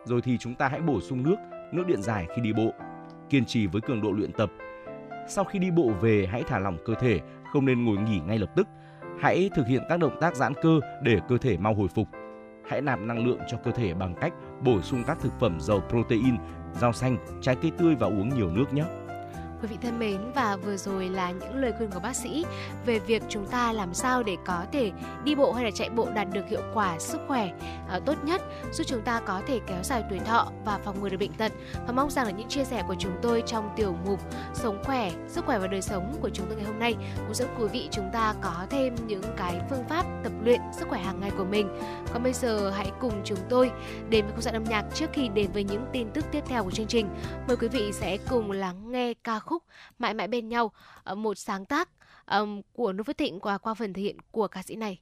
Rồi 0.06 0.22
thì 0.22 0.38
chúng 0.38 0.56
ta 0.56 0.68
hãy 0.68 0.82
bổ 0.82 1.02
sung 1.02 1.24
nước, 1.24 1.36
nước 1.74 1.84
điện 1.88 2.02
giải 2.02 2.28
khi 2.36 2.42
đi 2.42 2.54
bộ. 2.54 2.74
Kiên 3.30 3.46
trì 3.46 3.68
với 3.68 3.82
cường 3.82 4.02
độ 4.02 4.12
luyện 4.12 4.32
tập. 4.32 4.52
Sau 5.30 5.44
khi 5.44 5.60
đi 5.60 5.72
bộ 5.72 5.90
về 6.02 6.28
hãy 6.32 6.44
thả 6.44 6.60
lỏng 6.60 6.78
cơ 6.86 6.94
thể, 6.96 7.20
không 7.54 7.66
nên 7.66 7.86
ngồi 7.86 7.98
nghỉ 7.98 8.20
ngay 8.20 8.40
lập 8.40 8.52
tức. 8.56 8.68
Hãy 9.20 9.50
thực 9.56 9.68
hiện 9.68 9.84
các 9.90 9.98
động 9.98 10.18
tác 10.22 10.36
giãn 10.36 10.54
cơ 10.62 10.80
để 11.04 11.20
cơ 11.28 11.38
thể 11.38 11.58
mau 11.58 11.74
hồi 11.74 11.88
phục. 11.96 12.08
Hãy 12.70 12.82
nạp 12.82 13.00
năng 13.00 13.28
lượng 13.28 13.40
cho 13.48 13.58
cơ 13.58 13.72
thể 13.72 13.94
bằng 13.94 14.16
cách 14.22 14.34
bổ 14.64 14.82
sung 14.82 15.04
các 15.08 15.18
thực 15.22 15.40
phẩm 15.40 15.60
giàu 15.60 15.82
protein, 15.90 16.36
rau 16.82 16.94
xanh, 16.94 17.18
trái 17.42 17.56
cây 17.62 17.72
tươi 17.78 17.96
và 17.96 18.08
uống 18.08 18.30
nhiều 18.36 18.50
nước 18.50 18.74
nhé. 18.74 18.84
Quý 19.66 19.72
vị 19.72 19.78
thân 19.82 20.00
mến 20.00 20.32
và 20.36 20.56
vừa 20.56 20.78
rồi 20.78 21.10
là 21.10 21.32
những 21.32 21.56
lời 21.56 21.74
khuyên 21.78 21.92
của 21.92 22.00
bác 22.00 22.16
sĩ 22.16 22.46
về 22.86 23.00
việc 23.00 23.24
chúng 23.30 23.48
ta 23.48 23.72
làm 23.74 23.94
sao 23.94 24.24
để 24.24 24.38
có 24.46 24.66
thể 24.72 24.92
đi 25.24 25.36
bộ 25.36 25.54
hay 25.54 25.64
là 25.64 25.72
chạy 25.72 25.90
bộ 25.90 26.08
đạt 26.16 26.28
được 26.34 26.48
hiệu 26.50 26.62
quả 26.74 27.00
sức 27.00 27.22
khỏe 27.28 27.52
uh, 27.98 28.06
tốt 28.06 28.14
nhất 28.24 28.42
giúp 28.72 28.84
chúng 28.88 29.02
ta 29.02 29.20
có 29.20 29.42
thể 29.48 29.60
kéo 29.68 29.84
dài 29.84 30.04
tuổi 30.10 30.20
thọ 30.20 30.52
và 30.66 30.80
phòng 30.86 31.02
ngừa 31.02 31.10
được 31.10 31.18
bệnh 31.18 31.34
tật. 31.34 31.52
Và 31.88 31.94
mong 31.94 32.10
rằng 32.10 32.26
là 32.26 32.32
những 32.32 32.48
chia 32.48 32.64
sẻ 32.64 32.84
của 32.88 32.96
chúng 33.00 33.12
tôi 33.22 33.44
trong 33.46 33.70
tiểu 33.76 33.96
mục 34.06 34.20
sống 34.54 34.84
khỏe 34.84 35.12
sức 35.28 35.46
khỏe 35.46 35.60
và 35.60 35.68
đời 35.68 35.82
sống 35.82 36.16
của 36.22 36.30
chúng 36.30 36.46
tôi 36.48 36.56
ngày 36.56 36.66
hôm 36.66 36.80
nay 36.80 36.96
cũng 37.18 37.34
giúp 37.34 37.48
quý 37.60 37.66
vị 37.68 37.88
chúng 37.92 38.10
ta 38.14 38.34
có 38.42 38.66
thêm 38.70 38.96
những 39.08 39.24
cái 39.38 39.62
phương 39.70 39.84
pháp 39.90 40.06
tập 40.24 40.34
luyện 40.44 40.60
sức 40.80 40.88
khỏe 40.90 41.00
hàng 41.00 41.20
ngày 41.20 41.32
của 41.38 41.46
mình. 41.46 41.70
Còn 42.14 42.24
bây 42.24 42.34
giờ 42.34 42.70
hãy 42.70 42.92
cùng 43.00 43.22
chúng 43.24 43.40
tôi 43.50 43.72
đến 44.10 44.26
với 44.26 44.32
không 44.32 44.42
gian 44.42 44.54
âm 44.54 44.64
nhạc 44.64 44.86
trước 44.94 45.10
khi 45.14 45.30
đến 45.30 45.52
với 45.52 45.64
những 45.64 45.86
tin 45.94 46.10
tức 46.14 46.26
tiếp 46.32 46.44
theo 46.48 46.64
của 46.64 46.72
chương 46.72 46.88
trình. 46.88 47.08
Mời 47.48 47.58
quý 47.58 47.68
vị 47.68 47.92
sẽ 47.94 48.18
cùng 48.30 48.52
lắng 48.52 48.92
nghe 48.92 49.14
ca 49.24 49.40
khúc 49.40 49.55
mãi 50.00 50.14
mãi 50.14 50.28
bên 50.28 50.50
nhau 50.50 50.72
ờ, 51.04 51.16
một 51.16 51.38
sáng 51.38 51.66
tác 51.66 51.90
của 52.74 52.94
Noo 52.94 53.04
Phước 53.04 53.18
Thịnh 53.18 53.40
qua 53.40 53.58
qua 53.58 53.74
phần 53.74 53.94
thể 53.94 54.02
hiện 54.02 54.18
của 54.32 54.48
ca 54.48 54.62
sĩ 54.64 54.76
này. 54.76 55.00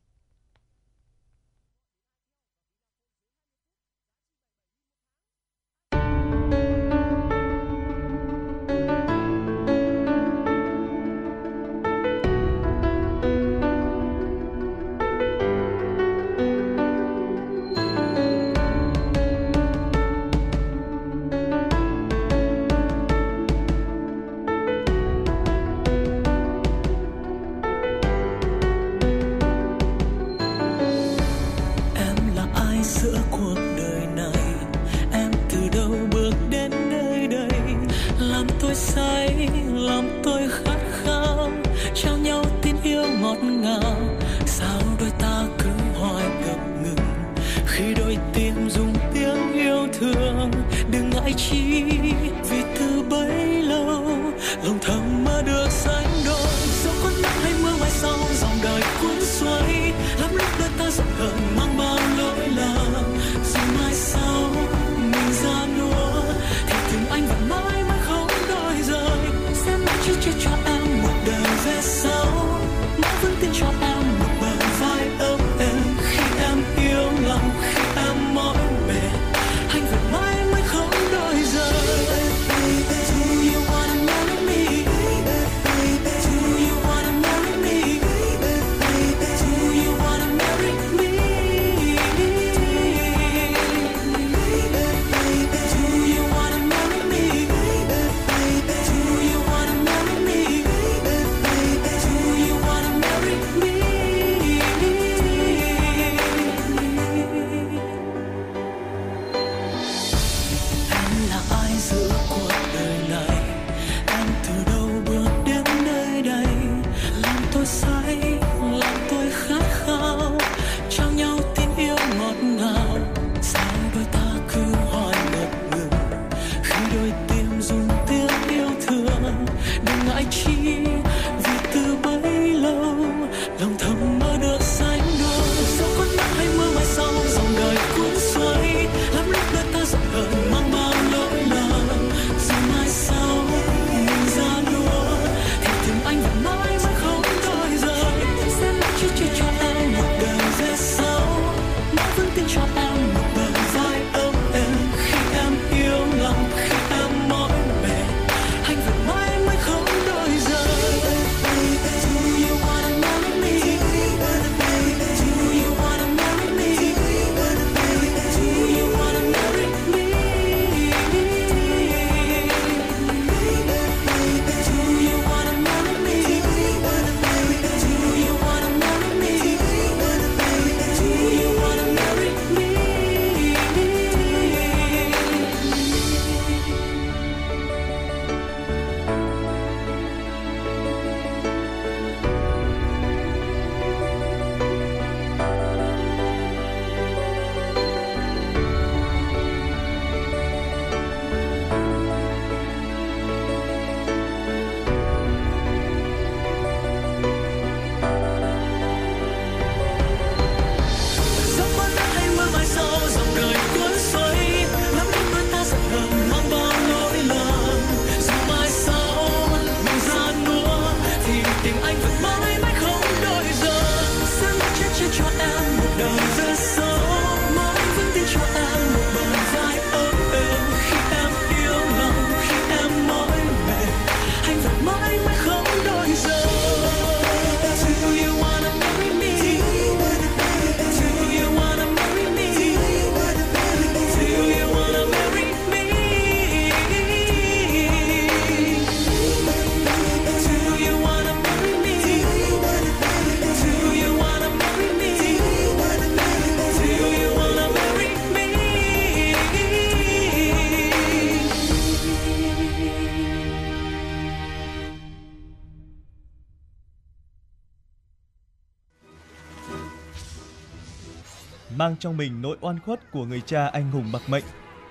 Mang 271.83 271.95
trong 271.99 272.17
mình 272.17 272.41
nỗi 272.41 272.57
oan 272.61 272.79
khuất 272.79 273.11
của 273.11 273.25
người 273.25 273.41
cha 273.45 273.67
anh 273.67 273.91
hùng 273.91 274.11
bạc 274.13 274.21
mệnh. 274.27 274.43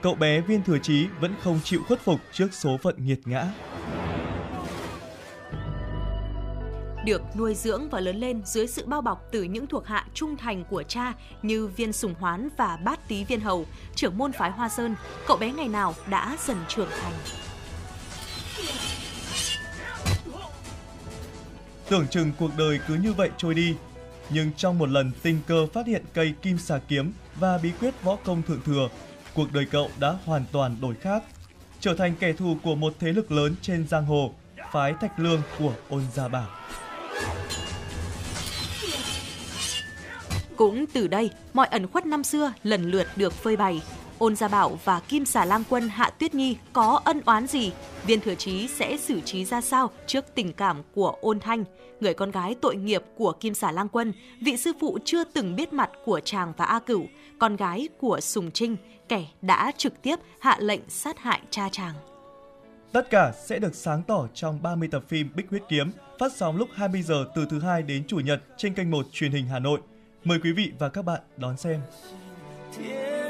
Cậu 0.03 0.15
bé 0.15 0.41
Viên 0.41 0.63
Thừa 0.63 0.79
Chí 0.79 1.07
vẫn 1.21 1.35
không 1.43 1.61
chịu 1.65 1.81
khuất 1.89 2.01
phục 2.01 2.21
trước 2.33 2.49
số 2.53 2.77
phận 2.83 3.07
nghiệt 3.07 3.19
ngã. 3.25 3.47
được 7.05 7.23
nuôi 7.37 7.55
dưỡng 7.55 7.89
và 7.91 8.01
lớn 8.01 8.17
lên 8.17 8.43
dưới 8.45 8.67
sự 8.67 8.87
bao 8.87 9.03
bọc 9.03 9.29
từ 9.33 9.43
những 9.43 9.67
thuộc 9.67 9.87
hạ 9.87 10.07
trung 10.15 10.37
thành 10.37 10.65
của 10.71 10.83
cha 10.83 11.13
như 11.43 11.67
viên 11.67 11.93
sùng 11.93 12.15
hoán 12.21 12.49
và 12.57 12.79
bát 12.85 13.09
tý 13.09 13.25
viên 13.25 13.41
hầu, 13.41 13.67
trưởng 13.95 14.19
môn 14.19 14.33
phái 14.33 14.51
Hoa 14.51 14.69
Sơn, 14.69 14.95
cậu 15.27 15.37
bé 15.37 15.53
ngày 15.53 15.69
nào 15.69 15.95
đã 16.11 16.37
dần 16.47 16.57
trưởng 16.69 16.89
thành. 17.01 17.13
Tưởng 21.89 22.07
chừng 22.09 22.33
cuộc 22.39 22.51
đời 22.59 22.81
cứ 22.89 22.95
như 22.95 23.13
vậy 23.13 23.31
trôi 23.37 23.55
đi, 23.55 23.75
nhưng 24.31 24.51
trong 24.57 24.79
một 24.79 24.89
lần 24.89 25.11
tình 25.23 25.41
cờ 25.47 25.67
phát 25.67 25.87
hiện 25.87 26.03
cây 26.15 26.35
kim 26.43 26.59
xà 26.59 26.79
kiếm 26.89 27.13
và 27.37 27.59
bí 27.59 27.71
quyết 27.81 27.95
võ 28.03 28.17
công 28.17 28.43
thượng 28.43 28.61
thừa, 28.63 28.89
cuộc 29.35 29.53
đời 29.53 29.67
cậu 29.71 29.91
đã 30.01 30.17
hoàn 30.25 30.45
toàn 30.53 30.77
đổi 30.81 30.95
khác, 30.95 31.23
trở 31.81 31.95
thành 31.95 32.15
kẻ 32.21 32.33
thù 32.33 32.57
của 32.63 32.75
một 32.75 32.95
thế 33.01 33.13
lực 33.13 33.33
lớn 33.33 33.55
trên 33.63 33.89
giang 33.89 34.05
hồ, 34.05 34.35
phái 34.73 34.95
Thạch 35.01 35.21
Lương 35.21 35.43
của 35.59 35.73
Ôn 35.89 36.03
Gia 36.15 36.29
Bảo. 36.29 36.49
Cũng 40.57 40.85
từ 40.87 41.07
đây, 41.07 41.31
mọi 41.53 41.67
ẩn 41.67 41.87
khuất 41.87 42.07
năm 42.07 42.25
xưa 42.25 42.53
lần 42.63 42.91
lượt 42.91 43.07
được 43.17 43.33
phơi 43.33 43.57
bày. 43.57 43.83
Ôn 44.23 44.37
Gia 44.37 44.49
Bảo 44.49 44.79
và 44.85 45.01
Kim 45.01 45.25
Xà 45.25 45.45
Lang 45.45 45.63
Quân 45.69 45.89
Hạ 45.89 46.11
Tuyết 46.11 46.35
Nhi 46.35 46.57
có 46.73 47.01
ân 47.05 47.21
oán 47.25 47.47
gì? 47.47 47.73
Viên 48.07 48.21
Thừa 48.21 48.35
Chí 48.35 48.69
sẽ 48.69 48.97
xử 48.97 49.21
trí 49.21 49.45
ra 49.45 49.61
sao 49.61 49.91
trước 50.07 50.25
tình 50.35 50.53
cảm 50.53 50.83
của 50.95 51.15
Ôn 51.21 51.41
Thanh, 51.41 51.65
người 52.01 52.15
con 52.15 52.31
gái 52.31 52.55
tội 52.61 52.77
nghiệp 52.77 53.03
của 53.17 53.33
Kim 53.33 53.55
Xà 53.55 53.73
Lang 53.73 53.89
Quân, 53.89 54.13
vị 54.41 54.57
sư 54.57 54.73
phụ 54.81 54.99
chưa 55.05 55.25
từng 55.25 55.57
biết 55.57 55.73
mặt 55.73 55.91
của 56.05 56.21
chàng 56.25 56.53
và 56.57 56.65
A 56.65 56.79
Cửu, 56.79 57.07
con 57.39 57.57
gái 57.57 57.89
của 58.01 58.21
Sùng 58.21 58.51
Trinh, 58.51 58.77
kẻ 59.09 59.27
đã 59.43 59.73
trực 59.77 60.03
tiếp 60.03 60.17
hạ 60.41 60.57
lệnh 60.61 60.81
sát 60.89 61.19
hại 61.19 61.41
cha 61.51 61.69
chàng. 61.73 61.95
Tất 62.93 63.11
cả 63.11 63.33
sẽ 63.45 63.59
được 63.59 63.75
sáng 63.75 64.03
tỏ 64.03 64.27
trong 64.35 64.63
30 64.63 64.89
tập 64.93 65.03
phim 65.09 65.29
Bích 65.35 65.51
Huyết 65.51 65.63
Kiếm, 65.69 65.93
phát 66.19 66.33
sóng 66.37 66.57
lúc 66.57 66.69
20 66.75 67.03
giờ 67.03 67.25
từ 67.35 67.47
thứ 67.51 67.61
hai 67.61 67.83
đến 67.83 68.05
chủ 68.07 68.17
nhật 68.17 68.43
trên 68.57 68.75
kênh 68.75 68.91
1 68.91 69.07
truyền 69.13 69.33
hình 69.33 69.47
Hà 69.47 69.59
Nội. 69.59 69.81
Mời 70.25 70.39
quý 70.43 70.53
vị 70.53 70.73
và 70.79 70.89
các 70.89 71.05
bạn 71.05 71.21
đón 71.37 71.57
xem. 71.57 71.81
thiên 72.77 73.22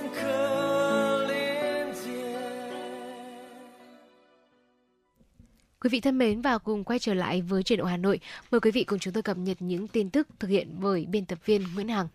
Quý 5.82 5.88
vị 5.88 6.00
thân 6.00 6.18
mến 6.18 6.40
và 6.42 6.58
cùng 6.58 6.84
quay 6.84 6.98
trở 6.98 7.14
lại 7.14 7.42
với 7.42 7.62
truyền 7.62 7.78
động 7.78 7.88
Hà 7.88 7.96
Nội. 7.96 8.20
Mời 8.50 8.60
quý 8.60 8.70
vị 8.70 8.84
cùng 8.84 8.98
chúng 8.98 9.14
tôi 9.14 9.22
cập 9.22 9.38
nhật 9.38 9.56
những 9.60 9.88
tin 9.88 10.10
tức 10.10 10.28
thực 10.40 10.48
hiện 10.48 10.68
bởi 10.80 11.06
biên 11.06 11.24
tập 11.24 11.38
viên 11.44 11.62
Nguyễn 11.74 11.88
Hằng. 11.88 12.08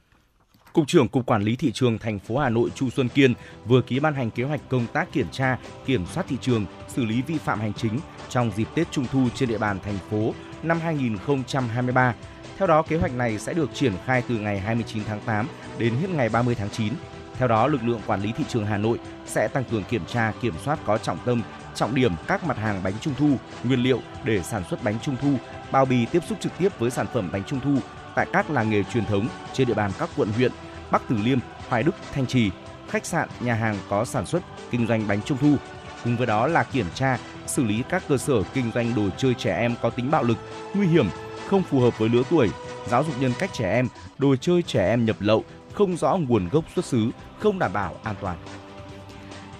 Cục 0.74 0.88
trưởng 0.88 1.08
Cục 1.08 1.26
Quản 1.26 1.44
lý 1.44 1.56
Thị 1.56 1.72
trường 1.72 1.98
thành 2.00 2.20
phố 2.20 2.38
Hà 2.38 2.50
Nội 2.50 2.70
Chu 2.76 2.90
Xuân 2.90 3.10
Kiên 3.10 3.34
vừa 3.66 3.82
ký 3.82 4.00
ban 4.00 4.14
hành 4.14 4.32
kế 4.32 4.44
hoạch 4.44 4.62
công 4.70 4.88
tác 4.94 5.14
kiểm 5.14 5.28
tra, 5.32 5.58
kiểm 5.86 6.06
soát 6.06 6.26
thị 6.30 6.38
trường, 6.42 6.66
xử 6.88 7.06
lý 7.06 7.22
vi 7.22 7.38
phạm 7.38 7.60
hành 7.60 7.74
chính 7.74 8.00
trong 8.30 8.52
dịp 8.56 8.68
Tết 8.76 8.92
Trung 8.92 9.06
thu 9.12 9.28
trên 9.36 9.50
địa 9.50 9.58
bàn 9.58 9.80
thành 9.84 9.98
phố 10.10 10.34
năm 10.64 10.80
2023. 10.80 12.16
Theo 12.58 12.68
đó, 12.68 12.82
kế 12.82 12.98
hoạch 12.98 13.16
này 13.16 13.40
sẽ 13.40 13.54
được 13.54 13.70
triển 13.74 13.94
khai 14.06 14.24
từ 14.30 14.36
ngày 14.36 14.60
29 14.60 15.04
tháng 15.04 15.20
8 15.26 15.48
đến 15.78 15.94
hết 16.02 16.10
ngày 16.10 16.30
30 16.30 16.56
tháng 16.56 16.70
9. 16.70 16.94
Theo 17.38 17.48
đó, 17.48 17.68
lực 17.68 17.84
lượng 17.84 18.02
quản 18.08 18.22
lý 18.22 18.32
thị 18.38 18.44
trường 18.50 18.66
Hà 18.66 18.78
Nội 18.78 19.00
sẽ 19.26 19.48
tăng 19.48 19.64
cường 19.72 19.84
kiểm 19.84 20.02
tra, 20.08 20.34
kiểm 20.42 20.54
soát 20.66 20.80
có 20.86 20.98
trọng 20.98 21.18
tâm, 21.26 21.42
trọng 21.78 21.96
điểm 21.96 22.12
các 22.28 22.44
mặt 22.44 22.58
hàng 22.58 22.84
bánh 22.84 22.94
trung 23.02 23.14
thu, 23.18 23.30
nguyên 23.64 23.84
liệu 23.84 24.00
để 24.24 24.44
sản 24.44 24.64
xuất 24.70 24.84
bánh 24.84 25.00
trung 25.02 25.16
thu, 25.22 25.34
bao 25.72 25.86
bì 25.86 26.06
tiếp 26.06 26.24
xúc 26.30 26.38
trực 26.42 26.52
tiếp 26.58 26.80
với 26.80 26.92
sản 26.92 27.06
phẩm 27.14 27.30
bánh 27.34 27.44
trung 27.44 27.60
thu 27.60 27.76
tại 28.16 28.28
các 28.34 28.50
làng 28.50 28.70
nghề 28.70 28.84
truyền 28.84 29.06
thống 29.06 29.28
trên 29.54 29.68
địa 29.68 29.74
bàn 29.74 29.92
các 30.00 30.10
quận 30.18 30.30
huyện 30.32 30.52
Bắc 30.92 31.02
Từ 31.10 31.16
Liêm, 31.24 31.40
Hoài 31.70 31.84
Đức, 31.84 31.96
Thanh 32.14 32.26
Trì, 32.26 32.52
khách 32.90 33.06
sạn, 33.06 33.30
nhà 33.40 33.54
hàng 33.54 33.78
có 33.90 34.06
sản 34.06 34.26
xuất 34.26 34.44
kinh 34.72 34.88
doanh 34.88 35.08
bánh 35.08 35.22
trung 35.22 35.38
thu. 35.42 35.56
Cùng 36.04 36.18
với 36.18 36.28
đó 36.28 36.48
là 36.48 36.64
kiểm 36.64 36.86
tra, 36.96 37.18
xử 37.48 37.64
lý 37.64 37.84
các 37.90 38.04
cơ 38.08 38.18
sở 38.18 38.44
kinh 38.54 38.72
doanh 38.76 38.96
đồ 38.96 39.10
chơi 39.18 39.34
trẻ 39.34 39.58
em 39.58 39.76
có 39.82 39.90
tính 39.90 40.12
bạo 40.12 40.24
lực, 40.24 40.38
nguy 40.74 40.88
hiểm, 40.88 41.10
không 41.48 41.64
phù 41.64 41.80
hợp 41.80 42.00
với 42.00 42.10
lứa 42.10 42.24
tuổi, 42.30 42.50
giáo 42.88 43.04
dục 43.04 43.16
nhân 43.20 43.32
cách 43.40 43.50
trẻ 43.54 43.72
em, 43.74 43.88
đồ 44.18 44.36
chơi 44.36 44.62
trẻ 44.62 44.90
em 44.90 45.06
nhập 45.06 45.16
lậu, 45.20 45.44
không 45.74 45.98
rõ 45.98 46.18
nguồn 46.18 46.50
gốc 46.50 46.66
xuất 46.76 46.86
xứ, 46.86 47.10
không 47.40 47.60
đảm 47.60 47.74
bảo 47.74 47.96
an 48.04 48.16
toàn. 48.22 48.38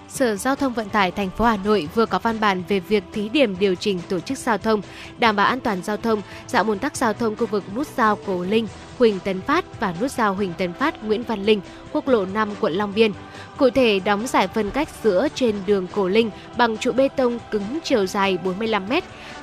Sở 0.08 0.36
Giao 0.36 0.54
thông 0.54 0.72
Vận 0.72 0.88
tải 0.88 1.10
thành 1.10 1.30
phố 1.30 1.44
Hà 1.44 1.56
Nội 1.64 1.88
vừa 1.94 2.06
có 2.06 2.18
văn 2.18 2.40
bản 2.40 2.62
về 2.68 2.80
việc 2.80 3.04
thí 3.12 3.28
điểm 3.28 3.56
điều 3.58 3.74
chỉnh 3.74 4.00
tổ 4.08 4.20
chức 4.20 4.38
giao 4.38 4.58
thông, 4.58 4.82
đảm 5.18 5.36
bảo 5.36 5.46
an 5.46 5.60
toàn 5.60 5.82
giao 5.82 5.96
thông, 5.96 6.22
giảm 6.46 6.66
ùn 6.66 6.78
tắc 6.78 6.96
giao 6.96 7.12
thông 7.12 7.36
khu 7.36 7.46
vực 7.46 7.64
nút 7.74 7.86
giao 7.96 8.18
Cổ 8.26 8.42
Linh, 8.44 8.66
Huỳnh 8.98 9.20
Tấn 9.20 9.40
Phát 9.40 9.80
và 9.80 9.94
nút 10.00 10.10
giao 10.10 10.34
Huỳnh 10.34 10.52
Tấn 10.58 10.72
Phát, 10.72 11.04
Nguyễn 11.04 11.22
Văn 11.22 11.44
Linh, 11.44 11.60
quốc 11.92 12.08
lộ 12.08 12.26
5, 12.26 12.48
quận 12.60 12.72
Long 12.72 12.94
Biên. 12.94 13.12
Cụ 13.56 13.70
thể, 13.70 14.00
đóng 14.00 14.26
giải 14.26 14.48
phân 14.48 14.70
cách 14.70 14.88
giữa 15.02 15.28
trên 15.34 15.56
đường 15.66 15.86
Cổ 15.94 16.08
Linh 16.08 16.30
bằng 16.56 16.78
trụ 16.78 16.92
bê 16.92 17.08
tông 17.08 17.38
cứng 17.50 17.78
chiều 17.84 18.06
dài 18.06 18.38
45 18.44 18.88
m, 18.88 18.92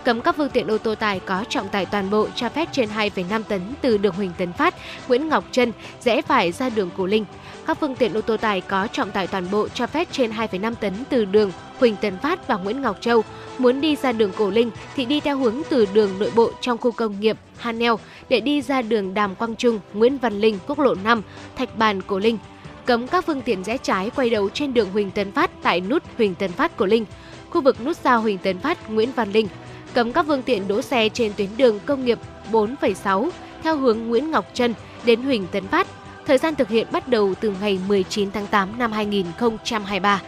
cấm 0.04 0.22
các 0.22 0.36
phương 0.38 0.50
tiện 0.50 0.68
ô 0.68 0.78
tô 0.78 0.96
tải 0.96 1.20
có 1.20 1.44
trọng 1.50 1.70
tải 1.70 1.86
toàn 1.86 2.10
bộ 2.10 2.28
cho 2.36 2.50
phép 2.50 2.70
trên 2.72 2.90
2,5 2.90 3.44
tấn 3.44 3.62
từ 3.82 3.98
đường 3.98 4.16
Huỳnh 4.16 4.32
Tấn 4.38 4.54
Phát, 4.54 4.76
Nguyễn 5.08 5.30
Ngọc 5.30 5.44
Trân 5.52 5.72
rẽ 6.02 6.22
phải 6.22 6.52
ra 6.52 6.70
đường 6.70 6.90
Cổ 6.98 7.06
Linh. 7.06 7.26
Các 7.68 7.78
phương 7.80 7.96
tiện 7.96 8.14
ô 8.14 8.22
tô 8.22 8.38
tải 8.38 8.62
có 8.62 8.88
trọng 8.88 9.12
tải 9.12 9.28
toàn 9.28 9.48
bộ 9.52 9.68
cho 9.68 9.88
phép 9.88 10.08
trên 10.12 10.32
2,5 10.32 10.76
tấn 10.76 10.94
từ 11.10 11.26
đường 11.26 11.52
Huỳnh 11.80 11.96
Tấn 11.96 12.18
Phát 12.18 12.48
và 12.48 12.56
Nguyễn 12.56 12.82
Ngọc 12.82 12.98
Châu. 13.02 13.24
Muốn 13.58 13.82
đi 13.82 13.96
ra 13.96 14.12
đường 14.12 14.32
Cổ 14.38 14.50
Linh 14.50 14.72
thì 14.96 15.06
đi 15.06 15.20
theo 15.20 15.38
hướng 15.38 15.62
từ 15.70 15.86
đường 15.94 16.10
nội 16.20 16.32
bộ 16.36 16.52
trong 16.62 16.78
khu 16.78 16.92
công 16.92 17.20
nghiệp 17.20 17.38
Hanel 17.58 17.94
để 18.30 18.40
đi 18.40 18.62
ra 18.62 18.82
đường 18.82 19.14
Đàm 19.14 19.36
Quang 19.36 19.56
Trung, 19.56 19.80
Nguyễn 19.94 20.18
Văn 20.18 20.40
Linh, 20.40 20.60
quốc 20.68 20.80
lộ 20.80 20.96
5, 21.04 21.22
Thạch 21.56 21.78
Bàn, 21.78 22.02
Cổ 22.02 22.20
Linh. 22.20 22.38
Cấm 22.86 23.08
các 23.08 23.26
phương 23.26 23.42
tiện 23.42 23.64
rẽ 23.64 23.78
trái 23.78 24.10
quay 24.10 24.30
đầu 24.30 24.50
trên 24.50 24.74
đường 24.74 24.90
Huỳnh 24.92 25.12
Tấn 25.12 25.32
Phát 25.32 25.52
tại 25.62 25.82
nút 25.82 26.04
Huỳnh 26.18 26.36
Tấn 26.36 26.52
Phát, 26.52 26.78
Cổ 26.78 26.86
Linh. 26.86 27.06
Khu 27.50 27.62
vực 27.62 27.86
nút 27.86 27.98
giao 28.04 28.22
Huỳnh 28.22 28.38
Tấn 28.38 28.60
Phát, 28.60 28.90
Nguyễn 28.90 29.12
Văn 29.16 29.32
Linh. 29.32 29.48
Cấm 29.94 30.12
các 30.12 30.26
phương 30.28 30.42
tiện 30.42 30.68
đỗ 30.68 30.82
xe 30.82 31.10
trên 31.10 31.32
tuyến 31.38 31.50
đường 31.58 31.80
công 31.86 32.06
nghiệp 32.06 32.20
4,6 32.52 33.30
theo 33.64 33.78
hướng 33.78 34.08
Nguyễn 34.08 34.32
Ngọc 34.32 34.46
Trân 34.54 34.74
đến 35.06 35.22
Huỳnh 35.22 35.48
Tấn 35.48 35.68
Phát. 35.68 35.88
Thời 36.26 36.38
gian 36.38 36.56
thực 36.56 36.70
hiện 36.70 36.88
bắt 36.92 37.08
đầu 37.08 37.34
từ 37.40 37.56
ngày 37.62 37.80
19 37.88 38.32
tháng 38.32 38.48
8 38.48 38.78
năm 38.78 38.92
2023. 38.92 40.22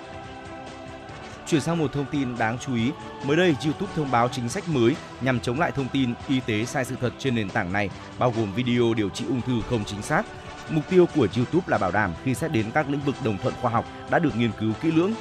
Chuyển 1.47 1.61
sang 1.61 1.77
một 1.77 1.93
thông 1.93 2.05
tin 2.11 2.37
đáng 2.37 2.57
chú 2.59 2.75
ý, 2.75 2.91
mới 3.25 3.37
đây 3.37 3.55
YouTube 3.63 3.91
thông 3.95 4.11
báo 4.11 4.29
chính 4.29 4.49
sách 4.49 4.69
mới 4.69 4.95
nhằm 5.21 5.39
chống 5.39 5.59
lại 5.59 5.71
thông 5.71 5.87
tin 5.93 6.13
y 6.27 6.39
tế 6.39 6.65
sai 6.65 6.85
sự 6.85 6.95
thật 7.01 7.13
trên 7.19 7.35
nền 7.35 7.49
tảng 7.49 7.73
này, 7.73 7.89
bao 8.19 8.33
gồm 8.37 8.53
video 8.53 8.93
điều 8.93 9.09
trị 9.09 9.25
ung 9.27 9.41
thư 9.41 9.53
không 9.69 9.85
chính 9.85 10.01
xác. 10.01 10.23
Mục 10.69 10.83
tiêu 10.89 11.05
của 11.15 11.27
YouTube 11.35 11.65
là 11.67 11.77
bảo 11.77 11.91
đảm 11.91 12.13
khi 12.23 12.33
xét 12.33 12.51
đến 12.51 12.65
các 12.73 12.89
lĩnh 12.89 13.01
vực 13.01 13.15
đồng 13.23 13.37
thuận 13.37 13.53
khoa 13.61 13.71
học 13.71 13.85
đã 14.09 14.19
được 14.19 14.35
nghiên 14.37 14.51
cứu 14.59 14.73
kỹ 14.81 14.91
lưỡng. 14.91 15.13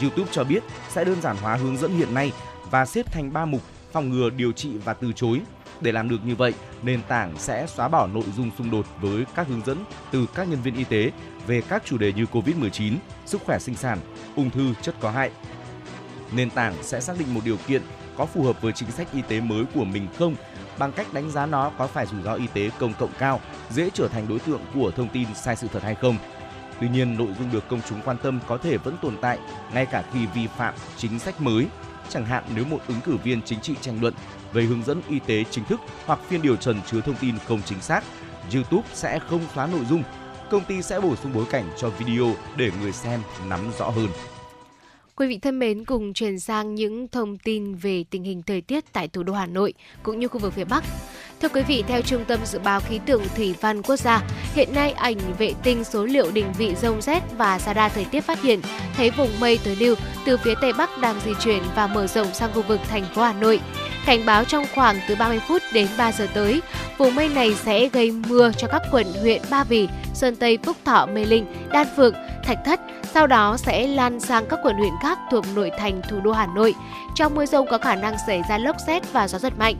YouTube 0.00 0.30
cho 0.32 0.44
biết 0.44 0.62
sẽ 0.88 1.04
đơn 1.04 1.22
giản 1.22 1.36
hóa 1.36 1.56
hướng 1.56 1.76
dẫn 1.76 1.96
hiện 1.96 2.14
nay 2.14 2.32
và 2.70 2.86
xếp 2.86 3.12
thành 3.12 3.32
3 3.32 3.44
mục 3.44 3.62
phòng 3.92 4.10
ngừa, 4.10 4.30
điều 4.30 4.52
trị 4.52 4.70
và 4.84 4.94
từ 4.94 5.12
chối. 5.12 5.40
Để 5.80 5.92
làm 5.92 6.08
được 6.08 6.24
như 6.24 6.34
vậy, 6.36 6.54
nền 6.82 7.02
tảng 7.08 7.38
sẽ 7.38 7.66
xóa 7.66 7.88
bỏ 7.88 8.06
nội 8.06 8.24
dung 8.36 8.50
xung 8.58 8.70
đột 8.70 8.86
với 9.00 9.24
các 9.34 9.48
hướng 9.48 9.64
dẫn 9.66 9.84
từ 10.10 10.26
các 10.34 10.48
nhân 10.48 10.62
viên 10.62 10.74
y 10.74 10.84
tế 10.84 11.12
về 11.46 11.60
các 11.68 11.82
chủ 11.84 11.98
đề 11.98 12.12
như 12.12 12.24
COVID-19, 12.32 12.96
sức 13.26 13.40
khỏe 13.44 13.58
sinh 13.58 13.74
sản, 13.74 13.98
ung 14.36 14.50
thư, 14.50 14.74
chất 14.82 14.94
có 15.00 15.10
hại. 15.10 15.30
Nền 16.32 16.50
tảng 16.50 16.74
sẽ 16.82 17.00
xác 17.00 17.18
định 17.18 17.34
một 17.34 17.40
điều 17.44 17.56
kiện 17.66 17.82
có 18.16 18.26
phù 18.26 18.42
hợp 18.42 18.62
với 18.62 18.72
chính 18.72 18.90
sách 18.90 19.08
y 19.12 19.22
tế 19.22 19.40
mới 19.40 19.64
của 19.74 19.84
mình 19.84 20.08
không 20.18 20.36
bằng 20.78 20.92
cách 20.92 21.06
đánh 21.12 21.30
giá 21.30 21.46
nó 21.46 21.70
có 21.78 21.86
phải 21.86 22.06
rủi 22.06 22.22
ro 22.22 22.34
y 22.34 22.46
tế 22.46 22.70
công 22.78 22.94
cộng 22.98 23.10
cao, 23.18 23.40
dễ 23.70 23.90
trở 23.94 24.08
thành 24.08 24.28
đối 24.28 24.38
tượng 24.38 24.60
của 24.74 24.90
thông 24.90 25.08
tin 25.08 25.34
sai 25.34 25.56
sự 25.56 25.68
thật 25.72 25.82
hay 25.82 25.94
không. 25.94 26.16
Tuy 26.80 26.88
nhiên, 26.88 27.16
nội 27.18 27.28
dung 27.38 27.52
được 27.52 27.68
công 27.68 27.80
chúng 27.88 28.00
quan 28.04 28.16
tâm 28.22 28.40
có 28.46 28.58
thể 28.58 28.76
vẫn 28.76 28.96
tồn 29.02 29.16
tại 29.20 29.38
ngay 29.74 29.86
cả 29.86 30.04
khi 30.12 30.26
vi 30.26 30.46
phạm 30.46 30.74
chính 30.96 31.18
sách 31.18 31.40
mới, 31.40 31.66
chẳng 32.08 32.26
hạn 32.26 32.44
nếu 32.54 32.64
một 32.64 32.80
ứng 32.88 33.00
cử 33.00 33.16
viên 33.16 33.42
chính 33.42 33.60
trị 33.60 33.74
tranh 33.80 34.00
luận 34.00 34.14
về 34.56 34.64
hướng 34.64 34.84
dẫn 34.84 35.02
y 35.08 35.18
tế 35.18 35.44
chính 35.50 35.64
thức 35.64 35.80
hoặc 36.06 36.20
phiên 36.28 36.42
điều 36.42 36.56
trần 36.56 36.76
chứa 36.86 37.00
thông 37.00 37.14
tin 37.20 37.34
không 37.46 37.62
chính 37.64 37.80
xác, 37.80 38.04
YouTube 38.54 38.88
sẽ 38.94 39.18
không 39.18 39.40
xóa 39.54 39.66
nội 39.66 39.84
dung. 39.90 40.02
Công 40.50 40.64
ty 40.64 40.82
sẽ 40.82 41.00
bổ 41.00 41.16
sung 41.16 41.32
bối 41.34 41.44
cảnh 41.50 41.64
cho 41.76 41.90
video 41.90 42.34
để 42.56 42.70
người 42.80 42.92
xem 42.92 43.20
nắm 43.48 43.60
rõ 43.78 43.88
hơn. 43.90 44.08
Quý 45.16 45.28
vị 45.28 45.38
thân 45.38 45.58
mến, 45.58 45.84
cùng 45.84 46.12
chuyển 46.12 46.40
sang 46.40 46.74
những 46.74 47.08
thông 47.08 47.38
tin 47.38 47.74
về 47.74 48.04
tình 48.10 48.24
hình 48.24 48.42
thời 48.42 48.60
tiết 48.60 48.92
tại 48.92 49.08
thủ 49.08 49.22
đô 49.22 49.32
Hà 49.32 49.46
Nội 49.46 49.74
cũng 50.02 50.18
như 50.18 50.28
khu 50.28 50.38
vực 50.38 50.52
phía 50.52 50.64
Bắc. 50.64 50.84
Thưa 51.46 51.54
quý 51.54 51.62
vị, 51.62 51.84
theo 51.88 52.02
Trung 52.02 52.24
tâm 52.24 52.40
Dự 52.46 52.58
báo 52.58 52.80
Khí 52.80 53.00
tượng 53.06 53.22
Thủy 53.36 53.54
văn 53.60 53.82
Quốc 53.82 53.96
gia, 53.96 54.22
hiện 54.54 54.74
nay 54.74 54.92
ảnh 54.92 55.18
vệ 55.38 55.52
tinh 55.62 55.84
số 55.84 56.04
liệu 56.04 56.30
định 56.30 56.52
vị 56.58 56.74
rông 56.74 57.02
rét 57.02 57.22
và 57.38 57.58
radar 57.58 57.92
thời 57.92 58.04
tiết 58.04 58.20
phát 58.20 58.42
hiện 58.42 58.60
thấy 58.96 59.10
vùng 59.10 59.40
mây 59.40 59.58
tối 59.64 59.76
lưu 59.76 59.94
từ 60.24 60.36
phía 60.36 60.54
Tây 60.60 60.72
Bắc 60.72 60.98
đang 61.00 61.20
di 61.24 61.30
chuyển 61.40 61.62
và 61.76 61.86
mở 61.86 62.06
rộng 62.06 62.34
sang 62.34 62.50
khu 62.54 62.62
vực 62.62 62.80
thành 62.90 63.04
phố 63.14 63.22
Hà 63.22 63.32
Nội. 63.32 63.60
Cảnh 64.06 64.26
báo 64.26 64.44
trong 64.44 64.64
khoảng 64.74 65.00
từ 65.08 65.14
30 65.14 65.40
phút 65.48 65.62
đến 65.72 65.88
3 65.98 66.12
giờ 66.12 66.26
tới, 66.34 66.62
vùng 66.98 67.14
mây 67.14 67.28
này 67.28 67.54
sẽ 67.54 67.88
gây 67.88 68.10
mưa 68.10 68.52
cho 68.56 68.68
các 68.68 68.82
quận 68.92 69.06
huyện 69.20 69.42
Ba 69.50 69.64
Vì, 69.64 69.88
Sơn 70.14 70.36
Tây, 70.36 70.58
Phúc 70.62 70.76
Thọ, 70.84 71.06
Mê 71.06 71.24
Linh, 71.24 71.46
Đan 71.72 71.86
Phượng, 71.96 72.14
Thạch 72.44 72.58
Thất, 72.64 72.80
sau 73.14 73.26
đó 73.26 73.56
sẽ 73.56 73.86
lan 73.86 74.20
sang 74.20 74.46
các 74.46 74.58
quận 74.62 74.76
huyện 74.76 74.92
khác 75.02 75.18
thuộc 75.30 75.44
nội 75.54 75.70
thành 75.78 76.00
thủ 76.10 76.20
đô 76.20 76.32
Hà 76.32 76.46
Nội. 76.46 76.74
Trong 77.14 77.34
mưa 77.34 77.46
rông 77.46 77.66
có 77.70 77.78
khả 77.78 77.94
năng 77.94 78.16
xảy 78.26 78.42
ra 78.48 78.58
lốc 78.58 78.76
xét 78.86 79.12
và 79.12 79.28
gió 79.28 79.38
giật 79.38 79.52
mạnh. 79.58 79.74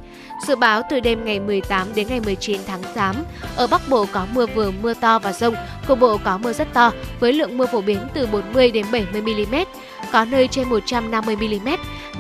Dự 0.47 0.57
báo 0.57 0.83
từ 0.91 1.01
đêm 1.01 1.25
ngày 1.25 1.41
10 1.41 1.56
18 1.57 1.95
đến 1.95 2.07
ngày 2.09 2.21
19 2.21 2.61
tháng 2.67 2.83
8, 2.95 3.17
ở 3.57 3.67
Bắc 3.67 3.89
Bộ 3.89 4.07
có 4.13 4.27
mưa 4.33 4.47
vừa 4.47 4.71
mưa 4.71 4.95
to 4.95 5.19
và 5.19 5.33
rông, 5.33 5.55
cục 5.87 6.01
bộ 6.01 6.19
có 6.25 6.39
mưa 6.39 6.53
rất 6.53 6.69
to 6.73 6.93
với 7.21 7.33
lượng 7.33 7.59
mưa 7.59 7.67
phổ 7.67 7.81
biến 7.81 7.99
từ 8.15 8.27
40 8.27 8.71
đến 8.71 8.87
70 8.93 9.47
mm, 9.47 9.55
có 10.13 10.25
nơi 10.25 10.49
trên 10.49 10.69
150 10.69 11.37
mm. 11.37 11.69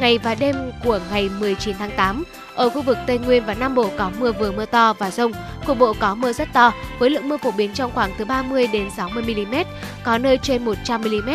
Ngày 0.00 0.18
và 0.18 0.34
đêm 0.34 0.56
của 0.84 1.00
ngày 1.10 1.30
19 1.40 1.76
tháng 1.78 1.90
8, 1.96 2.24
ở 2.54 2.70
khu 2.70 2.82
vực 2.82 2.98
Tây 3.06 3.18
Nguyên 3.18 3.46
và 3.46 3.54
Nam 3.54 3.74
Bộ 3.74 3.90
có 3.98 4.10
mưa 4.18 4.32
vừa 4.32 4.52
mưa 4.52 4.66
to 4.66 4.92
và 4.92 5.10
rông, 5.10 5.32
cục 5.66 5.78
bộ 5.78 5.92
có 6.00 6.14
mưa 6.14 6.32
rất 6.32 6.48
to 6.52 6.72
với 6.98 7.10
lượng 7.10 7.28
mưa 7.28 7.36
phổ 7.36 7.50
biến 7.50 7.70
trong 7.74 7.90
khoảng 7.94 8.10
từ 8.18 8.24
30 8.24 8.66
đến 8.66 8.90
60 8.96 9.22
mm, 9.22 9.54
có 10.04 10.18
nơi 10.18 10.38
trên 10.42 10.64
100 10.64 11.00
mm. 11.00 11.30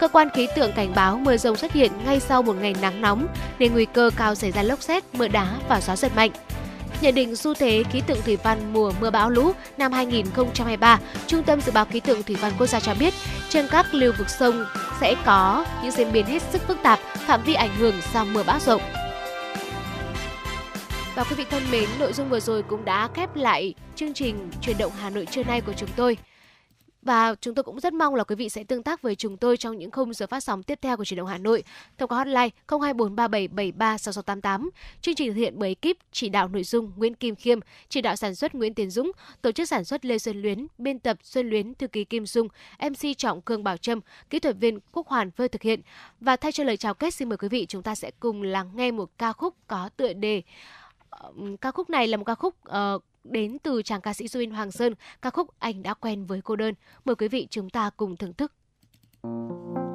Cơ 0.00 0.08
quan 0.08 0.28
khí 0.34 0.48
tượng 0.56 0.72
cảnh 0.72 0.92
báo 0.94 1.18
mưa 1.18 1.36
rông 1.36 1.56
xuất 1.56 1.72
hiện 1.72 1.92
ngay 2.04 2.20
sau 2.20 2.42
một 2.42 2.56
ngày 2.60 2.74
nắng 2.82 3.00
nóng 3.00 3.26
nên 3.58 3.72
nguy 3.72 3.84
cơ 3.84 4.10
cao 4.16 4.34
xảy 4.34 4.52
ra 4.52 4.62
lốc 4.62 4.82
xét, 4.82 5.04
mưa 5.12 5.28
đá 5.28 5.46
và 5.68 5.80
gió 5.80 5.96
giật 5.96 6.12
mạnh. 6.16 6.30
Nhận 7.00 7.14
định 7.14 7.36
xu 7.36 7.54
thế 7.54 7.84
khí 7.90 8.02
tượng 8.06 8.22
thủy 8.22 8.36
văn 8.42 8.72
mùa 8.72 8.92
mưa 9.00 9.10
bão 9.10 9.30
lũ 9.30 9.52
năm 9.78 9.92
2023, 9.92 11.00
Trung 11.26 11.42
tâm 11.42 11.60
Dự 11.60 11.72
báo 11.72 11.84
Khí 11.84 12.00
tượng 12.00 12.22
Thủy 12.22 12.36
văn 12.40 12.52
Quốc 12.58 12.66
gia 12.66 12.80
cho 12.80 12.94
biết, 12.94 13.14
trên 13.48 13.66
các 13.70 13.94
lưu 13.94 14.12
vực 14.18 14.28
sông 14.28 14.64
sẽ 15.00 15.14
có 15.24 15.64
những 15.82 15.90
diễn 15.90 16.12
biến 16.12 16.26
hết 16.26 16.42
sức 16.42 16.62
phức 16.68 16.78
tạp, 16.82 16.98
phạm 16.98 17.42
vi 17.42 17.54
ảnh 17.54 17.76
hưởng 17.76 17.94
sau 18.12 18.24
mưa 18.24 18.42
bão 18.42 18.58
rộng. 18.60 18.82
Và 21.14 21.24
quý 21.24 21.36
vị 21.36 21.44
thân 21.50 21.62
mến, 21.72 21.88
nội 21.98 22.12
dung 22.12 22.28
vừa 22.28 22.40
rồi 22.40 22.62
cũng 22.62 22.84
đã 22.84 23.08
khép 23.14 23.36
lại 23.36 23.74
chương 23.96 24.14
trình 24.14 24.50
chuyển 24.62 24.78
động 24.78 24.92
Hà 25.00 25.10
Nội 25.10 25.26
trưa 25.30 25.42
nay 25.42 25.60
của 25.60 25.72
chúng 25.76 25.90
tôi. 25.96 26.16
Và 27.02 27.34
chúng 27.40 27.54
tôi 27.54 27.62
cũng 27.62 27.80
rất 27.80 27.92
mong 27.92 28.14
là 28.14 28.24
quý 28.24 28.34
vị 28.34 28.48
sẽ 28.48 28.64
tương 28.64 28.82
tác 28.82 29.02
với 29.02 29.16
chúng 29.16 29.36
tôi 29.36 29.56
trong 29.56 29.78
những 29.78 29.90
khung 29.90 30.14
giờ 30.14 30.26
phát 30.26 30.40
sóng 30.40 30.62
tiếp 30.62 30.78
theo 30.82 30.96
của 30.96 31.04
truyền 31.04 31.18
động 31.18 31.26
Hà 31.26 31.38
Nội 31.38 31.64
thông 31.98 32.08
qua 32.08 32.18
hotline 32.18 32.48
02437736688. 32.68 34.68
Chương 35.00 35.14
trình 35.14 35.28
thực 35.28 35.34
hiện 35.34 35.54
bởi 35.58 35.76
ekip 35.82 35.96
chỉ 36.12 36.28
đạo 36.28 36.48
nội 36.48 36.64
dung 36.64 36.92
Nguyễn 36.96 37.14
Kim 37.14 37.34
Khiêm, 37.34 37.58
chỉ 37.88 38.00
đạo 38.00 38.16
sản 38.16 38.34
xuất 38.34 38.54
Nguyễn 38.54 38.74
Tiến 38.74 38.90
Dũng, 38.90 39.12
tổ 39.42 39.52
chức 39.52 39.68
sản 39.68 39.84
xuất 39.84 40.04
Lê 40.04 40.18
Xuân 40.18 40.42
Luyến, 40.42 40.66
biên 40.78 40.98
tập 40.98 41.16
Xuân 41.22 41.50
Luyến, 41.50 41.74
thư 41.74 41.86
ký 41.86 42.04
Kim 42.04 42.26
Dung, 42.26 42.48
MC 42.80 43.18
Trọng 43.18 43.42
Cương 43.42 43.64
Bảo 43.64 43.76
Trâm, 43.76 44.00
kỹ 44.30 44.38
thuật 44.38 44.56
viên 44.60 44.78
Quốc 44.92 45.06
Hoàn 45.06 45.30
vừa 45.36 45.48
thực 45.48 45.62
hiện. 45.62 45.80
Và 46.20 46.36
thay 46.36 46.52
cho 46.52 46.64
lời 46.64 46.76
chào 46.76 46.94
kết 46.94 47.14
xin 47.14 47.28
mời 47.28 47.38
quý 47.38 47.48
vị 47.48 47.66
chúng 47.68 47.82
ta 47.82 47.94
sẽ 47.94 48.10
cùng 48.20 48.42
lắng 48.42 48.70
nghe 48.74 48.90
một 48.90 49.10
ca 49.18 49.32
khúc 49.32 49.54
có 49.66 49.90
tựa 49.96 50.12
đề 50.12 50.42
ờ, 51.10 51.32
ca 51.60 51.70
khúc 51.70 51.90
này 51.90 52.06
là 52.06 52.16
một 52.16 52.24
ca 52.24 52.34
khúc 52.34 52.54
uh, 52.68 53.02
đến 53.24 53.58
từ 53.58 53.82
chàng 53.82 54.00
ca 54.00 54.14
sĩ 54.14 54.28
Duyên 54.28 54.50
Hoàng 54.50 54.70
Sơn, 54.70 54.94
ca 55.22 55.30
khúc 55.30 55.48
Anh 55.58 55.82
đã 55.82 55.94
quen 55.94 56.26
với 56.26 56.40
cô 56.44 56.56
đơn. 56.56 56.74
Mời 57.04 57.16
quý 57.16 57.28
vị 57.28 57.46
chúng 57.50 57.70
ta 57.70 57.90
cùng 57.96 58.16
thưởng 58.16 58.34
thức. 58.34 58.52
vẫn 59.22 59.87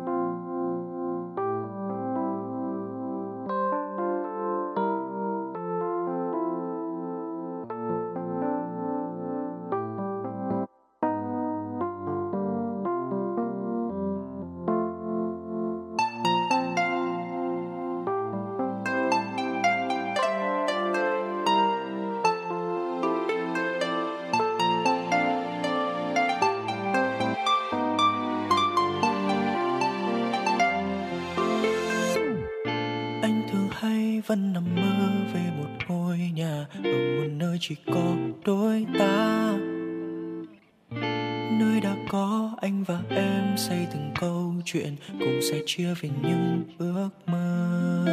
anh 42.64 42.84
và 42.84 43.00
em 43.10 43.58
xây 43.58 43.88
từng 43.94 44.12
câu 44.20 44.54
chuyện, 44.66 44.96
cùng 45.20 45.40
sẽ 45.52 45.60
chia 45.66 45.94
về 46.02 46.10
những 46.22 46.64
ước 46.78 47.10
mơ. 47.26 48.06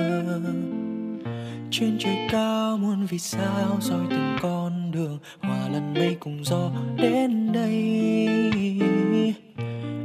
Trên 1.71 1.97
trời 1.99 2.29
cao 2.31 2.77
muôn 2.77 3.07
vì 3.07 3.19
sao 3.19 3.77
soi 3.81 4.01
từng 4.11 4.37
con 4.43 4.93
đường, 4.93 5.19
hòa 5.41 5.69
lần 5.69 5.95
mây 5.95 6.17
cùng 6.21 6.45
gió 6.45 6.71
đến 6.97 7.53
đây. 7.53 7.89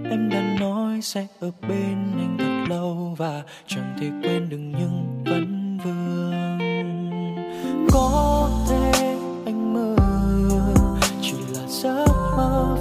Em 0.10 0.30
đã 0.30 0.58
nói 0.60 1.02
sẽ 1.02 1.28
ở 1.40 1.52
bên 1.62 1.98
anh 2.18 2.38
thật 2.40 2.66
lâu 2.70 3.16
và 3.18 3.44
chẳng 3.68 3.98
thể 4.00 4.10
quên 4.22 4.50
được 4.50 4.58
những 4.58 5.24
vấn 5.26 5.78
vương. 5.84 6.60
Có 7.92 8.50
thể 8.70 9.18
anh 9.46 9.74
mơ, 9.74 9.96
chỉ 11.22 11.36
là 11.54 11.68
giấc 11.68 12.08
mơ. 12.38 12.75